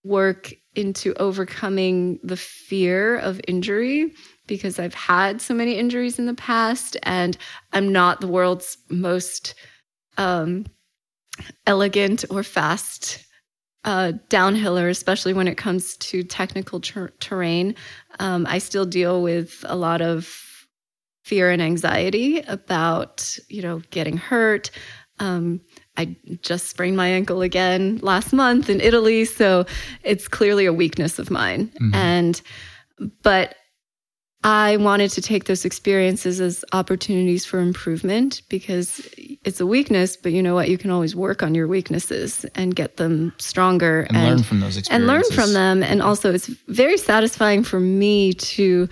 work 0.03 0.53
into 0.75 1.13
overcoming 1.15 2.19
the 2.23 2.37
fear 2.37 3.17
of 3.17 3.39
injury 3.47 4.11
because 4.47 4.79
I've 4.79 4.93
had 4.93 5.41
so 5.41 5.53
many 5.53 5.77
injuries 5.77 6.19
in 6.19 6.25
the 6.25 6.33
past 6.33 6.97
and 7.03 7.37
I'm 7.71 7.91
not 7.91 8.21
the 8.21 8.27
world's 8.27 8.77
most 8.89 9.55
um, 10.17 10.65
elegant 11.65 12.25
or 12.29 12.43
fast 12.43 13.25
uh, 13.85 14.13
downhiller, 14.29 14.89
especially 14.89 15.33
when 15.33 15.47
it 15.47 15.57
comes 15.57 15.97
to 15.97 16.23
technical 16.23 16.79
ter- 16.79 17.13
terrain. 17.19 17.75
Um, 18.19 18.45
I 18.47 18.57
still 18.57 18.85
deal 18.85 19.21
with 19.21 19.63
a 19.67 19.75
lot 19.75 20.01
of 20.01 20.52
fear 21.23 21.49
and 21.49 21.61
anxiety 21.61 22.39
about, 22.41 23.37
you 23.49 23.61
know, 23.61 23.81
getting 23.89 24.17
hurt. 24.17 24.69
Um, 25.19 25.61
I 25.97 26.15
just 26.41 26.69
sprained 26.69 26.97
my 26.97 27.07
ankle 27.07 27.41
again 27.41 27.99
last 28.01 28.33
month 28.33 28.69
in 28.69 28.81
Italy, 28.81 29.25
so 29.25 29.65
it's 30.03 30.27
clearly 30.27 30.65
a 30.65 30.73
weakness 30.73 31.19
of 31.19 31.31
mine. 31.31 31.67
Mm-hmm. 31.79 31.95
And 31.95 32.41
but 33.21 33.55
I 34.43 34.75
wanted 34.77 35.11
to 35.11 35.21
take 35.21 35.45
those 35.45 35.63
experiences 35.63 36.41
as 36.41 36.65
opportunities 36.73 37.45
for 37.45 37.59
improvement 37.59 38.41
because 38.49 39.07
it's 39.45 39.61
a 39.61 39.65
weakness, 39.65 40.17
but 40.17 40.33
you 40.33 40.43
know 40.43 40.53
what? 40.53 40.69
You 40.69 40.77
can 40.77 40.91
always 40.91 41.15
work 41.15 41.41
on 41.41 41.55
your 41.55 41.67
weaknesses 41.67 42.45
and 42.53 42.75
get 42.75 42.97
them 42.97 43.33
stronger 43.37 44.01
and, 44.01 44.17
and 44.17 44.27
learn 44.27 44.43
from 44.43 44.59
those 44.59 44.77
experiences. 44.77 44.89
And 44.89 45.07
learn 45.07 45.23
from 45.31 45.53
them. 45.53 45.83
And 45.83 46.01
also, 46.01 46.33
it's 46.33 46.47
very 46.67 46.97
satisfying 46.97 47.63
for 47.63 47.79
me 47.79 48.33
to 48.33 48.89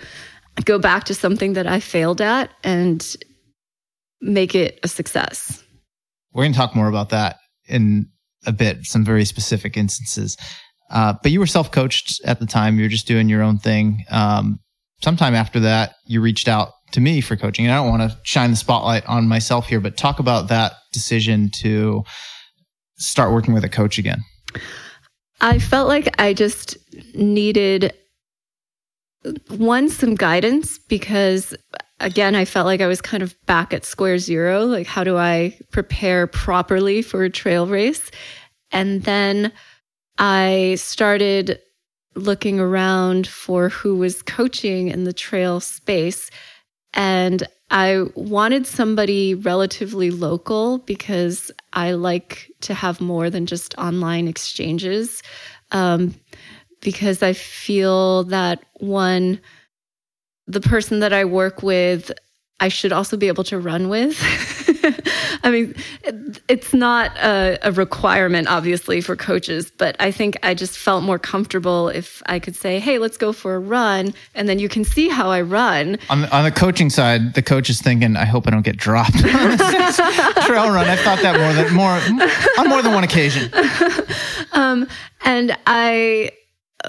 go 0.64 0.78
back 0.78 1.04
to 1.04 1.14
something 1.14 1.54
that 1.54 1.66
I 1.66 1.80
failed 1.80 2.20
at 2.20 2.50
and 2.62 3.16
make 4.20 4.54
it 4.54 4.78
a 4.82 4.88
success. 4.88 5.62
We're 6.32 6.44
going 6.44 6.52
to 6.52 6.58
talk 6.58 6.74
more 6.74 6.88
about 6.88 7.10
that 7.10 7.36
in 7.66 8.08
a 8.46 8.52
bit, 8.52 8.84
some 8.84 9.04
very 9.04 9.24
specific 9.24 9.76
instances. 9.76 10.36
Uh, 10.90 11.14
but 11.22 11.32
you 11.32 11.40
were 11.40 11.46
self 11.46 11.70
coached 11.70 12.20
at 12.24 12.38
the 12.38 12.46
time. 12.46 12.76
You 12.76 12.84
were 12.84 12.88
just 12.88 13.06
doing 13.06 13.28
your 13.28 13.42
own 13.42 13.58
thing. 13.58 14.04
Um, 14.10 14.60
sometime 15.00 15.34
after 15.34 15.60
that, 15.60 15.94
you 16.06 16.20
reached 16.20 16.48
out 16.48 16.70
to 16.92 17.00
me 17.00 17.20
for 17.20 17.36
coaching. 17.36 17.66
And 17.66 17.72
I 17.72 17.78
don't 17.78 17.88
want 17.88 18.10
to 18.10 18.18
shine 18.24 18.50
the 18.50 18.56
spotlight 18.56 19.04
on 19.06 19.26
myself 19.26 19.66
here, 19.66 19.80
but 19.80 19.96
talk 19.96 20.18
about 20.18 20.48
that 20.48 20.74
decision 20.92 21.50
to 21.60 22.04
start 22.96 23.32
working 23.32 23.54
with 23.54 23.64
a 23.64 23.68
coach 23.68 23.98
again. 23.98 24.22
I 25.40 25.58
felt 25.58 25.88
like 25.88 26.20
I 26.20 26.34
just 26.34 26.76
needed 27.14 27.92
one 29.48 29.88
some 29.88 30.14
guidance 30.14 30.78
because 30.78 31.54
again 32.00 32.34
I 32.34 32.44
felt 32.44 32.66
like 32.66 32.80
I 32.80 32.86
was 32.86 33.00
kind 33.00 33.22
of 33.22 33.34
back 33.46 33.72
at 33.72 33.84
square 33.84 34.18
zero 34.18 34.64
like 34.64 34.86
how 34.86 35.04
do 35.04 35.16
I 35.16 35.58
prepare 35.70 36.26
properly 36.26 37.02
for 37.02 37.22
a 37.22 37.30
trail 37.30 37.66
race 37.66 38.10
and 38.72 39.02
then 39.02 39.52
I 40.18 40.76
started 40.78 41.60
looking 42.14 42.60
around 42.60 43.26
for 43.26 43.68
who 43.68 43.96
was 43.96 44.22
coaching 44.22 44.88
in 44.88 45.04
the 45.04 45.12
trail 45.12 45.60
space. 45.60 46.30
And 46.94 47.42
I 47.70 48.04
wanted 48.14 48.66
somebody 48.66 49.34
relatively 49.34 50.10
local 50.10 50.78
because 50.78 51.50
I 51.72 51.92
like 51.92 52.50
to 52.62 52.74
have 52.74 53.00
more 53.00 53.30
than 53.30 53.46
just 53.46 53.76
online 53.78 54.28
exchanges. 54.28 55.22
Um, 55.70 56.14
because 56.82 57.22
I 57.22 57.32
feel 57.32 58.24
that 58.24 58.62
one, 58.74 59.40
the 60.46 60.60
person 60.60 61.00
that 61.00 61.12
I 61.12 61.24
work 61.24 61.62
with, 61.62 62.12
I 62.60 62.68
should 62.68 62.92
also 62.92 63.16
be 63.16 63.28
able 63.28 63.44
to 63.44 63.58
run 63.58 63.88
with. 63.88 64.20
I 65.44 65.50
mean, 65.50 65.74
it's 66.48 66.72
not 66.72 67.16
a, 67.18 67.58
a, 67.62 67.72
requirement, 67.72 68.46
obviously, 68.46 69.00
for 69.00 69.16
coaches, 69.16 69.72
but 69.76 69.96
I 69.98 70.12
think 70.12 70.38
I 70.44 70.54
just 70.54 70.78
felt 70.78 71.02
more 71.02 71.18
comfortable 71.18 71.88
if 71.88 72.22
I 72.26 72.38
could 72.38 72.54
say, 72.54 72.78
hey, 72.78 72.98
let's 72.98 73.16
go 73.16 73.32
for 73.32 73.56
a 73.56 73.58
run. 73.58 74.14
And 74.36 74.48
then 74.48 74.60
you 74.60 74.68
can 74.68 74.84
see 74.84 75.08
how 75.08 75.30
I 75.30 75.40
run. 75.40 75.98
On 76.10 76.20
the, 76.20 76.36
on 76.36 76.44
the 76.44 76.52
coaching 76.52 76.90
side, 76.90 77.34
the 77.34 77.42
coach 77.42 77.68
is 77.68 77.80
thinking, 77.80 78.16
I 78.16 78.24
hope 78.24 78.46
I 78.46 78.50
don't 78.50 78.62
get 78.62 78.76
dropped 78.76 79.16
on 79.16 79.22
trail 80.46 80.70
run. 80.70 80.86
I've 80.86 81.00
thought 81.00 81.18
that 81.22 81.36
more 81.40 81.52
than 81.52 81.74
more 81.74 81.98
on 82.58 82.68
more 82.68 82.82
than 82.82 82.92
one 82.92 83.04
occasion. 83.04 83.50
Um, 84.54 84.86
and 85.24 85.56
I 85.66 86.30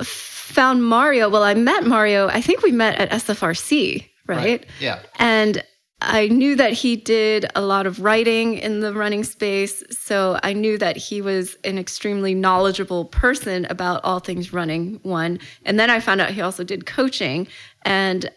found 0.02 0.84
Mario. 0.84 1.30
Well, 1.30 1.44
I 1.44 1.54
met 1.54 1.86
Mario. 1.86 2.28
I 2.28 2.42
think 2.42 2.62
we 2.62 2.72
met 2.72 2.98
at 3.00 3.12
SFRC, 3.12 4.08
right? 4.28 4.38
right. 4.38 4.66
Yeah. 4.80 5.00
And 5.20 5.64
I 6.02 6.28
knew 6.28 6.56
that 6.58 6.74
he 6.74 6.98
did 6.98 7.46
a 7.56 7.62
lot 7.62 7.88
of 7.88 8.02
writing 8.02 8.56
in 8.56 8.82
the 8.82 8.94
running 8.94 9.24
space. 9.24 9.84
So 9.90 10.38
I 10.44 10.54
knew 10.54 10.78
that 10.78 10.98
he 10.98 11.22
was 11.22 11.56
an 11.64 11.78
extremely 11.78 12.36
knowledgeable 12.36 13.06
person 13.06 13.66
about 13.70 14.04
all 14.04 14.20
things 14.20 14.52
running, 14.52 15.00
one. 15.04 15.40
And 15.66 15.80
then 15.80 15.90
I 15.90 16.00
found 16.02 16.20
out 16.20 16.32
he 16.32 16.42
also 16.42 16.64
did 16.64 16.86
coaching. 16.86 17.48
And 17.84 18.30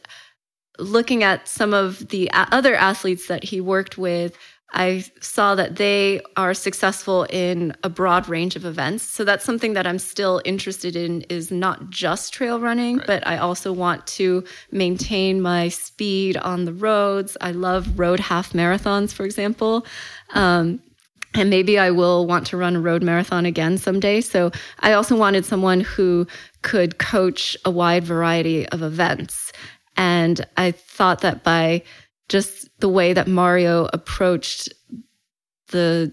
looking 0.78 1.24
at 1.24 1.48
some 1.48 1.74
of 1.74 2.08
the 2.08 2.30
other 2.32 2.74
athletes 2.74 3.26
that 3.26 3.42
he 3.42 3.60
worked 3.60 3.98
with, 3.98 4.36
I 4.72 5.04
saw 5.20 5.54
that 5.54 5.76
they 5.76 6.20
are 6.36 6.52
successful 6.52 7.24
in 7.30 7.74
a 7.82 7.88
broad 7.88 8.28
range 8.28 8.56
of 8.56 8.64
events. 8.64 9.04
So 9.04 9.24
that's 9.24 9.44
something 9.44 9.74
that 9.74 9.86
I'm 9.86 9.98
still 9.98 10.42
interested 10.44 10.96
in 10.96 11.22
is 11.22 11.50
not 11.50 11.88
just 11.88 12.34
trail 12.34 12.60
running, 12.60 12.98
right. 12.98 13.06
but 13.06 13.26
I 13.26 13.38
also 13.38 13.72
want 13.72 14.06
to 14.08 14.44
maintain 14.72 15.40
my 15.40 15.68
speed 15.68 16.36
on 16.36 16.64
the 16.64 16.72
roads. 16.72 17.36
I 17.40 17.52
love 17.52 17.98
road 17.98 18.20
half 18.20 18.52
marathons, 18.52 19.12
for 19.12 19.24
example. 19.24 19.86
Um, 20.34 20.82
and 21.34 21.50
maybe 21.50 21.78
I 21.78 21.90
will 21.90 22.26
want 22.26 22.46
to 22.48 22.56
run 22.56 22.76
a 22.76 22.80
road 22.80 23.02
marathon 23.02 23.46
again 23.46 23.78
someday. 23.78 24.20
So 24.20 24.50
I 24.80 24.94
also 24.94 25.16
wanted 25.16 25.44
someone 25.44 25.80
who 25.80 26.26
could 26.62 26.98
coach 26.98 27.56
a 27.64 27.70
wide 27.70 28.04
variety 28.04 28.68
of 28.70 28.82
events. 28.82 29.52
And 29.96 30.46
I 30.56 30.72
thought 30.72 31.20
that 31.20 31.44
by 31.44 31.82
just 32.28 32.68
the 32.80 32.88
way 32.88 33.12
that 33.12 33.28
Mario 33.28 33.88
approached 33.92 34.72
the 35.68 36.12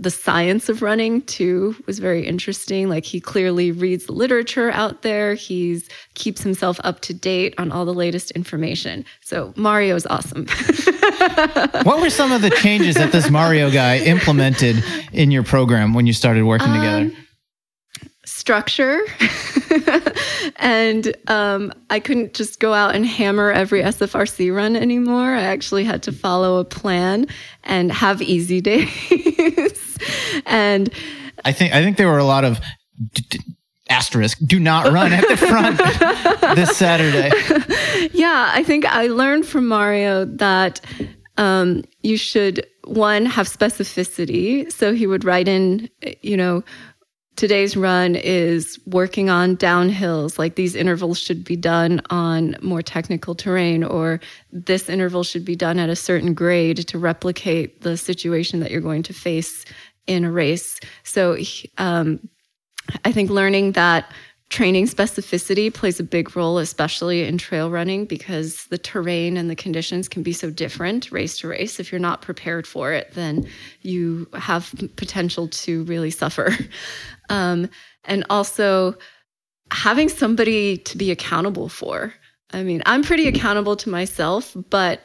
the 0.00 0.10
science 0.10 0.68
of 0.68 0.80
running 0.80 1.22
too 1.22 1.74
was 1.86 1.98
very 1.98 2.24
interesting. 2.24 2.88
Like 2.88 3.04
he 3.04 3.20
clearly 3.20 3.72
reads 3.72 4.08
literature 4.08 4.70
out 4.70 5.02
there. 5.02 5.34
He's 5.34 5.88
keeps 6.14 6.40
himself 6.40 6.80
up 6.84 7.00
to 7.00 7.14
date 7.14 7.54
on 7.58 7.72
all 7.72 7.84
the 7.84 7.94
latest 7.94 8.30
information. 8.32 9.04
So 9.22 9.52
Mario 9.56 9.96
is 9.96 10.06
awesome. 10.06 10.46
what 11.82 12.00
were 12.00 12.10
some 12.10 12.30
of 12.30 12.42
the 12.42 12.50
changes 12.62 12.94
that 12.94 13.10
this 13.10 13.28
Mario 13.28 13.72
guy 13.72 13.98
implemented 13.98 14.84
in 15.12 15.32
your 15.32 15.42
program 15.42 15.94
when 15.94 16.06
you 16.06 16.12
started 16.12 16.44
working 16.44 16.70
um, 16.70 16.76
together? 16.76 17.27
Structure. 18.38 19.00
and 20.56 21.12
um, 21.26 21.72
I 21.90 21.98
couldn't 21.98 22.34
just 22.34 22.60
go 22.60 22.72
out 22.72 22.94
and 22.94 23.04
hammer 23.04 23.50
every 23.50 23.82
SFRC 23.82 24.54
run 24.54 24.76
anymore. 24.76 25.34
I 25.34 25.42
actually 25.42 25.82
had 25.82 26.04
to 26.04 26.12
follow 26.12 26.60
a 26.60 26.64
plan 26.64 27.26
and 27.64 27.90
have 27.90 28.22
easy 28.22 28.60
days. 28.62 29.98
and 30.46 30.88
I 31.44 31.50
think 31.50 31.74
I 31.74 31.82
think 31.82 31.96
there 31.96 32.06
were 32.06 32.18
a 32.18 32.24
lot 32.24 32.44
of 32.44 32.60
d- 33.12 33.24
d- 33.28 33.40
asterisk 33.90 34.38
do 34.46 34.60
not 34.60 34.92
run 34.92 35.12
at 35.12 35.26
the 35.26 35.36
front 35.36 35.78
this 36.56 36.76
Saturday. 36.76 37.30
Yeah, 38.12 38.52
I 38.54 38.62
think 38.62 38.84
I 38.84 39.08
learned 39.08 39.46
from 39.46 39.66
Mario 39.66 40.26
that 40.26 40.80
um, 41.38 41.82
you 42.02 42.16
should 42.16 42.64
one 42.84 43.26
have 43.26 43.48
specificity. 43.48 44.70
So 44.72 44.94
he 44.94 45.06
would 45.06 45.24
write 45.24 45.48
in, 45.48 45.88
you 46.22 46.36
know, 46.36 46.62
today's 47.38 47.76
run 47.76 48.16
is 48.16 48.80
working 48.84 49.30
on 49.30 49.56
downhills, 49.56 50.40
like 50.40 50.56
these 50.56 50.74
intervals 50.74 51.20
should 51.20 51.44
be 51.44 51.54
done 51.54 52.02
on 52.10 52.56
more 52.60 52.82
technical 52.82 53.36
terrain, 53.36 53.84
or 53.84 54.18
this 54.50 54.88
interval 54.88 55.22
should 55.22 55.44
be 55.44 55.54
done 55.54 55.78
at 55.78 55.88
a 55.88 55.94
certain 55.94 56.34
grade 56.34 56.88
to 56.88 56.98
replicate 56.98 57.82
the 57.82 57.96
situation 57.96 58.58
that 58.58 58.72
you're 58.72 58.80
going 58.80 59.04
to 59.04 59.14
face 59.14 59.64
in 60.08 60.24
a 60.24 60.32
race. 60.32 60.80
So 61.04 61.38
um, 61.78 62.28
I 63.04 63.12
think 63.12 63.30
learning 63.30 63.72
that 63.72 64.10
training 64.48 64.86
specificity 64.86 65.72
plays 65.72 66.00
a 66.00 66.04
big 66.04 66.34
role, 66.34 66.58
especially 66.58 67.22
in 67.22 67.38
trail 67.38 67.70
running, 67.70 68.04
because 68.04 68.66
the 68.66 68.78
terrain 68.78 69.36
and 69.36 69.48
the 69.48 69.54
conditions 69.54 70.08
can 70.08 70.24
be 70.24 70.32
so 70.32 70.50
different 70.50 71.12
race 71.12 71.38
to 71.38 71.48
race. 71.48 71.78
If 71.78 71.92
you're 71.92 72.00
not 72.00 72.22
prepared 72.22 72.66
for 72.66 72.92
it, 72.92 73.12
then 73.12 73.46
you 73.82 74.26
have 74.34 74.74
potential 74.96 75.46
to 75.48 75.84
really 75.84 76.10
suffer. 76.10 76.52
Um, 77.28 77.68
and 78.04 78.24
also 78.30 78.96
having 79.70 80.08
somebody 80.08 80.78
to 80.78 80.96
be 80.96 81.10
accountable 81.10 81.68
for. 81.68 82.14
I 82.52 82.62
mean, 82.62 82.82
I'm 82.86 83.02
pretty 83.02 83.28
accountable 83.28 83.76
to 83.76 83.90
myself, 83.90 84.56
but 84.70 85.02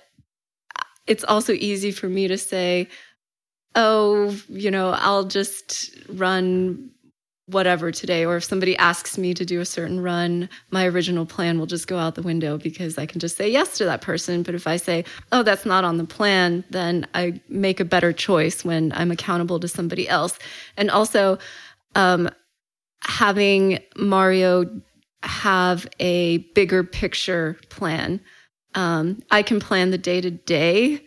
it's 1.05 1.23
also 1.25 1.53
easy 1.53 1.91
for 1.91 2.07
me 2.07 2.27
to 2.29 2.37
say, 2.37 2.87
oh, 3.75 4.37
you 4.47 4.71
know, 4.71 4.91
I'll 4.91 5.25
just 5.25 5.97
run 6.07 6.91
whatever 7.47 7.91
today. 7.91 8.25
Or 8.25 8.37
if 8.37 8.45
somebody 8.45 8.77
asks 8.77 9.17
me 9.17 9.33
to 9.33 9.43
do 9.43 9.59
a 9.59 9.65
certain 9.65 9.99
run, 9.99 10.47
my 10.71 10.85
original 10.85 11.25
plan 11.25 11.59
will 11.59 11.65
just 11.65 11.87
go 11.87 11.97
out 11.97 12.15
the 12.15 12.21
window 12.21 12.57
because 12.57 12.97
I 12.97 13.05
can 13.05 13.19
just 13.19 13.35
say 13.35 13.49
yes 13.51 13.77
to 13.79 13.85
that 13.85 14.01
person. 14.01 14.43
But 14.43 14.55
if 14.55 14.65
I 14.65 14.77
say, 14.77 15.03
oh, 15.33 15.43
that's 15.43 15.65
not 15.65 15.83
on 15.83 15.97
the 15.97 16.05
plan, 16.05 16.63
then 16.69 17.05
I 17.13 17.41
make 17.49 17.81
a 17.81 17.85
better 17.85 18.13
choice 18.13 18.63
when 18.63 18.93
I'm 18.93 19.11
accountable 19.11 19.59
to 19.59 19.67
somebody 19.67 20.07
else. 20.07 20.39
And 20.77 20.89
also, 20.89 21.37
um, 21.95 22.29
having 23.01 23.79
Mario 23.97 24.65
have 25.23 25.87
a 25.99 26.39
bigger 26.53 26.83
picture 26.83 27.57
plan. 27.69 28.19
Um, 28.75 29.21
I 29.31 29.43
can 29.43 29.59
plan 29.59 29.91
the 29.91 29.97
day 29.97 30.19
to 30.21 30.31
day, 30.31 31.01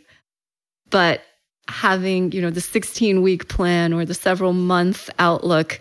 but 0.90 1.22
having 1.68 2.30
you 2.32 2.40
know 2.40 2.50
the 2.50 2.60
16 2.60 3.22
week 3.22 3.48
plan 3.48 3.92
or 3.92 4.04
the 4.04 4.14
several 4.14 4.52
month 4.52 5.10
outlook 5.18 5.80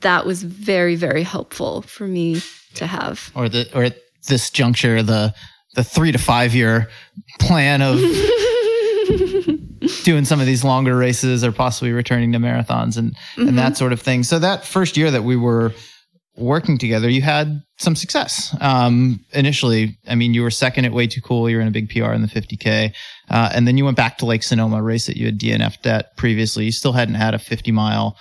that 0.00 0.24
was 0.24 0.42
very 0.42 0.94
very 0.96 1.22
helpful 1.22 1.82
for 1.82 2.06
me 2.06 2.40
to 2.74 2.86
have 2.86 3.30
or 3.34 3.48
the 3.48 3.68
or 3.74 3.84
at 3.84 3.98
this 4.28 4.50
juncture 4.50 5.02
the 5.02 5.34
the 5.74 5.84
three 5.84 6.12
to 6.12 6.18
five 6.18 6.54
year 6.54 6.88
plan 7.38 7.82
of 7.82 7.98
doing 10.04 10.24
some 10.24 10.40
of 10.40 10.46
these 10.46 10.64
longer 10.64 10.96
races 10.96 11.44
or 11.44 11.52
possibly 11.52 11.92
returning 11.92 12.32
to 12.32 12.38
marathons 12.38 12.96
and 12.96 13.14
mm-hmm. 13.14 13.48
and 13.48 13.58
that 13.58 13.72
mm-hmm. 13.72 13.74
sort 13.74 13.92
of 13.92 14.00
thing. 14.00 14.22
So 14.22 14.38
that 14.38 14.64
first 14.64 14.96
year 14.96 15.10
that 15.10 15.24
we 15.24 15.36
were 15.36 15.72
working 16.36 16.78
together, 16.78 17.08
you 17.08 17.22
had 17.22 17.62
some 17.78 17.96
success. 17.96 18.54
Um, 18.60 19.24
initially, 19.32 19.98
I 20.06 20.14
mean, 20.14 20.34
you 20.34 20.42
were 20.42 20.50
second 20.50 20.84
at 20.84 20.92
Way 20.92 21.06
Too 21.06 21.20
Cool. 21.20 21.48
You 21.48 21.56
were 21.56 21.62
in 21.62 21.68
a 21.68 21.72
big 21.72 21.88
PR 21.88 22.12
in 22.12 22.22
the 22.22 22.28
50K. 22.28 22.92
Uh, 23.30 23.50
and 23.54 23.66
then 23.66 23.78
you 23.78 23.84
went 23.84 23.96
back 23.96 24.18
to 24.18 24.26
Lake 24.26 24.42
Sonoma, 24.42 24.82
race 24.82 25.06
that 25.06 25.16
you 25.16 25.26
had 25.26 25.38
DNF'd 25.38 25.86
at 25.86 26.16
previously. 26.16 26.66
You 26.66 26.72
still 26.72 26.92
hadn't 26.92 27.14
had 27.14 27.34
a 27.34 27.38
50 27.38 27.72
mile 27.72 28.16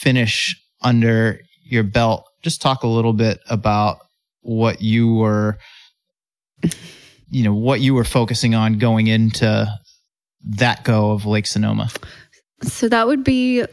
finish 0.00 0.56
under 0.82 1.40
your 1.64 1.82
belt. 1.82 2.24
Just 2.42 2.62
talk 2.62 2.82
a 2.82 2.88
little 2.88 3.12
bit 3.12 3.40
about 3.48 3.98
what 4.40 4.80
you 4.80 5.12
were, 5.14 5.58
you 7.30 7.42
know, 7.42 7.54
what 7.54 7.80
you 7.80 7.94
were 7.94 8.04
focusing 8.04 8.54
on 8.54 8.78
going 8.78 9.08
into 9.08 9.66
that 10.46 10.84
go 10.84 11.10
of 11.12 11.26
Lake 11.26 11.46
Sonoma? 11.46 11.90
So 12.62 12.88
that 12.88 13.06
would 13.06 13.24
be 13.24 13.64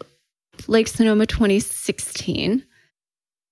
Lake 0.67 0.87
Sonoma 0.87 1.25
2016. 1.25 2.63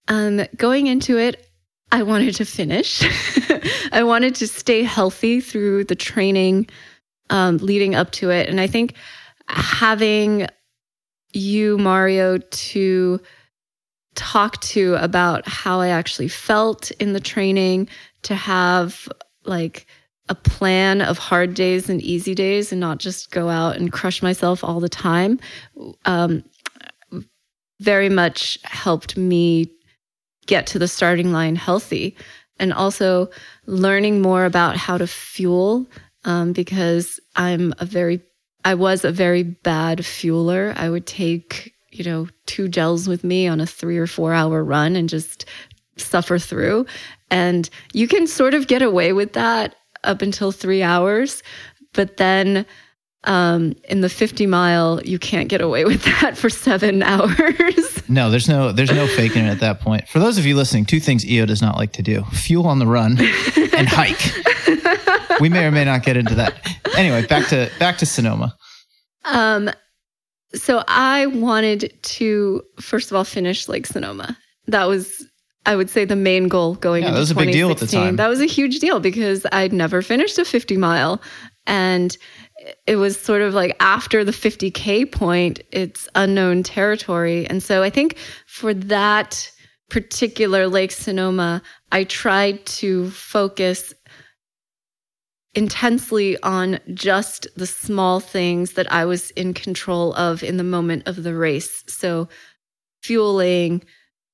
Um, 0.08 0.42
going 0.58 0.88
into 0.88 1.18
it, 1.18 1.48
I 1.92 2.04
wanted 2.04 2.36
to 2.36 2.46
finish. 2.46 3.04
I 3.92 4.04
wanted 4.04 4.36
to 4.36 4.48
stay 4.48 4.84
healthy 4.84 5.42
through 5.42 5.86
the 5.86 5.96
training 5.96 6.68
um, 7.30 7.58
leading 7.58 7.96
up 7.96 8.12
to 8.12 8.30
it. 8.30 8.50
And 8.50 8.60
I 8.60 8.68
think 8.68 8.96
having 9.48 10.48
you, 11.34 11.78
Mario, 11.78 12.38
to 12.38 13.20
talk 14.16 14.60
to 14.62 14.96
about 14.96 15.48
how 15.48 15.80
I 15.80 15.90
actually 15.90 16.28
felt 16.28 16.92
in 16.92 17.14
the 17.14 17.20
training, 17.20 17.88
to 18.24 18.36
have 18.36 19.08
like 19.46 19.88
a 20.32 20.36
plan 20.36 21.02
of 21.02 21.18
hard 21.18 21.54
days 21.54 21.90
and 21.90 22.02
easy 22.02 22.34
days 22.34 22.72
and 22.72 22.80
not 22.80 23.00
just 23.00 23.32
go 23.32 23.50
out 23.50 23.76
and 23.76 23.92
crush 23.92 24.22
myself 24.22 24.64
all 24.64 24.80
the 24.80 24.88
time 24.88 25.38
um, 26.06 26.42
very 27.82 28.08
much 28.08 28.58
helped 28.64 29.18
me 29.18 29.70
get 30.46 30.66
to 30.66 30.80
the 30.80 30.88
starting 30.88 31.34
line 31.34 31.58
healthy 31.58 32.16
and 32.60 32.72
also 32.72 33.30
learning 33.66 34.22
more 34.22 34.46
about 34.46 34.78
how 34.78 34.98
to 34.98 35.06
fuel 35.06 35.86
um, 36.24 36.54
because 36.54 37.20
i'm 37.36 37.74
a 37.80 37.86
very 37.86 38.22
i 38.64 38.74
was 38.74 39.04
a 39.04 39.12
very 39.12 39.44
bad 39.44 40.00
fueler. 40.00 40.74
I 40.78 40.90
would 40.90 41.06
take 41.06 41.74
you 41.90 42.06
know 42.06 42.30
two 42.46 42.70
gels 42.70 43.06
with 43.06 43.26
me 43.26 43.48
on 43.48 43.60
a 43.60 43.66
three 43.66 43.98
or 43.98 44.08
four 44.08 44.34
hour 44.34 44.64
run 44.64 44.96
and 44.96 45.10
just 45.10 45.44
suffer 45.98 46.40
through. 46.40 46.86
And 47.30 47.70
you 47.94 48.08
can 48.08 48.28
sort 48.28 48.54
of 48.54 48.68
get 48.68 48.82
away 48.82 49.14
with 49.14 49.34
that 49.34 49.76
up 50.04 50.22
until 50.22 50.52
three 50.52 50.84
hours. 50.84 51.44
But 51.94 52.18
then 52.18 52.66
um, 53.26 53.74
in 53.88 54.02
the 54.02 54.10
50 54.10 54.46
mile, 54.48 55.02
you 55.04 55.20
can't 55.20 55.50
get 55.50 55.62
away 55.62 55.86
with 55.92 56.04
that 56.04 56.38
for 56.38 56.50
seven 56.50 57.04
hours. 57.04 58.10
no, 58.10 58.30
there's 58.30 58.50
no 58.50 58.72
there's 58.72 58.92
no 58.92 59.08
faking 59.08 59.46
it 59.46 59.50
at 59.50 59.60
that 59.60 59.80
point. 59.80 60.08
For 60.08 60.20
those 60.20 60.38
of 60.38 60.46
you 60.46 60.56
listening, 60.56 60.86
two 60.86 61.00
things 61.00 61.26
YiOu 61.26 61.48
does 61.48 61.62
not 61.62 61.78
like 61.78 61.94
to 61.94 62.02
do: 62.02 62.24
fuel 62.32 62.68
on 62.68 62.80
the 62.80 62.88
run 62.88 63.18
and 63.78 63.88
hike. 63.90 65.40
we 65.40 65.50
may 65.50 65.66
or 65.66 65.72
may 65.72 65.86
not 65.86 66.04
get 66.04 66.18
into 66.18 66.36
that. 66.36 66.56
Anyway, 66.98 67.26
back 67.28 67.48
to 67.50 67.70
back 67.80 67.98
to 68.00 68.06
Sonoma. 68.06 68.56
Um, 69.26 69.70
so 70.54 70.84
I 70.88 71.28
wanted 71.28 71.94
to 72.02 72.64
first 72.80 73.12
of 73.12 73.18
all 73.18 73.24
finish 73.24 73.68
Lake 73.68 73.86
Sonoma. 73.86 74.38
That 74.68 74.86
was 74.86 75.26
I 75.66 75.76
would 75.76 75.90
say 75.90 76.06
the 76.06 76.16
main 76.16 76.48
goal 76.48 76.76
going 76.76 77.04
yeah, 77.04 77.10
into 77.10 77.16
that 77.16 77.20
was 77.22 77.32
a 77.32 77.36
big 77.36 77.52
deal 77.52 77.70
at 77.70 77.78
the 77.78 77.88
time. 77.88 78.16
That 78.16 78.28
was 78.28 78.42
a 78.42 78.46
huge 78.46 78.80
deal 78.80 79.00
because 79.00 79.46
I'd 79.52 79.74
never 79.74 80.02
finished 80.02 80.38
a 80.40 80.46
50 80.46 80.78
mile. 80.78 81.22
And 81.68 82.18
it 82.88 82.96
was 82.96 83.20
sort 83.20 83.42
of 83.42 83.54
like 83.54 83.76
after 83.80 84.24
the 84.24 84.32
50K 84.32 85.12
point, 85.12 85.62
it's 85.72 86.10
unknown 86.16 86.64
territory. 86.64 87.46
And 87.48 87.62
so 87.62 87.84
I 87.84 87.90
think 87.90 88.18
for 88.48 88.74
that 88.74 89.52
particular 89.90 90.68
Lake 90.68 90.92
Sonoma, 90.92 91.62
I 91.92 92.06
tried 92.06 92.66
to 92.66 93.12
focus 93.12 93.94
intensely 95.54 96.42
on 96.44 96.80
just 96.94 97.46
the 97.56 97.68
small 97.68 98.20
things 98.20 98.74
that 98.74 98.92
I 98.92 99.06
was 99.06 99.32
in 99.32 99.54
control 99.54 100.14
of 100.14 100.44
in 100.44 100.58
the 100.58 100.64
moment 100.64 101.08
of 101.08 101.24
the 101.24 101.36
race. 101.36 101.84
So 101.88 102.30
fueling, 103.04 103.84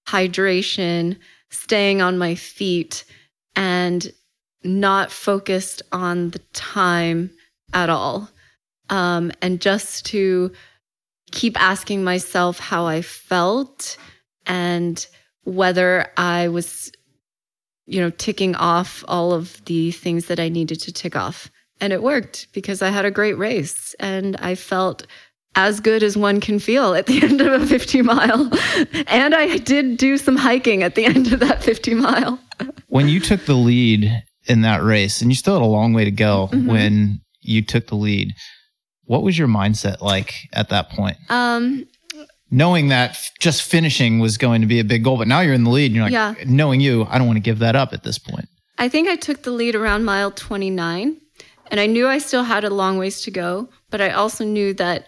hydration, 0.07 1.17
staying 1.49 2.01
on 2.01 2.17
my 2.17 2.35
feet, 2.35 3.03
and 3.55 4.11
not 4.63 5.11
focused 5.11 5.81
on 5.91 6.31
the 6.31 6.39
time 6.53 7.29
at 7.73 7.89
all. 7.89 8.29
Um, 8.89 9.31
and 9.41 9.59
just 9.59 10.05
to 10.07 10.51
keep 11.31 11.59
asking 11.61 12.03
myself 12.03 12.59
how 12.59 12.85
I 12.85 13.01
felt 13.01 13.97
and 14.45 15.05
whether 15.43 16.07
I 16.15 16.47
was, 16.47 16.91
you 17.85 17.99
know, 17.99 18.09
ticking 18.11 18.55
off 18.55 19.03
all 19.07 19.33
of 19.33 19.63
the 19.65 19.91
things 19.91 20.27
that 20.27 20.39
I 20.39 20.49
needed 20.49 20.79
to 20.81 20.93
tick 20.93 21.15
off. 21.15 21.49
And 21.79 21.93
it 21.93 22.01
worked 22.01 22.47
because 22.53 22.81
I 22.81 22.89
had 22.89 23.05
a 23.05 23.11
great 23.11 23.37
race 23.37 23.93
and 23.99 24.35
I 24.37 24.55
felt 24.55 25.05
as 25.57 25.79
good 25.79 26.03
as 26.03 26.15
one 26.15 26.39
can 26.39 26.59
feel 26.59 26.93
at 26.93 27.07
the 27.07 27.21
end 27.23 27.41
of 27.41 27.61
a 27.61 27.65
50 27.65 28.03
mile. 28.03 28.49
And 29.07 29.35
I 29.35 29.57
did 29.57 29.97
do 29.97 30.17
some 30.17 30.37
hiking 30.37 30.83
at 30.83 30.95
the 30.95 31.03
end 31.03 31.33
of 31.33 31.41
that 31.41 31.63
50 31.63 31.95
mile. 31.95 32.39
when 32.87 33.09
you 33.09 33.19
took 33.19 33.45
the 33.45 33.55
lead 33.55 34.23
in 34.45 34.61
that 34.61 34.81
race, 34.81 35.21
and 35.21 35.29
you 35.29 35.35
still 35.35 35.55
had 35.55 35.63
a 35.63 35.65
long 35.65 35.91
way 35.91 36.05
to 36.05 36.11
go 36.11 36.47
mm-hmm. 36.51 36.67
when 36.67 37.19
you 37.41 37.61
took 37.61 37.87
the 37.87 37.95
lead, 37.95 38.33
what 39.05 39.23
was 39.23 39.37
your 39.37 39.47
mindset 39.47 39.99
like 39.99 40.33
at 40.53 40.69
that 40.69 40.89
point? 40.91 41.17
Um, 41.29 41.85
knowing 42.51 42.89
that 42.89 43.17
just 43.39 43.63
finishing 43.63 44.19
was 44.19 44.37
going 44.37 44.61
to 44.61 44.67
be 44.67 44.79
a 44.79 44.85
big 44.85 45.03
goal, 45.03 45.17
but 45.17 45.27
now 45.27 45.41
you're 45.41 45.53
in 45.53 45.63
the 45.63 45.69
lead. 45.71 45.87
And 45.87 45.95
you're 45.95 46.05
like, 46.05 46.13
yeah. 46.13 46.35
knowing 46.45 46.81
you, 46.81 47.05
I 47.09 47.17
don't 47.17 47.27
want 47.27 47.37
to 47.37 47.41
give 47.41 47.59
that 47.59 47.75
up 47.75 47.93
at 47.93 48.03
this 48.03 48.19
point. 48.19 48.47
I 48.77 48.89
think 48.89 49.09
I 49.09 49.15
took 49.15 49.41
the 49.41 49.51
lead 49.51 49.73
around 49.73 50.05
mile 50.05 50.29
29, 50.29 51.19
and 51.71 51.79
I 51.79 51.87
knew 51.87 52.07
I 52.07 52.19
still 52.19 52.43
had 52.43 52.63
a 52.63 52.69
long 52.69 52.99
ways 52.99 53.21
to 53.23 53.31
go, 53.31 53.69
but 53.89 54.01
I 54.01 54.11
also 54.11 54.45
knew 54.45 54.73
that 54.75 55.07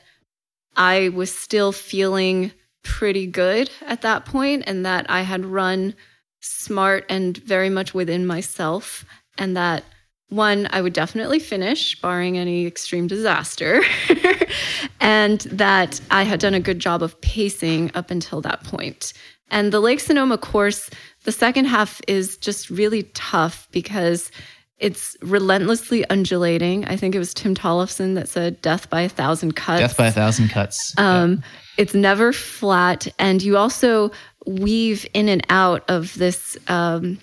I 0.80 1.10
was 1.10 1.38
still 1.38 1.74
feeling 1.74 2.54
pretty 2.84 3.28
good 3.28 3.70
at 3.86 4.02
that 4.02 4.26
point 4.26 4.64
and 4.66 4.86
that 4.86 5.06
I 5.10 5.22
had 5.22 5.46
run 5.46 5.94
smart 6.40 7.06
and 7.10 7.36
very 7.38 7.70
much 7.70 7.94
within 7.94 8.26
myself, 8.26 9.04
and 9.38 9.58
that 9.58 9.84
one, 10.30 10.70
I 10.72 10.82
would 10.82 10.94
definitely 10.94 11.40
finish, 11.40 12.00
barring 12.00 12.38
any 12.38 12.66
extreme 12.66 13.08
disaster, 13.08 13.82
and 15.02 15.42
that 15.42 16.00
I 16.12 16.24
had 16.24 16.40
done 16.40 16.54
a 16.54 16.60
good 16.60 16.80
job 16.80 17.04
of 17.04 17.20
pacing 17.20 17.92
up 17.94 18.10
until 18.10 18.40
that 18.42 18.64
point. 18.64 19.12
And 19.52 19.74
the 19.74 19.80
Lake 19.80 20.00
Sonoma 20.00 20.38
course, 20.38 20.90
the 21.24 21.32
second 21.32 21.66
half 21.66 22.00
is 22.08 22.38
just 22.38 22.70
really 22.70 23.04
tough 23.16 23.68
because 23.72 24.32
it's 24.80 25.18
relentlessly 25.22 26.10
undulating. 26.10 26.86
I 26.86 26.96
think 26.96 27.14
it 27.14 27.20
was 27.20 27.34
Tim 27.34 27.54
Tollefson 27.54 28.16
that 28.16 28.30
said 28.30 28.62
death 28.62 28.90
by 28.90 29.02
a 29.02 29.10
thousand 29.10 29.56
cuts. 29.56 29.82
Death 29.82 29.98
by 29.98 30.08
a 30.08 30.12
thousand 30.12 30.50
cuts. 30.50 30.94
Um, 30.98 31.32
yeah. 31.32 31.38
It's 31.78 31.94
never 31.94 32.32
flat. 32.32 33.08
And 33.20 33.42
you 33.42 33.58
also 33.58 34.12
weave 34.46 35.06
in 35.14 35.28
and 35.28 35.46
out 35.50 35.84
of 35.90 36.14
this, 36.16 36.58
um, 36.68 37.20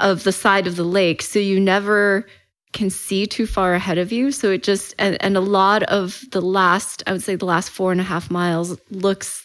of 0.00 0.24
the 0.24 0.32
side 0.32 0.66
of 0.66 0.76
the 0.76 0.84
lake. 0.84 1.22
So 1.22 1.38
you 1.38 1.60
never 1.60 2.26
can 2.72 2.90
see 2.90 3.26
too 3.26 3.46
far 3.46 3.74
ahead 3.74 3.98
of 3.98 4.10
you. 4.10 4.32
So 4.32 4.50
it 4.50 4.62
just, 4.62 4.94
and, 4.98 5.16
and 5.22 5.36
a 5.36 5.40
lot 5.40 5.82
of 5.84 6.24
the 6.32 6.40
last, 6.40 7.02
I 7.06 7.12
would 7.12 7.22
say 7.22 7.36
the 7.36 7.44
last 7.44 7.70
four 7.70 7.92
and 7.92 8.00
a 8.00 8.04
half 8.04 8.30
miles 8.30 8.76
looks 8.90 9.44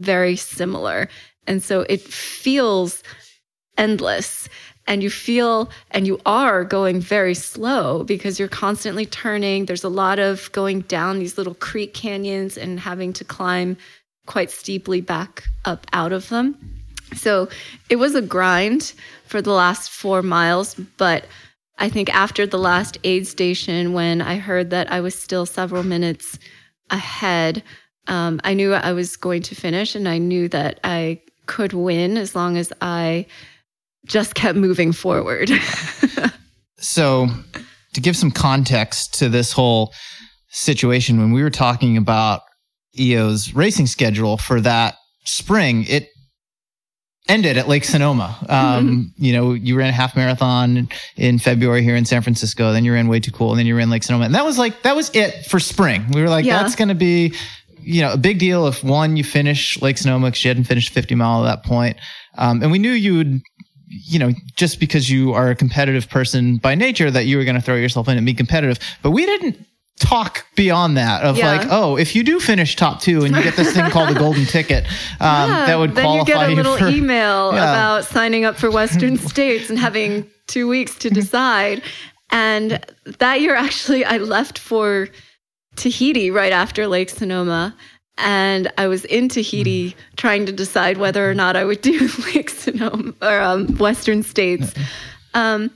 very 0.00 0.36
similar. 0.36 1.08
And 1.46 1.62
so 1.62 1.80
it 1.88 2.00
feels 2.00 3.02
endless 3.76 4.48
and 4.86 5.02
you 5.02 5.10
feel 5.10 5.70
and 5.90 6.06
you 6.06 6.20
are 6.26 6.64
going 6.64 7.00
very 7.00 7.34
slow 7.34 8.04
because 8.04 8.38
you're 8.38 8.48
constantly 8.48 9.06
turning. 9.06 9.66
There's 9.66 9.84
a 9.84 9.88
lot 9.88 10.18
of 10.18 10.50
going 10.52 10.80
down 10.82 11.18
these 11.18 11.38
little 11.38 11.54
creek 11.54 11.94
canyons 11.94 12.56
and 12.56 12.78
having 12.78 13.12
to 13.14 13.24
climb 13.24 13.76
quite 14.26 14.50
steeply 14.50 15.00
back 15.00 15.44
up 15.64 15.86
out 15.92 16.12
of 16.12 16.28
them. 16.28 16.56
So 17.14 17.48
it 17.90 17.96
was 17.96 18.14
a 18.14 18.22
grind 18.22 18.92
for 19.26 19.40
the 19.40 19.52
last 19.52 19.90
four 19.90 20.22
miles, 20.22 20.74
but 20.74 21.26
I 21.78 21.88
think 21.88 22.14
after 22.14 22.46
the 22.46 22.58
last 22.58 22.98
aid 23.04 23.26
station, 23.26 23.92
when 23.92 24.22
I 24.22 24.36
heard 24.36 24.70
that 24.70 24.90
I 24.90 25.00
was 25.00 25.14
still 25.14 25.46
several 25.46 25.82
minutes 25.82 26.38
ahead, 26.90 27.62
um, 28.06 28.40
I 28.44 28.54
knew 28.54 28.72
I 28.72 28.92
was 28.92 29.16
going 29.16 29.42
to 29.42 29.54
finish 29.54 29.94
and 29.94 30.08
I 30.08 30.18
knew 30.18 30.48
that 30.48 30.80
I 30.84 31.20
could 31.46 31.72
win 31.72 32.16
as 32.16 32.34
long 32.34 32.56
as 32.56 32.72
I 32.80 33.26
just 34.04 34.34
kept 34.34 34.56
moving 34.56 34.92
forward. 34.92 35.50
so, 36.78 37.28
to 37.94 38.00
give 38.00 38.16
some 38.16 38.30
context 38.30 39.14
to 39.18 39.28
this 39.28 39.52
whole 39.52 39.92
situation, 40.48 41.18
when 41.18 41.32
we 41.32 41.42
were 41.42 41.50
talking 41.50 41.96
about 41.96 42.42
YiOu's 42.96 43.54
racing 43.54 43.86
schedule 43.86 44.36
for 44.36 44.60
that 44.60 44.94
spring, 45.24 45.84
it 45.88 46.08
ended 47.28 47.56
at 47.56 47.68
Lake 47.68 47.84
Sonoma. 47.84 48.36
Um, 48.48 48.88
mm-hmm. 48.88 49.24
You 49.24 49.32
know, 49.32 49.52
you 49.52 49.76
ran 49.76 49.88
a 49.88 49.92
half 49.92 50.16
marathon 50.16 50.88
in 51.16 51.38
February 51.38 51.82
here 51.82 51.96
in 51.96 52.04
San 52.04 52.22
Francisco. 52.22 52.72
Then 52.72 52.84
you 52.84 52.92
ran 52.92 53.08
way 53.08 53.20
too 53.20 53.32
cool, 53.32 53.50
and 53.50 53.58
then 53.58 53.66
you 53.66 53.76
ran 53.76 53.90
Lake 53.90 54.02
Sonoma, 54.02 54.26
and 54.26 54.34
that 54.34 54.44
was 54.44 54.58
like 54.58 54.82
that 54.82 54.94
was 54.94 55.10
it 55.14 55.46
for 55.46 55.58
spring. 55.58 56.04
We 56.12 56.22
were 56.22 56.28
like, 56.28 56.44
yeah. 56.44 56.62
that's 56.62 56.76
going 56.76 56.88
to 56.88 56.94
be, 56.94 57.34
you 57.80 58.02
know, 58.02 58.12
a 58.12 58.18
big 58.18 58.38
deal 58.38 58.66
if 58.66 58.84
one 58.84 59.16
you 59.16 59.24
finish 59.24 59.80
Lake 59.80 59.98
Sonoma 59.98 60.28
because 60.28 60.44
you 60.44 60.48
hadn't 60.50 60.64
finished 60.64 60.92
50 60.92 61.14
mile 61.14 61.46
at 61.46 61.56
that 61.56 61.64
point, 61.68 61.96
um, 62.36 62.62
and 62.62 62.70
we 62.70 62.78
knew 62.78 62.92
you 62.92 63.16
would 63.16 63.40
you 63.88 64.18
know, 64.18 64.32
just 64.56 64.80
because 64.80 65.10
you 65.10 65.32
are 65.32 65.50
a 65.50 65.54
competitive 65.54 66.08
person 66.08 66.56
by 66.56 66.74
nature, 66.74 67.10
that 67.10 67.26
you 67.26 67.36
were 67.36 67.44
going 67.44 67.56
to 67.56 67.60
throw 67.60 67.76
yourself 67.76 68.08
in 68.08 68.16
and 68.16 68.26
be 68.26 68.34
competitive. 68.34 68.78
But 69.02 69.10
we 69.10 69.26
didn't 69.26 69.58
talk 70.00 70.44
beyond 70.56 70.96
that 70.96 71.22
of 71.22 71.36
yeah. 71.36 71.56
like, 71.56 71.66
oh, 71.70 71.96
if 71.96 72.16
you 72.16 72.22
do 72.24 72.40
finish 72.40 72.76
top 72.76 73.00
two 73.00 73.24
and 73.24 73.34
you 73.34 73.42
get 73.42 73.56
this 73.56 73.74
thing 73.74 73.90
called 73.90 74.08
the 74.08 74.18
golden 74.18 74.44
ticket, 74.44 74.84
um, 75.20 75.50
yeah, 75.50 75.66
that 75.66 75.78
would 75.78 75.94
then 75.94 76.04
qualify 76.04 76.20
you 76.20 76.24
get 76.24 76.50
a 76.50 76.54
little 76.54 76.76
for, 76.76 76.88
email 76.88 77.52
yeah. 77.52 77.70
about 77.70 78.04
signing 78.04 78.44
up 78.44 78.56
for 78.56 78.70
Western 78.70 79.16
States 79.28 79.70
and 79.70 79.78
having 79.78 80.28
two 80.46 80.68
weeks 80.68 80.96
to 80.96 81.10
decide. 81.10 81.82
And 82.30 82.84
that 83.18 83.40
year, 83.40 83.54
actually, 83.54 84.04
I 84.04 84.16
left 84.16 84.58
for 84.58 85.08
Tahiti 85.76 86.30
right 86.30 86.52
after 86.52 86.86
Lake 86.86 87.10
Sonoma. 87.10 87.76
And 88.16 88.72
I 88.78 88.86
was 88.86 89.04
in 89.06 89.28
Tahiti 89.28 89.90
mm. 89.90 89.94
trying 90.16 90.46
to 90.46 90.52
decide 90.52 90.98
whether 90.98 91.28
or 91.28 91.34
not 91.34 91.56
I 91.56 91.64
would 91.64 91.80
do 91.80 92.08
Lake 92.34 92.50
Sonoma 92.50 93.12
or 93.20 93.40
um, 93.40 93.76
Western 93.76 94.22
States. 94.22 94.72
Um, 95.34 95.70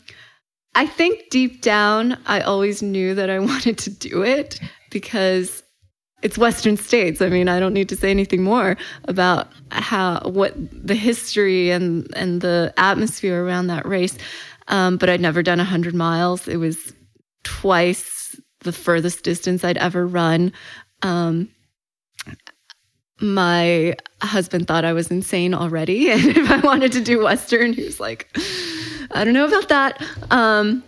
I 0.74 0.86
think 0.86 1.30
deep 1.30 1.62
down, 1.62 2.16
I 2.26 2.40
always 2.40 2.82
knew 2.82 3.14
that 3.14 3.30
I 3.30 3.38
wanted 3.50 3.78
to 3.78 3.90
do 3.90 4.22
it 4.22 4.60
because 4.90 5.62
it's 6.22 6.38
Western 6.38 6.76
States. 6.76 7.20
I 7.20 7.28
mean, 7.28 7.48
I 7.48 7.60
don't 7.60 7.74
need 7.74 7.88
to 7.90 7.96
say 7.96 8.10
anything 8.10 8.42
more 8.42 8.76
about 9.04 9.48
how 9.70 10.20
what 10.20 10.54
the 10.56 10.94
history 10.94 11.70
and 11.70 12.08
and 12.16 12.40
the 12.40 12.72
atmosphere 12.76 13.44
around 13.44 13.68
that 13.68 13.86
race. 13.86 14.16
Um, 14.68 14.96
but 14.96 15.08
I'd 15.08 15.20
never 15.20 15.42
done 15.42 15.58
hundred 15.58 15.94
miles. 15.94 16.48
It 16.48 16.56
was 16.56 16.92
twice 17.44 18.40
the 18.60 18.72
furthest 18.72 19.22
distance 19.22 19.64
I'd 19.64 19.78
ever 19.78 20.06
run. 20.06 20.52
Um, 21.02 21.48
my 23.20 23.96
husband 24.22 24.66
thought 24.66 24.84
I 24.84 24.92
was 24.92 25.10
insane 25.10 25.54
already. 25.54 26.10
And 26.18 26.36
if 26.36 26.50
I 26.50 26.58
wanted 26.60 26.92
to 26.92 27.00
do 27.00 27.22
Western, 27.22 27.72
he 27.72 27.84
was 27.84 28.00
like, 28.00 28.28
I 29.12 29.24
don't 29.24 29.34
know 29.34 29.46
about 29.46 29.68
that. 29.68 30.02
Um, 30.30 30.82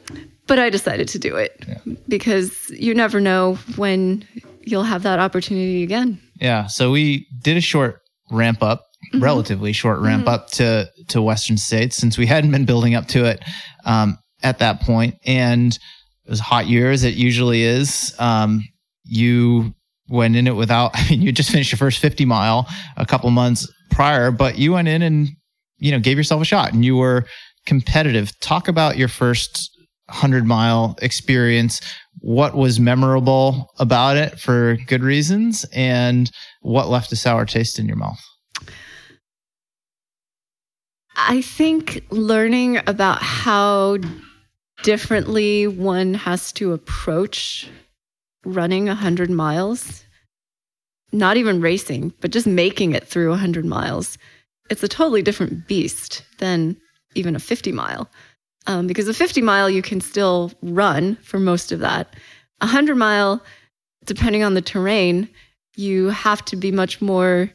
but 0.46 0.58
I 0.58 0.70
decided 0.70 1.08
to 1.08 1.18
do 1.18 1.36
it 1.36 1.64
yeah. 1.68 1.78
because 2.08 2.70
you 2.70 2.94
never 2.94 3.20
know 3.20 3.54
when 3.76 4.26
you'll 4.62 4.82
have 4.82 5.04
that 5.04 5.18
opportunity 5.18 5.82
again. 5.82 6.20
Yeah. 6.40 6.66
So 6.66 6.90
we 6.90 7.28
did 7.42 7.56
a 7.56 7.60
short 7.60 8.00
ramp 8.30 8.62
up, 8.62 8.86
mm-hmm. 9.12 9.22
relatively 9.22 9.72
short 9.72 10.00
ramp 10.00 10.24
mm-hmm. 10.24 10.34
up 10.34 10.50
to, 10.52 10.90
to 11.08 11.22
Western 11.22 11.56
States 11.56 11.96
since 11.96 12.18
we 12.18 12.26
hadn't 12.26 12.50
been 12.50 12.64
building 12.64 12.94
up 12.94 13.06
to 13.08 13.24
it 13.26 13.42
um, 13.84 14.18
at 14.42 14.58
that 14.58 14.80
point. 14.80 15.16
And 15.24 15.72
it 16.24 16.30
was 16.30 16.40
hot 16.40 16.66
year 16.66 16.90
as 16.90 17.04
it 17.04 17.14
usually 17.14 17.62
is. 17.62 18.14
Um, 18.18 18.64
you 19.04 19.74
went 20.10 20.36
in 20.36 20.46
it 20.46 20.56
without, 20.56 20.90
I 20.94 21.08
mean, 21.08 21.22
you 21.22 21.32
just 21.32 21.50
finished 21.50 21.72
your 21.72 21.78
first 21.78 21.98
50 22.00 22.24
mile 22.24 22.68
a 22.96 23.06
couple 23.06 23.30
months 23.30 23.66
prior, 23.90 24.30
but 24.30 24.58
you 24.58 24.72
went 24.72 24.88
in 24.88 25.02
and, 25.02 25.28
you 25.78 25.92
know, 25.92 25.98
gave 25.98 26.16
yourself 26.18 26.42
a 26.42 26.44
shot 26.44 26.72
and 26.72 26.84
you 26.84 26.96
were 26.96 27.24
competitive. 27.66 28.38
Talk 28.40 28.68
about 28.68 28.98
your 28.98 29.08
first 29.08 29.70
100 30.06 30.44
mile 30.44 30.96
experience. 31.00 31.80
What 32.20 32.54
was 32.54 32.80
memorable 32.80 33.70
about 33.78 34.16
it 34.16 34.38
for 34.38 34.76
good 34.86 35.02
reasons 35.02 35.64
and 35.72 36.30
what 36.60 36.88
left 36.88 37.12
a 37.12 37.16
sour 37.16 37.46
taste 37.46 37.78
in 37.78 37.86
your 37.86 37.96
mouth? 37.96 38.20
I 41.16 41.42
think 41.42 42.04
learning 42.10 42.80
about 42.86 43.22
how 43.22 43.98
differently 44.82 45.66
one 45.66 46.14
has 46.14 46.52
to 46.52 46.72
approach 46.72 47.68
running 48.44 48.86
100 48.86 49.30
miles, 49.30 50.04
not 51.12 51.36
even 51.36 51.60
racing, 51.60 52.12
but 52.20 52.30
just 52.30 52.46
making 52.46 52.92
it 52.92 53.06
through 53.06 53.30
100 53.30 53.64
miles, 53.64 54.18
it's 54.70 54.82
a 54.82 54.88
totally 54.88 55.22
different 55.22 55.66
beast 55.66 56.22
than 56.38 56.76
even 57.14 57.34
a 57.34 57.40
50 57.40 57.72
mile. 57.72 58.08
Um, 58.66 58.86
because 58.86 59.08
a 59.08 59.14
50 59.14 59.40
mile, 59.40 59.68
you 59.68 59.82
can 59.82 60.00
still 60.00 60.52
run 60.62 61.16
for 61.22 61.38
most 61.38 61.72
of 61.72 61.80
that. 61.80 62.14
A 62.60 62.66
100 62.66 62.94
mile, 62.94 63.42
depending 64.04 64.42
on 64.42 64.54
the 64.54 64.62
terrain, 64.62 65.28
you 65.76 66.08
have 66.08 66.44
to 66.46 66.56
be 66.56 66.70
much 66.70 67.00
more 67.00 67.50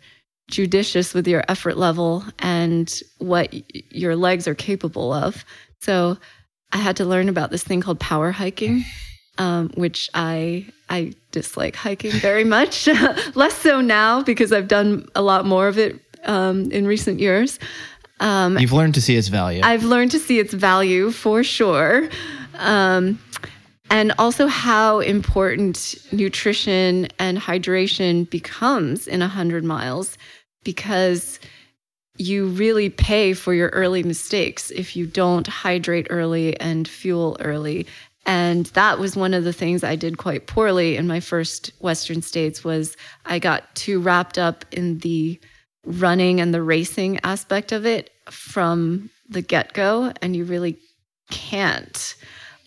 judicious 0.50 1.14
with 1.14 1.28
your 1.28 1.44
effort 1.48 1.78
level 1.78 2.24
and 2.40 3.02
what 3.20 3.54
your 3.94 4.16
legs 4.16 4.48
are 4.48 4.56
capable 4.56 5.14
of. 5.14 5.46
So 5.82 6.18
I 6.72 6.78
had 6.78 6.98
to 6.98 7.06
learn 7.06 7.30
about 7.30 7.52
this 7.52 7.64
thing 7.64 7.82
called 7.82 8.00
power 8.00 8.32
hiking 8.32 8.84
um, 9.38 9.70
which 9.76 10.10
I 10.14 10.68
I 10.90 11.14
dislike 11.32 11.76
hiking 11.76 12.12
very 12.12 12.44
much. 12.44 12.88
Less 13.36 13.56
so 13.56 13.82
now 13.82 14.24
because 14.24 14.52
I've 14.52 14.68
done 14.68 15.08
a 15.16 15.22
lot 15.22 15.46
more 15.46 15.68
of 15.68 15.78
it 15.78 16.00
um, 16.26 16.72
in 16.72 16.86
recent 16.86 17.20
years. 17.20 17.60
Um, 18.20 18.58
You've 18.58 18.72
learned 18.72 18.94
to 18.96 19.02
see 19.02 19.18
its 19.18 19.28
value. 19.28 19.62
I've 19.64 19.84
learned 19.84 20.12
to 20.12 20.20
see 20.20 20.40
its 20.40 20.54
value 20.54 21.12
for 21.12 21.44
sure. 21.44 22.10
Um, 22.58 23.20
and 23.90 24.14
also 24.18 24.48
how 24.48 25.00
important 25.00 25.96
nutrition 26.12 27.08
and 27.20 27.38
hydration 27.38 28.30
becomes 28.30 29.08
in 29.08 29.22
a 29.22 29.26
100 29.26 29.64
miles 29.64 30.18
because 30.64 31.40
you 32.18 32.48
really 32.48 32.90
pay 32.90 33.34
for 33.34 33.54
your 33.54 33.70
early 33.70 34.02
mistakes 34.02 34.72
if 34.72 34.96
you 34.96 35.06
don't 35.06 35.48
hydrate 35.48 36.08
early 36.10 36.60
and 36.60 36.88
fuel 36.88 37.38
early 37.42 37.86
and 38.26 38.68
that 38.68 39.00
was 39.00 39.16
one 39.16 39.34
of 39.34 39.44
the 39.44 39.54
things 39.54 39.84
i 39.84 39.96
did 39.96 40.18
quite 40.18 40.48
poorly 40.48 40.96
in 40.96 41.08
my 41.08 41.20
first 41.20 41.72
western 41.80 42.22
states 42.22 42.64
was 42.64 42.96
i 43.26 43.40
got 43.40 43.74
too 43.76 44.00
wrapped 44.00 44.38
up 44.38 44.66
in 44.72 45.00
the 45.00 45.40
running 45.86 46.42
and 46.42 46.54
the 46.54 46.62
racing 46.62 47.20
aspect 47.24 47.72
of 47.72 47.86
it 47.86 48.10
from 48.30 49.10
the 49.30 49.42
get-go 49.42 50.12
and 50.22 50.36
you 50.36 50.44
really 50.44 50.78
can't 51.30 52.16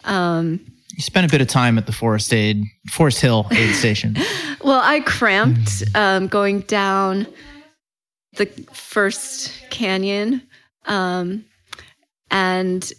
um, 0.04 0.60
you 0.94 1.02
spent 1.02 1.26
a 1.26 1.30
bit 1.30 1.40
of 1.40 1.46
time 1.46 1.78
at 1.78 1.86
the 1.86 1.92
Forest 1.92 2.32
Aid, 2.32 2.64
Forest 2.90 3.20
Hill 3.20 3.46
aid 3.52 3.74
station. 3.74 4.16
well, 4.64 4.80
I 4.82 4.98
cramped 5.00 5.84
um, 5.94 6.26
going 6.26 6.60
down 6.60 7.26
the 8.36 8.46
first 8.72 9.52
canyon. 9.70 10.42
Um, 10.86 11.44
and 12.30 12.90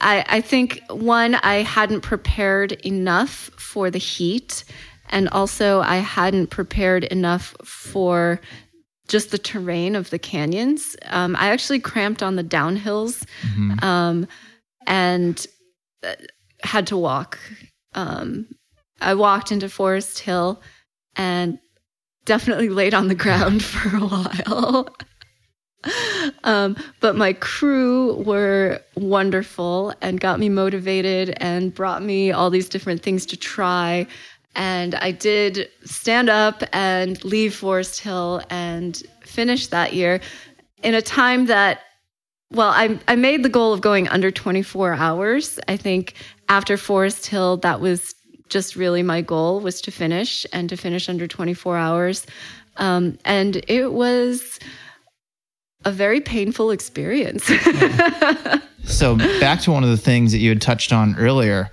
I, 0.00 0.24
I 0.28 0.40
think 0.40 0.82
one, 0.88 1.36
I 1.36 1.62
hadn't 1.62 2.02
prepared 2.02 2.72
enough 2.72 3.50
for 3.56 3.90
the 3.90 3.98
heat. 3.98 4.64
And 5.08 5.28
also, 5.28 5.80
I 5.80 5.96
hadn't 5.96 6.48
prepared 6.48 7.04
enough 7.04 7.54
for 7.64 8.40
just 9.08 9.30
the 9.30 9.38
terrain 9.38 9.94
of 9.94 10.10
the 10.10 10.18
canyons. 10.18 10.96
Um, 11.06 11.36
I 11.36 11.50
actually 11.50 11.78
cramped 11.78 12.22
on 12.22 12.36
the 12.36 12.44
downhills 12.44 13.24
mm-hmm. 13.42 13.84
um, 13.84 14.26
and 14.86 15.46
uh, 16.02 16.14
had 16.62 16.88
to 16.88 16.96
walk. 16.96 17.38
Um, 17.94 18.48
I 19.00 19.14
walked 19.14 19.52
into 19.52 19.68
Forest 19.68 20.18
Hill 20.18 20.60
and 21.14 21.58
definitely 22.24 22.68
laid 22.68 22.94
on 22.94 23.08
the 23.08 23.14
ground 23.14 23.64
for 23.64 23.96
a 23.96 24.00
while. 24.00 24.88
Um, 26.44 26.76
but 27.00 27.16
my 27.16 27.32
crew 27.32 28.22
were 28.24 28.80
wonderful 28.96 29.94
and 30.00 30.20
got 30.20 30.38
me 30.38 30.48
motivated 30.48 31.34
and 31.38 31.74
brought 31.74 32.02
me 32.02 32.32
all 32.32 32.50
these 32.50 32.68
different 32.68 33.02
things 33.02 33.26
to 33.26 33.36
try. 33.36 34.06
And 34.54 34.94
I 34.94 35.10
did 35.10 35.68
stand 35.84 36.30
up 36.30 36.62
and 36.72 37.22
leave 37.24 37.54
Forest 37.54 38.00
Hill 38.00 38.42
and 38.48 39.00
finish 39.20 39.66
that 39.68 39.92
year 39.92 40.20
in 40.82 40.94
a 40.94 41.02
time 41.02 41.46
that, 41.46 41.82
well, 42.52 42.70
I, 42.70 42.98
I 43.06 43.16
made 43.16 43.42
the 43.42 43.48
goal 43.48 43.72
of 43.72 43.80
going 43.80 44.08
under 44.08 44.30
24 44.30 44.94
hours. 44.94 45.58
I 45.68 45.76
think 45.76 46.14
after 46.48 46.76
Forest 46.76 47.26
Hill, 47.26 47.58
that 47.58 47.80
was 47.80 48.14
just 48.48 48.76
really 48.76 49.02
my 49.02 49.20
goal 49.20 49.60
was 49.60 49.80
to 49.82 49.90
finish 49.90 50.46
and 50.52 50.68
to 50.68 50.76
finish 50.76 51.08
under 51.08 51.26
24 51.26 51.76
hours. 51.76 52.26
Um, 52.76 53.18
and 53.24 53.62
it 53.68 53.92
was 53.92 54.58
a 55.86 55.92
very 55.92 56.20
painful 56.20 56.72
experience. 56.72 57.44
so, 58.84 59.16
back 59.16 59.60
to 59.60 59.70
one 59.70 59.84
of 59.84 59.88
the 59.88 59.96
things 59.96 60.32
that 60.32 60.38
you 60.38 60.50
had 60.50 60.60
touched 60.60 60.92
on 60.92 61.16
earlier. 61.16 61.70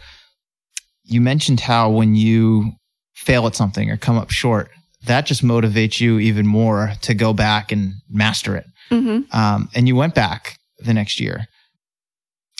You 1.03 1.19
mentioned 1.19 1.59
how 1.59 1.89
when 1.89 2.15
you 2.15 2.73
fail 3.15 3.47
at 3.47 3.55
something 3.55 3.89
or 3.89 3.97
come 3.97 4.17
up 4.17 4.29
short, 4.29 4.69
that 5.07 5.25
just 5.25 5.43
motivates 5.43 5.99
you 5.99 6.19
even 6.19 6.47
more 6.47 6.93
to 7.01 7.13
go 7.13 7.33
back 7.33 7.71
and 7.71 7.95
master 8.09 8.55
it. 8.55 8.65
Mm-hmm. 8.91 9.35
Um, 9.35 9.69
and 9.73 9.87
you 9.87 9.95
went 9.95 10.13
back 10.13 10.59
the 10.77 10.93
next 10.93 11.19
year. 11.19 11.45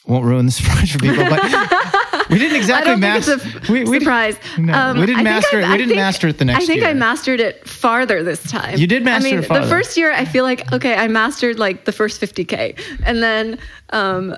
Won't 0.07 0.25
ruin 0.25 0.47
the 0.47 0.51
surprise 0.59 0.91
for 0.91 0.99
people, 0.99 1.23
but 1.23 1.39
we 2.33 2.39
didn't 2.39 2.57
exactly 2.57 2.95
master. 2.95 3.37
We, 3.71 3.83
we, 3.83 3.99
surprise. 3.99 4.37
No, 4.57 4.73
um, 4.73 4.99
we 4.99 5.05
didn't 5.05 5.23
master 5.23 5.59
it. 5.59 5.67
We 5.67 5.77
didn't 5.77 5.89
think, 5.89 5.97
master 5.97 6.27
it 6.27 6.37
the 6.37 6.45
next. 6.45 6.63
I 6.63 6.65
think 6.65 6.81
year. 6.81 6.89
I 6.89 6.93
mastered 6.93 7.39
it 7.39 7.67
farther 7.67 8.23
this 8.23 8.43
time. 8.43 8.77
You 8.77 8.87
did 8.87 9.03
master 9.03 9.27
it. 9.27 9.49
I 9.49 9.53
mean. 9.53 9.61
The 9.61 9.67
first 9.67 9.97
year, 9.97 10.11
I 10.11 10.25
feel 10.25 10.43
like 10.43 10.71
okay, 10.73 10.95
I 10.95 11.07
mastered 11.07 11.59
like 11.59 11.85
the 11.85 11.91
first 11.91 12.21
50k, 12.21 12.81
and 13.05 13.21
then 13.21 13.59
um, 13.91 14.35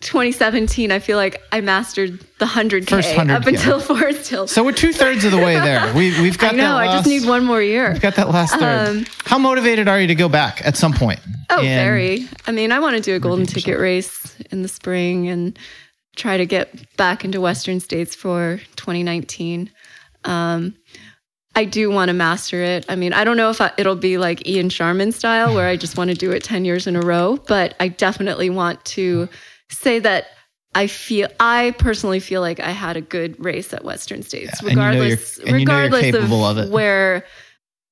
2017, 0.00 0.92
I 0.92 0.98
feel 0.98 1.16
like 1.16 1.42
I 1.52 1.62
mastered 1.62 2.20
the 2.38 2.44
100K 2.44 2.88
First 2.88 3.14
100K. 3.14 3.30
up 3.30 3.46
until 3.46 3.80
Forest 3.96 4.28
Hill. 4.28 4.46
So 4.46 4.62
we're 4.62 4.72
two 4.72 4.92
thirds 4.92 5.24
of 5.24 5.32
the 5.32 5.38
way 5.38 5.54
there. 5.54 5.92
We, 5.94 6.10
have 6.10 6.38
got 6.38 6.52
I 6.52 6.56
know, 6.56 6.74
last, 6.74 6.88
I 6.88 6.96
just 6.98 7.08
need 7.08 7.28
one 7.28 7.44
more 7.44 7.62
year. 7.62 7.92
We've 7.92 8.00
got 8.00 8.14
that 8.16 8.28
last 8.28 8.54
third. 8.54 8.88
Um, 8.88 9.06
How 9.24 9.38
motivated 9.38 9.88
are 9.88 9.98
you 9.98 10.06
to 10.06 10.14
go 10.14 10.28
back 10.28 10.64
at 10.64 10.76
some 10.76 10.92
point? 10.92 11.20
Oh, 11.48 11.60
very. 11.62 12.28
I 12.46 12.52
mean, 12.52 12.72
I 12.72 12.78
want 12.78 12.96
to 12.96 13.02
do 13.02 13.16
a 13.16 13.18
golden 13.18 13.46
ticket 13.46 13.78
race 13.78 14.36
in 14.50 14.62
the 14.62 14.68
spring 14.68 15.28
and 15.28 15.58
try 16.16 16.36
to 16.36 16.46
get 16.46 16.96
back 16.96 17.24
into 17.24 17.40
Western 17.40 17.78
states 17.78 18.14
for 18.14 18.58
2019. 18.76 19.70
Um, 20.24 20.74
I 21.54 21.64
do 21.64 21.90
want 21.90 22.08
to 22.08 22.12
master 22.12 22.62
it. 22.62 22.84
I 22.88 22.96
mean, 22.96 23.12
I 23.12 23.24
don't 23.24 23.36
know 23.36 23.50
if 23.50 23.60
I, 23.60 23.70
it'll 23.78 23.96
be 23.96 24.18
like 24.18 24.46
Ian 24.46 24.68
Sharman 24.68 25.12
style, 25.12 25.54
where 25.54 25.68
I 25.68 25.76
just 25.76 25.96
want 25.96 26.10
to 26.10 26.16
do 26.16 26.30
it 26.32 26.42
10 26.42 26.64
years 26.64 26.86
in 26.86 26.96
a 26.96 27.00
row, 27.00 27.38
but 27.46 27.74
I 27.80 27.88
definitely 27.88 28.50
want 28.50 28.84
to 28.86 29.28
say 29.70 29.98
that 30.00 30.26
I 30.74 30.86
feel 30.86 31.28
I 31.40 31.74
personally 31.78 32.20
feel 32.20 32.42
like 32.42 32.60
I 32.60 32.70
had 32.70 32.98
a 32.98 33.00
good 33.00 33.42
race 33.42 33.72
at 33.72 33.84
Western 33.84 34.22
States, 34.22 34.60
yeah, 34.62 34.68
regardless 34.68 35.38
you 35.38 35.46
know 35.46 35.52
regardless 35.52 36.14
of, 36.14 36.30
of 36.30 36.70
where 36.70 37.24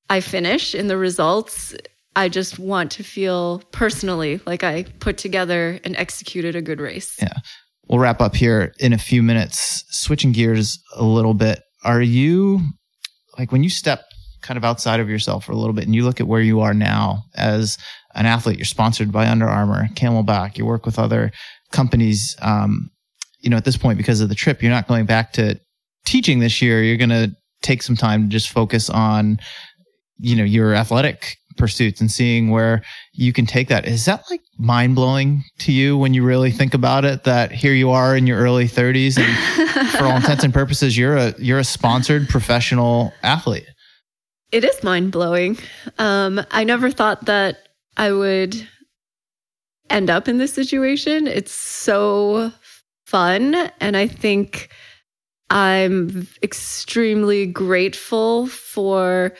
I 0.09 0.19
finish 0.19 0.75
in 0.75 0.87
the 0.87 0.97
results. 0.97 1.73
I 2.17 2.29
just 2.29 2.59
want 2.59 2.91
to 2.91 3.03
feel 3.03 3.61
personally 3.71 4.39
like 4.45 4.63
I 4.63 4.83
put 4.99 5.17
together 5.17 5.79
and 5.83 5.97
executed 5.97 6.55
a 6.55 6.61
good 6.61 6.79
race. 6.79 7.17
Yeah 7.19 7.33
we'll 7.87 7.99
wrap 7.99 8.21
up 8.21 8.35
here 8.35 8.73
in 8.79 8.93
a 8.93 8.97
few 8.97 9.21
minutes. 9.21 9.83
Switching 9.89 10.31
gears 10.31 10.79
a 10.95 11.03
little 11.03 11.33
bit, 11.33 11.61
are 11.83 12.01
you 12.01 12.61
like 13.37 13.51
when 13.51 13.63
you 13.63 13.69
step 13.69 14.03
kind 14.41 14.57
of 14.57 14.63
outside 14.63 14.99
of 14.99 15.09
yourself 15.09 15.45
for 15.45 15.51
a 15.51 15.55
little 15.55 15.73
bit 15.73 15.85
and 15.85 15.95
you 15.95 16.03
look 16.03 16.19
at 16.19 16.27
where 16.27 16.41
you 16.41 16.61
are 16.61 16.73
now 16.73 17.23
as 17.35 17.77
an 18.13 18.25
athlete? 18.25 18.57
You're 18.57 18.65
sponsored 18.65 19.11
by 19.11 19.27
Under 19.27 19.47
Armour, 19.47 19.87
CamelBak. 19.93 20.57
You 20.57 20.65
work 20.65 20.85
with 20.85 20.99
other 20.99 21.31
companies. 21.71 22.35
Um, 22.41 22.89
you 23.39 23.49
know, 23.49 23.57
at 23.57 23.65
this 23.65 23.77
point, 23.77 23.97
because 23.97 24.21
of 24.21 24.29
the 24.29 24.35
trip, 24.35 24.61
you're 24.61 24.71
not 24.71 24.87
going 24.87 25.05
back 25.05 25.33
to 25.33 25.59
teaching 26.05 26.39
this 26.39 26.61
year. 26.61 26.83
You're 26.83 26.97
going 26.97 27.09
to 27.09 27.31
take 27.61 27.83
some 27.83 27.95
time 27.95 28.23
to 28.23 28.29
just 28.29 28.49
focus 28.49 28.89
on, 28.89 29.37
you 30.17 30.35
know, 30.35 30.43
your 30.43 30.73
athletic 30.73 31.37
pursuits 31.57 32.01
and 32.01 32.11
seeing 32.11 32.49
where 32.49 32.81
you 33.13 33.33
can 33.33 33.45
take 33.45 33.67
that. 33.69 33.85
Is 33.87 34.05
that 34.05 34.23
like 34.29 34.41
mind 34.57 34.95
blowing 34.95 35.43
to 35.59 35.71
you 35.71 35.97
when 35.97 36.13
you 36.13 36.23
really 36.23 36.51
think 36.51 36.73
about 36.73 37.05
it? 37.05 37.23
That 37.23 37.51
here 37.51 37.73
you 37.73 37.91
are 37.91 38.15
in 38.15 38.27
your 38.27 38.39
early 38.39 38.67
30s, 38.67 39.17
and 39.17 39.89
for 39.97 40.05
all 40.05 40.15
intents 40.15 40.43
and 40.43 40.53
purposes, 40.53 40.97
you're 40.97 41.17
a 41.17 41.33
you're 41.37 41.59
a 41.59 41.63
sponsored 41.63 42.29
professional 42.29 43.13
athlete. 43.23 43.67
It 44.51 44.63
is 44.63 44.83
mind 44.83 45.11
blowing. 45.11 45.57
Um, 45.97 46.41
I 46.51 46.63
never 46.63 46.91
thought 46.91 47.25
that 47.25 47.69
I 47.97 48.11
would 48.11 48.67
end 49.89 50.09
up 50.09 50.27
in 50.27 50.37
this 50.37 50.53
situation. 50.53 51.27
It's 51.27 51.51
so 51.51 52.51
fun, 53.05 53.55
and 53.79 53.97
I 53.97 54.07
think 54.07 54.69
I'm 55.49 56.27
extremely 56.41 57.45
grateful 57.45 58.47
for 58.47 59.33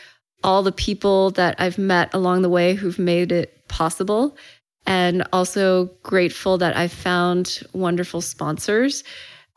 all 0.46 0.62
the 0.62 0.72
people 0.72 1.32
that 1.32 1.56
I've 1.58 1.80
met 1.80 2.14
along 2.14 2.44
the 2.44 2.50
way 2.50 2.76
who've 2.76 3.00
made 3.00 3.32
it 3.32 3.68
possible. 3.68 4.38
And 4.86 5.28
also 5.34 5.86
grateful 6.04 6.60
that 6.60 6.78
I've 6.78 6.94
found 6.94 7.62
wonderful 7.74 8.22
sponsors. 8.22 9.04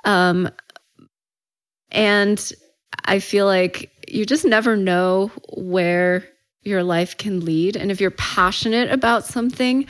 Um, 0.05 0.48
and 1.90 2.52
I 3.05 3.19
feel 3.19 3.44
like 3.44 3.93
you 4.09 4.24
just 4.24 4.47
never 4.47 4.74
know 4.74 5.31
where 5.52 6.27
your 6.62 6.82
life 6.82 7.19
can 7.19 7.44
lead. 7.44 7.77
And 7.77 7.90
if 7.90 8.01
you're 8.01 8.10
passionate 8.12 8.90
about 8.90 9.27
something, 9.27 9.86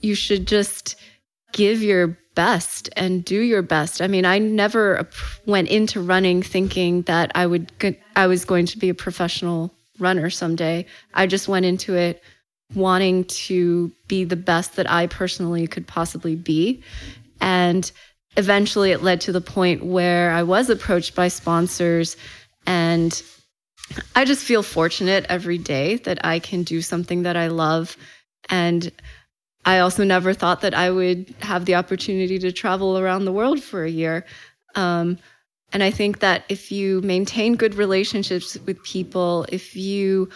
you 0.00 0.16
should 0.16 0.48
just 0.48 0.96
give 1.52 1.80
your 1.80 2.18
best 2.34 2.88
and 2.96 3.24
do 3.24 3.40
your 3.40 3.62
best. 3.62 4.02
I 4.02 4.08
mean, 4.08 4.24
I 4.24 4.38
never 4.38 5.08
went 5.46 5.68
into 5.68 6.00
running 6.00 6.42
thinking 6.42 7.02
that 7.02 7.30
I 7.36 7.46
would 7.46 7.70
I 8.16 8.26
was 8.26 8.44
going 8.44 8.66
to 8.66 8.78
be 8.78 8.88
a 8.88 8.94
professional 8.94 9.72
runner 10.00 10.30
someday. 10.30 10.86
I 11.14 11.26
just 11.26 11.48
went 11.48 11.66
into 11.66 11.94
it 11.94 12.22
wanting 12.74 13.24
to 13.24 13.90
be 14.06 14.24
the 14.24 14.36
best 14.36 14.76
that 14.76 14.90
I 14.90 15.06
personally 15.06 15.66
could 15.66 15.86
possibly 15.86 16.36
be. 16.36 16.82
And 17.40 17.90
eventually 18.36 18.92
it 18.92 19.02
led 19.02 19.20
to 19.22 19.32
the 19.32 19.40
point 19.40 19.84
where 19.84 20.30
I 20.30 20.42
was 20.42 20.70
approached 20.70 21.14
by 21.14 21.28
sponsors 21.28 22.16
and 22.66 23.20
I 24.14 24.24
just 24.24 24.44
feel 24.44 24.62
fortunate 24.62 25.26
every 25.28 25.58
day 25.58 25.96
that 25.96 26.24
I 26.24 26.38
can 26.38 26.62
do 26.62 26.80
something 26.80 27.22
that 27.22 27.36
I 27.36 27.48
love. 27.48 27.96
And 28.48 28.92
I 29.64 29.80
also 29.80 30.04
never 30.04 30.32
thought 30.32 30.60
that 30.60 30.74
I 30.74 30.90
would 30.90 31.34
have 31.40 31.64
the 31.64 31.74
opportunity 31.74 32.38
to 32.38 32.52
travel 32.52 32.98
around 32.98 33.24
the 33.24 33.32
world 33.32 33.60
for 33.62 33.84
a 33.84 33.90
year. 33.90 34.24
Um, 34.74 35.18
and 35.72 35.82
I 35.82 35.90
think 35.90 36.20
that 36.20 36.44
if 36.48 36.72
you 36.72 37.00
maintain 37.02 37.54
good 37.54 37.74
relationships 37.74 38.56
with 38.66 38.82
people, 38.82 39.46
if 39.50 39.76
you 39.76 40.28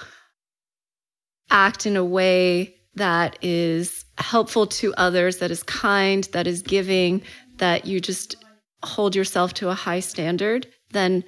act 1.50 1.86
in 1.86 1.96
a 1.96 2.04
way 2.04 2.74
that 2.94 3.38
is 3.42 4.04
helpful 4.18 4.66
to 4.66 4.94
others, 4.94 5.38
that 5.38 5.50
is 5.50 5.62
kind, 5.64 6.24
that 6.32 6.46
is 6.46 6.62
giving, 6.62 7.22
that 7.56 7.86
you 7.86 8.00
just 8.00 8.36
hold 8.84 9.16
yourself 9.16 9.54
to 9.54 9.70
a 9.70 9.74
high 9.74 10.00
standard, 10.00 10.66
then 10.90 11.24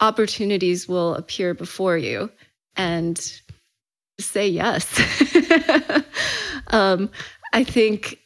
opportunities 0.00 0.88
will 0.88 1.14
appear 1.14 1.54
before 1.54 1.98
you 1.98 2.30
and 2.76 3.40
say 4.18 4.48
yes. 4.48 4.88
um, 6.68 7.10
I 7.52 7.64
think 7.64 8.18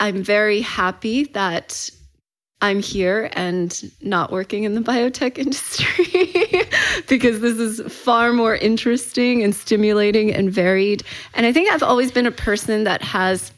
I'm 0.00 0.22
very 0.22 0.60
happy 0.60 1.24
that 1.24 1.90
I'm 2.66 2.80
here 2.80 3.30
and 3.34 3.92
not 4.02 4.32
working 4.32 4.64
in 4.64 4.74
the 4.74 4.80
biotech 4.80 5.38
industry 5.46 6.68
because 7.08 7.38
this 7.40 7.58
is 7.58 7.80
far 7.92 8.32
more 8.32 8.56
interesting 8.56 9.44
and 9.44 9.54
stimulating 9.54 10.34
and 10.34 10.50
varied. 10.50 11.04
And 11.34 11.46
I 11.46 11.52
think 11.52 11.72
I've 11.72 11.84
always 11.84 12.10
been 12.10 12.26
a 12.26 12.32
person 12.32 12.82
that 12.82 13.02
has 13.02 13.52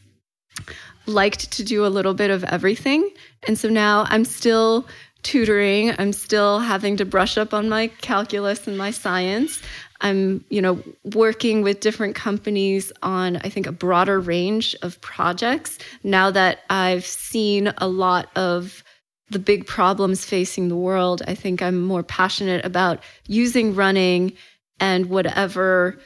liked 1.07 1.51
to 1.53 1.65
do 1.65 1.87
a 1.87 1.89
little 1.89 2.13
bit 2.13 2.31
of 2.31 2.45
everything. 2.45 3.09
And 3.47 3.59
so 3.59 3.71
now 3.71 4.05
I'm 4.11 4.27
still 4.27 4.87
tutoring, 5.23 5.95
I'm 5.99 6.13
still 6.13 6.59
having 6.59 6.99
to 6.99 7.07
brush 7.07 7.39
up 7.39 7.55
on 7.55 7.67
my 7.71 7.87
calculus 8.03 8.67
and 8.67 8.77
my 8.77 8.91
science. 8.91 9.63
I'm, 10.03 10.45
you 10.51 10.61
know, 10.61 10.83
working 11.15 11.63
with 11.63 11.81
different 11.81 12.15
companies 12.15 12.93
on 13.03 13.39
I 13.39 13.49
think 13.49 13.67
a 13.67 13.73
broader 13.73 14.21
range 14.21 14.77
of 14.83 15.01
projects 15.01 15.79
now 16.05 16.31
that 16.31 16.59
I've 16.69 17.07
seen 17.07 17.73
a 17.79 17.89
lot 17.89 18.29
of 18.37 18.85
the 19.31 19.39
big 19.39 19.67
problems 19.67 20.25
facing 20.25 20.69
the 20.69 20.77
world. 20.77 21.23
I 21.27 21.35
think 21.35 21.63
I'm 21.63 21.83
more 21.83 22.03
passionate 22.03 22.65
about 22.65 23.03
using 23.27 23.75
running 23.75 24.33
and 24.81 25.07
whatever 25.07 25.99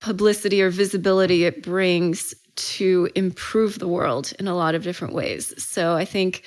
publicity 0.00 0.62
or 0.62 0.70
visibility 0.70 1.44
it 1.44 1.62
brings 1.62 2.34
to 2.54 3.08
improve 3.14 3.78
the 3.78 3.88
world 3.88 4.32
in 4.38 4.48
a 4.48 4.54
lot 4.54 4.74
of 4.74 4.82
different 4.82 5.14
ways. 5.14 5.54
So 5.62 5.94
I 5.94 6.04
think 6.04 6.42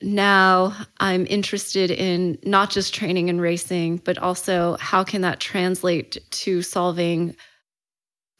now 0.00 0.76
I'm 1.00 1.26
interested 1.26 1.90
in 1.90 2.38
not 2.44 2.70
just 2.70 2.94
training 2.94 3.30
and 3.30 3.40
racing, 3.40 3.98
but 3.98 4.18
also 4.18 4.76
how 4.78 5.02
can 5.02 5.22
that 5.22 5.40
translate 5.40 6.18
to 6.30 6.62
solving 6.62 7.34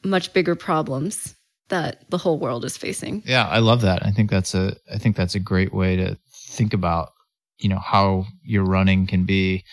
much 0.03 0.31
bigger 0.33 0.55
problems 0.55 1.35
that 1.69 2.09
the 2.11 2.17
whole 2.17 2.37
world 2.37 2.63
is 2.63 2.77
facing. 2.77 3.23
Yeah, 3.25 3.47
I 3.47 3.59
love 3.59 3.81
that. 3.81 4.05
I 4.05 4.11
think 4.11 4.29
that's 4.29 4.53
a 4.53 4.75
I 4.93 4.97
think 4.97 5.15
that's 5.15 5.35
a 5.35 5.39
great 5.39 5.73
way 5.73 5.95
to 5.95 6.17
think 6.55 6.73
about, 6.73 7.11
you 7.57 7.69
know, 7.69 7.79
how 7.79 8.25
your 8.43 8.63
running 8.63 9.07
can 9.07 9.25
be, 9.25 9.63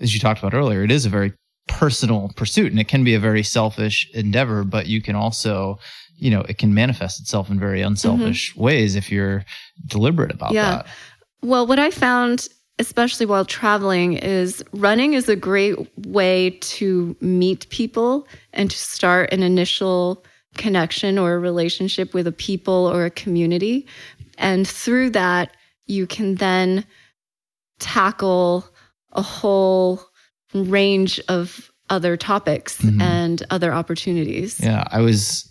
as 0.00 0.14
you 0.14 0.20
talked 0.20 0.40
about 0.40 0.54
earlier, 0.54 0.82
it 0.82 0.90
is 0.90 1.06
a 1.06 1.10
very 1.10 1.32
personal 1.68 2.30
pursuit 2.36 2.70
and 2.70 2.80
it 2.80 2.88
can 2.88 3.04
be 3.04 3.14
a 3.14 3.20
very 3.20 3.42
selfish 3.42 4.08
endeavor, 4.14 4.64
but 4.64 4.86
you 4.86 5.00
can 5.00 5.14
also, 5.14 5.78
you 6.16 6.30
know, 6.30 6.40
it 6.42 6.58
can 6.58 6.74
manifest 6.74 7.20
itself 7.20 7.50
in 7.50 7.60
very 7.60 7.80
unselfish 7.80 8.52
mm-hmm. 8.52 8.62
ways 8.62 8.96
if 8.96 9.10
you're 9.10 9.44
deliberate 9.86 10.32
about 10.32 10.52
yeah. 10.52 10.70
that. 10.70 10.86
Well, 11.42 11.66
what 11.66 11.78
I 11.78 11.90
found 11.90 12.48
especially 12.80 13.26
while 13.26 13.44
traveling 13.44 14.14
is 14.14 14.64
running 14.72 15.12
is 15.12 15.28
a 15.28 15.36
great 15.36 15.76
way 16.06 16.58
to 16.62 17.14
meet 17.20 17.68
people 17.68 18.26
and 18.54 18.70
to 18.70 18.76
start 18.76 19.30
an 19.34 19.42
initial 19.42 20.24
connection 20.56 21.18
or 21.18 21.34
a 21.34 21.38
relationship 21.38 22.14
with 22.14 22.26
a 22.26 22.32
people 22.32 22.90
or 22.90 23.04
a 23.04 23.10
community. 23.10 23.86
And 24.38 24.66
through 24.66 25.10
that, 25.10 25.54
you 25.90 26.06
can 26.06 26.36
then 26.36 26.84
tackle 27.78 28.64
a 29.12 29.22
whole 29.22 30.00
range 30.54 31.20
of 31.28 31.70
other 31.88 32.16
topics 32.16 32.80
mm-hmm. 32.80 33.00
and 33.00 33.42
other 33.50 33.72
opportunities. 33.72 34.60
Yeah, 34.60 34.84
I 34.90 35.00
was 35.00 35.46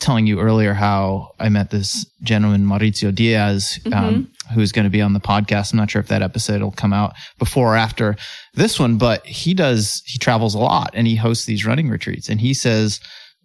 telling 0.00 0.26
you 0.26 0.40
earlier 0.40 0.74
how 0.74 1.30
I 1.38 1.48
met 1.48 1.70
this 1.70 2.04
gentleman, 2.22 2.66
Mauricio 2.66 3.14
Diaz, 3.14 3.78
um, 3.86 3.92
mm-hmm. 3.92 4.04
um, 4.04 4.32
who's 4.54 4.72
going 4.72 4.84
to 4.84 4.90
be 4.90 5.00
on 5.00 5.12
the 5.12 5.20
podcast. 5.20 5.72
I'm 5.72 5.78
not 5.78 5.90
sure 5.90 6.00
if 6.00 6.08
that 6.08 6.20
episode 6.20 6.60
will 6.62 6.72
come 6.72 6.92
out 6.92 7.14
before 7.38 7.74
or 7.74 7.76
after 7.76 8.16
this 8.54 8.78
one, 8.78 8.98
but 8.98 9.24
he 9.24 9.54
does, 9.54 10.02
he 10.04 10.18
travels 10.18 10.54
a 10.54 10.58
lot 10.58 10.90
and 10.94 11.06
he 11.06 11.16
hosts 11.16 11.46
these 11.46 11.64
running 11.64 11.88
retreats 11.88 12.28
and 12.28 12.40
he 12.40 12.52
says 12.52 13.00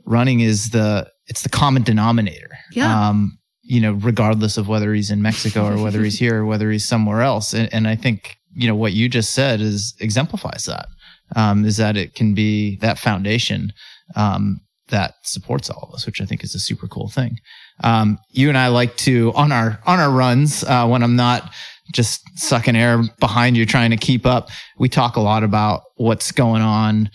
running 0.05 0.39
is 0.39 0.71
the, 0.71 1.07
it's 1.27 1.43
the 1.43 1.49
common 1.49 1.83
denominator. 1.83 2.49
Yeah. 2.71 3.09
Um, 3.09 3.37
you 3.68 3.81
know, 3.81 3.94
regardless 3.94 4.57
of 4.57 4.69
whether 4.69 4.94
he's 4.94 5.11
in 5.11 5.22
Mexico 5.22 5.68
or 5.68 5.84
whether 5.84 6.02
he's 6.02 6.18
here 6.26 6.41
or 6.41 6.45
whether 6.45 6.72
he's 6.72 6.88
somewhere 6.88 7.22
else. 7.22 7.53
And, 7.53 7.72
and 7.73 7.88
I 7.88 7.95
think, 7.95 8.38
you 8.56 8.68
know, 8.68 8.76
what 8.76 8.94
you 8.94 9.10
just 9.10 9.34
said 9.34 9.60
is 9.60 9.94
exemplifies 9.99 10.65
that. 10.65 10.88
Um, 11.35 11.65
is 11.65 11.76
that 11.76 11.98
it 11.98 12.15
can 12.15 12.34
be 12.34 12.77
that 12.77 12.98
foundation, 12.98 13.73
um, 14.15 14.61
that 14.88 15.15
supports 15.23 15.69
all 15.69 15.89
of 15.89 15.94
us, 15.94 16.06
which 16.06 16.22
I 16.22 16.26
think 16.26 16.41
is 16.41 16.56
a 16.56 16.60
super 16.60 16.88
cool 16.88 17.10
thing. 17.10 17.38
Um, 17.84 18.18
you 18.31 18.48
and 18.48 18.57
I 18.57 18.69
like 18.69 18.95
to, 18.98 19.34
on 19.35 19.52
our, 19.52 19.81
on 19.85 19.99
our 19.99 20.10
runs, 20.10 20.64
uh, 20.64 20.88
when 20.88 21.03
I'm 21.03 21.18
not 21.18 21.52
just 21.94 22.22
sucking 22.39 22.77
air 22.77 23.03
behind 23.19 23.57
you 23.57 23.65
trying 23.65 23.91
to 23.91 23.98
keep 23.98 24.26
up, 24.26 24.48
we 24.80 24.88
talk 24.88 25.18
a 25.18 25.22
lot 25.22 25.44
about 25.44 25.81
what's 25.98 26.31
going 26.31 26.61
on, 26.61 27.10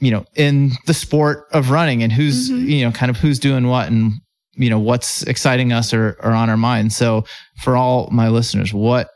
you 0.00 0.10
know, 0.10 0.26
in 0.36 0.72
the 0.86 0.92
sport 0.92 1.46
of 1.52 1.70
running 1.70 2.02
and 2.02 2.12
who's, 2.12 2.50
mm-hmm. 2.50 2.68
you 2.68 2.84
know, 2.84 2.92
kind 2.92 3.08
of 3.08 3.16
who's 3.16 3.38
doing 3.38 3.68
what 3.68 3.88
and 3.88 4.12
you 4.54 4.68
know 4.68 4.78
what's 4.78 5.22
exciting 5.24 5.72
us 5.72 5.94
or, 5.94 6.16
or 6.22 6.32
on 6.32 6.50
our 6.50 6.56
mind 6.56 6.92
so 6.92 7.24
for 7.62 7.76
all 7.76 8.08
my 8.10 8.28
listeners 8.28 8.74
what 8.74 9.08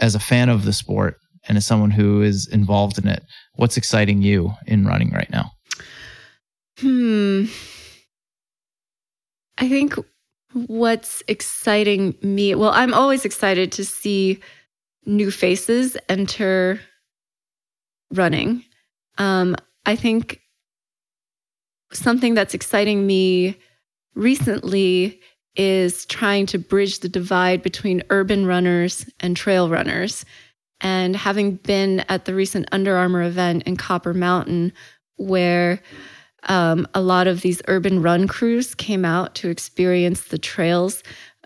as 0.00 0.14
a 0.14 0.20
fan 0.20 0.48
of 0.48 0.64
the 0.64 0.72
sport 0.72 1.16
and 1.48 1.56
as 1.56 1.66
someone 1.66 1.90
who 1.90 2.22
is 2.22 2.46
involved 2.48 2.98
in 2.98 3.08
it 3.08 3.22
what's 3.56 3.76
exciting 3.76 4.22
you 4.22 4.52
in 4.66 4.86
running 4.86 5.10
right 5.10 5.30
now? 5.30 5.50
Hmm. 6.78 7.44
I 9.58 9.68
think 9.68 9.94
what's 10.52 11.22
exciting 11.28 12.12
me 12.22 12.56
well 12.56 12.70
i'm 12.70 12.92
always 12.92 13.24
excited 13.24 13.70
to 13.70 13.84
see 13.84 14.36
new 15.06 15.30
faces 15.30 15.96
enter 16.08 16.80
running. 18.12 18.64
Um, 19.18 19.54
i 19.86 19.94
think 19.94 20.40
something 21.92 22.34
that's 22.34 22.52
exciting 22.54 23.06
me 23.06 23.56
recently 24.14 25.20
is 25.56 26.06
trying 26.06 26.46
to 26.46 26.58
bridge 26.58 27.00
the 27.00 27.08
divide 27.08 27.62
between 27.62 28.02
urban 28.10 28.46
runners 28.46 29.08
and 29.20 29.36
trail 29.36 29.68
runners. 29.68 30.24
And 30.80 31.14
having 31.14 31.56
been 31.56 32.00
at 32.08 32.24
the 32.24 32.34
recent 32.34 32.68
Under 32.72 32.96
Armour 32.96 33.22
event 33.22 33.64
in 33.64 33.76
Copper 33.76 34.14
Mountain, 34.14 34.72
where 35.16 35.82
um, 36.44 36.86
a 36.94 37.02
lot 37.02 37.26
of 37.26 37.42
these 37.42 37.60
urban 37.68 38.00
run 38.00 38.26
crews 38.26 38.74
came 38.74 39.04
out 39.04 39.34
to 39.36 39.50
experience 39.50 40.24
the 40.24 40.38
trails, 40.38 41.02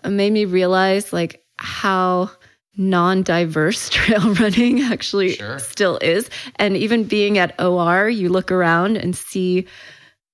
made 0.07 0.31
me 0.31 0.45
realize 0.45 1.11
like 1.11 1.43
how 1.57 2.29
non-diverse 2.77 3.89
trail 3.89 4.33
running 4.35 4.81
actually 4.81 5.33
sure. 5.33 5.59
still 5.59 5.97
is. 6.01 6.29
And 6.57 6.77
even 6.77 7.03
being 7.03 7.37
at 7.37 7.59
OR, 7.59 8.07
you 8.09 8.29
look 8.29 8.51
around 8.51 8.97
and 8.97 9.15
see 9.15 9.67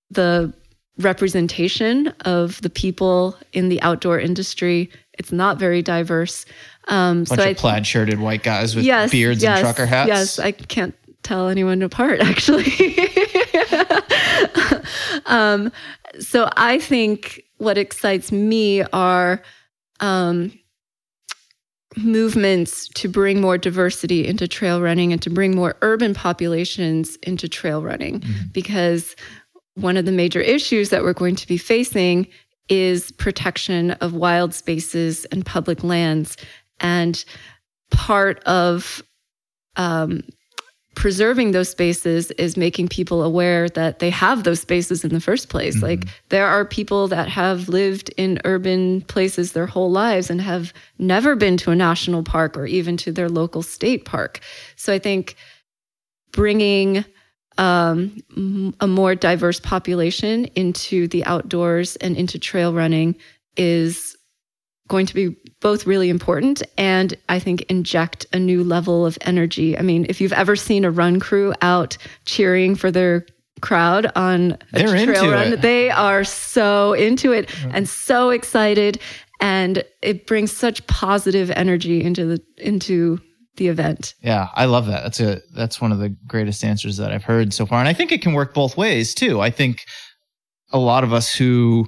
the 0.09 0.53
representation 1.01 2.07
of 2.25 2.61
the 2.61 2.69
people 2.69 3.35
in 3.53 3.69
the 3.69 3.81
outdoor 3.81 4.19
industry. 4.19 4.89
It's 5.13 5.31
not 5.31 5.57
very 5.57 5.81
diverse. 5.81 6.45
Um, 6.87 7.25
Bunch 7.25 7.41
so 7.41 7.49
of 7.51 7.57
plaid 7.57 7.85
shirted 7.85 8.19
white 8.19 8.43
guys 8.43 8.75
with 8.75 8.85
yes, 8.85 9.11
beards 9.11 9.43
yes, 9.43 9.59
and 9.59 9.65
trucker 9.65 9.85
hats. 9.85 10.07
Yes, 10.07 10.39
I 10.39 10.51
can't 10.51 10.95
tell 11.23 11.49
anyone 11.49 11.81
apart 11.81 12.19
actually. 12.21 12.97
um, 15.25 15.71
so 16.19 16.49
I 16.57 16.79
think 16.79 17.43
what 17.57 17.77
excites 17.77 18.31
me 18.31 18.81
are 18.81 19.41
um, 19.99 20.51
movements 21.97 22.87
to 22.89 23.07
bring 23.07 23.41
more 23.41 23.57
diversity 23.57 24.25
into 24.25 24.47
trail 24.47 24.81
running 24.81 25.11
and 25.11 25.21
to 25.21 25.29
bring 25.29 25.55
more 25.55 25.75
urban 25.81 26.13
populations 26.13 27.17
into 27.17 27.47
trail 27.49 27.83
running 27.83 28.21
mm-hmm. 28.21 28.47
because 28.51 29.15
one 29.75 29.97
of 29.97 30.05
the 30.05 30.11
major 30.11 30.41
issues 30.41 30.89
that 30.89 31.03
we're 31.03 31.13
going 31.13 31.35
to 31.35 31.47
be 31.47 31.57
facing 31.57 32.27
is 32.69 33.11
protection 33.11 33.91
of 33.91 34.13
wild 34.13 34.53
spaces 34.53 35.25
and 35.25 35.45
public 35.45 35.83
lands. 35.83 36.37
And 36.79 37.23
part 37.89 38.43
of 38.45 39.03
um, 39.75 40.23
preserving 40.95 41.51
those 41.51 41.69
spaces 41.69 42.31
is 42.31 42.57
making 42.57 42.87
people 42.87 43.23
aware 43.23 43.69
that 43.69 43.99
they 43.99 44.09
have 44.09 44.43
those 44.43 44.59
spaces 44.59 45.03
in 45.03 45.11
the 45.13 45.21
first 45.21 45.49
place. 45.49 45.75
Mm-hmm. 45.77 45.85
Like 45.85 46.07
there 46.29 46.47
are 46.47 46.65
people 46.65 47.07
that 47.07 47.29
have 47.29 47.69
lived 47.69 48.09
in 48.17 48.39
urban 48.43 49.01
places 49.03 49.53
their 49.53 49.67
whole 49.67 49.91
lives 49.91 50.29
and 50.29 50.41
have 50.41 50.73
never 50.99 51.35
been 51.35 51.57
to 51.57 51.71
a 51.71 51.75
national 51.75 52.23
park 52.23 52.57
or 52.57 52.65
even 52.65 52.97
to 52.97 53.11
their 53.11 53.29
local 53.29 53.63
state 53.63 54.05
park. 54.05 54.39
So 54.75 54.93
I 54.93 54.99
think 54.99 55.35
bringing 56.31 57.05
um, 57.57 58.23
a 58.79 58.87
more 58.87 59.15
diverse 59.15 59.59
population 59.59 60.45
into 60.55 61.07
the 61.07 61.23
outdoors 61.25 61.95
and 61.97 62.15
into 62.15 62.39
trail 62.39 62.73
running 62.73 63.15
is 63.57 64.15
going 64.87 65.05
to 65.05 65.13
be 65.13 65.35
both 65.61 65.85
really 65.85 66.09
important 66.09 66.61
and 66.77 67.15
I 67.29 67.39
think 67.39 67.61
inject 67.63 68.25
a 68.33 68.39
new 68.39 68.63
level 68.63 69.05
of 69.05 69.17
energy. 69.21 69.77
I 69.77 69.81
mean, 69.81 70.05
if 70.09 70.19
you've 70.19 70.33
ever 70.33 70.55
seen 70.55 70.83
a 70.83 70.91
run 70.91 71.19
crew 71.19 71.53
out 71.61 71.97
cheering 72.25 72.75
for 72.75 72.91
their 72.91 73.25
crowd 73.61 74.11
on 74.15 74.57
a 74.73 74.83
They're 74.83 75.05
trail 75.05 75.31
run, 75.31 75.53
it. 75.53 75.61
they 75.61 75.91
are 75.91 76.23
so 76.23 76.93
into 76.93 77.31
it 77.31 77.49
and 77.73 77.87
so 77.87 78.31
excited 78.31 78.99
and 79.39 79.83
it 80.01 80.27
brings 80.27 80.51
such 80.51 80.85
positive 80.87 81.51
energy 81.51 82.03
into 82.03 82.25
the 82.25 82.43
into 82.57 83.19
the 83.61 83.67
event. 83.67 84.15
Yeah, 84.21 84.49
I 84.55 84.65
love 84.65 84.87
that. 84.87 85.03
That's 85.03 85.19
a 85.19 85.39
that's 85.53 85.79
one 85.79 85.91
of 85.91 85.99
the 85.99 86.09
greatest 86.25 86.63
answers 86.63 86.97
that 86.97 87.11
I've 87.11 87.23
heard 87.23 87.53
so 87.53 87.67
far, 87.67 87.79
and 87.79 87.87
I 87.87 87.93
think 87.93 88.11
it 88.11 88.21
can 88.21 88.33
work 88.33 88.55
both 88.55 88.75
ways 88.75 89.13
too. 89.13 89.39
I 89.39 89.51
think 89.51 89.85
a 90.71 90.79
lot 90.79 91.03
of 91.03 91.13
us 91.13 91.31
who 91.33 91.85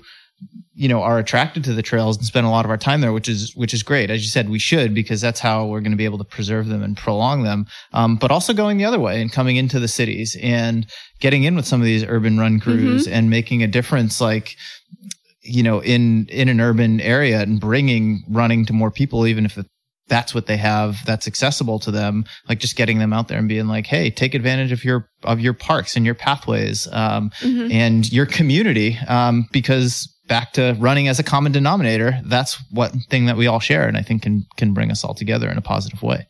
you 0.75 0.87
know 0.87 1.01
are 1.01 1.17
attracted 1.17 1.63
to 1.63 1.73
the 1.73 1.81
trails 1.81 2.17
and 2.17 2.25
spend 2.27 2.45
a 2.45 2.49
lot 2.49 2.65
of 2.65 2.71
our 2.71 2.77
time 2.77 2.99
there 3.01 3.13
which 3.13 3.29
is 3.29 3.55
which 3.55 3.73
is 3.73 3.81
great 3.81 4.09
as 4.09 4.23
you 4.23 4.27
said 4.27 4.49
we 4.49 4.59
should 4.59 4.93
because 4.93 5.21
that's 5.21 5.39
how 5.39 5.65
we're 5.65 5.79
going 5.79 5.91
to 5.91 5.97
be 5.97 6.03
able 6.03 6.17
to 6.17 6.23
preserve 6.23 6.67
them 6.67 6.83
and 6.83 6.97
prolong 6.97 7.43
them 7.43 7.65
um, 7.93 8.17
but 8.17 8.29
also 8.29 8.53
going 8.53 8.77
the 8.77 8.83
other 8.83 8.99
way 8.99 9.21
and 9.21 9.31
coming 9.31 9.55
into 9.55 9.79
the 9.79 9.87
cities 9.87 10.35
and 10.41 10.85
getting 11.21 11.43
in 11.43 11.55
with 11.55 11.65
some 11.65 11.79
of 11.79 11.85
these 11.85 12.03
urban 12.03 12.37
run 12.37 12.59
crews 12.59 13.05
mm-hmm. 13.05 13.13
and 13.13 13.29
making 13.29 13.63
a 13.63 13.67
difference 13.67 14.19
like 14.19 14.55
you 15.41 15.63
know 15.63 15.79
in 15.81 16.25
in 16.27 16.49
an 16.49 16.59
urban 16.59 16.99
area 16.99 17.41
and 17.41 17.61
bringing 17.61 18.23
running 18.27 18.65
to 18.65 18.73
more 18.73 18.91
people 18.91 19.25
even 19.25 19.45
if 19.45 19.57
that's 20.07 20.35
what 20.35 20.47
they 20.47 20.57
have 20.57 20.97
that's 21.05 21.27
accessible 21.27 21.79
to 21.79 21.91
them 21.91 22.25
like 22.49 22.59
just 22.59 22.75
getting 22.75 22.99
them 22.99 23.13
out 23.13 23.27
there 23.27 23.37
and 23.37 23.47
being 23.47 23.67
like 23.67 23.85
hey 23.85 24.09
take 24.09 24.33
advantage 24.33 24.71
of 24.71 24.83
your 24.83 25.09
of 25.23 25.39
your 25.39 25.53
parks 25.53 25.95
and 25.95 26.05
your 26.05 26.15
pathways 26.15 26.87
um, 26.91 27.29
mm-hmm. 27.39 27.71
and 27.71 28.11
your 28.11 28.25
community 28.25 28.97
um, 29.07 29.47
because 29.51 30.09
back 30.27 30.53
to 30.53 30.75
running 30.79 31.07
as 31.07 31.19
a 31.19 31.23
common 31.23 31.51
denominator 31.51 32.19
that's 32.25 32.61
what 32.71 32.93
thing 33.09 33.25
that 33.25 33.37
we 33.37 33.47
all 33.47 33.59
share 33.59 33.87
and 33.87 33.97
i 33.97 34.01
think 34.01 34.21
can 34.21 34.45
can 34.57 34.73
bring 34.73 34.91
us 34.91 35.03
all 35.03 35.13
together 35.13 35.49
in 35.49 35.57
a 35.57 35.61
positive 35.61 36.01
way 36.01 36.27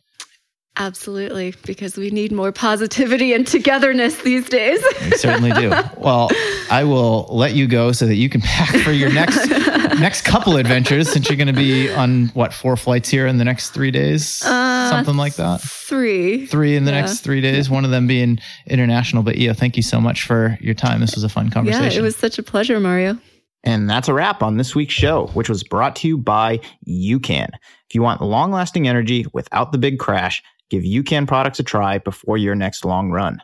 Absolutely, 0.76 1.54
because 1.64 1.96
we 1.96 2.10
need 2.10 2.32
more 2.32 2.50
positivity 2.50 3.32
and 3.32 3.46
togetherness 3.46 4.22
these 4.22 4.48
days. 4.48 4.82
we 5.02 5.10
certainly 5.12 5.52
do. 5.52 5.72
Well, 5.96 6.28
I 6.70 6.84
will 6.84 7.26
let 7.30 7.54
you 7.54 7.66
go 7.66 7.92
so 7.92 8.06
that 8.06 8.16
you 8.16 8.28
can 8.28 8.42
pack 8.42 8.76
for 8.80 8.90
your 8.90 9.10
next 9.10 9.48
next 9.98 10.22
couple 10.22 10.56
adventures 10.56 11.10
since 11.10 11.28
you're 11.28 11.36
going 11.36 11.46
to 11.46 11.54
be 11.54 11.90
on 11.90 12.26
what 12.28 12.52
four 12.52 12.76
flights 12.76 13.08
here 13.08 13.26
in 13.26 13.38
the 13.38 13.44
next 13.44 13.70
3 13.70 13.90
days, 13.90 14.42
uh, 14.44 14.90
something 14.90 15.16
like 15.16 15.36
that. 15.36 15.62
3. 15.62 16.46
3 16.46 16.76
in 16.76 16.84
the 16.84 16.90
yeah. 16.90 17.00
next 17.00 17.20
3 17.20 17.40
days, 17.40 17.70
one 17.70 17.86
of 17.86 17.90
them 17.90 18.06
being 18.06 18.38
international, 18.66 19.22
but 19.22 19.36
YiOu, 19.36 19.56
thank 19.56 19.76
you 19.76 19.82
so 19.82 20.00
much 20.00 20.26
for 20.26 20.58
your 20.60 20.74
time. 20.74 21.00
This 21.00 21.14
was 21.14 21.24
a 21.24 21.28
fun 21.28 21.48
conversation. 21.48 21.92
Yeah, 21.92 21.98
it 21.98 22.02
was 22.02 22.16
such 22.16 22.38
a 22.38 22.42
pleasure, 22.42 22.78
Mario. 22.80 23.16
And 23.62 23.88
that's 23.88 24.08
a 24.08 24.14
wrap 24.14 24.42
on 24.42 24.58
this 24.58 24.74
week's 24.74 24.92
show, 24.92 25.28
which 25.28 25.48
was 25.48 25.62
brought 25.62 25.96
to 25.96 26.08
you 26.08 26.18
by 26.18 26.60
UCAN. 26.86 27.48
If 27.88 27.94
you 27.94 28.02
want 28.02 28.20
long 28.20 28.50
lasting 28.50 28.86
energy 28.86 29.24
without 29.32 29.72
the 29.72 29.78
big 29.78 29.98
crash, 29.98 30.42
Give 30.70 30.82
UCAN 30.82 31.26
products 31.26 31.60
a 31.60 31.62
try 31.62 31.98
before 31.98 32.38
your 32.38 32.54
next 32.54 32.84
long 32.84 33.10
run. 33.10 33.40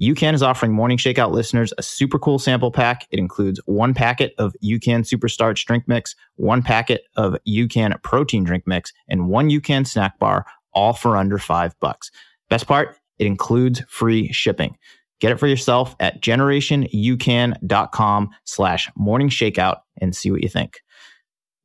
UCAN 0.00 0.32
is 0.32 0.44
offering 0.44 0.72
Morning 0.72 0.96
Shakeout 0.96 1.32
listeners 1.32 1.72
a 1.76 1.82
super 1.82 2.20
cool 2.20 2.38
sample 2.38 2.70
pack. 2.70 3.08
It 3.10 3.18
includes 3.18 3.60
one 3.66 3.94
packet 3.94 4.32
of 4.38 4.54
UCAN 4.62 5.00
Superstarch 5.00 5.64
drink 5.64 5.88
mix, 5.88 6.14
one 6.36 6.62
packet 6.62 7.02
of 7.16 7.36
UCAN 7.48 8.00
protein 8.04 8.44
drink 8.44 8.64
mix, 8.64 8.92
and 9.08 9.28
one 9.28 9.50
UCAN 9.50 9.88
snack 9.88 10.16
bar, 10.20 10.46
all 10.72 10.92
for 10.92 11.16
under 11.16 11.38
five 11.38 11.74
bucks. 11.80 12.12
Best 12.48 12.68
part, 12.68 12.96
it 13.18 13.26
includes 13.26 13.82
free 13.88 14.32
shipping. 14.32 14.78
Get 15.20 15.32
it 15.32 15.40
for 15.40 15.48
yourself 15.48 15.96
at 15.98 16.22
generationucan.com 16.22 18.30
slash 18.44 18.88
morning 18.96 19.30
shakeout 19.30 19.80
and 20.00 20.14
see 20.14 20.30
what 20.30 20.44
you 20.44 20.48
think. 20.48 20.78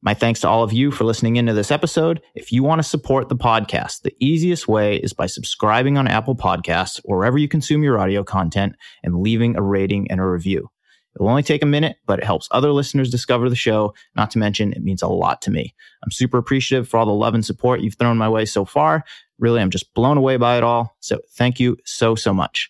My 0.05 0.13
thanks 0.13 0.41
to 0.41 0.49
all 0.49 0.63
of 0.63 0.73
you 0.73 0.91
for 0.91 1.05
listening 1.05 1.37
into 1.37 1.53
this 1.53 1.71
episode. 1.71 2.21
If 2.35 2.51
you 2.51 2.61
want 2.61 2.79
to 2.79 2.83
support 2.87 3.29
the 3.29 3.37
podcast, 3.37 4.01
the 4.01 4.13
easiest 4.19 4.67
way 4.67 4.97
is 4.97 5.13
by 5.13 5.27
subscribing 5.27 5.97
on 5.97 6.09
Apple 6.09 6.35
Podcasts 6.35 6.99
wherever 7.05 7.37
you 7.37 7.47
consume 7.47 7.83
your 7.83 7.97
audio 7.97 8.21
content 8.21 8.75
and 9.01 9.21
leaving 9.21 9.55
a 9.55 9.61
rating 9.61 10.11
and 10.11 10.19
a 10.19 10.25
review. 10.25 10.69
It'll 11.15 11.29
only 11.29 11.41
take 11.41 11.63
a 11.63 11.65
minute, 11.65 11.95
but 12.05 12.19
it 12.19 12.25
helps 12.25 12.49
other 12.51 12.73
listeners 12.73 13.09
discover 13.09 13.49
the 13.49 13.55
show. 13.55 13.93
Not 14.13 14.29
to 14.31 14.39
mention, 14.39 14.73
it 14.73 14.83
means 14.83 15.01
a 15.01 15.07
lot 15.07 15.41
to 15.43 15.51
me. 15.51 15.73
I'm 16.03 16.11
super 16.11 16.37
appreciative 16.37 16.89
for 16.89 16.97
all 16.97 17.05
the 17.05 17.13
love 17.13 17.33
and 17.33 17.45
support 17.45 17.79
you've 17.79 17.95
thrown 17.95 18.17
my 18.17 18.27
way 18.27 18.43
so 18.43 18.65
far. 18.65 19.05
Really, 19.39 19.61
I'm 19.61 19.69
just 19.69 19.93
blown 19.93 20.17
away 20.17 20.35
by 20.35 20.57
it 20.57 20.65
all. 20.65 20.97
So 20.99 21.21
thank 21.31 21.61
you 21.61 21.77
so, 21.85 22.15
so 22.15 22.33
much. 22.33 22.69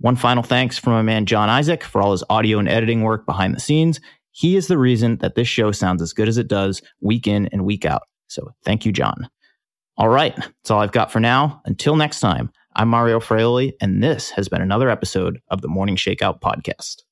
One 0.00 0.14
final 0.14 0.44
thanks 0.44 0.78
from 0.78 0.92
my 0.92 1.02
man 1.02 1.26
John 1.26 1.48
Isaac 1.48 1.82
for 1.82 2.00
all 2.00 2.12
his 2.12 2.22
audio 2.30 2.60
and 2.60 2.68
editing 2.68 3.02
work 3.02 3.26
behind 3.26 3.52
the 3.52 3.60
scenes. 3.60 3.98
He 4.38 4.54
is 4.54 4.68
the 4.68 4.78
reason 4.78 5.16
that 5.16 5.34
this 5.34 5.48
show 5.48 5.72
sounds 5.72 6.00
as 6.00 6.12
good 6.12 6.28
as 6.28 6.38
it 6.38 6.46
does 6.46 6.80
week 7.00 7.26
in 7.26 7.48
and 7.48 7.64
week 7.64 7.84
out. 7.84 8.02
So 8.28 8.52
thank 8.64 8.86
you, 8.86 8.92
John. 8.92 9.28
All 9.96 10.10
right, 10.10 10.36
that's 10.36 10.70
all 10.70 10.78
I've 10.78 10.92
got 10.92 11.10
for 11.10 11.18
now. 11.18 11.60
Until 11.64 11.96
next 11.96 12.20
time, 12.20 12.52
I'm 12.76 12.86
Mario 12.86 13.18
Fraioli, 13.18 13.72
and 13.80 14.00
this 14.00 14.30
has 14.30 14.48
been 14.48 14.62
another 14.62 14.90
episode 14.90 15.40
of 15.50 15.60
the 15.60 15.66
Morning 15.66 15.96
Shakeout 15.96 16.40
Podcast. 16.40 17.07